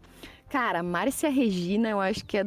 Cara, 0.49 0.82
Márcia 0.82 1.30
Regina, 1.30 1.90
eu 1.90 2.01
acho 2.01 2.24
que 2.24 2.36
é 2.38 2.45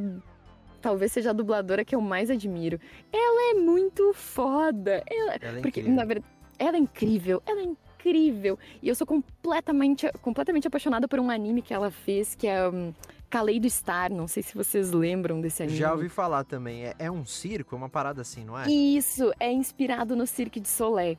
talvez 0.82 1.12
seja 1.12 1.32
a 1.32 1.34
dubladora 1.34 1.84
que 1.84 1.96
eu 1.96 2.02
mais 2.02 2.30
admiro. 2.30 2.80
Ela 3.12 3.52
é 3.52 3.54
muito 3.60 4.14
foda. 4.14 5.04
Ela- 5.10 5.36
Ela 5.42 5.58
é 5.58 5.62
porque, 5.62 5.80
incrível. 5.80 5.94
na 5.96 6.06
verdade, 6.06 6.26
ela 6.60 6.78
é 6.78 6.80
incrível. 6.80 7.42
Ela 7.46 7.62
é 7.62 7.64
incrível. 7.64 8.60
E 8.84 8.88
eu 8.88 8.94
sou 8.94 9.08
completamente, 9.08 10.08
completamente 10.22 10.68
apaixonada 10.68 11.08
por 11.08 11.20
um 11.20 11.30
anime 11.32 11.62
que 11.64 11.74
ela 11.74 11.90
fez, 11.90 12.36
que 12.36 12.46
é 12.48 12.70
um, 12.70 12.94
Kaleido 13.36 13.70
Star. 13.70 14.14
Não 14.14 14.30
sei 14.30 14.42
se 14.42 14.56
vocês 14.56 14.92
lembram 14.92 15.42
desse 15.42 15.62
anime. 15.62 15.78
Já 15.78 15.92
ouvi 15.92 16.08
falar 16.08 16.46
também. 16.46 16.86
É, 16.86 16.96
é 17.00 17.12
um 17.12 17.26
circo, 17.26 17.76
é 17.76 17.78
uma 17.78 17.90
parada 17.90 18.22
assim, 18.22 18.46
não 18.46 18.58
é? 18.58 18.66
Isso, 18.70 19.30
é 19.38 19.52
inspirado 19.52 20.16
no 20.16 20.26
Cirque 20.26 20.58
de 20.58 20.70
Soleil. 20.70 21.18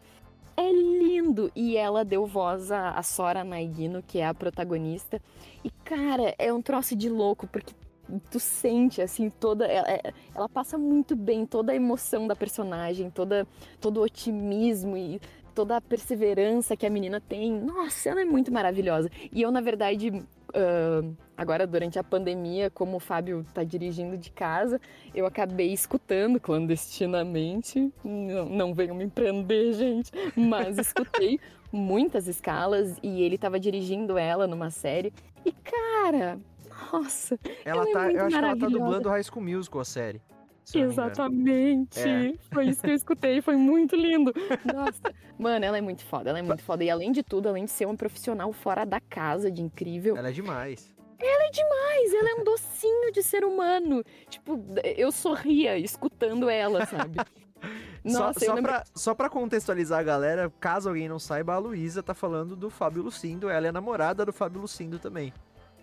É 0.57 0.73
lindo! 0.73 1.53
E 1.55 1.77
ela 1.77 2.07
deu 2.07 2.25
voz 2.25 2.73
à, 2.73 2.93
à 2.93 3.03
Sora 3.03 3.45
Naigino, 3.45 4.03
que 4.03 4.19
é 4.19 4.27
a 4.27 4.33
protagonista. 4.33 5.21
E, 5.63 5.71
cara, 5.85 6.35
é 6.39 6.51
um 6.51 6.63
troço 6.63 6.97
de 6.97 7.11
louco, 7.11 7.47
porque 7.47 7.75
tu 8.31 8.41
sente, 8.41 9.03
assim, 9.03 9.29
toda... 9.29 9.67
Ela, 9.67 9.91
é- 9.91 10.13
ela 10.35 10.49
passa 10.49 10.79
muito 10.79 11.15
bem 11.15 11.45
toda 11.45 11.73
a 11.73 11.75
emoção 11.77 12.27
da 12.27 12.35
personagem, 12.35 13.11
toda, 13.11 13.47
todo 13.79 13.99
o 13.99 14.03
otimismo 14.03 14.97
e 14.97 15.21
toda 15.57 15.79
a 15.79 15.81
perseverança 15.81 16.77
que 16.77 16.85
a 16.85 16.91
menina 16.91 17.19
tem. 17.19 17.51
Nossa, 17.51 18.11
ela 18.11 18.21
é 18.21 18.25
muito 18.27 18.53
maravilhosa. 18.53 19.11
E 19.33 19.41
eu, 19.41 19.51
na 19.51 19.63
verdade... 19.63 20.13
ah, 20.55 21.03
agora, 21.35 21.67
durante 21.67 21.99
a 21.99 22.05
pandemia, 22.05 22.71
como 22.71 22.99
o 22.99 23.01
Fábio 23.01 23.45
tá 23.55 23.65
dirigindo 23.65 24.19
de 24.19 24.31
casa, 24.31 24.79
eu 25.15 25.25
acabei 25.25 25.73
escutando 25.73 26.39
clandestinamente. 26.39 27.91
Não, 28.05 28.45
não 28.45 28.75
venham 28.75 28.95
me 28.95 29.09
prender, 29.09 29.73
gente. 29.73 30.13
Mas 30.37 30.77
escutei 30.79 31.41
muitas 31.73 32.29
escalas 32.29 32.99
e 33.03 33.23
ele 33.23 33.39
tava 33.39 33.59
dirigindo 33.59 34.19
ela 34.19 34.47
numa 34.47 34.71
série. 34.71 35.11
E, 35.45 35.53
cara, 35.53 36.39
nossa, 36.93 37.39
Ela 37.65 37.81
ela 37.81 37.89
é 37.89 37.93
tá, 37.93 38.03
muito 38.03 38.17
eu 38.17 38.27
acho 38.27 38.39
que 38.39 38.45
ela 38.45 38.57
tá 38.57 38.69
dublando 38.69 39.09
High 39.09 39.25
School 39.25 39.43
Musical, 39.43 39.81
a 39.81 39.85
série. 39.85 40.21
Exatamente. 40.75 42.01
É. 42.01 42.35
Foi 42.53 42.67
isso 42.67 42.83
que 42.83 42.91
eu 42.91 42.95
escutei, 42.95 43.41
foi 43.41 43.57
muito 43.57 43.95
lindo. 43.95 44.33
Nossa, 44.65 45.15
mano, 45.39 45.65
ela 45.65 45.79
é 45.79 45.81
muito 45.81 46.05
foda, 46.05 46.31
ela 46.31 46.39
é 46.39 46.43
muito 46.43 46.63
foda. 46.63 46.83
E 46.83 46.91
além 46.91 47.13
de 47.13 47.23
tudo, 47.23 47.49
além 47.49 47.65
de 47.65 47.71
ser 47.71 47.87
uma 47.87 47.97
profissional 47.97 48.53
fora 48.53 48.85
da 48.85 49.01
casa, 49.01 49.51
de 49.51 49.63
incrível, 49.63 50.17
Ela 51.19 51.45
é 51.45 51.51
demais. 51.51 51.97
Mas 51.97 52.13
ela 52.13 52.31
é 52.31 52.35
um 52.35 52.45
docinho 52.45 53.11
de 53.11 53.23
ser 53.23 53.45
humano. 53.45 54.05
Tipo, 54.29 54.65
eu 54.97 55.11
sorria 55.11 55.79
escutando 55.79 56.49
ela, 56.49 56.85
sabe? 56.87 57.19
Nossa, 58.05 58.39
só, 58.39 58.47
só, 58.47 58.55
lembro... 58.55 58.71
pra, 58.71 58.85
só 58.95 59.15
pra 59.15 59.31
contextualizar 59.31 59.99
a 59.99 60.03
galera, 60.03 60.53
caso 60.61 60.89
alguém 60.89 61.09
não 61.09 61.19
saiba, 61.19 61.55
a 61.55 61.59
Luísa 61.59 62.03
tá 62.03 62.15
falando 62.15 62.55
do 62.55 62.71
Fábio 62.71 63.03
Lucindo. 63.03 63.49
Ela 63.49 63.69
é 63.69 63.73
namorada 63.73 64.25
do 64.25 64.33
Fábio 64.33 64.61
Lucindo 64.61 64.99
também. 64.99 65.33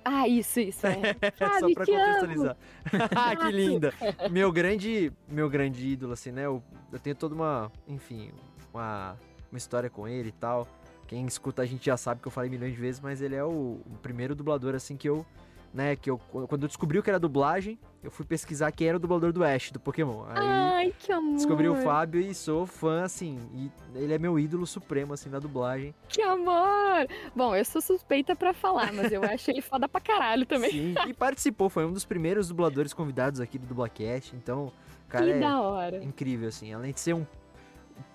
Ah, 0.05 0.27
isso, 0.27 0.59
isso. 0.59 0.85
É. 0.85 1.15
só 1.37 1.47
Fábio, 1.59 1.75
pra 1.75 1.85
contextualizar. 1.85 2.57
Ah, 3.15 3.35
que 3.35 3.51
linda! 3.51 3.93
Meu 4.31 4.51
grande, 4.51 5.11
meu 5.27 5.49
grande 5.49 5.87
ídolo, 5.87 6.13
assim, 6.13 6.31
né? 6.31 6.45
Eu, 6.45 6.61
eu 6.91 6.99
tenho 6.99 7.15
toda 7.15 7.33
uma, 7.33 7.71
enfim, 7.87 8.31
uma, 8.73 9.17
uma 9.51 9.57
história 9.57 9.89
com 9.89 10.07
ele 10.07 10.29
e 10.29 10.33
tal. 10.33 10.67
Quem 11.07 11.25
escuta 11.25 11.61
a 11.61 11.65
gente 11.65 11.85
já 11.85 11.97
sabe 11.97 12.21
que 12.21 12.27
eu 12.27 12.31
falei 12.31 12.49
milhões 12.49 12.73
de 12.73 12.79
vezes, 12.79 12.99
mas 12.99 13.21
ele 13.21 13.35
é 13.35 13.43
o, 13.43 13.81
o 13.85 13.97
primeiro 14.01 14.35
dublador, 14.35 14.75
assim, 14.75 14.97
que 14.97 15.07
eu 15.07 15.25
né? 15.73 15.95
Que 15.95 16.09
eu, 16.09 16.17
quando 16.17 16.63
eu 16.63 16.67
descobri 16.67 16.99
o 16.99 17.03
que 17.03 17.09
era 17.09 17.19
dublagem, 17.19 17.79
eu 18.03 18.11
fui 18.11 18.25
pesquisar 18.25 18.71
quem 18.71 18.87
era 18.87 18.97
o 18.97 18.99
dublador 18.99 19.31
do 19.31 19.43
Ash, 19.43 19.71
do 19.71 19.79
Pokémon. 19.79 20.25
Aí 20.27 20.35
Ai, 20.37 20.93
que 20.99 21.11
amor. 21.11 21.35
descobri 21.35 21.69
o 21.69 21.75
Fábio 21.75 22.19
e 22.19 22.33
sou 22.35 22.65
fã, 22.65 23.03
assim. 23.03 23.39
E 23.53 23.71
ele 23.95 24.13
é 24.13 24.19
meu 24.19 24.37
ídolo 24.37 24.67
supremo, 24.67 25.13
assim, 25.13 25.29
na 25.29 25.39
dublagem. 25.39 25.95
Que 26.09 26.21
amor! 26.21 27.07
Bom, 27.35 27.55
eu 27.55 27.63
sou 27.63 27.81
suspeita 27.81 28.35
pra 28.35 28.53
falar, 28.53 28.91
mas 28.91 29.11
eu 29.11 29.23
acho 29.23 29.49
ele 29.49 29.61
foda 29.61 29.87
pra 29.87 30.01
caralho 30.01 30.45
também. 30.45 30.71
Sim, 30.71 30.95
e 31.07 31.13
participou, 31.13 31.69
foi 31.69 31.85
um 31.85 31.93
dos 31.93 32.03
primeiros 32.03 32.49
dubladores 32.49 32.93
convidados 32.93 33.39
aqui 33.39 33.57
do 33.57 33.65
Dublacast. 33.65 34.35
Então, 34.35 34.71
cara 35.07 35.25
que 35.25 35.31
é 35.31 35.39
da 35.39 35.61
hora. 35.61 36.03
incrível, 36.03 36.49
assim. 36.49 36.73
Além 36.73 36.91
de 36.91 36.99
ser 36.99 37.13
um 37.13 37.25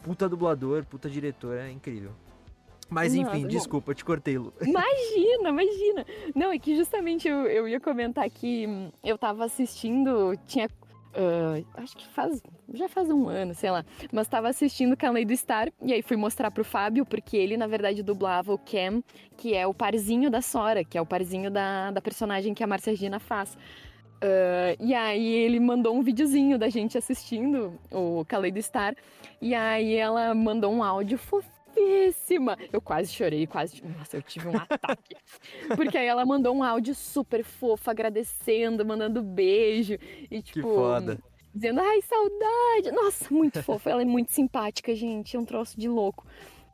puta 0.02 0.28
dublador, 0.28 0.84
puta 0.84 1.08
diretor, 1.08 1.56
é 1.56 1.70
incrível. 1.70 2.12
Mas 2.90 3.14
Nossa, 3.14 3.30
enfim, 3.30 3.42
bom. 3.42 3.48
desculpa, 3.48 3.90
eu 3.90 3.94
te 3.94 4.04
cortei, 4.04 4.38
Lu. 4.38 4.52
Imagina, 4.62 5.50
imagina. 5.50 6.06
Não, 6.34 6.50
é 6.50 6.58
que 6.58 6.74
justamente 6.74 7.28
eu, 7.28 7.46
eu 7.46 7.68
ia 7.68 7.78
comentar 7.78 8.28
que 8.30 8.66
hum, 8.66 8.90
eu 9.04 9.18
tava 9.18 9.44
assistindo, 9.44 10.34
tinha. 10.46 10.68
ah, 11.14 11.82
acho 11.82 11.96
que 11.96 12.06
faz. 12.08 12.42
Já 12.72 12.88
faz 12.88 13.10
um 13.10 13.28
ano, 13.28 13.54
sei 13.54 13.70
lá. 13.70 13.84
Mas 14.12 14.26
tava 14.28 14.48
assistindo 14.48 14.96
com 14.96 15.06
a 15.06 15.10
Lei 15.10 15.24
do 15.24 15.36
Star. 15.36 15.70
E 15.82 15.92
aí 15.92 16.02
fui 16.02 16.16
mostrar 16.16 16.50
pro 16.50 16.64
Fábio, 16.64 17.04
porque 17.04 17.36
ele, 17.36 17.56
na 17.56 17.66
verdade, 17.66 18.02
dublava 18.02 18.52
o 18.52 18.58
Cam, 18.58 19.02
que 19.36 19.54
é 19.54 19.66
o 19.66 19.74
parzinho 19.74 20.30
da 20.30 20.40
Sora, 20.40 20.84
que 20.84 20.96
é 20.96 21.00
o 21.00 21.06
parzinho 21.06 21.50
da, 21.50 21.90
da 21.90 22.00
personagem 22.00 22.54
que 22.54 22.64
a 22.64 22.66
Marcia 22.66 22.92
Regina 22.92 23.18
faz. 23.18 23.56
Ah, 24.20 24.76
e 24.80 24.94
aí 24.94 25.26
ele 25.26 25.60
mandou 25.60 25.94
um 25.96 26.02
videozinho 26.02 26.58
da 26.58 26.68
gente 26.68 26.98
assistindo 26.98 27.78
o 27.90 28.24
Kaleido 28.26 28.60
Star. 28.62 28.94
E 29.40 29.54
aí 29.54 29.94
ela 29.94 30.34
mandou 30.34 30.72
um 30.72 30.82
áudio 30.82 31.18
fofíssima. 31.78 32.58
Eu 32.72 32.80
quase 32.80 33.12
chorei, 33.12 33.46
quase. 33.46 33.82
Nossa, 33.82 34.16
eu 34.16 34.22
tive 34.22 34.48
um 34.48 34.56
ataque. 34.56 35.16
Porque 35.76 35.96
aí 35.96 36.06
ela 36.06 36.24
mandou 36.26 36.54
um 36.54 36.62
áudio 36.62 36.94
super 36.94 37.44
fofo, 37.44 37.90
agradecendo, 37.90 38.84
mandando 38.84 39.22
beijo. 39.22 39.94
E 40.30 40.42
Que 40.42 40.52
tipo. 40.54 40.74
foda. 40.74 41.18
Dizendo, 41.54 41.80
ai, 41.80 42.00
saudade. 42.02 42.92
Nossa, 42.92 43.32
muito 43.32 43.62
fofa. 43.62 43.90
Ela 43.90 44.02
é 44.02 44.04
muito 44.04 44.32
simpática, 44.32 44.94
gente. 44.94 45.36
É 45.36 45.40
um 45.40 45.44
troço 45.44 45.78
de 45.80 45.88
louco. 45.88 46.26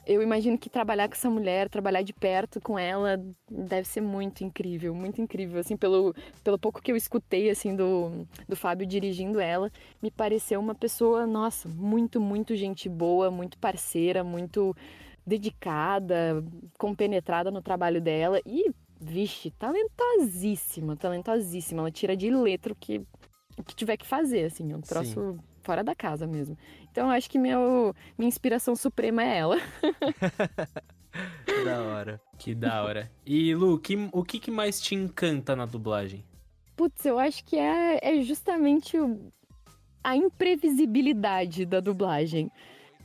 Eu 0.07 0.23
imagino 0.23 0.59
que 0.59 0.69
trabalhar 0.69 1.09
com 1.09 1.15
essa 1.15 1.31
mulher, 1.31 1.69
trabalhar 1.69 2.03
de 2.03 2.13
perto 2.13 2.61
com 2.61 2.79
ela, 2.79 3.23
deve 3.51 3.89
ser 3.89 4.01
muito 4.01 4.45
incrível, 4.45 4.95
muito 4.95 5.21
incrível. 5.21 5.59
Assim, 5.59 5.77
pelo, 5.77 6.15
pelo 6.43 6.59
pouco 6.59 6.83
que 6.83 6.93
eu 6.93 6.97
escutei, 6.97 7.49
assim, 7.49 7.75
do, 7.75 8.27
do 8.49 8.55
Fábio 8.55 8.87
dirigindo 8.87 9.41
ela, 9.41 9.71
me 10.03 10.11
pareceu 10.11 10.61
uma 10.61 10.75
pessoa, 10.75 11.27
nossa, 11.27 11.69
muito, 11.69 12.21
muito 12.21 12.55
gente 12.55 12.89
boa, 12.89 13.31
muito 13.31 13.59
parceira, 13.59 14.23
muito 14.23 14.77
dedicada, 15.27 16.45
compenetrada 16.79 17.51
no 17.51 17.63
trabalho 17.63 18.01
dela 18.01 18.41
e, 18.45 18.71
vixe, 19.01 19.51
talentosíssima, 19.53 20.97
talentosíssima. 20.97 21.81
Ela 21.81 21.91
tira 21.91 22.17
de 22.17 22.31
letra 22.31 22.73
o 22.73 22.77
que, 22.77 23.01
o 23.57 23.63
que 23.63 23.75
tiver 23.75 23.97
que 23.97 24.07
fazer, 24.07 24.45
assim, 24.45 24.71
é 24.71 24.77
um 24.77 24.83
troço 24.83 25.39
fora 25.63 25.83
da 25.83 25.95
casa 25.95 26.27
mesmo. 26.27 26.57
Então, 26.95 27.09
eu 27.09 27.13
acho 27.13 27.29
que 27.29 27.41
meu, 27.41 27.93
minha 28.17 28.29
inspiração 28.29 28.77
suprema 28.77 29.21
é 29.25 29.39
ela. 29.39 29.59
Da 31.65 31.81
hora. 31.83 32.21
Que 32.39 32.55
da 32.55 32.83
hora. 32.85 33.11
E, 33.27 33.53
Lu, 33.55 33.79
que- 33.81 34.09
o 34.13 34.23
que, 34.25 34.39
que 34.41 34.51
mais 34.51 34.81
te 34.81 34.95
encanta 34.95 35.55
na 35.57 35.65
dublagem? 35.67 36.25
Putz, 36.77 37.05
eu 37.05 37.19
acho 37.21 37.45
que 37.45 37.57
é, 37.57 37.99
é 38.03 38.21
justamente 38.23 38.97
o- 38.99 39.33
a 40.03 40.17
imprevisibilidade 40.17 41.65
da 41.67 41.79
dublagem. 41.81 42.49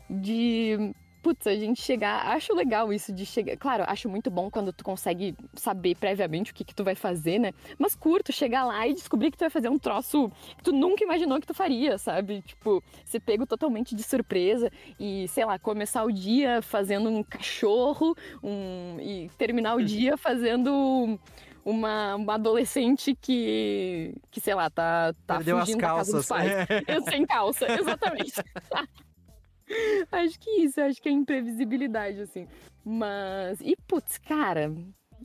De. 0.09 0.91
Putz, 1.21 1.47
a 1.47 1.55
gente 1.55 1.81
chegar. 1.81 2.27
Acho 2.27 2.53
legal 2.53 2.93
isso 2.93 3.11
de 3.11 3.25
chegar. 3.25 3.57
Claro, 3.57 3.83
acho 3.87 4.07
muito 4.07 4.31
bom 4.31 4.49
quando 4.49 4.71
tu 4.71 4.83
consegue 4.83 5.35
saber 5.53 5.95
previamente 5.95 6.51
o 6.51 6.55
que, 6.55 6.63
que 6.63 6.73
tu 6.73 6.83
vai 6.83 6.95
fazer, 6.95 7.39
né? 7.39 7.53
Mas 7.77 7.93
curto, 7.93 8.31
chegar 8.31 8.65
lá 8.65 8.87
e 8.87 8.93
descobrir 8.93 9.31
que 9.31 9.37
tu 9.37 9.41
vai 9.41 9.49
fazer 9.49 9.69
um 9.69 9.77
troço 9.77 10.31
que 10.57 10.63
tu 10.63 10.71
nunca 10.71 11.03
imaginou 11.03 11.39
que 11.39 11.47
tu 11.47 11.53
faria, 11.53 11.97
sabe? 11.97 12.41
Tipo, 12.41 12.83
ser 13.05 13.19
pego 13.19 13.45
totalmente 13.45 13.95
de 13.95 14.03
surpresa 14.03 14.71
e, 14.99 15.27
sei 15.27 15.45
lá, 15.45 15.59
começar 15.59 16.03
o 16.03 16.11
dia 16.11 16.61
fazendo 16.61 17.09
um 17.09 17.23
cachorro 17.23 18.15
um... 18.41 18.97
e 18.99 19.29
terminar 19.37 19.75
o 19.75 19.83
dia 19.83 20.15
fazendo 20.15 21.19
uma, 21.65 22.15
uma 22.15 22.35
adolescente 22.35 23.15
que, 23.15 24.15
que 24.31 24.39
sei 24.39 24.55
lá, 24.55 24.69
tá, 24.69 25.13
tá 25.27 25.35
Perdeu 25.35 25.57
as 25.57 25.63
fugindo 25.63 25.81
da 25.81 25.87
casa 25.87 26.11
dos 26.13 26.27
calças. 26.27 26.67
pais. 26.67 26.83
Eu 26.87 27.01
sem 27.03 27.25
calça, 27.25 27.71
exatamente. 27.71 28.33
acho 30.11 30.39
que 30.39 30.49
isso, 30.61 30.81
acho 30.81 31.01
que 31.01 31.09
é 31.09 31.11
imprevisibilidade, 31.11 32.21
assim. 32.21 32.47
Mas, 32.83 33.59
e 33.61 33.75
putz, 33.87 34.17
cara, 34.17 34.73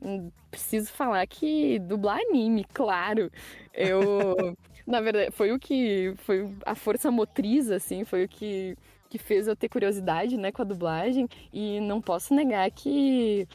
hum, 0.03 0.31
preciso 0.51 0.93
falar 0.93 1.27
que 1.27 1.79
dublar 1.81 2.19
anime, 2.19 2.65
claro. 2.73 3.31
Eu, 3.73 4.37
na 4.87 5.01
verdade, 5.01 5.31
foi 5.31 5.53
o 5.53 5.59
que, 5.59 6.15
foi 6.19 6.51
a 6.65 6.75
força 6.75 7.11
motriz, 7.11 7.71
assim, 7.71 8.05
foi 8.05 8.25
o 8.25 8.29
que, 8.29 8.77
que 9.09 9.19
fez 9.19 9.47
eu 9.47 9.57
ter 9.57 9.69
curiosidade, 9.69 10.37
né, 10.37 10.53
com 10.53 10.63
a 10.63 10.65
dublagem. 10.65 11.29
E 11.53 11.81
não 11.81 12.01
posso 12.01 12.35
negar 12.35 12.71
que 12.71 13.49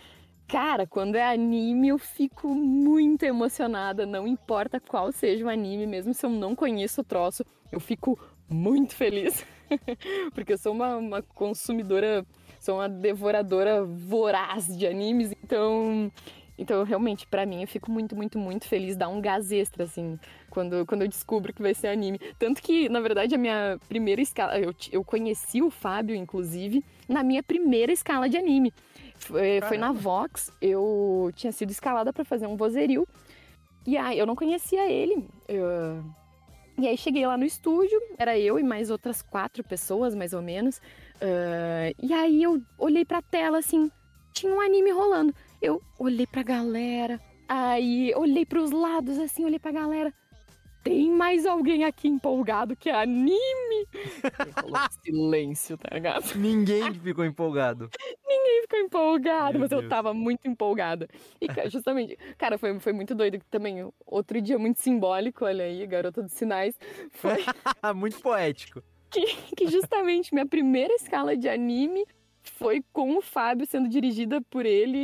Cara, 0.49 0.87
quando 0.87 1.13
é 1.13 1.23
anime 1.31 1.89
eu 1.89 1.99
fico 1.99 2.47
muito 2.55 3.21
emocionada, 3.21 4.03
não 4.03 4.27
importa 4.27 4.79
qual 4.79 5.11
seja 5.11 5.45
o 5.45 5.49
anime, 5.49 5.85
mesmo 5.85 6.11
se 6.11 6.25
eu 6.25 6.29
não 6.31 6.55
conheço 6.55 7.01
o 7.01 7.03
troço, 7.03 7.45
eu 7.71 7.79
fico 7.79 8.19
muito 8.49 8.95
feliz. 8.95 9.45
Porque 10.33 10.53
eu 10.53 10.57
sou 10.57 10.73
uma, 10.73 10.97
uma 10.97 11.21
consumidora, 11.21 12.25
sou 12.59 12.75
uma 12.75 12.89
devoradora 12.89 13.83
voraz 13.83 14.67
de 14.67 14.85
animes, 14.87 15.31
então. 15.43 16.11
Então, 16.61 16.83
realmente, 16.83 17.25
pra 17.25 17.45
mim, 17.45 17.61
eu 17.61 17.67
fico 17.69 17.89
muito, 17.89 18.17
muito, 18.17 18.37
muito 18.37 18.67
feliz, 18.67 18.97
dá 18.97 19.07
um 19.07 19.21
gás 19.21 19.49
extra, 19.49 19.85
assim, 19.85 20.19
quando, 20.49 20.85
quando 20.85 21.03
eu 21.03 21.07
descubro 21.07 21.53
que 21.53 21.61
vai 21.61 21.73
ser 21.73 21.87
anime. 21.87 22.19
Tanto 22.37 22.61
que, 22.61 22.89
na 22.89 22.99
verdade, 22.99 23.33
a 23.33 23.37
minha 23.37 23.79
primeira 23.87 24.21
escala. 24.21 24.59
Eu, 24.59 24.75
eu 24.91 25.01
conheci 25.01 25.61
o 25.61 25.69
Fábio, 25.69 26.13
inclusive, 26.13 26.83
na 27.07 27.23
minha 27.23 27.41
primeira 27.41 27.93
escala 27.93 28.27
de 28.27 28.35
anime. 28.35 28.73
Foi, 29.19 29.61
foi 29.61 29.77
na 29.77 29.93
Vox, 29.93 30.51
eu 30.61 31.31
tinha 31.33 31.53
sido 31.53 31.69
escalada 31.71 32.11
pra 32.11 32.25
fazer 32.25 32.45
um 32.45 32.57
vozerio. 32.57 33.07
E 33.87 33.95
aí, 33.95 34.19
eu 34.19 34.25
não 34.25 34.35
conhecia 34.35 34.85
ele. 34.91 35.25
eu- 35.47 36.03
E 36.79 36.87
aí, 36.87 36.97
cheguei 36.97 37.27
lá 37.27 37.35
no 37.37 37.43
estúdio, 37.43 38.01
era 38.17 38.39
eu 38.39 38.57
e 38.57 38.63
mais 38.63 38.89
outras 38.89 39.21
quatro 39.21 39.61
pessoas, 39.61 40.15
mais 40.15 40.31
ou 40.31 40.41
menos. 40.41 40.81
Ah, 41.21 41.93
e 42.01 42.13
aí, 42.13 42.41
eu 42.41 42.61
olhei 42.77 43.03
pra 43.03 43.21
tela, 43.21 43.57
assim, 43.57 43.91
tinha 44.31 44.53
um 44.53 44.61
anime 44.61 44.89
rolando. 44.91 45.35
Eu 45.61 45.81
olhei 45.99 46.25
pra 46.25 46.41
galera, 46.41 47.19
aí 47.49 48.13
olhei 48.15 48.45
pros 48.45 48.71
lados, 48.71 49.19
assim, 49.19 49.43
olhei 49.43 49.59
pra 49.59 49.73
galera. 49.73 50.13
Tem 50.81 51.11
mais 51.11 51.45
alguém 51.45 51.83
aqui 51.83 52.07
empolgado 52.07 52.77
que 52.77 52.89
é 52.89 52.95
anime? 52.95 53.85
Rolou 54.63 54.79
silêncio, 55.03 55.77
tá 55.77 55.89
ligado? 55.93 56.33
Ninguém 56.35 56.93
ficou 56.93 57.25
empolgado. 57.25 57.89
Ninguém 58.69 58.69
ficou 58.69 58.79
empolgado, 58.79 59.53
Meu 59.53 59.61
mas 59.61 59.71
eu 59.71 59.79
Deus. 59.79 59.89
tava 59.89 60.13
muito 60.13 60.47
empolgada. 60.47 61.07
E, 61.41 61.47
justamente, 61.69 62.17
cara, 62.37 62.57
foi, 62.57 62.79
foi 62.79 62.93
muito 62.93 63.15
doido 63.15 63.39
também. 63.49 63.87
Outro 64.05 64.39
dia 64.41 64.57
muito 64.59 64.79
simbólico, 64.79 65.45
olha 65.45 65.65
aí, 65.65 65.85
garota 65.87 66.21
dos 66.21 66.31
sinais. 66.33 66.77
Foi 67.11 67.37
Muito 67.95 68.19
poético. 68.21 68.81
que 69.57 69.67
justamente 69.67 70.33
minha 70.33 70.45
primeira 70.45 70.93
escala 70.93 71.35
de 71.35 71.49
anime 71.49 72.05
foi 72.43 72.83
com 72.93 73.17
o 73.17 73.21
Fábio 73.21 73.65
sendo 73.65 73.89
dirigida 73.89 74.39
por 74.41 74.65
ele. 74.65 74.97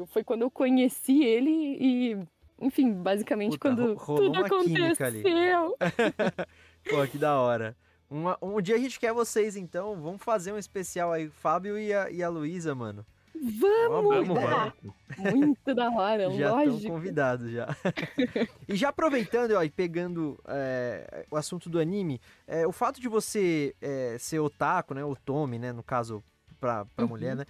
E 0.00 0.06
foi 0.06 0.24
quando 0.24 0.42
eu 0.42 0.50
conheci 0.50 1.22
ele 1.22 1.50
e. 1.80 2.18
Enfim, 2.60 2.92
basicamente 2.92 3.58
Puta, 3.58 3.74
quando 3.74 3.96
tudo 3.96 4.38
aconteceu. 4.44 5.76
Pô, 6.88 7.06
que 7.10 7.18
da 7.18 7.40
hora. 7.40 7.76
Uma- 8.12 8.36
um 8.42 8.60
dia 8.60 8.74
a 8.74 8.78
gente 8.78 9.00
quer 9.00 9.12
vocês, 9.12 9.56
então. 9.56 10.00
Vamos 10.00 10.22
fazer 10.22 10.52
um 10.52 10.58
especial 10.58 11.12
aí, 11.12 11.28
Fábio 11.30 11.78
e 11.78 11.92
a, 11.94 12.10
e 12.10 12.22
a 12.22 12.28
Luísa, 12.28 12.74
mano. 12.74 13.04
Vamos! 13.34 14.14
Vamos, 14.26 14.36
ideia. 14.38 14.72
vamos. 15.18 15.34
Muito 15.34 15.74
da 15.74 15.90
hora, 15.90 16.30
Já 16.36 16.48
estão 16.48 16.56
lógico. 16.66 16.92
convidados 16.92 17.50
já. 17.50 17.74
e 18.68 18.76
já 18.76 18.90
aproveitando 18.90 19.52
ó, 19.52 19.62
e 19.62 19.70
pegando 19.70 20.38
é, 20.46 21.26
o 21.30 21.36
assunto 21.36 21.68
do 21.70 21.80
anime, 21.80 22.20
é, 22.46 22.66
o 22.66 22.72
fato 22.72 23.00
de 23.00 23.08
você 23.08 23.74
é, 23.80 24.16
ser 24.20 24.38
otaku, 24.38 24.94
né, 24.94 25.02
o 25.04 25.16
Tommy, 25.16 25.58
né, 25.58 25.72
no 25.72 25.82
caso 25.82 26.22
pra, 26.60 26.84
pra 26.94 27.04
Uhum. 27.04 27.08
mulher, 27.10 27.34
né, 27.34 27.44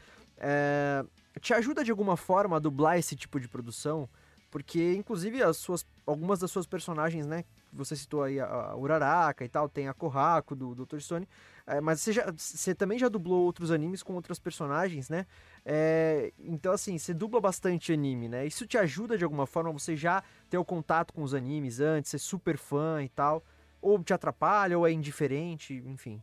te 1.40 1.52
ajuda 1.52 1.84
de 1.84 1.90
alguma 1.90 2.16
forma 2.16 2.56
a 2.56 2.60
dublar 2.60 2.96
esse 2.98 3.16
tipo 3.16 3.38
de 3.40 3.48
produção? 3.48 4.08
Porque, 4.50 4.94
inclusive, 4.94 5.42
as 5.42 5.56
suas, 5.56 5.84
algumas 6.06 6.38
das 6.40 6.50
suas 6.50 6.66
personagens, 6.66 7.26
né, 7.26 7.44
você 7.72 7.96
citou 7.96 8.22
aí 8.22 8.38
a, 8.38 8.46
a 8.46 8.76
Uraraka 8.76 9.44
e 9.44 9.48
tal, 9.48 9.68
tem 9.68 9.88
a 9.88 9.94
Kohako 9.94 10.54
do 10.54 10.74
Dr. 10.74 10.98
Stone, 10.98 11.28
é, 11.66 11.80
mas 11.80 12.00
você, 12.00 12.12
já, 12.12 12.30
você 12.30 12.74
também 12.74 12.98
já 12.98 13.08
dublou 13.08 13.44
outros 13.44 13.70
animes 13.70 14.02
com 14.02 14.14
outras 14.14 14.38
personagens, 14.38 15.08
né? 15.08 15.26
É, 15.64 16.32
então, 16.38 16.72
assim, 16.72 16.98
você 16.98 17.14
dubla 17.14 17.40
bastante 17.40 17.92
anime, 17.92 18.28
né? 18.28 18.46
Isso 18.46 18.66
te 18.66 18.76
ajuda 18.76 19.16
de 19.16 19.24
alguma 19.24 19.46
forma? 19.46 19.72
Você 19.72 19.96
já 19.96 20.22
ter 20.50 20.58
o 20.58 20.64
contato 20.64 21.12
com 21.12 21.22
os 21.22 21.34
animes 21.34 21.80
antes, 21.80 22.10
ser 22.10 22.18
super 22.18 22.58
fã 22.58 23.02
e 23.02 23.08
tal? 23.08 23.42
Ou 23.80 24.02
te 24.02 24.12
atrapalha, 24.12 24.78
ou 24.78 24.86
é 24.86 24.92
indiferente, 24.92 25.82
enfim. 25.86 26.20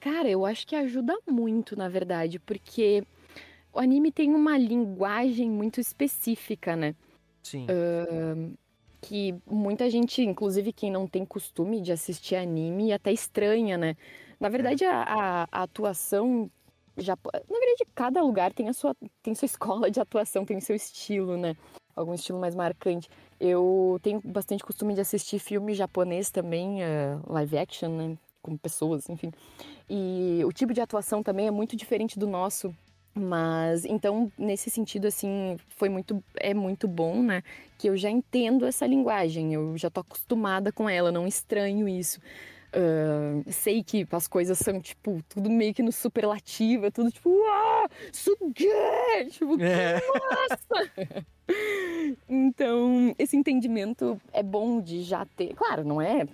Cara, 0.00 0.28
eu 0.28 0.44
acho 0.44 0.66
que 0.66 0.74
ajuda 0.74 1.16
muito, 1.28 1.76
na 1.76 1.88
verdade, 1.88 2.38
porque 2.38 3.04
o 3.72 3.78
anime 3.78 4.10
tem 4.12 4.34
uma 4.34 4.58
linguagem 4.58 5.48
muito 5.48 5.80
específica, 5.80 6.76
né? 6.76 6.94
Sim. 7.42 7.66
Que 9.02 9.34
muita 9.44 9.90
gente, 9.90 10.22
inclusive 10.22 10.72
quem 10.72 10.90
não 10.90 11.06
tem 11.06 11.26
costume 11.26 11.80
de 11.80 11.92
assistir 11.92 12.36
anime, 12.36 12.92
até 12.92 13.12
estranha, 13.12 13.76
né? 13.76 13.96
Na 14.40 14.48
verdade, 14.48 14.84
a, 14.84 15.02
a, 15.02 15.48
a 15.50 15.62
atuação 15.64 16.50
Japo... 16.96 17.30
Na 17.32 17.58
verdade, 17.58 17.86
cada 17.94 18.22
lugar 18.22 18.52
tem 18.52 18.68
a 18.68 18.72
sua, 18.72 18.94
tem 19.22 19.34
sua 19.34 19.46
escola 19.46 19.90
de 19.90 20.00
atuação, 20.00 20.44
tem 20.44 20.58
o 20.58 20.60
seu 20.60 20.76
estilo, 20.76 21.36
né? 21.36 21.56
Algum 21.94 22.14
estilo 22.14 22.38
mais 22.38 22.54
marcante. 22.54 23.08
Eu 23.40 23.98
tenho 24.02 24.20
bastante 24.24 24.62
costume 24.62 24.94
de 24.94 25.00
assistir 25.00 25.38
filme 25.38 25.74
japonês 25.74 26.30
também, 26.30 26.82
uh, 26.82 27.32
live 27.32 27.58
action, 27.58 27.90
né? 27.90 28.18
Com 28.40 28.56
pessoas, 28.56 29.08
enfim. 29.08 29.32
E 29.88 30.42
o 30.44 30.52
tipo 30.52 30.72
de 30.72 30.80
atuação 30.80 31.22
também 31.22 31.46
é 31.46 31.50
muito 31.50 31.76
diferente 31.76 32.18
do 32.18 32.26
nosso. 32.26 32.74
Mas 33.14 33.84
então, 33.84 34.32
nesse 34.38 34.70
sentido, 34.70 35.06
assim, 35.06 35.56
foi 35.68 35.88
muito, 35.88 36.22
é 36.36 36.54
muito 36.54 36.88
bom, 36.88 37.22
né? 37.22 37.42
Que 37.76 37.88
eu 37.88 37.96
já 37.96 38.10
entendo 38.10 38.64
essa 38.64 38.86
linguagem, 38.86 39.52
eu 39.52 39.76
já 39.76 39.90
tô 39.90 40.00
acostumada 40.00 40.72
com 40.72 40.88
ela, 40.88 41.12
não 41.12 41.26
estranho 41.26 41.88
isso. 41.88 42.20
Uh, 42.74 43.44
sei 43.52 43.82
que 43.84 44.06
as 44.10 44.26
coisas 44.26 44.56
são, 44.58 44.80
tipo, 44.80 45.22
tudo 45.28 45.50
meio 45.50 45.74
que 45.74 45.82
no 45.82 45.92
superlativo, 45.92 46.86
é 46.86 46.90
tudo 46.90 47.10
tipo, 47.10 47.30
ah, 47.46 47.86
suge! 48.10 48.66
Tipo, 49.30 49.62
é. 49.62 50.00
nossa! 50.00 50.90
então, 52.26 53.14
esse 53.18 53.36
entendimento 53.36 54.18
é 54.32 54.42
bom 54.42 54.80
de 54.80 55.02
já 55.02 55.26
ter. 55.36 55.54
Claro, 55.54 55.84
não 55.84 56.00
é 56.00 56.26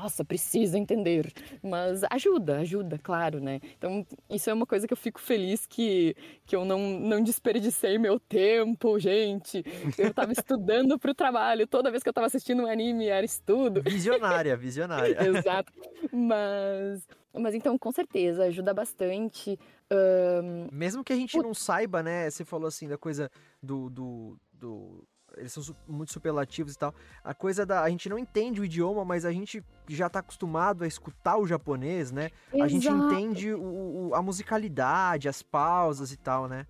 nossa, 0.00 0.24
precisa 0.24 0.78
entender. 0.78 1.32
Mas 1.62 2.02
ajuda, 2.10 2.58
ajuda, 2.60 2.98
claro, 2.98 3.38
né? 3.40 3.60
Então, 3.76 4.06
isso 4.30 4.48
é 4.48 4.54
uma 4.54 4.66
coisa 4.66 4.86
que 4.86 4.92
eu 4.92 4.96
fico 4.96 5.20
feliz 5.20 5.66
que, 5.66 6.16
que 6.46 6.56
eu 6.56 6.64
não, 6.64 6.98
não 6.98 7.22
desperdicei 7.22 7.98
meu 7.98 8.18
tempo, 8.18 8.98
gente. 8.98 9.62
Eu 9.98 10.14
tava 10.14 10.32
estudando 10.32 10.98
pro 10.98 11.14
trabalho, 11.14 11.66
toda 11.66 11.90
vez 11.90 12.02
que 12.02 12.08
eu 12.08 12.12
tava 12.12 12.26
assistindo 12.26 12.62
um 12.62 12.66
anime 12.66 13.06
era 13.06 13.24
estudo. 13.24 13.82
Visionária, 13.82 14.56
visionária. 14.56 15.16
Exato. 15.20 15.72
Mas, 16.10 17.06
mas 17.34 17.54
então, 17.54 17.76
com 17.76 17.92
certeza, 17.92 18.44
ajuda 18.44 18.72
bastante. 18.72 19.58
Um... 19.92 20.68
Mesmo 20.72 21.04
que 21.04 21.12
a 21.12 21.16
gente 21.16 21.36
não 21.36 21.52
saiba, 21.52 22.02
né? 22.02 22.30
Você 22.30 22.44
falou 22.44 22.68
assim 22.68 22.88
da 22.88 22.96
coisa 22.96 23.30
do, 23.62 23.90
do, 23.90 24.38
do 24.52 25.04
eles 25.36 25.52
são 25.52 25.62
muito 25.86 26.12
superlativos 26.12 26.74
e 26.74 26.78
tal. 26.78 26.94
A 27.22 27.34
coisa 27.34 27.64
da. 27.64 27.82
A 27.82 27.90
gente 27.90 28.08
não 28.08 28.18
entende 28.18 28.60
o 28.60 28.64
idioma, 28.64 29.04
mas 29.04 29.24
a 29.24 29.32
gente 29.32 29.64
já 29.88 30.08
tá 30.08 30.20
acostumado 30.20 30.84
a 30.84 30.86
escutar 30.86 31.38
o 31.38 31.46
japonês, 31.46 32.10
né? 32.10 32.30
Exato. 32.52 32.62
A 32.62 32.68
gente 32.68 32.88
entende 32.88 33.52
o, 33.52 34.10
o, 34.10 34.14
a 34.14 34.22
musicalidade, 34.22 35.28
as 35.28 35.42
pausas 35.42 36.12
e 36.12 36.16
tal, 36.16 36.48
né? 36.48 36.66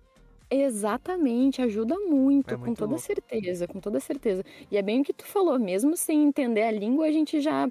Exatamente, 0.49 1.61
ajuda 1.61 1.97
muito, 1.97 2.53
é 2.53 2.57
muito 2.57 2.71
com 2.71 2.75
toda 2.75 2.91
louco. 2.91 3.05
certeza, 3.05 3.67
com 3.67 3.79
toda 3.79 4.01
certeza. 4.01 4.43
E 4.69 4.77
é 4.77 4.81
bem 4.81 4.99
o 4.99 5.03
que 5.03 5.13
tu 5.13 5.25
falou, 5.25 5.57
mesmo 5.57 5.95
sem 5.95 6.23
entender 6.23 6.63
a 6.63 6.71
língua, 6.71 7.05
a 7.05 7.11
gente 7.11 7.39
já 7.39 7.69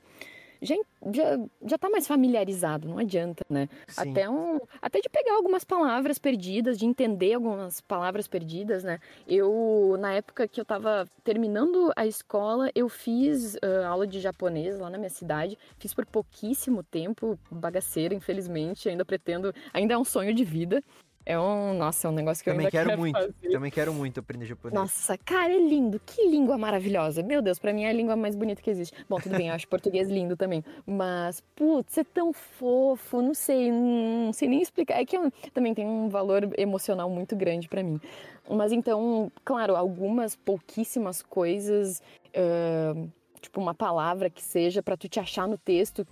já, 0.63 0.75
já, 1.13 1.39
já 1.65 1.79
tá 1.79 1.89
mais 1.89 2.07
familiarizado, 2.07 2.89
não 2.89 2.99
adianta, 2.99 3.45
né? 3.49 3.69
Até, 3.97 4.29
um, 4.29 4.59
até 4.81 5.01
de 5.01 5.09
pegar 5.09 5.35
algumas 5.35 5.65
palavras 5.65 6.19
perdidas, 6.19 6.79
de 6.79 6.87
entender 6.87 7.35
algumas 7.35 7.81
palavras 7.81 8.29
perdidas, 8.29 8.85
né? 8.85 8.99
Eu, 9.27 9.97
na 9.99 10.13
época 10.13 10.47
que 10.47 10.61
eu 10.61 10.65
tava 10.65 11.09
terminando 11.25 11.93
a 11.97 12.07
escola, 12.07 12.71
eu 12.75 12.89
fiz 12.89 13.55
uh, 13.55 13.87
aula 13.87 14.07
de 14.07 14.21
japonês 14.21 14.79
lá 14.79 14.91
na 14.91 14.99
minha 14.99 15.11
cidade, 15.11 15.59
fiz 15.79 15.95
por 15.95 16.05
pouquíssimo 16.05 16.83
tempo, 16.83 17.39
bagaceira, 17.51 18.15
infelizmente, 18.15 18.89
ainda 18.89 19.05
pretendo, 19.05 19.55
ainda 19.73 19.95
é 19.95 19.99
um 19.99 20.05
sonho 20.05 20.35
de 20.35 20.45
vida. 20.45 20.83
É 21.25 21.39
um, 21.39 21.75
nossa, 21.75 22.09
é 22.09 22.11
um 22.11 22.15
negócio 22.15 22.43
que 22.43 22.51
Também 22.51 22.65
eu 22.65 22.69
ainda 22.69 22.71
quero, 22.71 22.89
quero 22.89 23.01
muito. 23.01 23.19
fazer. 23.19 23.53
Também 23.53 23.71
quero 23.71 23.93
muito 23.93 24.21
aprender 24.21 24.47
japonês. 24.47 24.81
Nossa, 24.81 25.19
cara, 25.19 25.53
é 25.53 25.59
lindo. 25.59 26.01
Que 26.05 26.27
língua 26.27 26.57
maravilhosa. 26.57 27.23
Meu 27.23 27.43
Deus, 27.43 27.59
para 27.59 27.73
mim 27.73 27.85
é 27.85 27.91
a 27.91 27.93
língua 27.93 28.17
mais 28.17 28.35
bonita 28.35 28.63
que 28.63 28.71
existe. 28.71 28.97
Bom, 29.09 29.19
tudo 29.19 29.37
bem, 29.37 29.49
eu 29.49 29.55
acho 29.55 29.69
português 29.69 30.09
lindo 30.09 30.37
também. 30.37 30.65
Mas, 30.87 31.43
putz, 31.55 31.99
é 31.99 32.05
tão 32.05 32.33
fofo, 32.33 33.21
não 33.21 33.35
sei, 33.35 33.71
não 33.71 34.33
sei 34.33 34.49
nem 34.49 34.63
explicar. 34.63 34.99
É 34.99 35.05
que 35.05 35.17
eu, 35.17 35.31
também 35.53 35.75
tem 35.75 35.87
um 35.87 36.09
valor 36.09 36.49
emocional 36.57 37.11
muito 37.11 37.37
grande 37.37 37.69
para 37.69 37.83
mim. 37.83 38.01
Mas 38.49 38.73
então, 38.73 39.31
claro, 39.45 39.77
algumas 39.77 40.35
pouquíssimas 40.35 41.23
coisas, 41.23 42.03
uh, 42.29 43.09
tipo 43.41 43.61
uma 43.61 43.75
palavra 43.75 44.31
que 44.31 44.43
seja 44.43 44.83
para 44.83 44.97
tu 44.97 45.09
te 45.09 45.21
achar 45.21 45.47
no 45.47 45.59
texto 45.59 46.07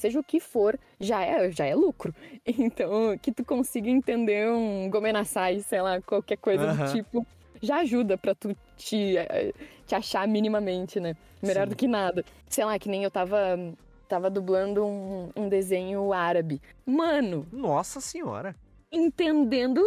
seja 0.00 0.18
o 0.18 0.24
que 0.24 0.40
for, 0.40 0.78
já 1.00 1.22
é, 1.22 1.50
já 1.50 1.66
é 1.66 1.74
lucro. 1.74 2.14
Então, 2.46 3.16
que 3.18 3.32
tu 3.32 3.44
consiga 3.44 3.88
entender 3.88 4.48
um 4.50 4.88
gomenasai, 4.90 5.60
sei 5.60 5.80
lá, 5.80 6.00
qualquer 6.00 6.36
coisa 6.36 6.74
do 6.74 6.92
tipo, 6.92 7.26
já 7.60 7.78
ajuda 7.78 8.18
pra 8.18 8.34
tu 8.34 8.54
te, 8.76 9.16
eh, 9.16 9.52
te 9.86 9.94
achar 9.94 10.28
minimamente, 10.28 11.00
né? 11.00 11.16
Melhor 11.42 11.64
Sim. 11.64 11.70
do 11.70 11.76
que 11.76 11.88
nada. 11.88 12.24
Sei 12.48 12.64
lá, 12.64 12.78
que 12.78 12.88
nem 12.88 13.02
eu 13.02 13.10
tava, 13.10 13.58
tava 14.08 14.30
dublando 14.30 14.84
um, 14.84 15.30
um 15.34 15.48
desenho 15.48 16.12
árabe. 16.12 16.60
Mano! 16.86 17.46
Nossa 17.50 18.00
senhora! 18.00 18.54
entendendo 18.96 19.82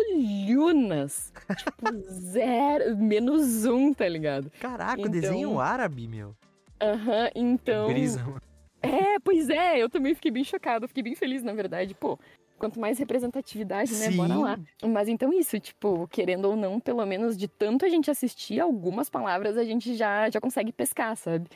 Lunas. 0.49 1.31
tipo, 1.57 1.97
zero, 2.09 2.97
menos 2.97 3.65
um, 3.65 3.93
tá 3.93 4.07
ligado? 4.07 4.51
Caraca, 4.59 4.99
então... 4.99 5.11
desenho 5.11 5.59
árabe, 5.59 6.07
meu. 6.07 6.35
Aham, 6.81 6.95
uh 6.95 7.27
-huh, 7.27 7.31
então. 7.33 7.87
Brisa, 7.87 8.23
mano. 8.23 8.41
É, 8.81 9.19
pois 9.19 9.49
é, 9.49 9.81
eu 9.81 9.89
também 9.89 10.13
fiquei 10.13 10.31
bem 10.31 10.43
chocada, 10.43 10.87
fiquei 10.87 11.03
bem 11.03 11.15
feliz, 11.15 11.43
na 11.43 11.53
verdade. 11.53 11.93
Pô, 11.95 12.17
quanto 12.57 12.79
mais 12.79 12.97
representatividade, 12.97 13.91
né? 13.93 14.11
Sim. 14.11 14.17
Bora 14.17 14.35
lá. 14.35 14.59
Mas 14.83 15.07
então 15.07 15.31
isso, 15.33 15.59
tipo, 15.59 16.07
querendo 16.07 16.45
ou 16.45 16.55
não, 16.55 16.79
pelo 16.79 17.05
menos 17.05 17.37
de 17.37 17.47
tanto 17.47 17.85
a 17.85 17.89
gente 17.89 18.09
assistir, 18.11 18.59
algumas 18.59 19.09
palavras 19.09 19.57
a 19.57 19.63
gente 19.63 19.95
já, 19.95 20.29
já 20.29 20.39
consegue 20.41 20.71
pescar, 20.71 21.15
sabe? 21.15 21.47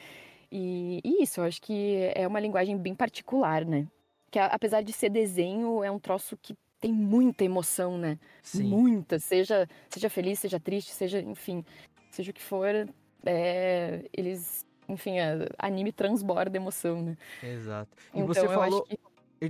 E, 0.51 0.99
e 1.03 1.23
isso, 1.23 1.39
eu 1.39 1.45
acho 1.45 1.61
que 1.61 2.11
é 2.13 2.27
uma 2.27 2.39
linguagem 2.39 2.77
bem 2.77 2.93
particular, 2.93 3.65
né? 3.65 3.87
Que 4.29 4.39
apesar 4.39 4.81
de 4.81 4.93
ser 4.93 5.09
desenho, 5.09 5.83
é 5.83 5.91
um 5.91 5.99
troço 5.99 6.37
que 6.41 6.55
tem 6.79 6.91
muita 6.91 7.43
emoção, 7.43 7.97
né? 7.97 8.17
Sim. 8.41 8.63
Muita, 8.63 9.19
seja, 9.19 9.67
seja 9.89 10.09
feliz, 10.09 10.39
seja 10.39 10.59
triste, 10.59 10.91
seja, 10.91 11.21
enfim, 11.21 11.63
seja 12.09 12.31
o 12.31 12.33
que 12.33 12.41
for, 12.41 12.89
é, 13.25 14.03
eles 14.11 14.65
enfim, 14.91 15.19
a, 15.19 15.47
anime 15.57 15.91
transborda 15.91 16.57
emoção, 16.57 17.01
né? 17.01 17.17
Exato. 17.43 17.89
E 18.13 18.19
então, 18.19 18.27
você 18.27 18.47
falou. 18.47 18.83
Que... 18.83 18.99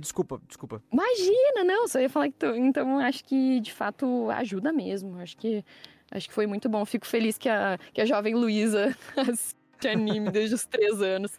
Desculpa, 0.00 0.40
desculpa. 0.48 0.82
Imagina, 0.90 1.64
não, 1.64 1.86
só 1.86 2.00
ia 2.00 2.08
falar 2.08 2.28
que. 2.28 2.34
Tô... 2.34 2.54
Então, 2.54 2.98
acho 2.98 3.24
que 3.24 3.60
de 3.60 3.72
fato 3.72 4.30
ajuda 4.30 4.72
mesmo. 4.72 5.18
Acho 5.18 5.36
que, 5.36 5.64
acho 6.10 6.28
que 6.28 6.34
foi 6.34 6.46
muito 6.46 6.68
bom. 6.68 6.84
Fico 6.84 7.06
feliz 7.06 7.36
que 7.36 7.48
a, 7.48 7.78
que 7.92 8.00
a 8.00 8.06
jovem 8.06 8.34
Luísa 8.34 8.96
assiste 9.16 9.88
anime 9.88 10.30
desde 10.30 10.54
os 10.54 10.64
três 10.64 11.02
anos. 11.02 11.36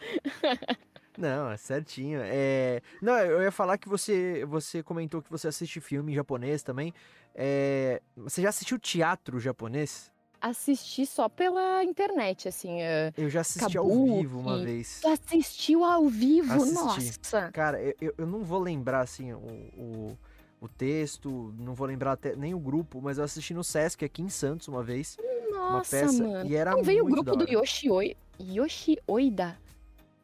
Não, 1.18 1.50
é 1.50 1.58
certinho. 1.58 2.20
É... 2.24 2.82
Não, 3.02 3.18
eu 3.18 3.42
ia 3.42 3.52
falar 3.52 3.78
que 3.78 3.90
você, 3.90 4.46
você 4.46 4.84
comentou 4.84 5.22
que 5.22 5.32
você 5.32 5.48
assiste 5.48 5.80
filme 5.80 6.14
japonês 6.14 6.62
também. 6.62 6.94
É... 7.34 8.02
Você 8.18 8.42
já 8.42 8.50
assistiu 8.50 8.78
teatro 8.78 9.40
japonês? 9.40 10.13
Assisti 10.44 11.06
só 11.06 11.30
pela 11.30 11.84
internet, 11.86 12.50
assim. 12.50 12.82
Eh, 12.82 13.14
eu 13.18 13.30
já 13.30 13.42
assisti 13.42 13.78
Kabuki. 13.78 13.78
ao 13.78 14.18
vivo 14.18 14.40
uma 14.40 14.60
vez. 14.62 15.00
Tu 15.02 15.08
assistiu 15.08 15.84
ao 15.86 16.10
vivo? 16.10 16.54
Assisti. 16.54 16.74
Nossa! 16.74 17.52
Cara, 17.54 17.82
eu, 18.02 18.14
eu 18.18 18.28
não 18.28 18.44
vou 18.44 18.60
lembrar, 18.60 19.00
assim, 19.00 19.32
o, 19.32 19.38
o, 19.38 20.18
o, 20.60 20.68
texto, 20.68 21.54
não 21.58 21.74
vou 21.74 21.88
lembrar 21.88 22.12
até 22.12 22.36
nem 22.36 22.54
o 22.54 22.60
grupo, 22.60 23.02
mas 23.02 23.18
eu 23.18 23.24
assisti 23.24 23.54
no 23.54 23.64
Sesc 23.64 24.04
aqui 24.04 24.22
em 24.22 24.30
Santos 24.30 24.68
uma 24.68 24.84
vez. 24.84 25.18
Nossa, 25.50 25.66
uma 25.70 25.82
peça, 25.82 26.24
mano. 26.24 26.50
E 26.50 26.56
era 26.56 26.72
não 26.72 26.84
veio 26.84 27.06
o 27.06 27.08
grupo 27.08 27.38
do 27.38 27.50
Yoshi, 27.50 27.90
Oi... 27.90 28.18
Yoshi 28.40 28.98
Oida? 29.08 29.58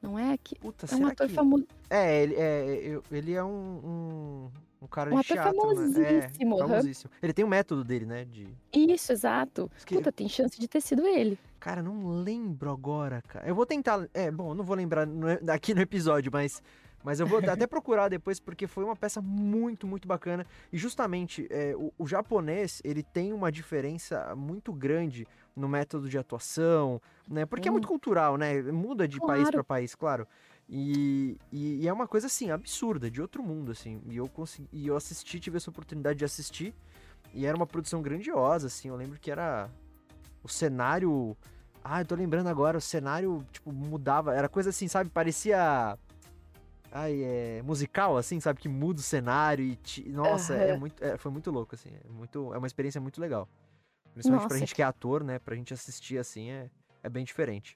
Não 0.01 0.19
é 0.19 0.33
aqui? 0.33 0.55
Puta, 0.55 0.85
é 0.91 0.95
um 0.95 1.07
ator 1.07 1.27
que... 1.27 1.33
famoso. 1.33 1.65
É, 1.89 2.23
ele 2.23 2.35
é, 2.35 3.01
ele 3.11 3.33
é 3.33 3.43
um, 3.43 3.49
um 3.49 4.51
um 4.81 4.87
cara 4.87 5.13
um 5.13 5.19
de 5.19 5.27
teatro, 5.27 5.55
famosíssimo. 5.55 6.57
Né? 6.57 6.63
É, 6.63 6.67
famosíssimo. 6.67 7.11
Ele 7.21 7.33
tem 7.33 7.43
um 7.43 7.49
método 7.49 7.83
dele, 7.83 8.05
né? 8.05 8.25
De... 8.25 8.47
Isso, 8.71 9.11
exato. 9.11 9.69
Que... 9.85 9.95
Puta, 9.95 10.11
tem 10.11 10.29
chance 10.29 10.59
de 10.59 10.67
ter 10.67 10.81
sido 10.81 11.05
ele. 11.05 11.37
Cara, 11.59 11.83
não 11.83 12.21
lembro 12.21 12.71
agora, 12.71 13.21
cara. 13.27 13.47
Eu 13.47 13.55
vou 13.55 13.65
tentar. 13.65 14.07
É, 14.13 14.31
bom, 14.31 14.53
não 14.53 14.63
vou 14.63 14.75
lembrar 14.75 15.05
no... 15.05 15.27
aqui 15.51 15.73
no 15.73 15.81
episódio, 15.81 16.31
mas. 16.31 16.61
Mas 17.01 17.21
eu 17.21 17.25
vou 17.25 17.39
até 17.39 17.65
procurar 17.65 18.09
depois, 18.09 18.41
porque 18.41 18.67
foi 18.67 18.83
uma 18.83 18.95
peça 18.95 19.21
muito, 19.21 19.87
muito 19.87 20.05
bacana. 20.05 20.45
E 20.69 20.77
justamente, 20.77 21.47
é, 21.49 21.73
o, 21.73 21.93
o, 21.97 22.05
japonês, 22.05 22.81
ele 22.83 23.01
tem 23.01 23.31
uma 23.31 23.49
diferença 23.49 24.35
muito 24.35 24.73
grande 24.73 25.25
no 25.55 25.69
método 25.69 26.09
de 26.09 26.17
atuação, 26.17 27.01
né? 27.25 27.45
Porque 27.45 27.69
hum. 27.69 27.71
é 27.71 27.73
muito 27.73 27.87
cultural, 27.87 28.35
né? 28.35 28.61
Muda 28.61 29.07
de 29.07 29.17
claro. 29.17 29.33
país 29.33 29.49
para 29.49 29.63
país, 29.63 29.95
claro. 29.95 30.27
E, 30.71 31.35
e, 31.51 31.81
e, 31.81 31.87
é 31.87 31.91
uma 31.91 32.07
coisa 32.07 32.27
assim, 32.27 32.51
absurda, 32.51 33.09
de 33.09 33.19
outro 33.19 33.41
mundo, 33.41 33.71
assim. 33.71 34.01
E 34.05 34.17
eu 34.17 34.27
consegui, 34.29 34.69
e 34.71 34.85
eu 34.85 34.95
assisti, 34.95 35.39
tive 35.39 35.57
essa 35.57 35.71
oportunidade 35.71 36.19
de 36.19 36.25
assistir. 36.25 36.75
E 37.33 37.45
era 37.45 37.57
uma 37.57 37.65
produção 37.65 38.03
grandiosa, 38.03 38.67
assim. 38.67 38.89
Eu 38.89 38.95
lembro 38.95 39.19
que 39.19 39.31
era 39.31 39.67
o 40.43 40.47
cenário. 40.47 41.35
Ah, 41.83 42.01
eu 42.01 42.05
tô 42.05 42.13
lembrando 42.13 42.47
agora, 42.47 42.77
o 42.77 42.81
cenário, 42.81 43.43
tipo, 43.51 43.71
mudava. 43.71 44.35
Era 44.35 44.47
coisa 44.47 44.69
assim, 44.69 44.87
sabe? 44.87 45.09
Parecia. 45.09 45.97
Ai, 46.91 47.19
é. 47.23 47.61
musical, 47.63 48.15
assim, 48.15 48.39
sabe? 48.39 48.59
Que 48.59 48.69
muda 48.69 48.99
o 48.99 49.03
cenário 49.03 49.65
e. 49.65 49.75
Te... 49.75 50.07
Nossa, 50.07 50.53
uhum. 50.53 50.59
é 50.59 50.77
muito, 50.77 51.03
é, 51.03 51.17
foi 51.17 51.31
muito 51.31 51.49
louco, 51.49 51.73
assim. 51.73 51.89
É, 51.89 52.07
muito, 52.09 52.53
é 52.53 52.57
uma 52.59 52.67
experiência 52.67 53.01
muito 53.01 53.19
legal. 53.19 53.49
Principalmente 54.13 54.43
Nossa. 54.43 54.49
pra 54.49 54.57
gente 54.59 54.75
que 54.75 54.83
é 54.83 54.85
ator, 54.85 55.23
né? 55.23 55.39
Pra 55.39 55.55
gente 55.55 55.73
assistir 55.73 56.19
assim 56.19 56.51
é, 56.51 56.69
é 57.01 57.09
bem 57.09 57.23
diferente. 57.23 57.75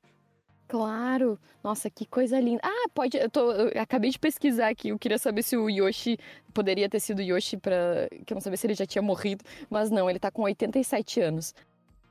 Claro. 0.73 1.37
Nossa, 1.63 1.87
que 1.87 2.03
coisa 2.03 2.39
linda. 2.39 2.59
Ah, 2.63 2.89
pode. 2.95 3.15
Eu, 3.15 3.29
tô, 3.29 3.51
eu 3.51 3.79
acabei 3.79 4.09
de 4.09 4.17
pesquisar 4.17 4.69
aqui. 4.69 4.89
Eu 4.89 4.97
queria 4.97 5.19
saber 5.19 5.43
se 5.43 5.55
o 5.55 5.69
Yoshi 5.69 6.17
poderia 6.51 6.89
ter 6.89 6.99
sido 6.99 7.21
Yoshi 7.21 7.57
para 7.57 8.09
que 8.25 8.33
eu 8.33 8.35
não 8.35 8.41
sabia 8.41 8.57
se 8.57 8.65
ele 8.65 8.73
já 8.73 8.83
tinha 8.83 9.03
morrido, 9.03 9.45
mas 9.69 9.91
não, 9.91 10.09
ele 10.09 10.17
tá 10.17 10.31
com 10.31 10.41
87 10.41 11.21
anos. 11.21 11.53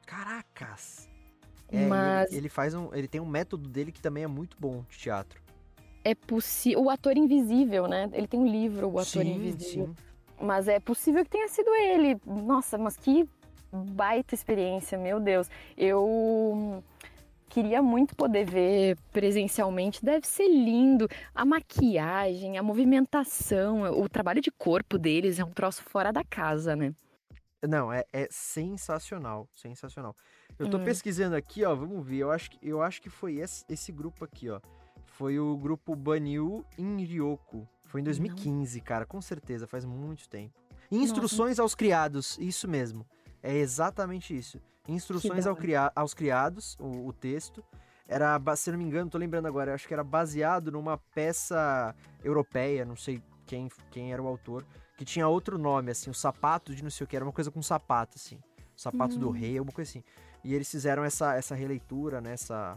Caracas. 0.07 1.09
É, 1.73 1.87
Mas- 1.87 2.31
ele, 2.31 2.43
ele 2.43 2.49
faz 2.49 2.73
um, 2.73 2.95
ele 2.95 3.09
tem 3.09 3.21
um 3.21 3.27
método 3.27 3.69
dele 3.69 3.91
que 3.91 4.01
também 4.01 4.23
é 4.23 4.29
muito 4.29 4.57
bom 4.61 4.85
de 4.89 4.97
teatro. 4.97 5.43
É 6.05 6.15
possível. 6.15 6.83
O 6.85 6.89
ator 6.89 7.17
invisível, 7.17 7.89
né? 7.89 8.09
Ele 8.13 8.29
tem 8.29 8.39
um 8.39 8.47
livro, 8.47 8.87
o 8.87 8.93
ator 9.01 9.25
sim, 9.25 9.35
invisível. 9.35 9.87
sim. 9.89 9.97
Mas 10.41 10.69
é 10.69 10.79
possível 10.79 11.25
que 11.25 11.31
tenha 11.31 11.49
sido 11.49 11.75
ele. 11.75 12.17
Nossa, 12.25 12.79
mas 12.79 12.97
que 12.97 13.29
baita 13.73 14.37
experiência, 14.37 14.97
meu 14.97 15.19
Deus. 15.19 15.51
Eu 15.77 16.81
queria 17.53 17.83
muito 17.83 18.17
poder 18.17 18.47
ver 18.47 18.97
presencialmente. 19.13 20.03
Deve 20.03 20.27
ser 20.27 20.49
lindo. 20.49 21.07
A 21.35 21.45
maquiagem, 21.45 22.57
a 22.57 22.63
movimentação, 22.63 23.83
o 24.01 24.09
trabalho 24.09 24.41
de 24.41 24.51
corpo 24.51 24.97
deles 24.99 25.39
é 25.39 25.45
um 25.45 25.51
troço 25.51 25.83
fora 25.83 26.11
da 26.11 26.25
casa, 26.25 26.75
né? 26.75 26.95
Não, 27.69 27.93
é, 27.93 28.05
é 28.13 28.27
sensacional, 28.31 29.47
sensacional. 29.53 30.17
Eu 30.59 30.69
tô 30.69 30.79
Hum. 30.79 30.85
pesquisando 30.85 31.37
aqui, 31.37 31.63
ó, 31.65 31.75
vamos 31.75 32.05
ver. 32.07 32.19
Eu 32.19 32.31
acho 32.31 32.51
que, 32.51 32.59
eu 32.63 32.81
acho 32.83 33.03
que 33.03 33.11
foi 33.11 33.37
esse, 33.37 33.65
esse 33.69 33.93
grupo 33.93 34.25
aqui, 34.25 34.49
ó. 34.49 34.59
Foi 35.05 35.39
o 35.39 35.55
grupo 35.57 35.95
Banyu 35.95 36.65
Inryoku. 36.79 37.69
Foi 37.85 38.01
em 38.01 38.05
2015, 38.05 38.81
cara, 38.81 39.05
com 39.05 39.21
certeza, 39.21 39.67
faz 39.67 39.85
muito 39.85 40.27
tempo. 40.29 40.55
Instruções 40.91 41.59
aos 41.59 41.75
criados, 41.75 42.39
isso 42.39 42.67
mesmo. 42.67 43.07
É 43.43 43.55
exatamente 43.55 44.35
isso. 44.35 44.59
Instruções 44.89 45.47
ao 45.47 45.57
aos 45.95 46.15
criados, 46.15 46.77
o, 46.81 47.09
o 47.09 47.13
texto. 47.13 47.63
Era, 48.09 48.39
se 48.57 48.71
não 48.71 48.79
me 48.79 48.85
engano, 48.85 49.09
tô 49.11 49.17
lembrando 49.17 49.47
agora, 49.47 49.75
acho 49.75 49.87
que 49.87 49.95
era 49.95 50.05
baseado 50.05 50.71
numa 50.73 50.99
peça 50.99 51.95
europeia, 52.23 52.85
não 52.85 52.97
sei 52.97 53.23
quem, 53.47 53.69
quem 53.91 54.13
era 54.13 54.21
o 54.21 54.27
autor, 54.27 54.67
que 54.97 55.05
tinha 55.05 55.27
outro 55.27 55.57
nome, 55.57 55.91
assim, 55.91 56.11
o 56.11 56.15
sapato 56.15 56.75
de 56.75 56.83
não 56.83 56.91
sei 56.91 57.05
o 57.05 57.09
que, 57.09 57.17
era 57.17 57.25
uma 57.25 57.33
coisa 57.33 57.51
com 57.51 57.63
sapato, 57.63 58.17
assim. 58.17 58.37
O 58.77 58.81
sapato 58.81 59.19
do 59.19 59.29
Hum. 59.29 59.33
rei, 59.33 59.59
alguma 59.59 59.73
coisa 59.75 59.89
assim. 59.91 60.05
E 60.45 60.55
eles 60.55 60.71
fizeram 60.71 61.05
essa, 61.05 61.35
essa 61.35 61.55
releitura, 61.55 62.21
né? 62.21 62.33
Essa, 62.33 62.77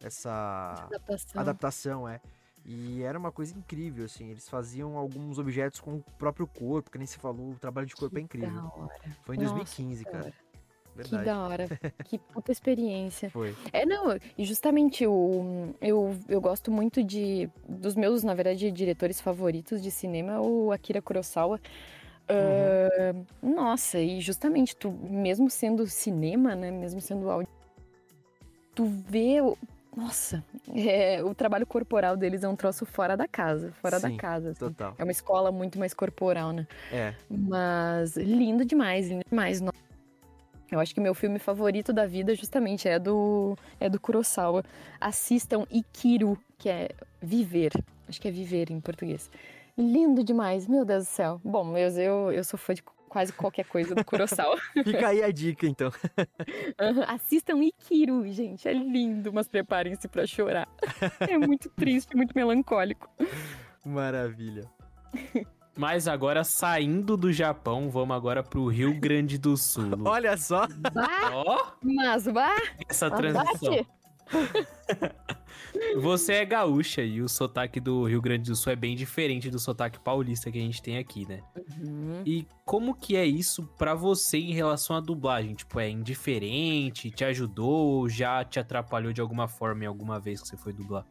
essa 0.00 0.72
Adaptação. 0.88 1.40
adaptação, 1.40 2.08
é. 2.08 2.20
E 2.64 3.00
era 3.02 3.16
uma 3.16 3.30
coisa 3.30 3.56
incrível, 3.56 4.04
assim. 4.04 4.28
Eles 4.28 4.48
faziam 4.48 4.96
alguns 4.96 5.38
objetos 5.38 5.78
com 5.78 5.94
o 5.94 6.02
próprio 6.18 6.48
corpo, 6.48 6.90
que 6.90 6.98
nem 6.98 7.06
se 7.06 7.16
falou, 7.16 7.52
o 7.52 7.58
trabalho 7.58 7.86
de 7.86 7.94
corpo 7.94 8.18
é 8.18 8.20
incrível. 8.20 8.60
Da 8.60 8.64
hora. 8.64 8.94
Foi 9.22 9.36
em 9.36 9.38
Nossa 9.38 9.54
2015, 9.54 10.04
cara. 10.04 10.32
Senhora. 11.04 11.04
Que 11.04 11.10
Verdade. 11.10 11.24
da 11.24 11.38
hora. 11.40 11.66
que 12.04 12.18
puta 12.18 12.52
experiência. 12.52 13.30
Foi. 13.30 13.54
É, 13.72 13.84
não, 13.86 14.16
e 14.36 14.44
justamente 14.44 15.06
o, 15.06 15.74
eu, 15.80 16.16
eu 16.28 16.40
gosto 16.40 16.70
muito 16.70 17.02
de. 17.02 17.48
Dos 17.68 17.94
meus, 17.94 18.22
na 18.22 18.34
verdade, 18.34 18.70
diretores 18.70 19.20
favoritos 19.20 19.82
de 19.82 19.90
cinema, 19.90 20.40
o 20.40 20.72
Akira 20.72 21.00
Kurosawa. 21.02 21.60
Ah, 22.28 23.14
nossa, 23.42 23.98
e 24.00 24.20
justamente 24.20 24.74
tu, 24.76 24.90
mesmo 24.90 25.48
sendo 25.48 25.86
cinema, 25.86 26.54
né? 26.56 26.70
Mesmo 26.70 27.00
sendo 27.00 27.30
áudio, 27.30 27.48
tu 28.74 28.84
vê. 28.84 29.40
o- 29.40 29.56
Nossa, 29.96 30.44
é, 30.74 31.22
o 31.24 31.34
trabalho 31.34 31.66
corporal 31.66 32.16
deles 32.18 32.42
é 32.44 32.48
um 32.48 32.56
troço 32.56 32.84
fora 32.84 33.16
da 33.16 33.26
casa. 33.26 33.72
Fora 33.80 33.98
Sim, 33.98 34.10
da 34.10 34.16
casa. 34.16 34.50
assim. 34.50 34.58
Total. 34.58 34.94
É 34.98 35.02
uma 35.04 35.10
escola 35.12 35.50
muito 35.50 35.78
mais 35.78 35.94
corporal, 35.94 36.52
né? 36.52 36.66
É. 36.92 37.14
Mas 37.30 38.14
lindo 38.16 38.62
demais, 38.64 39.08
lindo 39.08 39.24
demais. 39.26 39.60
No- 39.60 39.72
Eu 40.70 40.80
acho 40.80 40.94
que 40.94 41.00
meu 41.00 41.14
filme 41.14 41.38
favorito 41.38 41.92
da 41.92 42.06
vida 42.06 42.34
justamente 42.34 42.88
é 42.88 42.98
do 42.98 43.56
é 43.78 43.88
do 43.88 44.00
Kurosawa. 44.00 44.64
Assistam 45.00 45.64
Ikiru, 45.70 46.38
que 46.58 46.68
é 46.68 46.90
viver. 47.22 47.72
Acho 48.08 48.20
que 48.20 48.28
é 48.28 48.30
viver 48.30 48.70
em 48.70 48.80
português. 48.80 49.30
Lindo 49.78 50.24
demais, 50.24 50.66
meu 50.66 50.84
Deus 50.84 51.04
do 51.04 51.08
céu. 51.08 51.40
Bom, 51.44 51.76
eu, 51.76 51.88
eu, 51.90 52.32
eu 52.32 52.44
sou 52.44 52.58
fã 52.58 52.74
de 52.74 52.82
quase 53.08 53.32
qualquer 53.32 53.64
coisa 53.66 53.94
do 53.94 54.04
Kurosawa. 54.04 54.58
Fica 54.84 55.08
aí 55.08 55.22
a 55.22 55.30
dica, 55.30 55.66
então. 55.66 55.90
Aham, 56.78 57.04
Assistam 57.08 57.62
Ikiru, 57.62 58.26
gente. 58.30 58.68
É 58.68 58.72
lindo, 58.72 59.32
mas 59.32 59.48
preparem-se 59.48 60.08
pra 60.08 60.26
chorar. 60.26 60.68
É 61.28 61.38
muito 61.38 61.68
triste, 61.70 62.16
muito 62.16 62.32
melancólico. 62.34 63.08
Maravilha. 63.84 64.70
Mas 65.76 66.08
agora, 66.08 66.42
saindo 66.42 67.16
do 67.16 67.30
Japão, 67.30 67.90
vamos 67.90 68.16
agora 68.16 68.42
pro 68.42 68.66
Rio 68.66 68.98
Grande 68.98 69.36
do 69.36 69.56
Sul. 69.56 69.90
Olha 70.06 70.36
só. 70.38 70.66
Ó, 71.32 71.66
mas 71.82 72.26
bah, 72.26 72.56
essa 72.88 73.10
transição. 73.10 73.86
Você 76.00 76.34
é 76.34 76.44
gaúcha 76.44 77.02
e 77.02 77.20
o 77.20 77.28
sotaque 77.28 77.78
do 77.78 78.04
Rio 78.04 78.20
Grande 78.22 78.50
do 78.50 78.56
Sul 78.56 78.72
é 78.72 78.76
bem 78.76 78.96
diferente 78.96 79.50
do 79.50 79.58
sotaque 79.58 80.00
paulista 80.00 80.50
que 80.50 80.58
a 80.58 80.62
gente 80.62 80.82
tem 80.82 80.96
aqui, 80.96 81.28
né? 81.28 81.42
Uhum. 81.78 82.22
E 82.24 82.46
como 82.64 82.94
que 82.94 83.14
é 83.14 83.26
isso 83.26 83.68
pra 83.76 83.94
você 83.94 84.38
em 84.38 84.52
relação 84.52 84.96
à 84.96 85.00
dublagem? 85.00 85.54
Tipo, 85.54 85.78
é 85.78 85.90
indiferente? 85.90 87.10
Te 87.10 87.24
ajudou? 87.24 88.08
Já 88.08 88.42
te 88.44 88.58
atrapalhou 88.58 89.12
de 89.12 89.20
alguma 89.20 89.46
forma 89.46 89.84
em 89.84 89.86
alguma 89.86 90.18
vez 90.18 90.40
que 90.40 90.48
você 90.48 90.56
foi 90.56 90.72
dublar? 90.72 91.04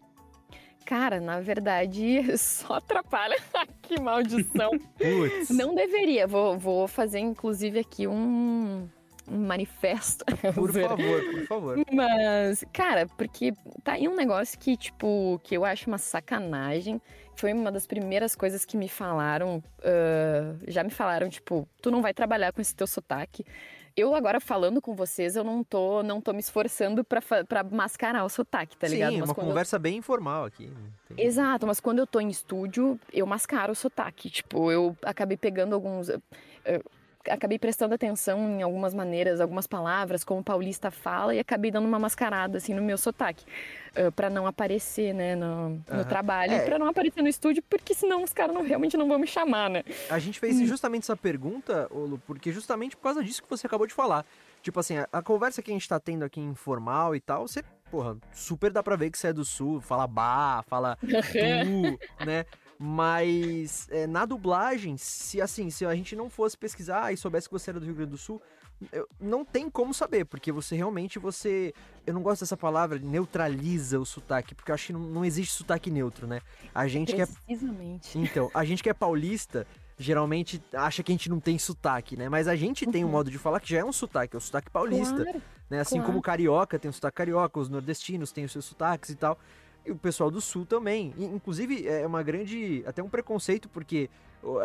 Cara, 0.85 1.19
na 1.19 1.39
verdade, 1.41 2.23
só 2.37 2.75
atrapalha. 2.75 3.37
que 3.81 3.99
maldição. 3.99 4.71
Putz. 4.97 5.49
Não 5.49 5.73
deveria. 5.73 6.27
Vou, 6.27 6.57
vou 6.57 6.87
fazer, 6.87 7.19
inclusive, 7.19 7.79
aqui 7.79 8.07
um, 8.07 8.87
um 9.27 9.37
manifesto. 9.37 10.23
Por 10.53 10.71
favor, 10.71 11.23
por 11.31 11.47
favor. 11.47 11.77
Mas, 11.91 12.63
cara, 12.71 13.07
porque 13.17 13.51
tá 13.83 13.93
aí 13.93 14.07
um 14.07 14.15
negócio 14.15 14.57
que, 14.59 14.77
tipo, 14.77 15.39
que 15.43 15.57
eu 15.57 15.65
acho 15.65 15.87
uma 15.89 15.97
sacanagem. 15.97 17.01
Foi 17.35 17.51
uma 17.51 17.71
das 17.71 17.85
primeiras 17.85 18.35
coisas 18.35 18.63
que 18.63 18.77
me 18.77 18.87
falaram. 18.87 19.61
ah, 19.83 20.55
já 20.67 20.83
me 20.83 20.91
falaram, 20.91 21.27
tipo, 21.29 21.67
tu 21.81 21.89
não 21.91 22.01
vai 22.01 22.13
trabalhar 22.13 22.53
com 22.53 22.61
esse 22.61 22.75
teu 22.75 22.87
sotaque. 22.87 23.43
Eu 23.97 24.13
agora 24.13 24.41
falando 24.41 24.81
com 24.81 24.93
vocês, 24.93 25.37
eu 25.37 25.43
não 25.43 25.63
tô, 25.63 26.03
não 26.03 26.19
tô 26.19 26.33
me 26.33 26.39
esforçando 26.39 27.01
pra 27.03 27.63
mascarar 27.71 28.25
o 28.25 28.29
sotaque, 28.29 28.75
tá 28.75 28.87
ligado? 28.89 29.11
Sim, 29.13 29.19
Mas 29.21 29.29
uma 29.29 29.33
quando 29.35 29.45
eu 29.47 29.51
conversa 29.51 29.79
bem 29.79 29.97
informal 29.97 30.43
aqui. 30.43 30.67
não 30.67 31.15
tem- 31.15 31.25
Exato, 31.25 31.65
mas 31.65 31.79
quando 31.79 31.99
eu 31.99 32.07
tô 32.07 32.19
em 32.19 32.27
estúdio, 32.29 32.99
eu 33.13 33.25
mascaro 33.25 33.71
o 33.71 33.75
sotaque. 33.75 34.29
Tipo, 34.29 34.69
eu 34.69 34.97
acabei 35.01 35.37
pegando 35.37 35.73
alguns. 35.73 36.09
eu 36.09 36.21
acabei 37.29 37.57
prestando 37.59 37.93
atenção 37.95 38.39
em 38.59 38.61
algumas 38.61 38.93
maneiras, 38.93 39.39
algumas 39.41 39.67
palavras, 39.67 40.23
como 40.23 40.41
o 40.41 40.43
paulista 40.43 40.91
fala, 40.91 41.33
e 41.35 41.39
acabei 41.39 41.71
dando 41.71 41.87
uma 41.87 41.99
mascarada, 41.99 42.57
assim, 42.57 42.73
no 42.73 42.81
meu 42.81 42.97
sotaque. 42.97 43.45
eh, 43.95 44.11
pra 44.11 44.29
não 44.29 44.45
aparecer, 44.45 45.13
né, 45.13 45.35
no, 45.35 45.69
no 45.69 45.81
Aham. 45.89 46.03
trabalho. 46.03 46.51
É. 46.51 46.65
Pra 46.65 46.77
não 46.77 46.87
aparecer 46.87 47.21
no 47.21 47.29
estúdio, 47.29 47.63
porque 47.69 47.93
senão 47.93 48.23
os 48.23 48.33
caras 48.33 48.53
não, 48.53 48.61
realmente 48.61 48.97
não 48.97 49.07
vão 49.07 49.17
me 49.17 49.25
chamar, 49.27 49.69
né? 49.69 49.83
A 50.09 50.19
gente 50.19 50.37
fez 50.39 50.59
justamente 50.67 51.03
essa 51.03 51.15
pergunta, 51.15 51.87
Lu, 51.91 52.19
porque 52.27 52.51
justamente 52.51 52.95
por 52.97 53.03
causa 53.03 53.23
disso 53.23 53.41
que 53.41 53.49
você 53.49 53.65
acabou 53.67 53.87
de 53.87 53.93
falar. 53.93 54.25
Tipo 54.61 54.79
assim, 54.81 54.97
a, 54.97 55.07
a 55.13 55.21
conversa 55.21 55.61
que 55.61 55.71
a 55.71 55.73
gente 55.73 55.87
tá 55.87 55.97
tendo 55.99 56.23
aqui 56.25 56.41
informal 56.41 57.15
e 57.15 57.21
tal, 57.21 57.47
você, 57.47 57.63
porra, 57.89 58.17
super 58.33 58.69
dá 58.69 58.83
pra 58.83 58.95
ver 58.97 59.09
que 59.11 59.17
você 59.17 59.27
é 59.27 59.33
do 59.33 59.45
sul, 59.45 59.79
fala 59.79 60.05
bah, 60.07 60.63
fala 60.67 60.97
tu, 61.39 62.25
né? 62.25 62.45
Mas 62.79 63.87
é, 63.89 64.05
na 64.07 64.25
dublagem, 64.25 64.97
se 64.97 65.41
assim, 65.41 65.69
se 65.69 65.85
a 65.85 65.95
gente 65.95 66.15
não 66.15 66.29
fosse 66.29 66.57
pesquisar 66.57 67.11
e 67.13 67.17
soubesse 67.17 67.47
que 67.47 67.53
você 67.53 67.69
era 67.71 67.79
do 67.79 67.85
Rio 67.85 67.95
Grande 67.95 68.11
do 68.11 68.17
Sul, 68.17 68.41
eu- 68.91 69.07
não 69.19 69.45
tem 69.45 69.69
como 69.69 69.93
saber, 69.93 70.25
porque 70.25 70.51
você 70.51 70.75
realmente, 70.75 71.17
você... 71.17 71.73
Eu 72.05 72.13
não 72.13 72.21
gosto 72.21 72.41
dessa 72.41 72.57
palavra, 72.57 72.99
neutraliza 72.99 73.99
o 73.99 74.05
sotaque, 74.05 74.53
porque 74.53 74.69
eu 74.71 74.75
acho 74.75 74.87
que 74.87 74.93
não, 74.93 74.99
não 74.99 75.23
existe 75.25 75.53
sotaque 75.53 75.89
neutro, 75.89 76.27
né? 76.27 76.41
A 76.73 76.87
gente 76.87 77.13
que 77.15 77.21
é 77.21 77.25
Precisamente. 77.25 78.17
então, 78.19 78.51
a 78.53 78.65
gente 78.65 78.83
que 78.83 78.89
é 78.89 78.93
paulista, 78.93 79.65
geralmente 79.97 80.61
acha 80.73 81.01
que 81.01 81.11
a 81.11 81.15
gente 81.15 81.29
não 81.29 81.39
tem 81.39 81.57
sotaque, 81.57 82.17
né? 82.17 82.27
Mas 82.27 82.47
a 82.49 82.55
gente 82.55 82.85
tem 82.85 83.05
um 83.05 83.09
modo 83.09 83.31
de 83.31 83.37
falar 83.37 83.59
que 83.61 83.69
já 83.69 83.79
é 83.79 83.85
um 83.85 83.93
sotaque, 83.93 84.35
é 84.35 84.37
o 84.37 84.41
sotaque 84.41 84.69
paulista, 84.69 85.23
Claro. 85.23 85.41
né? 85.69 85.79
Assim 85.79 85.95
claro. 85.95 86.07
como 86.07 86.19
o 86.19 86.21
carioca 86.21 86.77
tem 86.77 86.89
o 86.89 86.93
sotaque 86.93 87.15
carioca, 87.15 87.57
os 87.59 87.69
nordestinos 87.69 88.31
têm 88.33 88.43
os 88.43 88.51
seus 88.51 88.65
sotaques 88.65 89.09
e 89.09 89.15
tal. 89.15 89.39
E 89.85 89.91
o 89.91 89.95
pessoal 89.95 90.31
do 90.31 90.41
sul 90.41 90.65
também. 90.65 91.13
E, 91.17 91.25
inclusive, 91.25 91.87
é 91.87 92.05
uma 92.05 92.23
grande. 92.23 92.83
até 92.87 93.03
um 93.03 93.09
preconceito, 93.09 93.69
porque 93.69 94.09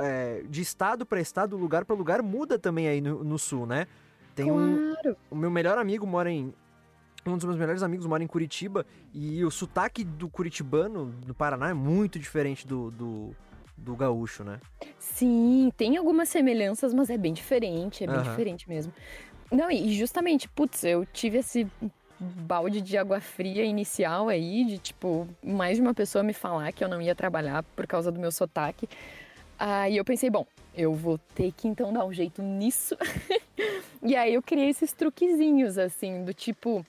é, 0.00 0.42
de 0.48 0.60
estado 0.60 1.04
para 1.04 1.20
estado, 1.20 1.56
lugar 1.56 1.84
para 1.84 1.94
lugar, 1.94 2.22
muda 2.22 2.58
também 2.58 2.88
aí 2.88 3.00
no, 3.00 3.22
no 3.22 3.38
sul, 3.38 3.66
né? 3.66 3.86
Tem 4.34 4.50
um, 4.50 4.78
Claro. 4.78 5.16
o 5.30 5.34
meu 5.36 5.50
melhor 5.50 5.78
amigo 5.78 6.06
mora 6.06 6.30
em. 6.30 6.54
Um 7.26 7.36
dos 7.36 7.44
meus 7.44 7.58
melhores 7.58 7.82
amigos 7.82 8.06
mora 8.06 8.24
em 8.24 8.26
Curitiba 8.26 8.86
e 9.12 9.44
o 9.44 9.50
sotaque 9.50 10.02
do 10.02 10.26
curitibano 10.26 11.14
no 11.26 11.34
Paraná 11.34 11.68
é 11.68 11.74
muito 11.74 12.18
diferente 12.18 12.66
do, 12.66 12.90
do, 12.90 13.36
do 13.76 13.94
gaúcho, 13.94 14.42
né? 14.42 14.58
Sim, 14.98 15.70
tem 15.76 15.98
algumas 15.98 16.30
semelhanças, 16.30 16.94
mas 16.94 17.10
é 17.10 17.18
bem 17.18 17.34
diferente, 17.34 18.04
é 18.04 18.06
bem 18.06 18.16
Aham. 18.16 18.22
diferente 18.22 18.66
mesmo. 18.66 18.90
Não, 19.52 19.70
e 19.70 19.92
justamente, 19.98 20.48
putz, 20.48 20.82
eu 20.82 21.04
tive 21.04 21.38
esse 21.38 21.66
balde 22.20 22.80
de 22.80 22.98
água 22.98 23.20
fria 23.20 23.64
inicial 23.64 24.28
aí, 24.28 24.64
de 24.64 24.78
tipo, 24.78 25.26
mais 25.42 25.76
de 25.76 25.82
uma 25.82 25.94
pessoa 25.94 26.22
me 26.22 26.34
falar 26.34 26.70
que 26.72 26.84
eu 26.84 26.88
não 26.88 27.00
ia 27.00 27.14
trabalhar 27.14 27.62
por 27.62 27.86
causa 27.86 28.12
do 28.12 28.20
meu 28.20 28.30
sotaque. 28.30 28.88
Aí 29.58 29.96
eu 29.96 30.04
pensei, 30.04 30.30
bom, 30.30 30.46
eu 30.74 30.94
vou 30.94 31.18
ter 31.34 31.52
que 31.52 31.66
então 31.66 31.92
dar 31.92 32.04
um 32.04 32.12
jeito 32.12 32.42
nisso. 32.42 32.96
e 34.02 34.14
aí 34.14 34.34
eu 34.34 34.42
criei 34.42 34.68
esses 34.68 34.92
truquezinhos, 34.92 35.78
assim, 35.78 36.24
do 36.24 36.34
tipo, 36.34 36.84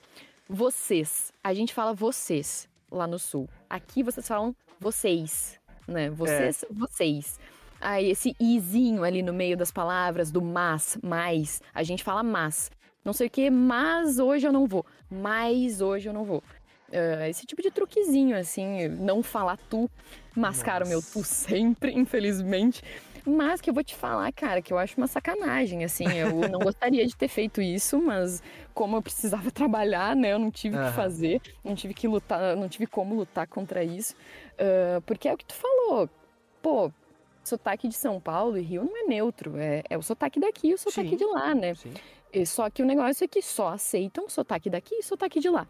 vocês. 0.48 1.32
A 1.42 1.54
gente 1.54 1.72
fala 1.72 1.94
vocês 1.94 2.68
lá 2.90 3.06
no 3.06 3.18
sul. 3.18 3.48
Aqui 3.68 4.02
vocês 4.02 4.26
falam 4.28 4.54
vocês, 4.78 5.58
né? 5.86 6.10
Vocês, 6.10 6.64
vocês. 6.70 7.40
Aí 7.80 8.10
esse 8.10 8.36
izinho 8.38 9.02
ali 9.02 9.22
no 9.22 9.32
meio 9.32 9.56
das 9.56 9.72
palavras, 9.72 10.30
do 10.30 10.40
mas, 10.40 10.98
mais, 11.02 11.60
a 11.74 11.82
gente 11.82 12.04
fala 12.04 12.22
mas. 12.22 12.70
Não 13.04 13.12
sei 13.12 13.26
o 13.26 13.30
que, 13.30 13.50
mas 13.50 14.18
hoje 14.18 14.46
eu 14.46 14.52
não 14.52 14.66
vou. 14.66 14.86
Mas 15.10 15.80
hoje 15.80 16.08
eu 16.08 16.12
não 16.12 16.24
vou. 16.24 16.42
Uh, 16.88 17.24
esse 17.28 17.46
tipo 17.46 17.62
de 17.62 17.70
truquezinho, 17.70 18.36
assim, 18.36 18.86
não 18.86 19.22
falar 19.22 19.56
tu, 19.56 19.90
mascara 20.36 20.84
o 20.84 20.88
meu 20.88 21.00
tu 21.00 21.24
sempre, 21.24 21.92
infelizmente. 21.96 22.82
Mas 23.24 23.60
que 23.60 23.70
eu 23.70 23.74
vou 23.74 23.84
te 23.84 23.94
falar, 23.94 24.30
cara, 24.32 24.60
que 24.60 24.72
eu 24.72 24.78
acho 24.78 24.96
uma 24.98 25.06
sacanagem, 25.06 25.84
assim. 25.84 26.04
Eu 26.12 26.32
não 26.50 26.58
gostaria 26.58 27.06
de 27.06 27.16
ter 27.16 27.28
feito 27.28 27.62
isso, 27.62 28.00
mas 28.00 28.42
como 28.74 28.96
eu 28.96 29.02
precisava 29.02 29.50
trabalhar, 29.52 30.14
né? 30.14 30.32
Eu 30.32 30.38
não 30.38 30.50
tive 30.50 30.76
uhum. 30.76 30.86
que 30.86 30.92
fazer, 30.92 31.40
não 31.64 31.74
tive 31.74 31.94
que 31.94 32.06
lutar, 32.06 32.56
não 32.56 32.68
tive 32.68 32.86
como 32.86 33.14
lutar 33.14 33.46
contra 33.46 33.82
isso. 33.82 34.14
Uh, 34.54 35.00
porque 35.02 35.28
é 35.28 35.32
o 35.32 35.36
que 35.36 35.46
tu 35.46 35.54
falou. 35.54 36.10
Pô, 36.60 36.92
sotaque 37.44 37.88
de 37.88 37.94
São 37.94 38.20
Paulo 38.20 38.58
e 38.58 38.62
Rio 38.62 38.84
não 38.84 39.04
é 39.04 39.08
neutro. 39.08 39.56
É, 39.56 39.82
é 39.88 39.96
o 39.96 40.02
sotaque 40.02 40.40
daqui 40.40 40.68
e 40.68 40.74
o 40.74 40.78
sotaque 40.78 41.10
Sim. 41.10 41.16
de 41.16 41.24
lá, 41.24 41.54
né? 41.54 41.74
Sim. 41.74 41.94
Só 42.46 42.70
que 42.70 42.82
o 42.82 42.86
negócio 42.86 43.24
é 43.24 43.28
que 43.28 43.42
só 43.42 43.68
aceitam 43.68 44.28
sotaque 44.28 44.70
daqui 44.70 44.94
e 44.94 45.02
sotaque 45.02 45.40
de 45.40 45.48
lá. 45.48 45.66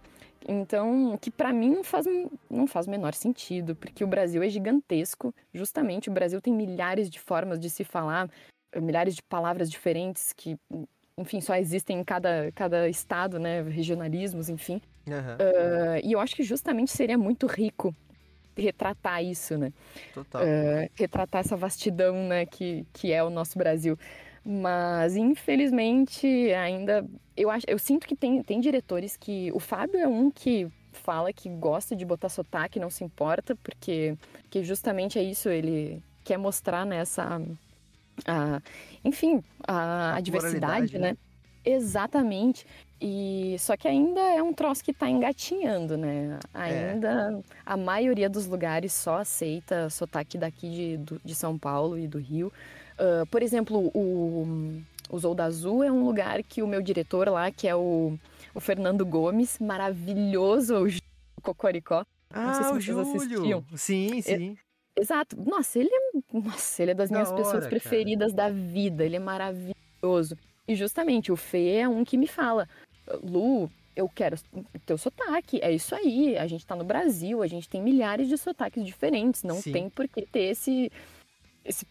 Então, 0.48 1.16
que 1.20 1.30
para 1.30 1.52
mim 1.52 1.70
não 1.70 1.84
faz, 1.84 2.06
não 2.50 2.66
faz 2.66 2.86
o 2.86 2.90
menor 2.90 3.14
sentido, 3.14 3.76
porque 3.76 4.02
o 4.02 4.06
Brasil 4.06 4.42
é 4.42 4.48
gigantesco. 4.48 5.34
Justamente, 5.52 6.08
o 6.08 6.12
Brasil 6.12 6.40
tem 6.40 6.52
milhares 6.52 7.08
de 7.08 7.20
formas 7.20 7.58
de 7.58 7.70
se 7.70 7.84
falar, 7.84 8.28
milhares 8.76 9.14
de 9.14 9.22
palavras 9.22 9.70
diferentes 9.70 10.32
que, 10.32 10.56
enfim, 11.16 11.40
só 11.40 11.54
existem 11.54 12.00
em 12.00 12.04
cada, 12.04 12.50
cada 12.52 12.88
estado, 12.88 13.38
né? 13.38 13.62
Regionalismos, 13.62 14.48
enfim. 14.48 14.80
Uhum. 15.06 15.14
Uh, 15.14 16.00
e 16.04 16.12
eu 16.12 16.20
acho 16.20 16.34
que 16.34 16.42
justamente 16.42 16.90
seria 16.90 17.18
muito 17.18 17.46
rico 17.46 17.94
retratar 18.56 19.22
isso, 19.24 19.56
né? 19.56 19.72
Total. 20.14 20.42
Uh, 20.42 20.90
retratar 20.94 21.40
essa 21.40 21.56
vastidão, 21.56 22.14
né, 22.26 22.46
que, 22.46 22.86
que 22.92 23.12
é 23.12 23.22
o 23.22 23.30
nosso 23.30 23.58
Brasil. 23.58 23.98
Mas, 24.44 25.16
infelizmente, 25.16 26.26
ainda. 26.52 27.06
Eu, 27.36 27.48
acho, 27.48 27.64
eu 27.68 27.78
sinto 27.78 28.06
que 28.06 28.16
tem, 28.16 28.42
tem 28.42 28.60
diretores 28.60 29.16
que. 29.16 29.52
O 29.52 29.60
Fábio 29.60 29.98
é 29.98 30.08
um 30.08 30.30
que 30.30 30.68
fala 30.92 31.32
que 31.32 31.48
gosta 31.48 31.96
de 31.96 32.04
botar 32.04 32.28
sotaque, 32.28 32.80
não 32.80 32.90
se 32.90 33.04
importa, 33.04 33.56
porque 33.56 34.16
que 34.50 34.62
justamente 34.62 35.18
é 35.18 35.22
isso, 35.22 35.48
ele 35.48 36.02
quer 36.24 36.38
mostrar 36.38 36.84
nessa. 36.84 37.38
Né, 37.38 37.56
a, 38.26 38.60
enfim, 39.04 39.42
a, 39.66 40.16
a 40.16 40.20
diversidade, 40.20 40.98
né? 40.98 41.12
né? 41.12 41.16
Exatamente. 41.64 42.66
E 43.04 43.56
só 43.58 43.76
que 43.76 43.88
ainda 43.88 44.20
é 44.20 44.40
um 44.40 44.52
troço 44.52 44.84
que 44.84 44.92
está 44.92 45.10
engatinhando, 45.10 45.96
né? 45.96 46.38
Ainda 46.54 47.36
é. 47.36 47.54
a 47.66 47.76
maioria 47.76 48.30
dos 48.30 48.46
lugares 48.46 48.92
só 48.92 49.16
aceita 49.16 49.90
sotaque 49.90 50.38
daqui 50.38 50.70
de, 50.70 50.96
do, 50.98 51.20
de 51.24 51.34
São 51.34 51.58
Paulo 51.58 51.98
e 51.98 52.06
do 52.06 52.18
Rio. 52.18 52.52
Uh, 52.94 53.26
por 53.26 53.42
exemplo, 53.42 53.90
o, 53.92 54.80
o 55.10 55.18
Zolda 55.18 55.42
Azul 55.42 55.82
é 55.82 55.90
um 55.90 56.04
lugar 56.04 56.44
que 56.44 56.62
o 56.62 56.66
meu 56.66 56.80
diretor 56.80 57.28
lá, 57.28 57.50
que 57.50 57.66
é 57.66 57.74
o, 57.74 58.16
o 58.54 58.60
Fernando 58.60 59.04
Gomes, 59.04 59.58
maravilhoso, 59.58 60.86
o 60.86 61.42
Cocoricó. 61.42 62.06
Ah, 62.30 62.46
não 62.46 62.54
sei 62.54 62.64
se 62.64 62.70
vocês 62.70 62.84
Júlio. 62.84 63.16
assistiam. 63.16 63.64
Sim, 63.74 64.22
sim. 64.22 64.56
É, 64.96 65.00
exato. 65.00 65.36
Nossa, 65.42 65.80
ele 65.80 65.90
é, 65.92 66.38
nossa, 66.38 66.80
ele 66.80 66.92
é 66.92 66.94
das 66.94 67.10
minhas 67.10 67.32
hora, 67.32 67.36
pessoas 67.36 67.66
preferidas 67.66 68.32
cara. 68.32 68.48
da 68.48 68.56
vida. 68.56 69.04
Ele 69.04 69.16
é 69.16 69.18
maravilhoso. 69.18 70.36
E 70.68 70.76
justamente 70.76 71.32
o 71.32 71.36
Fê 71.36 71.78
é 71.78 71.88
um 71.88 72.04
que 72.04 72.16
me 72.16 72.28
fala: 72.28 72.68
Lu, 73.22 73.70
eu 73.94 74.08
quero 74.08 74.36
teu 74.86 74.96
sotaque, 74.96 75.60
é 75.62 75.72
isso 75.72 75.94
aí. 75.94 76.36
A 76.38 76.46
gente 76.46 76.66
tá 76.66 76.74
no 76.74 76.84
Brasil, 76.84 77.42
a 77.42 77.46
gente 77.46 77.68
tem 77.68 77.82
milhares 77.82 78.28
de 78.28 78.38
sotaques 78.38 78.84
diferentes. 78.84 79.42
Não 79.42 79.56
Sim. 79.56 79.72
tem 79.72 79.90
por 79.90 80.08
que 80.08 80.22
ter 80.22 80.50
esse, 80.50 80.90
esse 81.64 81.86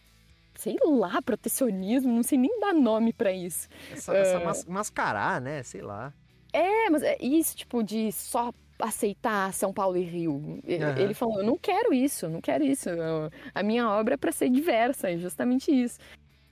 sei 0.54 0.76
lá, 0.84 1.20
protecionismo, 1.22 2.12
não 2.12 2.22
sei 2.22 2.38
nem 2.38 2.60
dar 2.60 2.72
nome 2.72 3.12
para 3.12 3.32
isso. 3.32 3.68
Essa, 3.90 4.12
uh... 4.12 4.16
essa 4.16 4.40
mas, 4.40 4.64
mascarar, 4.64 5.40
né? 5.40 5.62
Sei 5.62 5.80
lá. 5.80 6.12
É, 6.52 6.90
mas 6.90 7.02
é 7.02 7.16
isso, 7.20 7.56
tipo, 7.56 7.82
de 7.82 8.12
só 8.12 8.52
aceitar 8.78 9.52
São 9.52 9.72
Paulo 9.72 9.96
e 9.96 10.02
Rio. 10.02 10.34
Uhum. 10.34 10.62
Ele 10.98 11.14
falou: 11.14 11.38
eu 11.38 11.46
não 11.46 11.56
quero 11.56 11.94
isso, 11.94 12.28
não 12.28 12.40
quero 12.40 12.64
isso. 12.64 12.88
Eu, 12.88 13.30
a 13.54 13.62
minha 13.62 13.88
obra 13.88 14.14
é 14.14 14.16
para 14.16 14.32
ser 14.32 14.50
diversa, 14.50 15.10
é 15.10 15.16
justamente 15.16 15.70
isso. 15.70 15.98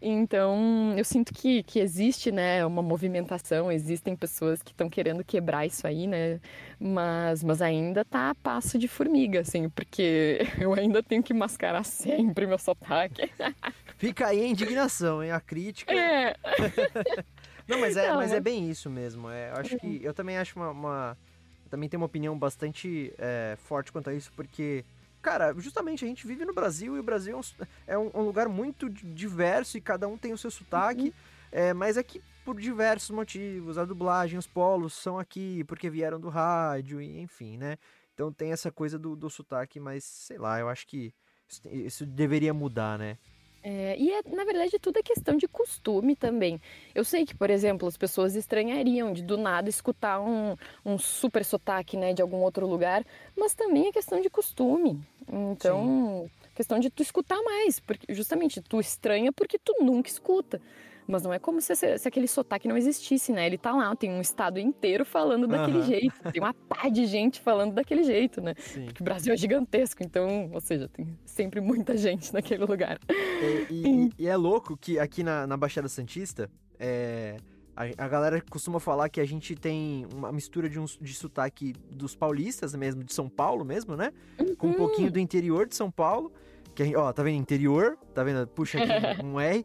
Então, 0.02 0.94
eu 0.96 1.04
sinto 1.04 1.32
que, 1.32 1.62
que 1.62 1.78
existe, 1.78 2.32
né, 2.32 2.64
uma 2.64 2.80
movimentação, 2.80 3.70
existem 3.70 4.16
pessoas 4.16 4.62
que 4.62 4.72
estão 4.72 4.88
querendo 4.88 5.22
quebrar 5.22 5.66
isso 5.66 5.86
aí, 5.86 6.06
né, 6.06 6.40
mas, 6.78 7.44
mas 7.44 7.60
ainda 7.60 8.02
tá 8.02 8.30
a 8.30 8.34
passo 8.34 8.78
de 8.78 8.88
formiga, 8.88 9.40
assim, 9.40 9.68
porque 9.68 10.38
eu 10.58 10.72
ainda 10.72 11.02
tenho 11.02 11.22
que 11.22 11.34
mascarar 11.34 11.84
sempre 11.84 12.46
meu 12.46 12.58
sotaque. 12.58 13.30
Fica 13.98 14.28
aí 14.28 14.40
a 14.40 14.46
indignação, 14.46 15.22
hein, 15.22 15.32
a 15.32 15.40
crítica. 15.40 15.92
É. 15.92 16.34
Não, 17.68 17.78
mas 17.78 17.96
é, 17.96 18.08
Não, 18.08 18.16
mas 18.16 18.32
é 18.32 18.40
bem 18.40 18.68
isso 18.70 18.88
mesmo, 18.88 19.28
é, 19.30 19.50
eu 19.50 19.56
acho 19.56 19.78
que, 19.78 20.00
eu 20.02 20.14
também 20.14 20.38
acho 20.38 20.58
uma, 20.58 20.70
uma 20.70 21.18
também 21.70 21.88
tenho 21.88 22.00
uma 22.00 22.06
opinião 22.06 22.36
bastante 22.36 23.12
é, 23.16 23.56
forte 23.64 23.92
quanto 23.92 24.10
a 24.10 24.14
isso, 24.14 24.32
porque 24.34 24.84
Cara, 25.22 25.54
justamente 25.58 26.04
a 26.04 26.08
gente 26.08 26.26
vive 26.26 26.44
no 26.44 26.54
Brasil 26.54 26.96
e 26.96 27.00
o 27.00 27.02
Brasil 27.02 27.38
é 27.86 27.98
um, 27.98 28.10
é 28.12 28.18
um 28.18 28.22
lugar 28.22 28.48
muito 28.48 28.88
diverso 28.88 29.76
e 29.76 29.80
cada 29.80 30.08
um 30.08 30.16
tem 30.16 30.32
o 30.32 30.38
seu 30.38 30.50
sotaque, 30.50 31.08
uhum. 31.08 31.12
é, 31.52 31.74
mas 31.74 31.96
é 31.96 32.02
que 32.02 32.22
por 32.44 32.58
diversos 32.58 33.10
motivos, 33.10 33.76
a 33.76 33.84
dublagem, 33.84 34.38
os 34.38 34.46
polos 34.46 34.94
são 34.94 35.18
aqui 35.18 35.62
porque 35.64 35.90
vieram 35.90 36.18
do 36.18 36.28
rádio, 36.28 37.00
e 37.00 37.20
enfim, 37.20 37.58
né? 37.58 37.76
Então 38.14 38.32
tem 38.32 38.52
essa 38.52 38.70
coisa 38.72 38.98
do, 38.98 39.14
do 39.14 39.28
sotaque, 39.28 39.78
mas 39.78 40.04
sei 40.04 40.38
lá, 40.38 40.58
eu 40.58 40.68
acho 40.68 40.86
que 40.86 41.14
isso, 41.48 41.68
isso 41.68 42.06
deveria 42.06 42.54
mudar, 42.54 42.98
né? 42.98 43.18
É, 43.62 43.94
e 43.98 44.10
é, 44.10 44.22
na 44.34 44.44
verdade 44.44 44.78
tudo 44.78 44.98
é 44.98 45.02
questão 45.02 45.36
de 45.36 45.46
costume 45.46 46.16
também. 46.16 46.60
Eu 46.94 47.04
sei 47.04 47.26
que, 47.26 47.34
por 47.34 47.50
exemplo, 47.50 47.86
as 47.86 47.96
pessoas 47.96 48.34
estranhariam 48.34 49.12
de 49.12 49.22
do 49.22 49.36
nada 49.36 49.68
escutar 49.68 50.20
um, 50.20 50.56
um 50.84 50.96
super 50.96 51.44
sotaque 51.44 51.96
né, 51.96 52.14
de 52.14 52.22
algum 52.22 52.38
outro 52.38 52.66
lugar, 52.66 53.04
mas 53.36 53.54
também 53.54 53.88
é 53.88 53.92
questão 53.92 54.20
de 54.20 54.30
costume. 54.30 55.00
Então, 55.28 56.24
Sim. 56.24 56.30
questão 56.54 56.78
de 56.78 56.88
tu 56.88 57.02
escutar 57.02 57.40
mais, 57.42 57.78
porque 57.78 58.12
justamente 58.14 58.60
tu 58.62 58.80
estranha 58.80 59.30
porque 59.32 59.58
tu 59.58 59.74
nunca 59.80 60.08
escuta. 60.08 60.60
Mas 61.10 61.22
não 61.22 61.32
é 61.32 61.38
como 61.38 61.60
se, 61.60 61.74
se, 61.74 62.06
aquele 62.06 62.28
sotaque 62.28 62.68
não 62.68 62.76
existisse, 62.76 63.32
né? 63.32 63.46
Ele 63.46 63.58
tá 63.58 63.72
lá, 63.72 63.94
tem 63.96 64.10
um 64.10 64.20
estado 64.20 64.58
inteiro 64.58 65.04
falando 65.04 65.46
daquele 65.46 65.78
uhum. 65.78 65.84
jeito, 65.84 66.32
tem 66.32 66.40
uma 66.40 66.54
pá 66.54 66.88
de 66.88 67.06
gente 67.06 67.40
falando 67.40 67.74
daquele 67.74 68.02
jeito, 68.02 68.40
né? 68.40 68.54
Sim. 68.56 68.84
Porque 68.86 69.02
o 69.02 69.04
Brasil 69.04 69.32
é 69.32 69.36
gigantesco, 69.36 70.02
então, 70.02 70.50
ou 70.52 70.60
seja, 70.60 70.88
tem 70.88 71.18
sempre 71.24 71.60
muita 71.60 71.96
gente 71.96 72.32
naquele 72.34 72.64
lugar. 72.64 72.98
E, 73.08 73.74
e, 73.74 74.10
e 74.18 74.26
é 74.26 74.36
louco 74.36 74.76
que 74.76 74.98
aqui 74.98 75.22
na, 75.22 75.46
na 75.46 75.56
Baixada 75.56 75.88
Santista, 75.88 76.48
é, 76.78 77.36
a, 77.76 78.04
a, 78.04 78.08
galera 78.08 78.40
costuma 78.50 78.78
falar 78.78 79.08
que 79.08 79.20
a 79.20 79.24
gente 79.24 79.54
tem 79.54 80.06
uma 80.14 80.30
mistura 80.30 80.68
de, 80.68 80.78
um, 80.78 80.84
de 80.84 81.14
sotaque 81.14 81.74
dos 81.90 82.14
paulistas 82.14 82.74
mesmo, 82.74 83.02
de 83.02 83.12
São 83.12 83.28
Paulo 83.28 83.64
mesmo, 83.64 83.96
né? 83.96 84.12
Uhum. 84.38 84.54
Com 84.54 84.68
um 84.68 84.74
pouquinho 84.74 85.10
do 85.10 85.18
interior 85.18 85.66
de 85.66 85.74
São 85.74 85.90
Paulo. 85.90 86.32
Que 86.74 86.94
ó, 86.96 87.12
tá 87.12 87.22
vendo? 87.22 87.36
Interior, 87.36 87.98
tá 88.14 88.22
vendo? 88.22 88.46
Puxa 88.46 88.78
aqui 88.78 89.22
um 89.24 89.40
R. 89.40 89.64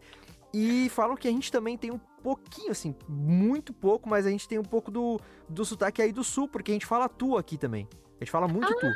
E 0.58 0.88
falam 0.88 1.18
que 1.18 1.28
a 1.28 1.32
gente 1.32 1.52
também 1.52 1.78
tem 1.78 1.92
um 1.92 2.00
pouquinho, 2.24 2.72
assim, 2.72 2.96
muito 3.10 3.74
pouco, 3.74 4.08
mas 4.08 4.26
a 4.26 4.30
gente 4.30 4.48
tem 4.48 4.58
um 4.58 4.64
pouco 4.64 4.90
do, 4.90 5.20
do 5.50 5.66
sotaque 5.66 6.02
aí 6.02 6.14
do 6.14 6.24
sul, 6.24 6.48
porque 6.48 6.72
a 6.72 6.74
gente 6.74 6.86
fala 6.86 7.10
tu 7.10 7.36
aqui 7.36 7.58
também. 7.58 7.90
A 7.92 8.24
gente 8.24 8.32
fala 8.32 8.48
muito 8.48 8.72
ah, 8.72 8.80
tu. 8.80 8.88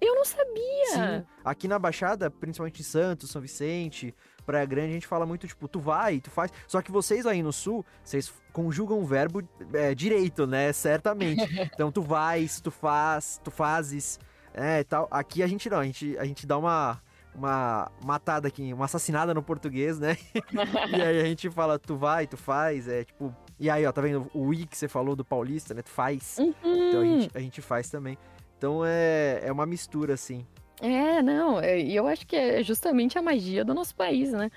Eu 0.00 0.14
não 0.14 0.24
sabia! 0.24 0.92
Sim. 0.92 1.26
Aqui 1.44 1.66
na 1.66 1.76
Baixada, 1.76 2.30
principalmente 2.30 2.82
em 2.82 2.84
Santos, 2.84 3.30
São 3.30 3.42
Vicente, 3.42 4.14
Praia 4.46 4.64
Grande, 4.64 4.90
a 4.90 4.94
gente 4.94 5.08
fala 5.08 5.26
muito, 5.26 5.48
tipo, 5.48 5.66
tu 5.66 5.80
vai, 5.80 6.20
tu 6.20 6.30
faz. 6.30 6.52
Só 6.68 6.80
que 6.80 6.92
vocês 6.92 7.26
aí 7.26 7.42
no 7.42 7.52
sul, 7.52 7.84
vocês 8.04 8.32
conjugam 8.52 9.00
o 9.00 9.04
verbo 9.04 9.42
é, 9.72 9.96
direito, 9.96 10.46
né? 10.46 10.72
Certamente. 10.72 11.42
Então, 11.74 11.90
tu 11.90 12.00
vais, 12.00 12.60
tu 12.60 12.70
faz, 12.70 13.40
tu 13.42 13.50
fazes, 13.50 14.20
é, 14.54 14.84
tal. 14.84 15.08
Aqui 15.10 15.42
a 15.42 15.48
gente 15.48 15.68
não, 15.68 15.78
a 15.80 15.84
gente, 15.84 16.16
a 16.16 16.24
gente 16.24 16.46
dá 16.46 16.56
uma 16.56 17.02
uma 17.34 17.90
matada 18.04 18.48
aqui, 18.48 18.72
uma 18.72 18.84
assassinada 18.84 19.32
no 19.32 19.42
português, 19.42 19.98
né? 19.98 20.16
e 20.90 21.02
aí 21.02 21.20
a 21.20 21.24
gente 21.24 21.48
fala, 21.50 21.78
tu 21.78 21.96
vai, 21.96 22.26
tu 22.26 22.36
faz, 22.36 22.88
é 22.88 23.04
tipo. 23.04 23.34
E 23.58 23.70
aí, 23.70 23.86
ó, 23.86 23.92
tá 23.92 24.00
vendo 24.00 24.30
o 24.34 24.52
i 24.52 24.66
que 24.66 24.76
você 24.76 24.88
falou 24.88 25.14
do 25.14 25.24
paulista, 25.24 25.72
né? 25.72 25.82
Tu 25.82 25.90
faz. 25.90 26.38
Uhum. 26.38 26.54
Então 26.88 27.00
a 27.00 27.04
gente, 27.04 27.30
a 27.34 27.40
gente 27.40 27.62
faz 27.62 27.88
também. 27.88 28.18
Então 28.58 28.82
é, 28.84 29.40
é 29.44 29.52
uma 29.52 29.66
mistura, 29.66 30.14
assim. 30.14 30.46
É, 30.80 31.22
não, 31.22 31.60
é, 31.60 31.80
e 31.80 31.94
eu 31.94 32.08
acho 32.08 32.26
que 32.26 32.34
é 32.34 32.62
justamente 32.62 33.16
a 33.16 33.22
magia 33.22 33.64
do 33.64 33.72
nosso 33.72 33.94
país, 33.94 34.32
né? 34.32 34.50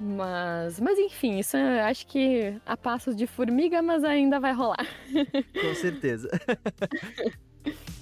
Mas, 0.00 0.78
mas 0.78 0.96
enfim, 0.98 1.40
isso 1.40 1.56
acho 1.56 2.06
que 2.06 2.54
a 2.64 2.76
passos 2.76 3.16
de 3.16 3.26
formiga, 3.26 3.82
mas 3.82 4.04
ainda 4.04 4.38
vai 4.38 4.52
rolar. 4.52 4.86
Com 5.60 5.74
certeza. 5.74 6.30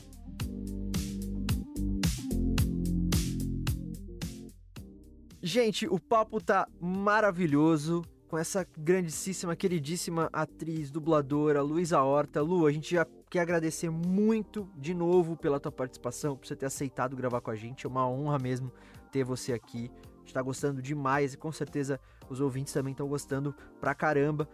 Gente, 5.46 5.86
o 5.86 6.00
papo 6.00 6.40
tá 6.40 6.66
maravilhoso 6.80 8.02
com 8.26 8.36
essa 8.36 8.66
grandíssima, 8.76 9.54
queridíssima 9.54 10.28
atriz, 10.32 10.90
dubladora, 10.90 11.62
Luísa 11.62 12.02
Horta. 12.02 12.42
Lu, 12.42 12.66
a 12.66 12.72
gente 12.72 12.92
já 12.92 13.06
quer 13.30 13.42
agradecer 13.42 13.88
muito 13.88 14.68
de 14.76 14.92
novo 14.92 15.36
pela 15.36 15.60
tua 15.60 15.70
participação, 15.70 16.36
por 16.36 16.48
você 16.48 16.56
ter 16.56 16.66
aceitado 16.66 17.14
gravar 17.14 17.40
com 17.40 17.52
a 17.52 17.54
gente. 17.54 17.86
É 17.86 17.88
uma 17.88 18.08
honra 18.08 18.40
mesmo 18.40 18.72
ter 19.12 19.22
você 19.22 19.52
aqui. 19.52 19.88
A 20.16 20.18
gente 20.18 20.34
tá 20.34 20.42
gostando 20.42 20.82
demais 20.82 21.34
e 21.34 21.36
com 21.36 21.52
certeza 21.52 22.00
os 22.28 22.40
ouvintes 22.40 22.74
também 22.74 22.90
estão 22.90 23.06
gostando 23.06 23.54
pra 23.80 23.94
caramba. 23.94 24.48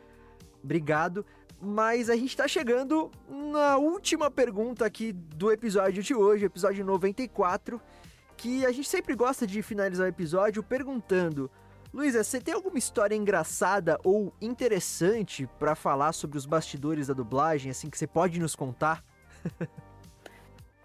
Obrigado. 0.62 1.24
Mas 1.58 2.10
a 2.10 2.16
gente 2.16 2.36
tá 2.36 2.46
chegando 2.46 3.10
na 3.30 3.78
última 3.78 4.30
pergunta 4.30 4.84
aqui 4.84 5.10
do 5.10 5.50
episódio 5.50 6.02
de 6.02 6.14
hoje, 6.14 6.44
episódio 6.44 6.84
94, 6.84 7.80
que 8.42 8.66
a 8.66 8.72
gente 8.72 8.88
sempre 8.88 9.14
gosta 9.14 9.46
de 9.46 9.62
finalizar 9.62 10.04
o 10.04 10.08
episódio 10.08 10.62
perguntando: 10.64 11.48
Luísa, 11.94 12.24
você 12.24 12.40
tem 12.40 12.52
alguma 12.52 12.76
história 12.76 13.14
engraçada 13.14 13.98
ou 14.02 14.34
interessante 14.40 15.48
pra 15.60 15.76
falar 15.76 16.12
sobre 16.12 16.36
os 16.36 16.44
bastidores 16.44 17.06
da 17.06 17.14
dublagem, 17.14 17.70
assim, 17.70 17.88
que 17.88 17.96
você 17.96 18.06
pode 18.06 18.40
nos 18.40 18.56
contar? 18.56 19.04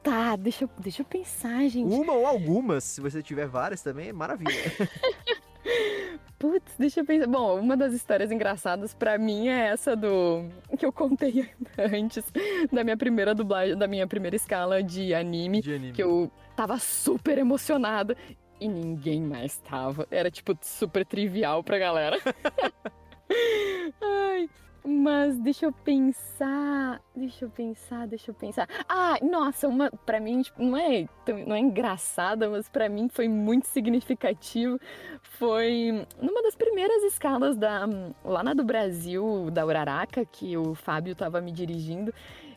Tá, 0.03 0.37
deixa 0.37 0.63
eu, 0.63 0.69
deixa 0.79 1.01
eu 1.01 1.05
pensar, 1.05 1.67
gente. 1.67 1.93
Uma 1.93 2.13
ou 2.13 2.25
algumas, 2.25 2.85
se 2.85 3.01
você 3.01 3.21
tiver 3.21 3.45
várias 3.45 3.81
também, 3.81 4.07
é 4.07 4.13
maravilha. 4.13 4.53
Putz, 6.39 6.71
deixa 6.79 7.01
eu 7.01 7.05
pensar. 7.05 7.27
Bom, 7.27 7.59
uma 7.59 7.75
das 7.75 7.91
histórias 7.91 8.31
engraçadas 8.31 8.93
pra 8.93 9.17
mim 9.17 9.49
é 9.49 9.67
essa 9.67 9.97
do 9.97 10.45
que 10.77 10.85
eu 10.85 10.93
contei 10.93 11.49
antes 11.77 12.23
da 12.71 12.85
minha 12.85 12.95
primeira 12.95 13.35
dublagem, 13.35 13.77
da 13.77 13.85
minha 13.85 14.07
primeira 14.07 14.37
escala 14.37 14.81
de 14.81 15.13
anime, 15.13 15.61
De 15.61 15.73
anime. 15.73 15.91
que 15.91 16.01
eu 16.01 16.31
tava 16.57 16.77
super 16.79 17.37
emocionada 17.37 18.17
e 18.59 18.67
ninguém 18.67 19.21
mais 19.21 19.59
tava. 19.59 20.07
Era 20.09 20.31
tipo 20.31 20.57
super 20.61 21.05
trivial 21.05 21.63
pra 21.63 21.77
galera. 21.77 22.17
Ai, 24.01 24.49
mas 24.83 25.37
deixa 25.37 25.65
eu 25.67 25.71
pensar, 25.71 26.99
deixa 27.15 27.45
eu 27.45 27.49
pensar, 27.49 28.07
deixa 28.07 28.31
eu 28.31 28.35
pensar. 28.35 28.67
Ah, 28.89 29.17
nossa, 29.21 29.67
uma 29.67 29.91
para 29.91 30.19
mim 30.19 30.41
tipo, 30.41 30.63
não 30.63 30.75
é 30.77 31.07
não 31.45 31.55
é 31.55 31.59
engraçada, 31.59 32.49
mas 32.49 32.67
pra 32.69 32.89
mim 32.89 33.07
foi 33.09 33.27
muito 33.27 33.67
significativo. 33.67 34.79
Foi 35.21 36.05
numa 36.21 36.41
das 36.41 36.55
primeiras 36.55 37.03
escalas 37.03 37.55
da 37.55 37.85
lá 38.23 38.43
na 38.43 38.53
do 38.55 38.63
Brasil, 38.63 39.51
da 39.51 39.63
Uraraca, 39.65 40.25
que 40.25 40.57
o 40.57 40.73
Fábio 40.73 41.15
tava 41.15 41.39
me 41.41 41.51
dirigindo. 41.51 42.11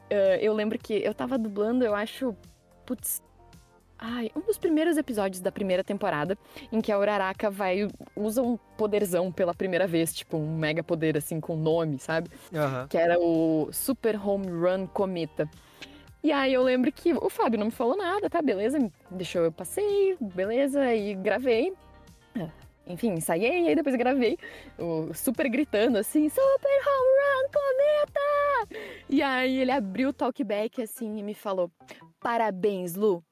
eh, 0.09 0.39
eu 0.43 0.55
lembro 0.55 0.79
que 0.79 0.95
eu 0.95 1.15
tava 1.15 1.37
dublando, 1.39 1.85
eu 1.85 1.95
acho, 1.95 2.35
putz, 2.87 3.21
Ai, 4.03 4.31
um 4.35 4.41
dos 4.41 4.57
primeiros 4.57 4.97
episódios 4.97 5.43
da 5.43 5.53
primeira 5.53 5.85
temporada 5.85 6.39
em 6.73 6.81
que 6.81 6.91
a 6.91 6.99
Uraraka 6.99 7.51
vai 7.51 7.87
usa 8.17 8.43
um 8.43 8.57
poderzão 8.57 9.31
pela 9.31 9.53
primeira 9.53 9.87
vez, 9.87 10.15
tipo 10.15 10.39
um 10.39 10.57
mega 10.57 10.83
poder 10.83 11.19
assim 11.19 11.39
com 11.39 11.55
nome, 11.55 11.99
sabe? 11.99 12.31
Aham. 12.55 12.87
Que 12.89 12.97
era 12.97 13.19
o 13.21 13.69
Super 13.73 14.17
Home 14.17 14.47
Run 14.49 14.87
Cometa. 14.87 15.49
E 16.23 16.33
aí 16.33 16.53
eu 16.53 16.63
lembro 16.63 16.91
que 16.91 17.13
o 17.13 17.29
Fábio 17.29 17.59
não 17.59 17.67
me 17.67 17.73
falou 17.73 17.95
nada, 17.97 18.31
tá? 18.31 18.41
Beleza, 18.41 18.79
deixou 19.11 19.43
eu 19.43 19.53
passei, 19.53 20.17
beleza, 20.19 20.95
e 20.95 21.15
gravei. 21.15 21.75
Ah, 22.35 22.49
Enfim, 22.87 23.13
ensaiei, 23.13 23.69
aí 23.69 23.75
depois 23.75 23.97
gravei, 23.97 24.39
o 24.79 25.13
super 25.13 25.49
gritando 25.49 25.99
assim, 25.99 26.29
Super 26.29 26.81
Home 26.87 27.21
Run 27.21 27.51
Cometa! 27.53 28.81
E 29.09 29.23
aí 29.23 29.61
ele 29.61 29.71
abriu 29.71 30.09
o 30.09 30.13
talkback 30.13 30.83
assim 30.83 31.19
e 31.19 31.23
me 31.23 31.35
falou, 31.35 31.71
parabéns, 32.21 32.95
Lu, 32.95 33.25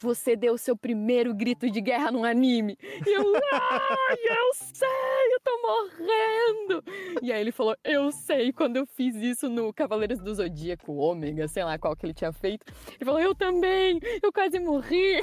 você 0.00 0.36
deu 0.36 0.56
seu 0.58 0.76
primeiro 0.76 1.34
grito 1.34 1.70
de 1.70 1.80
guerra 1.80 2.10
num 2.10 2.24
anime. 2.24 2.78
E 3.06 3.10
eu, 3.10 3.22
ai, 3.52 4.16
eu 4.24 4.54
sei, 4.54 4.88
eu 5.34 5.40
tô 5.40 5.60
morrendo. 5.62 6.84
E 7.22 7.32
aí 7.32 7.40
ele 7.40 7.52
falou, 7.52 7.76
eu 7.84 8.10
sei, 8.12 8.52
quando 8.52 8.76
eu 8.76 8.86
fiz 8.86 9.14
isso 9.16 9.48
no 9.48 9.72
Cavaleiros 9.72 10.18
do 10.20 10.34
Zodíaco, 10.34 10.92
Ômega, 10.92 11.48
sei 11.48 11.64
lá 11.64 11.78
qual 11.78 11.96
que 11.96 12.06
ele 12.06 12.14
tinha 12.14 12.32
feito. 12.32 12.64
Ele 12.88 13.04
falou, 13.04 13.20
eu 13.20 13.34
também, 13.34 14.00
eu 14.22 14.32
quase 14.32 14.58
morri. 14.58 15.22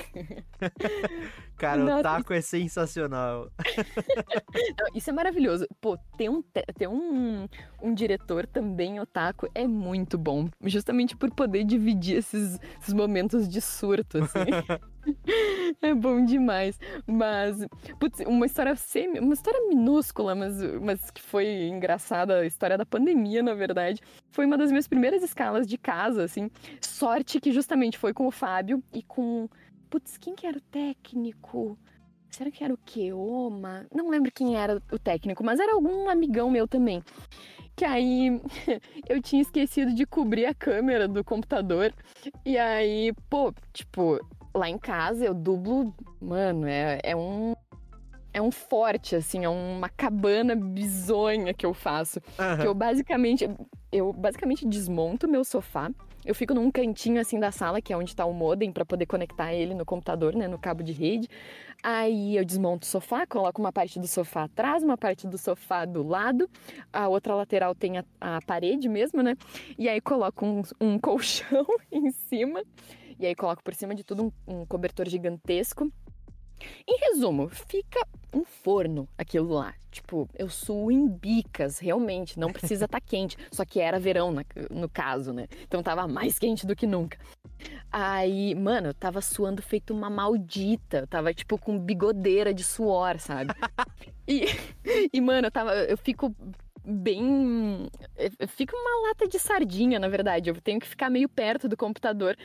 Cara, 1.58 1.82
o 1.82 1.86
Nossa, 1.86 2.03
taco 2.03 2.34
é 2.34 2.41
sensacional. 2.41 3.49
Não, 4.78 4.88
Isso 4.93 5.10
é 5.10 5.14
maravilhoso. 5.14 5.66
Pô, 5.80 5.97
ter 6.18 6.30
um, 6.30 6.41
te- 6.41 6.66
ter 6.78 6.88
um, 6.88 7.47
um 7.82 7.93
diretor 7.93 8.45
também 8.45 8.99
otaku 8.99 9.49
é 9.56 9.68
muito 9.68 10.18
bom. 10.18 10.49
Justamente 10.64 11.16
por 11.16 11.32
poder 11.32 11.64
dividir 11.64 12.18
esses, 12.18 12.60
esses 12.82 12.93
momentos 12.93 13.47
de 13.47 13.62
surto, 13.62 14.18
assim. 14.18 14.39
é 15.82 15.93
bom 15.93 16.24
demais. 16.24 16.80
Mas, 17.06 17.66
putz, 17.99 18.20
uma 18.22 18.45
história 18.45 18.76
semi, 18.76 19.20
uma 19.20 19.34
história 19.34 19.60
minúscula, 19.68 20.36
mas, 20.36 20.62
mas 20.82 21.12
que 21.12 21.22
foi 21.22 21.68
engraçada, 21.68 22.39
a 22.39 22.45
história 22.45 22.78
da 22.78 22.86
pandemia, 22.86 23.41
na 23.43 23.53
verdade. 23.53 24.01
Foi 24.32 24.45
uma 24.45 24.58
das 24.58 24.70
minhas 24.72 24.88
primeiras 24.88 25.24
escalas 25.24 25.68
de 25.68 25.78
casa, 25.78 26.24
assim. 26.24 26.49
Sorte 26.82 27.39
que 27.39 27.51
justamente 27.51 27.97
foi 27.97 28.14
com 28.14 28.28
o 28.28 28.32
Fábio 28.32 28.84
e 28.93 29.01
com. 29.03 29.47
Putz, 29.90 30.18
quem 30.18 30.36
que 30.36 30.46
era 30.46 30.58
o 30.58 30.62
técnico? 30.62 31.78
Será 32.30 32.52
que 32.52 32.64
era 32.64 32.74
o 32.74 32.78
Keoma? 32.78 33.88
Não 33.94 34.10
lembro 34.10 34.32
quem 34.32 34.58
era 34.58 34.82
o 34.92 35.00
técnico, 35.00 35.44
mas 35.44 35.60
era 35.60 35.74
algum 35.74 36.10
amigão 36.10 36.50
meu 36.50 36.68
também. 36.68 37.02
Que 37.76 37.86
aí 37.86 38.42
eu 39.08 39.22
tinha 39.22 39.42
esquecido 39.42 39.94
de 39.94 40.06
cobrir 40.06 40.46
a 40.46 40.54
câmera 40.54 41.08
do 41.08 41.24
computador. 41.24 41.94
E 42.46 42.58
aí, 42.58 43.14
pô, 43.30 43.54
tipo, 43.72 44.20
lá 44.54 44.70
em 44.70 44.78
casa 44.78 45.26
eu 45.26 45.34
dublo. 45.34 45.94
Mano, 46.20 46.68
é, 46.68 47.00
é 47.04 47.16
um. 47.16 47.54
É 48.34 48.42
um 48.42 48.52
forte, 48.52 49.16
assim, 49.16 49.46
é 49.46 49.50
uma 49.50 49.88
cabana 49.88 50.58
bizonha 50.58 51.54
que 51.54 51.66
eu 51.66 51.74
faço. 51.74 52.20
Que 52.60 52.68
eu 52.68 52.74
basicamente. 52.74 53.50
Eu 53.90 54.12
basicamente 54.12 54.68
desmonto 54.68 55.26
meu 55.26 55.46
sofá. 55.46 55.90
Eu 56.26 56.34
fico 56.34 56.53
num 56.53 56.71
cantinho 56.71 57.21
assim 57.21 57.39
da 57.39 57.51
sala, 57.51 57.80
que 57.80 57.93
é 57.93 57.97
onde 57.97 58.15
tá 58.15 58.26
o 58.26 58.34
modem, 58.34 58.71
pra 58.71 58.84
poder 58.84 59.05
conectar 59.05 59.53
ele 59.53 59.76
no 59.76 59.86
computador, 59.86 60.36
né? 60.36 60.47
No 60.47 60.57
cabo 60.57 60.82
de 60.82 60.91
rede. 60.91 61.30
Aí 61.84 62.36
eu 62.36 62.43
desmonto 62.43 62.84
o 62.84 62.89
sofá, 62.89 63.28
coloco 63.28 63.61
uma 63.61 63.71
parte 63.71 63.99
do 63.99 64.07
sofá 64.07 64.45
atrás, 64.45 64.82
uma 64.82 64.97
parte 64.97 65.28
do 65.28 65.38
sofá 65.38 65.86
do 65.86 66.01
lado, 66.01 66.49
a 66.91 67.07
outra 67.07 67.36
lateral 67.36 67.76
tem 67.76 67.99
a, 67.99 68.05
a 68.19 68.39
parede 68.41 68.89
mesmo, 68.89 69.21
né? 69.21 69.36
E 69.78 69.88
aí 69.88 70.01
coloco 70.01 70.43
um, 70.43 70.63
um 70.82 70.97
colchão 70.99 71.65
em 71.91 72.09
cima, 72.09 72.63
e 73.19 73.28
aí 73.28 73.36
coloco 73.36 73.63
por 73.63 73.76
cima 73.76 73.93
de 73.93 74.03
tudo 74.03 74.34
um, 74.47 74.61
um 74.61 74.65
cobertor 74.65 75.07
gigantesco. 75.07 75.91
Em 76.88 76.97
resumo, 77.10 77.49
fica 77.49 78.06
um 78.34 78.43
forno 78.43 79.08
aquilo 79.18 79.53
lá. 79.53 79.74
Tipo, 79.91 80.28
eu 80.38 80.49
suo 80.49 80.91
em 80.91 81.08
bicas, 81.08 81.80
realmente, 81.80 82.38
não 82.38 82.51
precisa 82.51 82.86
estar 82.86 82.99
quente. 83.06 83.38
Só 83.51 83.64
que 83.64 83.80
era 83.80 83.97
verão 83.99 84.32
na- 84.32 84.43
no 84.70 84.89
caso, 84.89 85.32
né? 85.32 85.47
Então 85.64 85.82
tava 85.82 86.08
mais 86.08 86.38
quente 86.38 86.66
do 86.66 86.76
que 86.76 86.86
nunca. 86.86 87.18
Aí, 87.91 88.53
mano, 88.56 88.88
eu 88.89 88.93
tava 88.93 89.22
suando 89.22 89.62
feito 89.62 89.93
uma 89.93 90.10
maldita. 90.10 90.97
Eu 90.99 91.08
tava, 91.08 91.34
tipo, 91.34 91.58
com 91.58 91.80
bigodeira 91.80 92.53
de 92.53 92.64
suor, 92.64 93.20
sabe? 93.20 93.53
E, 94.28 94.45
e 95.14 95.22
mano, 95.22 95.45
eu 95.47 95.51
tava. 95.51 95.72
Eu 95.76 95.95
fico 95.97 96.36
bem. 96.84 97.88
fico 98.47 98.76
uma 98.76 99.08
lata 99.10 99.28
de 99.28 99.38
sardinha, 99.38 99.99
na 99.99 100.08
verdade. 100.08 100.49
Eu 100.49 100.60
tenho 100.60 100.80
que 100.80 100.88
ficar 100.88 101.10
meio 101.12 101.30
perto 101.30 101.68
do 101.70 101.78
computador. 101.78 102.36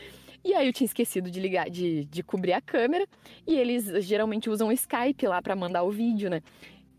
E 0.45 0.55
aí 0.55 0.67
eu 0.67 0.73
tinha 0.73 0.87
esquecido 0.87 1.31
de 1.31 1.41
ligar, 1.41 1.69
de, 1.69 2.05
de 2.07 2.23
cobrir 2.23 2.53
a 2.53 2.61
câmera. 2.61 3.07
E 3.47 3.57
eles 3.57 4.05
geralmente 4.05 4.49
usam 4.49 4.69
o 4.69 4.73
Skype 4.73 5.27
lá 5.27 5.41
pra 5.43 5.55
mandar 5.55 5.83
o 5.83 5.91
vídeo, 5.91 6.31
né? 6.31 6.43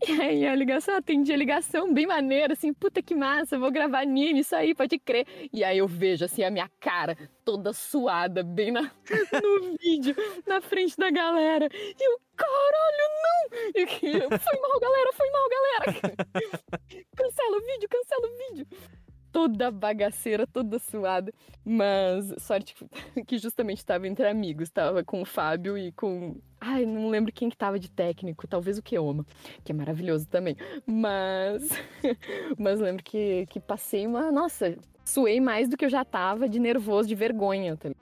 E 0.04 0.20
aí 0.20 0.46
a 0.46 0.54
ligação, 0.54 0.96
atendi 0.96 1.32
a 1.32 1.36
ligação 1.36 1.94
bem 1.94 2.06
maneira, 2.08 2.54
assim, 2.54 2.72
puta 2.72 3.00
que 3.00 3.14
massa, 3.14 3.56
vou 3.56 3.70
gravar 3.70 4.00
anime, 4.00 4.40
isso 4.40 4.54
aí, 4.56 4.74
pode 4.74 4.98
crer. 4.98 5.24
E 5.52 5.62
aí 5.62 5.78
eu 5.78 5.86
vejo, 5.86 6.24
assim, 6.24 6.42
a 6.42 6.50
minha 6.50 6.68
cara 6.80 7.16
toda 7.44 7.72
suada, 7.72 8.42
bem 8.42 8.72
na, 8.72 8.82
no 9.42 9.76
vídeo, 9.80 10.16
na 10.44 10.60
frente 10.60 10.96
da 10.96 11.08
galera. 11.08 11.68
E 11.72 12.04
eu, 12.04 12.18
caralho, 12.34 13.04
não! 13.22 13.70
E 13.76 13.86
foi 13.86 14.60
mal, 14.60 14.80
galera, 14.80 15.12
foi 15.12 15.30
mal, 15.30 15.48
galera! 15.48 16.00
cancela 17.16 17.56
o 17.56 17.60
vídeo, 17.60 17.88
cancela 17.88 18.26
o 18.26 18.36
vídeo! 18.48 18.66
Toda 19.32 19.70
bagaceira, 19.70 20.46
toda 20.46 20.78
suada. 20.78 21.32
Mas 21.64 22.34
sorte 22.38 22.74
que 23.26 23.38
justamente 23.38 23.78
estava 23.78 24.06
entre 24.06 24.28
amigos. 24.28 24.70
Tava 24.70 25.02
com 25.02 25.22
o 25.22 25.24
Fábio 25.24 25.76
e 25.78 25.90
com. 25.92 26.36
Ai, 26.60 26.84
não 26.84 27.08
lembro 27.08 27.32
quem 27.32 27.48
que 27.48 27.56
tava 27.56 27.78
de 27.78 27.90
técnico. 27.90 28.46
Talvez 28.46 28.78
o 28.78 28.82
Keoma, 28.82 29.26
que 29.64 29.72
é 29.72 29.74
maravilhoso 29.74 30.28
também. 30.28 30.56
Mas. 30.86 31.68
Mas 32.58 32.78
lembro 32.78 33.02
que, 33.02 33.46
que 33.46 33.58
passei 33.58 34.06
uma. 34.06 34.30
Nossa, 34.30 34.76
suei 35.04 35.40
mais 35.40 35.68
do 35.68 35.76
que 35.76 35.84
eu 35.84 35.90
já 35.90 36.04
tava 36.04 36.48
de 36.48 36.58
nervoso, 36.60 37.08
de 37.08 37.14
vergonha. 37.14 37.78
Ligado? 37.82 37.96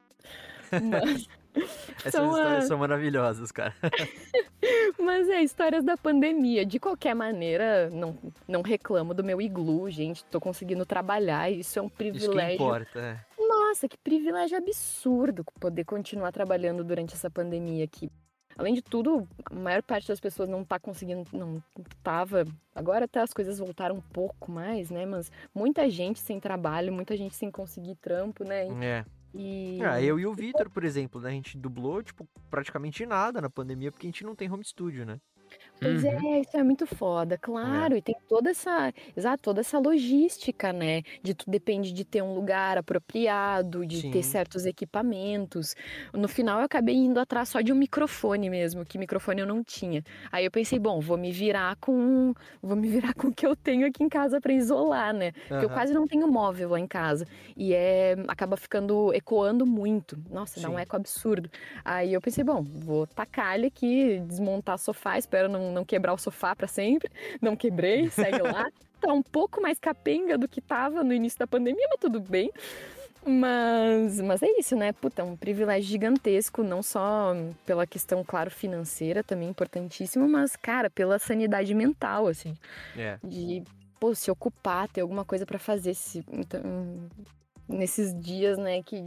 Mas. 0.90 1.39
Essas 1.98 2.12
São 2.12 2.26
histórias 2.30 2.64
a- 2.64 2.66
são 2.68 2.78
maravilhosas, 2.78 3.50
cara. 3.52 3.74
Mas 4.98 5.28
é, 5.28 5.42
histórias 5.42 5.82
da 5.84 5.96
pandemia. 5.96 6.64
De 6.64 6.78
qualquer 6.78 7.14
maneira, 7.14 7.90
não, 7.90 8.16
não 8.46 8.62
reclamo 8.62 9.14
do 9.14 9.24
meu 9.24 9.40
iglu, 9.40 9.90
gente. 9.90 10.24
Tô 10.26 10.40
conseguindo 10.40 10.84
trabalhar. 10.86 11.50
Isso 11.50 11.78
é 11.78 11.82
um 11.82 11.86
Isso 11.86 11.94
que 11.96 12.10
privilégio. 12.10 12.54
importa, 12.54 12.98
é. 13.00 13.18
Nossa, 13.38 13.88
que 13.88 13.96
privilégio 13.98 14.56
absurdo 14.56 15.44
poder 15.58 15.84
continuar 15.84 16.32
trabalhando 16.32 16.84
durante 16.84 17.14
essa 17.14 17.30
pandemia 17.30 17.84
aqui. 17.84 18.10
além 18.56 18.74
de 18.74 18.82
tudo, 18.82 19.26
a 19.50 19.54
maior 19.54 19.82
parte 19.82 20.06
das 20.08 20.20
pessoas 20.20 20.48
não 20.48 20.62
tá 20.64 20.78
conseguindo, 20.78 21.24
não 21.32 21.62
tava. 22.02 22.44
Agora 22.74 23.06
até 23.06 23.20
as 23.20 23.32
coisas 23.32 23.58
voltaram 23.58 23.96
um 23.96 24.00
pouco 24.00 24.50
mais, 24.52 24.90
né? 24.90 25.06
Mas 25.06 25.30
muita 25.54 25.88
gente 25.88 26.18
sem 26.20 26.38
trabalho, 26.38 26.92
muita 26.92 27.16
gente 27.16 27.34
sem 27.34 27.50
conseguir 27.50 27.94
trampo, 27.96 28.44
né? 28.44 28.66
E, 28.68 28.84
É. 28.84 29.04
e- 29.34 29.78
Ah, 29.84 30.00
eu 30.02 30.18
e 30.18 30.26
o 30.26 30.34
Vitor, 30.34 30.68
por 30.70 30.84
exemplo, 30.84 31.20
né? 31.20 31.28
A 31.30 31.32
gente 31.32 31.56
dublou, 31.56 32.02
tipo, 32.02 32.28
praticamente 32.50 33.04
nada 33.06 33.40
na 33.40 33.48
pandemia, 33.50 33.90
porque 33.90 34.06
a 34.06 34.10
gente 34.10 34.24
não 34.24 34.34
tem 34.34 34.50
home 34.50 34.64
studio, 34.64 35.04
né? 35.06 35.20
Pois 35.82 36.04
Uhum. 36.04 36.04
é, 36.04 36.40
isso 36.40 36.54
é 36.58 36.62
muito 36.62 36.86
foda, 36.86 37.38
claro. 37.38 37.96
E 37.96 38.02
tem 38.02 38.14
toda 38.28 38.50
essa, 38.50 38.92
exato, 39.16 39.42
toda 39.44 39.60
essa 39.62 39.78
logística, 39.78 40.74
né? 40.74 41.00
De 41.22 41.34
tu 41.34 41.44
depende 41.50 41.90
de 41.94 42.04
ter 42.04 42.20
um 42.22 42.34
lugar 42.34 42.76
apropriado, 42.76 43.86
de 43.86 44.02
Sim. 44.02 44.10
ter 44.10 44.22
certos 44.22 44.66
equipamentos. 44.66 45.74
No 46.12 46.28
final 46.28 46.58
eu 46.58 46.66
acabei 46.66 46.94
indo 46.96 47.18
atrás 47.18 47.48
só 47.48 47.62
de 47.62 47.72
um 47.72 47.76
microfone 47.76 48.50
mesmo, 48.50 48.84
que 48.84 48.98
microfone 48.98 49.40
eu 49.40 49.46
não 49.46 49.64
tinha. 49.64 50.02
Aí 50.30 50.44
eu 50.44 50.50
pensei, 50.50 50.78
bom, 50.78 51.00
vou 51.00 51.16
me 51.16 51.32
virar 51.32 51.76
com, 51.80 52.34
vou 52.62 52.76
me 52.76 52.86
virar 52.88 53.14
com 53.14 53.28
o 53.28 53.34
que 53.34 53.46
eu 53.46 53.56
tenho 53.56 53.86
aqui 53.86 54.04
em 54.04 54.08
casa 54.10 54.38
pra 54.38 54.52
isolar, 54.52 55.14
né? 55.14 55.32
Porque 55.52 55.64
eu 55.64 55.70
Aham. 55.70 55.80
quase 55.80 55.94
não 55.94 56.06
tenho 56.06 56.28
móvel 56.28 56.68
lá 56.70 56.78
em 56.78 56.86
casa. 56.86 57.24
E 57.56 57.72
é, 57.72 58.16
acaba 58.28 58.54
ficando 58.58 59.14
ecoando 59.14 59.64
muito. 59.66 60.22
Nossa, 60.28 60.60
dá 60.60 60.68
um 60.68 60.78
Sim. 60.78 60.78
eco 60.78 60.94
absurdo. 60.94 61.48
Aí 61.82 62.12
eu 62.12 62.20
pensei, 62.20 62.44
bom, 62.44 62.62
vou 62.62 63.06
tacar 63.06 63.54
ele 63.54 63.66
aqui, 63.68 64.20
desmontar 64.20 64.78
sofá, 64.78 65.16
espero 65.18 65.48
não, 65.48 65.69
não 65.70 65.84
quebrar 65.84 66.12
o 66.12 66.18
sofá 66.18 66.54
pra 66.54 66.66
sempre. 66.66 67.10
Não 67.40 67.56
quebrei, 67.56 68.10
segue 68.10 68.42
lá. 68.42 68.66
Tá 69.00 69.14
um 69.14 69.22
pouco 69.22 69.62
mais 69.62 69.78
capenga 69.78 70.36
do 70.36 70.46
que 70.46 70.60
tava 70.60 71.02
no 71.02 71.14
início 71.14 71.38
da 71.38 71.46
pandemia, 71.46 71.86
mas 71.88 71.98
tudo 71.98 72.20
bem. 72.20 72.50
Mas, 73.24 74.20
mas 74.20 74.42
é 74.42 74.48
isso, 74.58 74.76
né? 74.76 74.92
Puta, 74.92 75.22
é 75.22 75.24
um 75.24 75.36
privilégio 75.36 75.88
gigantesco, 75.90 76.62
não 76.62 76.82
só 76.82 77.34
pela 77.64 77.86
questão, 77.86 78.22
claro, 78.22 78.50
financeira, 78.50 79.22
também 79.22 79.48
importantíssimo, 79.48 80.28
mas, 80.28 80.56
cara, 80.56 80.90
pela 80.90 81.18
sanidade 81.18 81.74
mental, 81.74 82.26
assim 82.26 82.54
É. 82.96 83.18
de 83.24 83.62
pô, 83.98 84.14
se 84.14 84.30
ocupar, 84.30 84.88
ter 84.88 85.02
alguma 85.02 85.24
coisa 85.24 85.44
pra 85.44 85.58
fazer 85.58 85.94
se, 85.94 86.24
então, 86.32 86.60
nesses 87.68 88.14
dias, 88.18 88.56
né, 88.58 88.82
que 88.82 89.02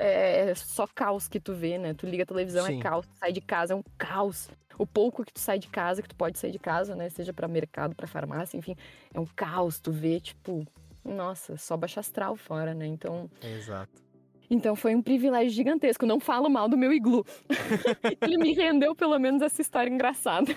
é 0.00 0.54
só 0.54 0.86
caos 0.86 1.28
que 1.28 1.38
tu 1.38 1.54
vê, 1.54 1.76
né? 1.78 1.92
Tu 1.94 2.06
liga 2.06 2.22
a 2.22 2.26
televisão, 2.26 2.64
Sim. 2.66 2.78
é 2.78 2.82
caos, 2.82 3.06
tu 3.06 3.18
sai 3.18 3.32
de 3.32 3.40
casa, 3.40 3.74
é 3.74 3.76
um 3.76 3.82
caos. 3.98 4.48
O 4.78 4.86
pouco 4.86 5.24
que 5.24 5.32
tu 5.32 5.38
sai 5.40 5.58
de 5.58 5.68
casa, 5.68 6.00
que 6.00 6.08
tu 6.08 6.16
pode 6.16 6.38
sair 6.38 6.50
de 6.50 6.58
casa, 6.58 6.94
né, 6.96 7.10
seja 7.10 7.34
pra 7.34 7.46
mercado, 7.46 7.94
pra 7.94 8.06
farmácia, 8.06 8.56
enfim, 8.56 8.74
é 9.12 9.20
um 9.20 9.26
caos, 9.26 9.78
tu 9.78 9.92
vê, 9.92 10.18
tipo, 10.18 10.66
nossa, 11.04 11.56
só 11.58 11.76
baixa 11.76 12.00
astral 12.00 12.34
fora, 12.34 12.72
né? 12.72 12.86
Então, 12.86 13.30
Exato. 13.42 13.92
então 14.50 14.74
foi 14.74 14.94
um 14.94 15.02
privilégio 15.02 15.50
gigantesco. 15.50 16.06
Não 16.06 16.18
falo 16.18 16.48
mal 16.48 16.68
do 16.68 16.78
meu 16.78 16.92
iglu. 16.92 17.26
Ele 18.22 18.38
me 18.38 18.54
rendeu 18.54 18.94
pelo 18.94 19.18
menos 19.18 19.42
essa 19.42 19.60
história 19.60 19.90
engraçada. 19.90 20.54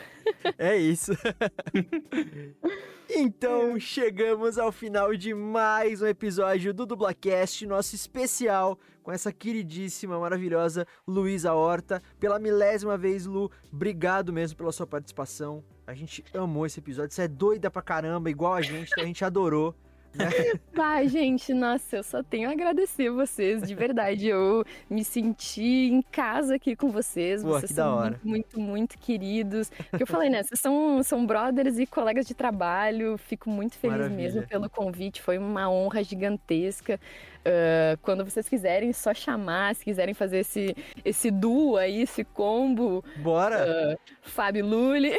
É 0.57 0.77
isso. 0.77 1.11
então, 3.09 3.80
chegamos 3.80 4.57
ao 4.57 4.71
final 4.71 5.15
de 5.15 5.34
mais 5.34 6.01
um 6.01 6.07
episódio 6.07 6.73
do 6.73 6.85
Dublacast, 6.85 7.65
nosso 7.65 7.95
especial 7.95 8.80
com 9.01 9.11
essa 9.11 9.31
queridíssima, 9.31 10.19
maravilhosa 10.19 10.88
Luísa 11.07 11.53
Horta. 11.53 12.01
Pela 12.19 12.39
milésima 12.39 12.97
vez, 12.97 13.25
Lu, 13.25 13.51
obrigado 13.71 14.31
mesmo 14.31 14.57
pela 14.57 14.71
sua 14.71 14.88
participação. 14.88 15.63
A 15.85 15.93
gente 15.93 16.23
amou 16.34 16.65
esse 16.65 16.80
episódio. 16.80 17.13
Você 17.13 17.23
é 17.23 17.27
doida 17.27 17.69
pra 17.69 17.81
caramba, 17.81 18.30
igual 18.30 18.53
a 18.53 18.61
gente, 18.61 18.91
então 18.91 19.03
a 19.03 19.07
gente 19.07 19.25
adorou. 19.25 19.75
Vai, 20.73 21.07
gente, 21.07 21.53
nossa, 21.53 21.98
eu 21.98 22.03
só 22.03 22.22
tenho 22.23 22.49
a 22.49 22.52
agradecer 22.52 23.10
vocês, 23.10 23.61
de 23.68 23.73
verdade. 23.76 24.27
Eu 24.27 24.64
me 24.90 25.03
senti 25.03 25.90
em 25.91 26.02
casa 26.02 26.56
aqui 26.56 26.76
com 26.76 26.90
vocês. 26.91 27.41
Pô, 27.44 27.49
vocês 27.49 27.72
são 27.72 27.99
muito, 28.02 28.19
muito, 28.27 28.60
muito 28.60 28.98
queridos. 28.98 29.69
Porque 29.90 30.03
eu 30.03 30.07
falei, 30.07 30.30
né? 30.30 30.44
Vocês 30.44 30.60
são, 30.60 31.02
são 31.03 31.26
brothers 31.26 31.77
e 31.80 31.85
colegas 31.85 32.26
de 32.26 32.34
trabalho. 32.34 33.18
Fico 33.18 33.49
muito 33.49 33.76
feliz 33.77 33.98
Maravilha. 33.98 34.22
mesmo 34.22 34.48
pelo 34.48 34.69
convite. 34.69 35.22
Foi 35.22 35.38
uma 35.38 35.69
honra 35.69 36.03
gigantesca. 36.03 36.99
Ah, 37.45 37.98
quando 38.02 38.23
vocês 38.23 38.48
quiserem, 38.48 38.94
só 38.94 39.14
chamar. 39.14 39.76
Se 39.76 39.84
quiserem 39.84 40.14
fazer 40.14 40.40
esse, 40.40 40.76
esse 41.03 41.30
duo 41.30 41.77
aí, 41.77 42.02
esse 42.02 42.23
combo, 42.23 43.03
Bora! 43.18 43.98
Fábio 44.22 44.65
Lully. 44.65 45.14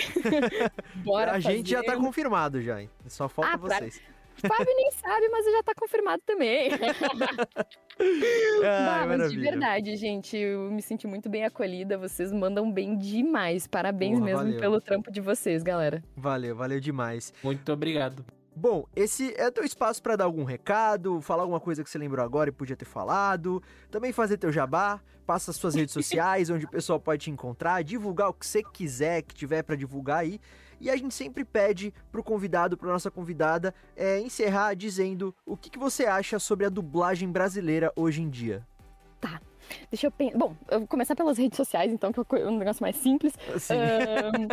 Bora 1.04 1.32
a 1.32 1.40
gente 1.40 1.70
já 1.70 1.82
tá 1.82 1.96
confirmado 1.96 2.62
já, 2.62 2.80
hein? 2.80 2.90
Só 3.08 3.28
falta 3.28 3.52
Ah, 3.52 3.58
pra- 3.58 3.78
vocês. 3.78 4.00
Fábio 4.48 4.74
nem 4.76 4.90
sabe, 4.92 5.28
mas 5.28 5.44
já 5.44 5.62
tá 5.62 5.72
confirmado 5.78 6.22
também. 6.26 6.70
Ai, 7.98 8.62
Bah, 8.62 9.04
mas 9.06 9.30
de 9.30 9.38
verdade, 9.38 9.96
gente, 9.96 10.36
eu 10.36 10.70
me 10.70 10.82
senti 10.82 11.06
muito 11.06 11.28
bem 11.28 11.44
acolhida. 11.44 11.96
Vocês 11.96 12.32
mandam 12.32 12.70
bem 12.70 12.96
demais. 12.96 13.66
Parabéns 13.66 14.14
Porra, 14.18 14.24
mesmo 14.24 14.44
valeu. 14.44 14.60
pelo 14.60 14.80
trampo 14.80 15.10
de 15.10 15.20
vocês, 15.20 15.62
galera. 15.62 16.02
Valeu, 16.16 16.56
valeu 16.56 16.80
demais. 16.80 17.32
Muito 17.42 17.72
obrigado. 17.72 18.24
Bom, 18.56 18.86
esse 18.94 19.34
é 19.36 19.50
teu 19.50 19.64
espaço 19.64 20.00
pra 20.00 20.14
dar 20.14 20.24
algum 20.24 20.44
recado, 20.44 21.20
falar 21.20 21.42
alguma 21.42 21.58
coisa 21.58 21.82
que 21.82 21.90
você 21.90 21.98
lembrou 21.98 22.24
agora 22.24 22.50
e 22.50 22.52
podia 22.52 22.76
ter 22.76 22.84
falado, 22.84 23.60
também 23.90 24.12
fazer 24.12 24.36
teu 24.36 24.52
jabá, 24.52 25.00
passa 25.26 25.50
as 25.50 25.56
suas 25.56 25.74
redes 25.74 25.90
sociais, 25.94 26.50
onde 26.50 26.64
o 26.64 26.70
pessoal 26.70 27.00
pode 27.00 27.24
te 27.24 27.30
encontrar, 27.32 27.82
divulgar 27.82 28.28
o 28.28 28.32
que 28.32 28.46
você 28.46 28.62
quiser 28.62 29.22
que 29.22 29.34
tiver 29.34 29.64
pra 29.64 29.74
divulgar 29.74 30.18
aí. 30.18 30.40
E 30.80 30.90
a 30.90 30.96
gente 30.96 31.14
sempre 31.14 31.44
pede 31.44 31.92
pro 32.10 32.22
convidado, 32.22 32.76
pra 32.76 32.88
nossa 32.90 33.10
convidada, 33.10 33.74
é, 33.96 34.18
encerrar 34.20 34.74
dizendo 34.74 35.34
o 35.46 35.56
que, 35.56 35.70
que 35.70 35.78
você 35.78 36.06
acha 36.06 36.38
sobre 36.38 36.66
a 36.66 36.68
dublagem 36.68 37.30
brasileira 37.30 37.92
hoje 37.96 38.22
em 38.22 38.28
dia. 38.28 38.66
Deixa 39.90 40.06
eu 40.08 40.10
pensar. 40.10 40.36
Bom, 40.36 40.54
eu 40.70 40.80
vou 40.80 40.86
começar 40.88 41.16
pelas 41.16 41.38
redes 41.38 41.56
sociais, 41.56 41.90
então, 41.90 42.12
que 42.12 42.20
é 42.20 42.24
co- 42.24 42.36
um 42.36 42.58
negócio 42.58 42.82
mais 42.82 42.96
simples. 42.96 43.32
Assim, 43.54 43.72
Ahn, 43.74 44.48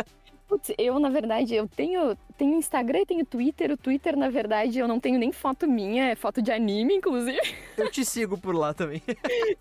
Putz, 0.48 0.70
eu, 0.76 0.98
na 0.98 1.08
verdade, 1.08 1.54
eu 1.54 1.66
tenho, 1.66 2.16
tenho 2.36 2.56
Instagram 2.56 3.00
e 3.00 3.06
tenho 3.06 3.24
Twitter. 3.24 3.70
O 3.72 3.76
Twitter, 3.76 4.16
na 4.16 4.28
verdade, 4.28 4.78
eu 4.78 4.86
não 4.86 5.00
tenho 5.00 5.18
nem 5.18 5.32
foto 5.32 5.66
minha, 5.66 6.10
é 6.10 6.14
foto 6.14 6.42
de 6.42 6.52
anime, 6.52 6.94
inclusive. 6.96 7.38
eu 7.78 7.90
te 7.90 8.04
sigo 8.04 8.36
por 8.36 8.54
lá 8.54 8.74
também. 8.74 9.02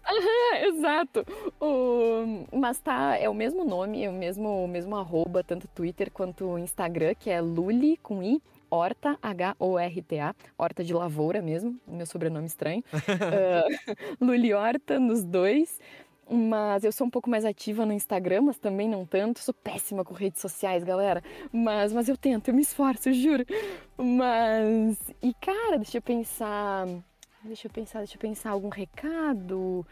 É, 0.05 0.67
exato. 0.67 1.25
O- 1.59 2.45
Mas 2.57 2.79
tá, 2.79 3.17
é 3.17 3.29
o 3.29 3.33
mesmo 3.33 3.63
nome, 3.63 4.03
é 4.03 4.09
o 4.09 4.13
mesmo, 4.13 4.65
o 4.65 4.67
mesmo 4.67 4.95
arroba, 4.97 5.43
tanto 5.43 5.67
Twitter 5.69 6.11
quanto 6.11 6.57
Instagram, 6.57 7.15
que 7.15 7.29
é 7.29 7.39
Luli 7.39 7.97
com 7.97 8.21
I. 8.21 8.41
Horta, 8.73 9.17
H-O-R-T-A, 9.21 10.33
Horta 10.57 10.81
de 10.81 10.93
Lavoura 10.93 11.41
mesmo, 11.41 11.77
meu 11.85 12.05
sobrenome 12.05 12.45
estranho. 12.47 12.81
Ah, 13.21 13.65
Luli 14.19 14.53
Horta 14.53 14.97
nos 14.99 15.23
dois. 15.25 15.77
Mas 16.33 16.85
eu 16.85 16.93
sou 16.93 17.05
um 17.05 17.09
pouco 17.09 17.29
mais 17.29 17.43
ativa 17.43 17.85
no 17.85 17.91
Instagram, 17.91 18.43
mas 18.43 18.57
também 18.57 18.87
não 18.87 19.05
tanto. 19.05 19.39
Sou 19.39 19.53
péssima 19.53 20.05
com 20.05 20.13
redes 20.13 20.39
sociais, 20.39 20.81
galera. 20.81 21.21
Mas, 21.51 21.91
mas 21.91 22.07
eu 22.07 22.15
tento, 22.15 22.47
eu 22.47 22.53
me 22.53 22.61
esforço, 22.61 23.11
juro. 23.11 23.45
Mas. 23.97 24.97
E, 25.21 25.33
cara, 25.33 25.77
deixa 25.77 25.97
eu 25.97 26.01
pensar. 26.01 26.87
Deixa 27.43 27.67
eu 27.67 27.71
pensar, 27.71 27.99
deixa 27.99 28.15
eu 28.15 28.19
pensar. 28.19 28.51
Algum 28.51 28.69
recado? 28.69 29.85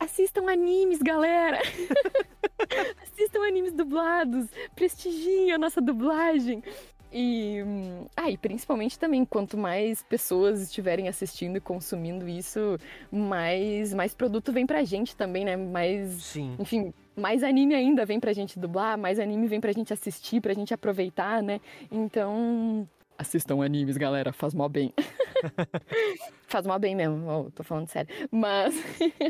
Assistam 0.00 0.48
animes, 0.48 1.02
galera! 1.02 1.58
Assistam 3.02 3.40
animes 3.46 3.72
dublados! 3.72 4.46
Prestigiem 4.74 5.52
a 5.52 5.58
nossa 5.58 5.80
dublagem! 5.80 6.62
E, 7.10 7.62
hum, 7.64 8.06
ah, 8.16 8.30
e 8.30 8.36
principalmente 8.36 8.98
também, 8.98 9.24
quanto 9.24 9.56
mais 9.56 10.02
pessoas 10.02 10.60
estiverem 10.60 11.08
assistindo 11.08 11.56
e 11.56 11.60
consumindo 11.60 12.28
isso, 12.28 12.78
mais, 13.10 13.94
mais 13.94 14.14
produto 14.14 14.52
vem 14.52 14.66
pra 14.66 14.84
gente 14.84 15.16
também, 15.16 15.44
né? 15.44 15.56
Mais, 15.56 16.10
Sim. 16.22 16.54
enfim, 16.58 16.92
mais 17.16 17.42
anime 17.42 17.74
ainda 17.74 18.04
vem 18.04 18.20
pra 18.20 18.32
gente 18.32 18.58
dublar, 18.58 18.98
mais 18.98 19.18
anime 19.18 19.46
vem 19.46 19.60
pra 19.60 19.72
gente 19.72 19.92
assistir, 19.92 20.40
pra 20.42 20.52
gente 20.52 20.74
aproveitar, 20.74 21.42
né? 21.42 21.60
Então. 21.90 22.86
Assistam 23.16 23.62
animes, 23.64 23.96
galera, 23.96 24.32
faz 24.32 24.52
mal 24.54 24.68
bem. 24.68 24.92
faz 26.46 26.66
mal 26.66 26.78
bem 26.78 26.94
mesmo, 26.94 27.26
ó, 27.26 27.44
tô 27.50 27.62
falando 27.64 27.88
sério. 27.88 28.14
Mas. 28.30 28.74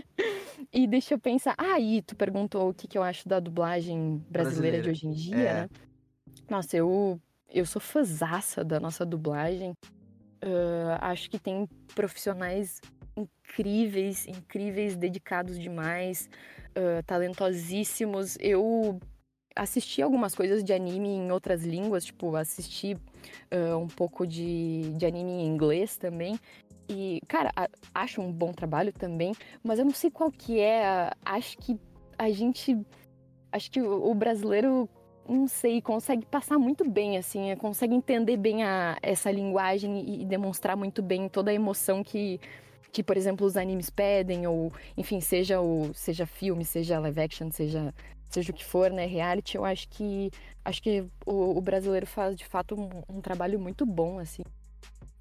e 0.73 0.87
deixa 0.87 1.15
eu 1.15 1.19
pensar. 1.19 1.55
Ah, 1.57 1.79
e 1.81 2.03
tu 2.03 2.17
perguntou 2.17 2.71
o 2.71 2.75
que, 2.75 2.87
que 2.89 2.99
eu 2.99 3.03
acho 3.03 3.29
da 3.29 3.39
dublagem 3.41 4.23
brasileira, 4.29 4.79
Brasileira. 4.79 4.83
de 4.83 4.91
hoje 4.91 5.07
em 5.07 5.13
dia, 5.13 5.37
É. 5.37 5.55
né? 5.63 5.71
Nossa, 6.51 6.77
eu, 6.77 7.21
eu 7.53 7.65
sou 7.67 7.81
fãzaça 7.81 8.65
da 8.65 8.79
nossa 8.81 9.05
dublagem. 9.05 9.73
Ah, 10.43 11.11
acho 11.11 11.29
que 11.31 11.39
tem 11.39 11.67
profissionais 11.95 12.81
incríveis, 13.17 14.27
incríveis, 14.27 14.97
dedicados 14.97 15.59
demais, 15.59 16.29
ah, 16.77 17.03
talentosíssimos. 17.05 18.37
Eu 18.41 19.01
assisti 19.57 20.01
algumas 20.01 20.35
coisas 20.35 20.63
de 20.63 20.73
anime 20.73 21.09
em 21.09 21.33
outras 21.33 21.65
línguas, 21.65 22.05
tipo, 22.05 22.37
assisti 22.37 22.97
ah, 23.51 23.77
um 23.77 23.89
pouco 23.89 24.27
de, 24.27 24.93
de 24.97 25.07
anime 25.07 25.33
em 25.33 25.47
inglês 25.47 25.97
também. 25.97 26.39
E, 26.89 27.21
cara, 27.29 27.51
a- 27.55 27.69
acho 27.95 28.21
um 28.23 28.33
bom 28.33 28.53
trabalho 28.53 28.93
também, 28.93 29.35
mas 29.63 29.79
eu 29.79 29.85
não 29.85 29.93
sei 29.93 30.11
qual 30.11 30.31
que 30.31 30.59
é. 30.61 30.87
a- 30.87 31.17
Acho 31.25 31.59
que 31.59 31.79
a 32.19 32.31
gente. 32.31 32.79
Acho 33.53 33.71
que 33.71 33.81
o, 33.81 34.11
o 34.11 34.15
brasileiro, 34.15 34.89
não 35.29 35.47
sei, 35.47 35.81
consegue 35.83 36.25
passar 36.27 36.59
muito 36.59 36.89
bem, 36.89 37.17
assim, 37.19 37.51
é, 37.51 37.57
consegue 37.57 37.95
entender 37.95 38.37
bem 38.37 38.65
a, 38.65 38.97
essa 39.03 39.31
linguagem 39.31 40.01
e, 40.01 40.23
e 40.23 40.25
demonstrar 40.25 40.77
muito 40.77 41.03
bem 41.03 41.29
toda 41.29 41.51
a 41.51 41.55
emoção 41.55 42.03
que, 42.03 42.41
que, 42.93 43.03
por 43.03 43.17
exemplo, 43.17 43.47
os 43.47 43.57
animes 43.57 43.91
pedem, 43.91 44.47
ou, 44.47 44.73
enfim, 44.97 45.21
seja 45.21 45.61
o 45.61 45.93
seja 45.95 46.27
filme, 46.27 46.65
seja 46.65 46.99
live 46.99 47.21
action, 47.21 47.51
seja 47.51 47.95
seja 48.31 48.53
o 48.53 48.55
que 48.55 48.65
for, 48.65 48.91
né, 48.91 49.07
reality, 49.07 49.57
eu 49.57 49.65
acho 49.65 49.89
que 49.89 50.31
acho 50.65 50.83
que 50.83 51.03
o, 51.25 51.57
o 51.57 51.61
brasileiro 51.63 52.07
faz 52.07 52.37
de 52.37 52.45
fato 52.45 52.75
um, 52.79 53.17
um 53.17 53.21
trabalho 53.21 53.59
muito 53.59 53.87
bom, 53.87 54.19
assim. 54.19 54.43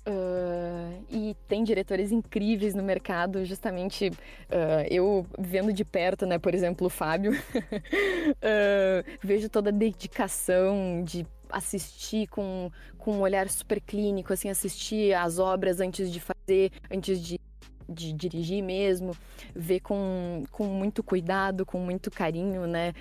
Uh, 0.07 1.03
e 1.09 1.35
tem 1.49 1.65
diretores 1.65 2.13
incríveis 2.13 2.73
no 2.73 2.81
mercado, 2.81 3.43
justamente 3.43 4.07
uh, 4.07 4.87
eu 4.89 5.25
vendo 5.37 5.73
de 5.73 5.83
perto, 5.83 6.25
né, 6.25 6.39
por 6.39 6.55
exemplo, 6.55 6.87
o 6.87 6.89
Fábio, 6.89 7.33
uh, 7.33 9.03
vejo 9.21 9.49
toda 9.49 9.69
a 9.69 9.73
dedicação 9.73 11.03
de 11.03 11.27
assistir 11.49 12.25
com, 12.27 12.71
com 12.97 13.15
um 13.15 13.19
olhar 13.19 13.49
super 13.49 13.81
clínico, 13.81 14.31
assim, 14.31 14.49
assistir 14.49 15.13
as 15.13 15.39
obras 15.39 15.81
antes 15.81 16.09
de 16.09 16.21
fazer, 16.21 16.71
antes 16.89 17.21
de, 17.21 17.37
de 17.89 18.13
dirigir 18.13 18.63
mesmo, 18.63 19.11
ver 19.53 19.81
com, 19.81 20.45
com 20.51 20.67
muito 20.67 21.03
cuidado, 21.03 21.65
com 21.65 21.79
muito 21.79 22.09
carinho, 22.09 22.65
né, 22.65 22.93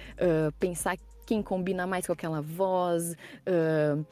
pensar 0.59 0.97
quem 1.25 1.41
combina 1.41 1.87
mais 1.87 2.07
com 2.07 2.13
aquela 2.13 2.41
voz, 2.41 3.13
uh, 3.13 4.05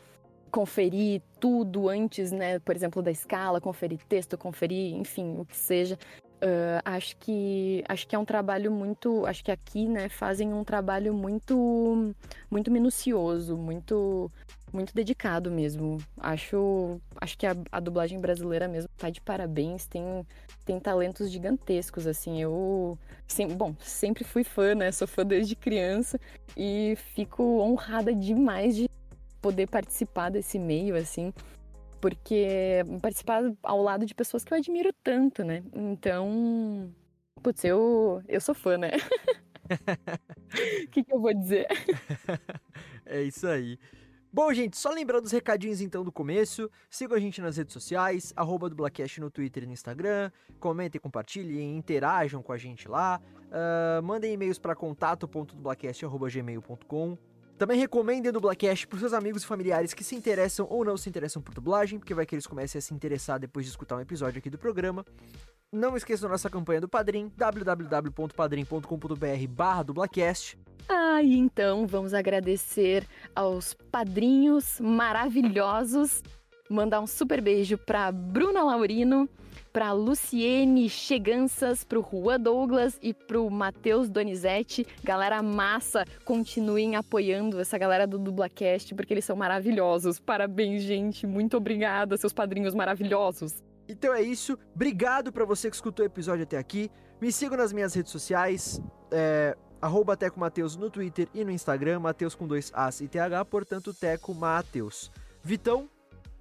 conferir 0.54 1.20
tudo 1.40 1.88
antes, 1.88 2.30
né? 2.30 2.60
Por 2.60 2.76
exemplo, 2.76 3.02
da 3.02 3.10
escala, 3.10 3.60
conferir 3.60 3.98
texto, 4.08 4.38
conferir, 4.38 4.94
enfim, 4.94 5.36
o 5.36 5.44
que 5.44 5.56
seja. 5.56 5.98
Uh, 6.36 6.78
acho 6.84 7.16
que 7.16 7.82
acho 7.88 8.06
que 8.06 8.14
é 8.14 8.18
um 8.18 8.24
trabalho 8.24 8.70
muito, 8.70 9.26
acho 9.26 9.42
que 9.42 9.50
aqui, 9.50 9.88
né, 9.88 10.08
fazem 10.08 10.52
um 10.52 10.62
trabalho 10.62 11.12
muito 11.12 12.14
muito 12.48 12.70
minucioso, 12.70 13.56
muito 13.56 14.30
muito 14.72 14.94
dedicado 14.94 15.50
mesmo. 15.50 15.98
Acho 16.20 17.00
acho 17.20 17.36
que 17.36 17.46
a, 17.46 17.56
a 17.72 17.80
dublagem 17.80 18.20
brasileira 18.20 18.68
mesmo 18.68 18.90
tá 18.96 19.10
de 19.10 19.20
parabéns, 19.20 19.86
tem 19.86 20.24
tem 20.64 20.78
talentos 20.78 21.32
gigantescos 21.32 22.06
assim. 22.06 22.40
Eu 22.40 22.96
bom, 23.56 23.74
sempre 23.80 24.22
fui 24.22 24.44
fã, 24.44 24.74
né? 24.76 24.92
Sou 24.92 25.08
fã 25.08 25.26
desde 25.26 25.56
criança 25.56 26.20
e 26.56 26.94
fico 27.14 27.42
honrada 27.60 28.14
demais 28.14 28.76
de 28.76 28.88
poder 29.44 29.66
participar 29.66 30.30
desse 30.30 30.58
meio, 30.58 30.96
assim, 30.96 31.30
porque 32.00 32.82
participar 33.02 33.42
ao 33.62 33.82
lado 33.82 34.06
de 34.06 34.14
pessoas 34.14 34.42
que 34.42 34.54
eu 34.54 34.56
admiro 34.56 34.90
tanto, 35.04 35.44
né? 35.44 35.62
Então, 35.74 36.90
putz, 37.42 37.62
eu, 37.62 38.22
eu 38.26 38.40
sou 38.40 38.54
fã, 38.54 38.78
né? 38.78 38.92
O 40.84 40.88
que, 40.88 41.02
que 41.02 41.12
eu 41.12 41.18
vou 41.18 41.34
dizer? 41.34 41.66
é 43.06 43.22
isso 43.22 43.46
aí. 43.46 43.78
Bom, 44.30 44.52
gente, 44.52 44.76
só 44.76 44.90
lembrando 44.90 45.24
os 45.24 45.32
recadinhos 45.32 45.80
então 45.80 46.04
do 46.04 46.12
começo. 46.12 46.70
Sigam 46.90 47.16
a 47.16 47.20
gente 47.20 47.40
nas 47.40 47.56
redes 47.56 47.72
sociais, 47.72 48.30
arroba 48.36 48.68
Dublacast 48.68 49.18
no 49.20 49.30
Twitter 49.30 49.62
e 49.62 49.66
no 49.66 49.72
Instagram. 49.72 50.30
Comentem, 50.60 51.00
compartilhem, 51.00 51.74
interajam 51.76 52.42
com 52.42 52.52
a 52.52 52.58
gente 52.58 52.86
lá. 52.86 53.22
Uh, 53.46 54.02
mandem 54.02 54.34
e-mails 54.34 54.58
para 54.58 54.76
contato.dublacast.gmail.com 54.76 57.16
também 57.58 57.78
recomendem 57.78 58.30
o 58.30 58.32
Dublacast 58.32 58.86
para 58.86 58.98
seus 58.98 59.12
amigos 59.12 59.42
e 59.42 59.46
familiares 59.46 59.94
que 59.94 60.02
se 60.02 60.14
interessam 60.14 60.66
ou 60.68 60.84
não 60.84 60.96
se 60.96 61.08
interessam 61.08 61.40
por 61.40 61.54
dublagem, 61.54 61.98
porque 61.98 62.14
vai 62.14 62.26
que 62.26 62.34
eles 62.34 62.46
comecem 62.46 62.78
a 62.78 62.82
se 62.82 62.92
interessar 62.92 63.38
depois 63.38 63.64
de 63.64 63.70
escutar 63.70 63.96
um 63.96 64.00
episódio 64.00 64.38
aqui 64.38 64.50
do 64.50 64.58
programa. 64.58 65.04
Não 65.72 65.96
esqueçam 65.96 66.28
nossa 66.28 66.50
campanha 66.50 66.80
do 66.80 66.88
Padrim, 66.88 67.32
www.padrim.com.br 67.36 69.48
barra 69.48 69.82
dublacast. 69.82 70.58
Ah, 70.88 71.22
e 71.22 71.36
então 71.36 71.86
vamos 71.86 72.14
agradecer 72.14 73.06
aos 73.34 73.74
padrinhos 73.90 74.78
maravilhosos. 74.80 76.22
Mandar 76.70 77.00
um 77.00 77.06
super 77.06 77.40
beijo 77.40 77.78
para 77.78 78.12
Bruna 78.12 78.62
Laurino, 78.62 79.28
para 79.74 79.90
Luciene 79.90 80.88
Cheganças, 80.88 81.82
para 81.82 81.98
o 81.98 82.06
Juan 82.08 82.38
Douglas 82.38 82.96
e 83.02 83.12
para 83.12 83.40
o 83.40 83.50
Matheus 83.50 84.08
Donizete. 84.08 84.86
Galera 85.02 85.42
massa, 85.42 86.04
continuem 86.24 86.94
apoiando 86.94 87.58
essa 87.58 87.76
galera 87.76 88.06
do 88.06 88.16
Dublacast, 88.16 88.94
porque 88.94 89.12
eles 89.12 89.24
são 89.24 89.34
maravilhosos. 89.34 90.20
Parabéns, 90.20 90.84
gente. 90.84 91.26
Muito 91.26 91.56
obrigada, 91.56 92.16
seus 92.16 92.32
padrinhos 92.32 92.72
maravilhosos. 92.72 93.64
Então 93.88 94.14
é 94.14 94.22
isso. 94.22 94.56
Obrigado 94.72 95.32
para 95.32 95.44
você 95.44 95.68
que 95.68 95.74
escutou 95.74 96.04
o 96.04 96.06
episódio 96.06 96.44
até 96.44 96.56
aqui. 96.56 96.88
Me 97.20 97.32
sigam 97.32 97.58
nas 97.58 97.72
minhas 97.72 97.92
redes 97.94 98.12
sociais. 98.12 98.80
É, 99.10 99.56
arroba 99.82 100.16
Teco 100.16 100.38
Mateus 100.38 100.76
no 100.76 100.88
Twitter 100.88 101.26
e 101.34 101.44
no 101.44 101.50
Instagram, 101.50 101.98
Mateus 101.98 102.36
com 102.36 102.46
dois 102.46 102.70
As 102.72 103.00
e 103.00 103.08
TH, 103.08 103.44
portanto, 103.46 103.92
Teco 103.92 104.32
Mateus. 104.34 105.10
Vitão, 105.42 105.90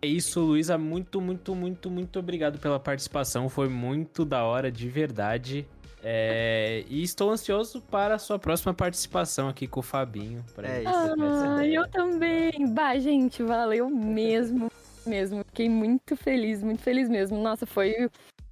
é 0.04 0.06
isso, 0.06 0.42
Luísa. 0.42 0.78
Muito, 0.78 1.22
muito, 1.22 1.56
muito, 1.56 1.90
muito 1.90 2.20
obrigado 2.20 2.60
pela 2.60 2.80
participação. 2.80 3.48
Foi 3.48 3.70
muito 3.70 4.26
da 4.26 4.44
hora, 4.44 4.70
de 4.70 4.90
verdade. 4.90 5.66
É... 6.04 6.84
E 6.90 7.02
estou 7.02 7.32
ansioso 7.32 7.82
para 7.82 8.16
a 8.16 8.20
sua 8.20 8.38
próxima 8.38 8.74
participação 8.74 9.48
aqui 9.48 9.66
com 9.66 9.80
o 9.80 9.84
Fabinho. 9.84 10.44
É 10.62 10.82
isso. 10.82 10.92
Ah, 10.94 11.66
eu 11.66 11.88
também. 11.90 12.68
Bah, 12.74 13.00
gente, 13.00 13.42
valeu 13.42 13.90
mesmo. 13.90 14.70
mesmo. 15.08 15.44
Fiquei 15.46 15.70
muito 15.70 16.18
feliz, 16.18 16.62
muito 16.62 16.82
feliz 16.82 17.10
mesmo. 17.10 17.42
Nossa, 17.42 17.66
foi 17.66 18.10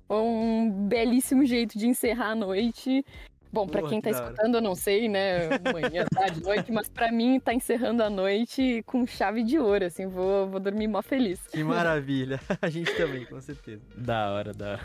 um 0.10 0.88
belíssimo 0.88 1.45
jeito 1.45 1.78
de 1.78 1.88
encerrar 1.88 2.32
a 2.32 2.36
noite. 2.36 3.06
Bom, 3.52 3.68
para 3.68 3.84
quem 3.84 3.99
tá 3.99 4.10
escutando, 4.10 4.56
eu 4.56 4.61
não 4.61 4.76
sei, 4.76 5.10
né? 5.10 5.49
Manhã, 5.73 6.06
tarde, 6.14 6.41
noite, 6.41 6.72
mas 6.72 6.88
para 6.88 7.11
mim 7.11 7.40
tá 7.40 7.53
encerrando 7.53 8.02
a 8.02 8.10
noite 8.10 8.82
com 8.86 9.06
chave 9.06 9.44
de 9.44 9.60
ouro, 9.60 9.86
assim, 9.86 10.07
vou, 10.07 10.48
vou 10.48 10.60
dormir 10.60 10.88
mó 10.88 11.02
feliz. 11.02 11.41
Que 11.48 11.64
maravilha. 11.64 12.40
A 12.61 12.69
gente 12.69 12.94
também, 12.95 13.26
com 13.26 13.41
certeza. 13.41 13.82
Da 13.95 14.32
hora, 14.32 14.53
da 14.53 14.72
hora. 14.72 14.82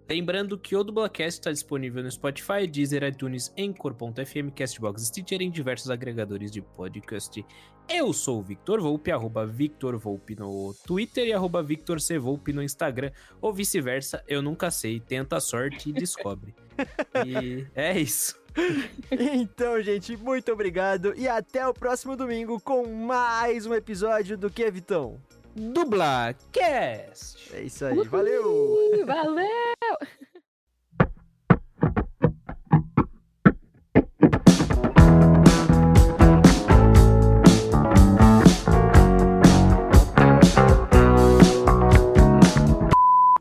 Lembrando 0.10 0.58
que 0.58 0.76
o 0.76 0.84
Dublacast 0.84 1.40
está 1.40 1.52
disponível 1.52 2.04
no 2.04 2.12
Spotify, 2.12 2.68
Deezer, 2.68 3.04
iTunes, 3.04 3.54
Anchor.fm, 3.58 4.52
Castbox, 4.56 5.06
Stitcher 5.08 5.42
e 5.42 5.46
em 5.46 5.52
diversos 5.52 5.90
agregadores 5.90 6.52
de 6.52 6.62
podcast. 6.62 7.46
Eu 7.90 8.14
sou 8.14 8.40
o 8.40 8.44
Victor 8.44 8.82
Volpe, 8.82 9.12
arroba 9.12 9.46
Victor 9.46 9.98
Volpe 9.98 10.36
no 10.36 10.74
Twitter 10.86 11.28
e 11.28 11.34
arroba 11.34 11.62
Victor 11.64 12.00
C. 12.00 12.18
Volpe 12.18 12.54
no 12.54 12.64
Instagram, 12.64 13.12
ou 13.42 13.54
vice-versa, 13.54 14.24
eu 14.28 14.42
nunca 14.42 14.72
sei, 14.72 15.00
tenta 15.00 15.38
a 15.38 15.42
sorte 15.42 15.90
e 15.90 15.94
descobre. 15.94 16.54
e 17.26 17.66
é 17.76 18.00
isso. 18.00 18.42
Então, 19.12 19.82
gente, 19.82 20.16
muito 20.16 20.52
obrigado 20.52 21.14
e 21.18 21.28
até 21.28 21.68
o 21.68 21.74
próximo 21.74 22.16
domingo 22.16 22.60
com 22.60 22.88
mais 22.88 23.66
um 23.66 23.74
episódio 23.74 24.38
do 24.38 24.50
Que, 24.50 24.70
Vitão? 24.70 25.20
DublaCast. 25.56 27.56
É 27.56 27.62
isso 27.62 27.86
aí, 27.86 28.04
valeu! 28.08 29.06
Valeu! 29.06 29.48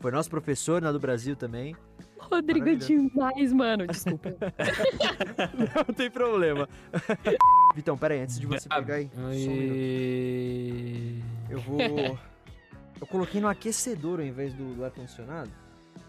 Foi 0.01 0.11
nosso 0.11 0.29
professor 0.29 0.81
na 0.81 0.91
do 0.91 0.99
Brasil 0.99 1.35
também. 1.35 1.75
Rodrigo 2.19 2.69
é 2.69 2.75
demais, 2.75 3.53
mano. 3.53 3.87
Desculpa. 3.87 4.29
Não 5.87 5.93
tem 5.93 6.11
problema. 6.11 6.67
Vitão, 7.75 7.97
pera 7.97 8.13
aí, 8.13 8.21
antes 8.21 8.39
de 8.39 8.45
você 8.45 8.69
pegar 8.69 8.95
aí. 8.95 9.09
Eu 11.53 11.59
vou. 11.59 11.79
Eu 12.99 13.07
coloquei 13.07 13.41
no 13.41 13.49
aquecedor 13.49 14.19
ao 14.19 14.25
invés 14.25 14.53
do, 14.53 14.75
do 14.75 14.85
ar-condicionado. 14.85 15.51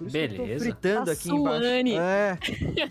Beleza. 0.00 0.34
eu 0.34 0.46
tô 0.46 0.58
fritando 0.60 1.06
tá 1.06 1.12
aqui 1.12 1.28
suane. 1.28 1.92
embaixo. 1.92 2.52
É. 2.80 2.90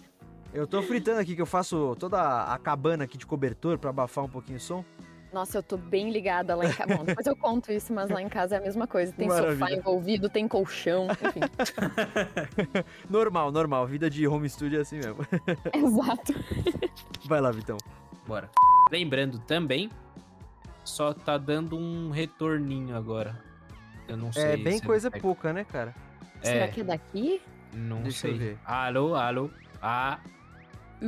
Eu 0.53 0.67
tô 0.67 0.81
fritando 0.83 1.19
aqui, 1.19 1.35
que 1.35 1.41
eu 1.41 1.45
faço 1.45 1.95
toda 1.97 2.43
a 2.43 2.57
cabana 2.57 3.05
aqui 3.05 3.17
de 3.17 3.25
cobertor 3.25 3.77
pra 3.79 3.91
abafar 3.91 4.25
um 4.25 4.29
pouquinho 4.29 4.57
o 4.57 4.61
som. 4.61 4.83
Nossa, 5.31 5.57
eu 5.57 5.63
tô 5.63 5.77
bem 5.77 6.11
ligada 6.11 6.53
lá 6.53 6.65
em 6.65 6.73
casa. 6.73 6.95
Bom, 6.95 7.03
depois 7.05 7.25
eu 7.25 7.35
conto 7.35 7.71
isso, 7.71 7.91
mas 7.93 8.09
lá 8.09 8.21
em 8.21 8.29
casa 8.29 8.55
é 8.55 8.57
a 8.59 8.61
mesma 8.61 8.85
coisa. 8.85 9.11
Tem 9.13 9.27
Maravilha. 9.27 9.53
sofá 9.53 9.71
envolvido, 9.71 10.29
tem 10.29 10.47
colchão, 10.47 11.07
enfim. 11.07 11.39
normal, 13.09 13.51
normal. 13.51 13.87
Vida 13.87 14.09
de 14.09 14.27
home 14.27 14.47
studio 14.47 14.77
é 14.77 14.81
assim 14.81 14.97
mesmo. 14.97 15.25
Exato. 15.73 16.33
Vai 17.25 17.41
lá, 17.41 17.51
Vitão. 17.51 17.77
Bora. 18.27 18.49
Lembrando 18.91 19.39
também, 19.39 19.89
só 20.83 21.13
tá 21.13 21.37
dando 21.37 21.77
um 21.77 22.09
retorninho 22.11 22.95
agora. 22.95 23.39
Eu 24.07 24.17
não 24.17 24.31
sei. 24.31 24.43
É 24.53 24.57
bem 24.57 24.77
se 24.79 24.85
coisa 24.85 25.09
vai- 25.09 25.19
pouca, 25.19 25.53
né, 25.53 25.63
cara? 25.63 25.93
Será 26.41 26.65
É, 26.65 26.67
que 26.67 26.81
é 26.81 26.83
daqui? 26.83 27.41
não 27.73 28.01
Deixa 28.03 28.19
sei. 28.19 28.31
eu 28.33 28.37
ver. 28.37 28.57
Alô, 28.65 29.15
alô. 29.15 29.49
Ah, 29.81 30.19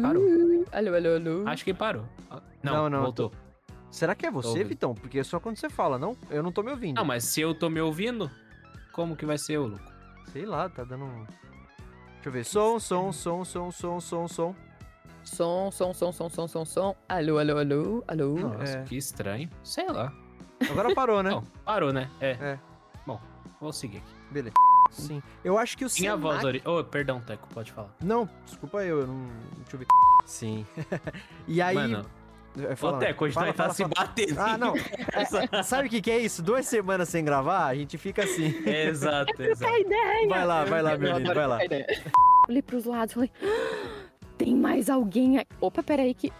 Parou. 0.02 0.22
Uh, 0.24 0.66
alô, 0.74 0.94
alô, 0.96 1.16
alô. 1.16 1.48
acho 1.48 1.64
que 1.64 1.74
parou. 1.74 2.06
Ah, 2.30 2.42
Não, 2.62 2.74
Não, 2.74 2.90
não, 2.90 3.02
voltou. 3.04 3.32
Será 3.90 4.14
que 4.14 4.26
é 4.26 4.32
você. 4.32 4.62
Vitão? 4.64 4.94
Porque 4.94 5.20
é 5.20 5.24
só 5.24 5.40
quando 5.40 5.56
você 5.58 5.70
fala, 5.70 5.98
não? 5.98 6.18
Eu 6.30 6.44
não 6.44 6.52
tô 6.52 6.62
me 6.62 6.72
ouvindo. 6.72 6.98
Não, 6.98 7.06
mas 7.06 7.24
se 7.24 7.40
eu 7.40 7.56
tô 7.56 7.70
me 7.70 7.80
ouvindo, 7.80 8.30
como 8.92 9.16
que 9.16 9.26
vai 9.26 9.38
ser 9.38 9.54
eu, 9.54 9.68
louco? 9.68 9.86
Sei 10.34 10.46
lá, 10.46 10.68
tá 10.68 10.84
dando. 10.84 11.06
Deixa 12.16 12.26
eu 12.26 12.32
ver. 12.32 12.44
Som, 12.44 12.78
som, 12.80 13.12
som, 13.14 13.46
som, 13.46 13.72
som, 13.72 14.00
som, 14.02 14.28
som. 14.28 14.56
Som, 15.26 15.72
som, 15.72 15.94
som, 15.94 16.12
som, 16.12 16.30
som, 16.30 16.48
som, 16.48 16.66
som. 16.66 16.96
Alô, 17.10 17.38
alô, 17.40 17.58
alô, 17.58 18.04
alô. 18.08 18.36
Nossa, 18.40 18.78
É. 18.78 18.84
que 18.84 18.96
estranho. 18.96 19.50
Sei 19.64 19.88
lá. 19.88 20.14
Agora 20.70 20.94
parou, 20.94 21.22
né? 21.24 21.32
Não, 21.32 21.44
parou, 21.66 21.92
né? 21.92 22.10
É. 22.22 22.32
É. 22.40 22.60
Bom, 23.06 23.20
vou 23.60 23.74
seguir 23.74 23.98
aqui. 23.98 24.14
Beleza. 24.32 24.54
Sim. 24.92 25.22
Eu 25.44 25.58
acho 25.58 25.78
que 25.78 25.84
o 25.84 25.90
Minha 26.00 26.16
voz 26.16 26.42
Senac- 26.42 26.46
ori... 26.68 26.80
Oh, 26.80 26.84
perdão, 26.84 27.20
Teco, 27.20 27.48
pode 27.54 27.72
falar. 27.72 27.90
Não, 28.04 28.30
desculpa 28.46 28.84
eu, 28.84 29.02
eu 29.02 29.08
não. 29.08 29.28
Deixa 29.58 29.76
eu 29.76 29.80
ver. 29.80 29.88
Sim. 30.26 30.66
e 31.48 31.62
aí. 31.62 31.76
Mano, 31.76 32.06
É, 32.58 32.86
ô 32.86 32.94
Teco, 32.98 33.26
hoje 33.26 33.34
fala, 33.34 33.48
também 33.48 33.58
tá 33.58 33.64
fala, 33.64 33.74
se 33.74 33.84
batendo. 33.86 34.40
Ah, 34.40 34.58
não. 34.58 34.74
É, 34.78 35.62
sabe 35.64 35.88
o 35.88 35.90
que, 35.92 36.02
que 36.02 36.12
é 36.12 36.20
isso? 36.20 36.42
Duas 36.44 36.66
semanas 36.68 37.10
sem 37.10 37.26
gravar, 37.26 37.66
a 37.66 37.76
gente 37.76 37.98
fica 37.98 38.24
assim. 38.24 38.54
É, 38.66 38.86
exato, 38.86 39.42
exato. 39.42 39.74
A 39.74 39.80
ideia. 39.80 40.30
Vai 40.30 40.46
lá, 40.46 40.64
vai 40.66 40.82
lá, 40.82 40.98
meu 40.98 41.10
Eu 41.10 41.18
lindo, 41.18 41.34
vai 41.34 41.48
lá. 41.48 41.60
Olhei 42.48 42.62
pros 42.62 42.86
lados 42.86 43.14
falei, 43.16 43.32
"Ah, 43.44 43.46
tem 44.38 44.56
mais 44.56 44.90
alguém 44.90 45.38
aí. 45.40 45.48
Opa, 45.62 45.82
peraí 45.84 46.14
que 46.14 46.32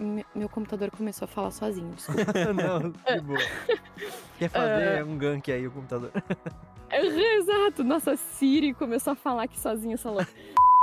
me- 0.00 0.26
meu 0.34 0.48
computador 0.48 0.90
começou 0.90 1.26
a 1.26 1.28
falar 1.28 1.50
sozinho, 1.50 1.92
desculpa. 1.94 2.22
não, 2.54 2.90
de 2.90 3.20
boa. 3.20 3.38
Quer 4.38 4.48
fazer 4.50 5.04
um 5.04 5.16
gank 5.16 5.50
aí 5.50 5.66
o 5.66 5.70
computador? 5.70 6.10
Exato, 6.90 7.82
nossa 7.84 8.16
Siri 8.16 8.72
começou 8.74 9.12
a 9.12 9.16
falar 9.16 9.44
aqui 9.44 9.58
sozinha, 9.58 9.94
essa 9.94 10.10
louca. 10.10 10.28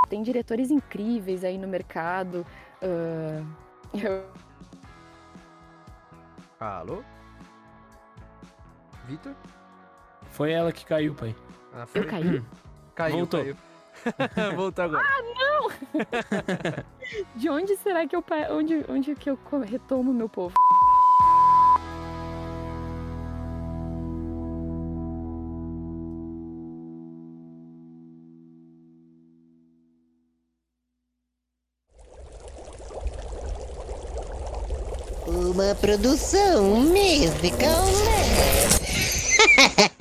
Tem 0.10 0.22
diretores 0.22 0.69
incríveis 0.69 1.44
aí 1.44 1.57
no 1.57 1.68
mercado. 1.68 2.45
eu- 3.94 4.23
Alô? 6.60 7.03
Vitor? 9.06 9.34
Foi 10.31 10.52
ela 10.52 10.72
que 10.72 10.85
caiu, 10.85 11.14
pai. 11.14 11.35
Ah, 11.73 11.85
foi. 11.85 12.02
eu 12.02 12.07
caí? 12.07 12.44
Caiu, 12.95 13.15
Voltou. 13.18 13.41
caiu. 13.41 13.56
Voltou 14.56 14.86
agora. 14.86 15.04
De 17.36 17.50
onde 17.50 17.76
será 17.78 18.08
que 18.08 18.16
eu 18.16 18.24
onde 18.52 18.86
onde 18.90 19.16
que 19.16 19.30
eu 19.30 19.38
retomo 19.66 20.14
meu 20.14 20.30
povo? 20.30 20.54
Uma 35.26 35.74
produção 35.76 36.82
musical. 36.82 37.86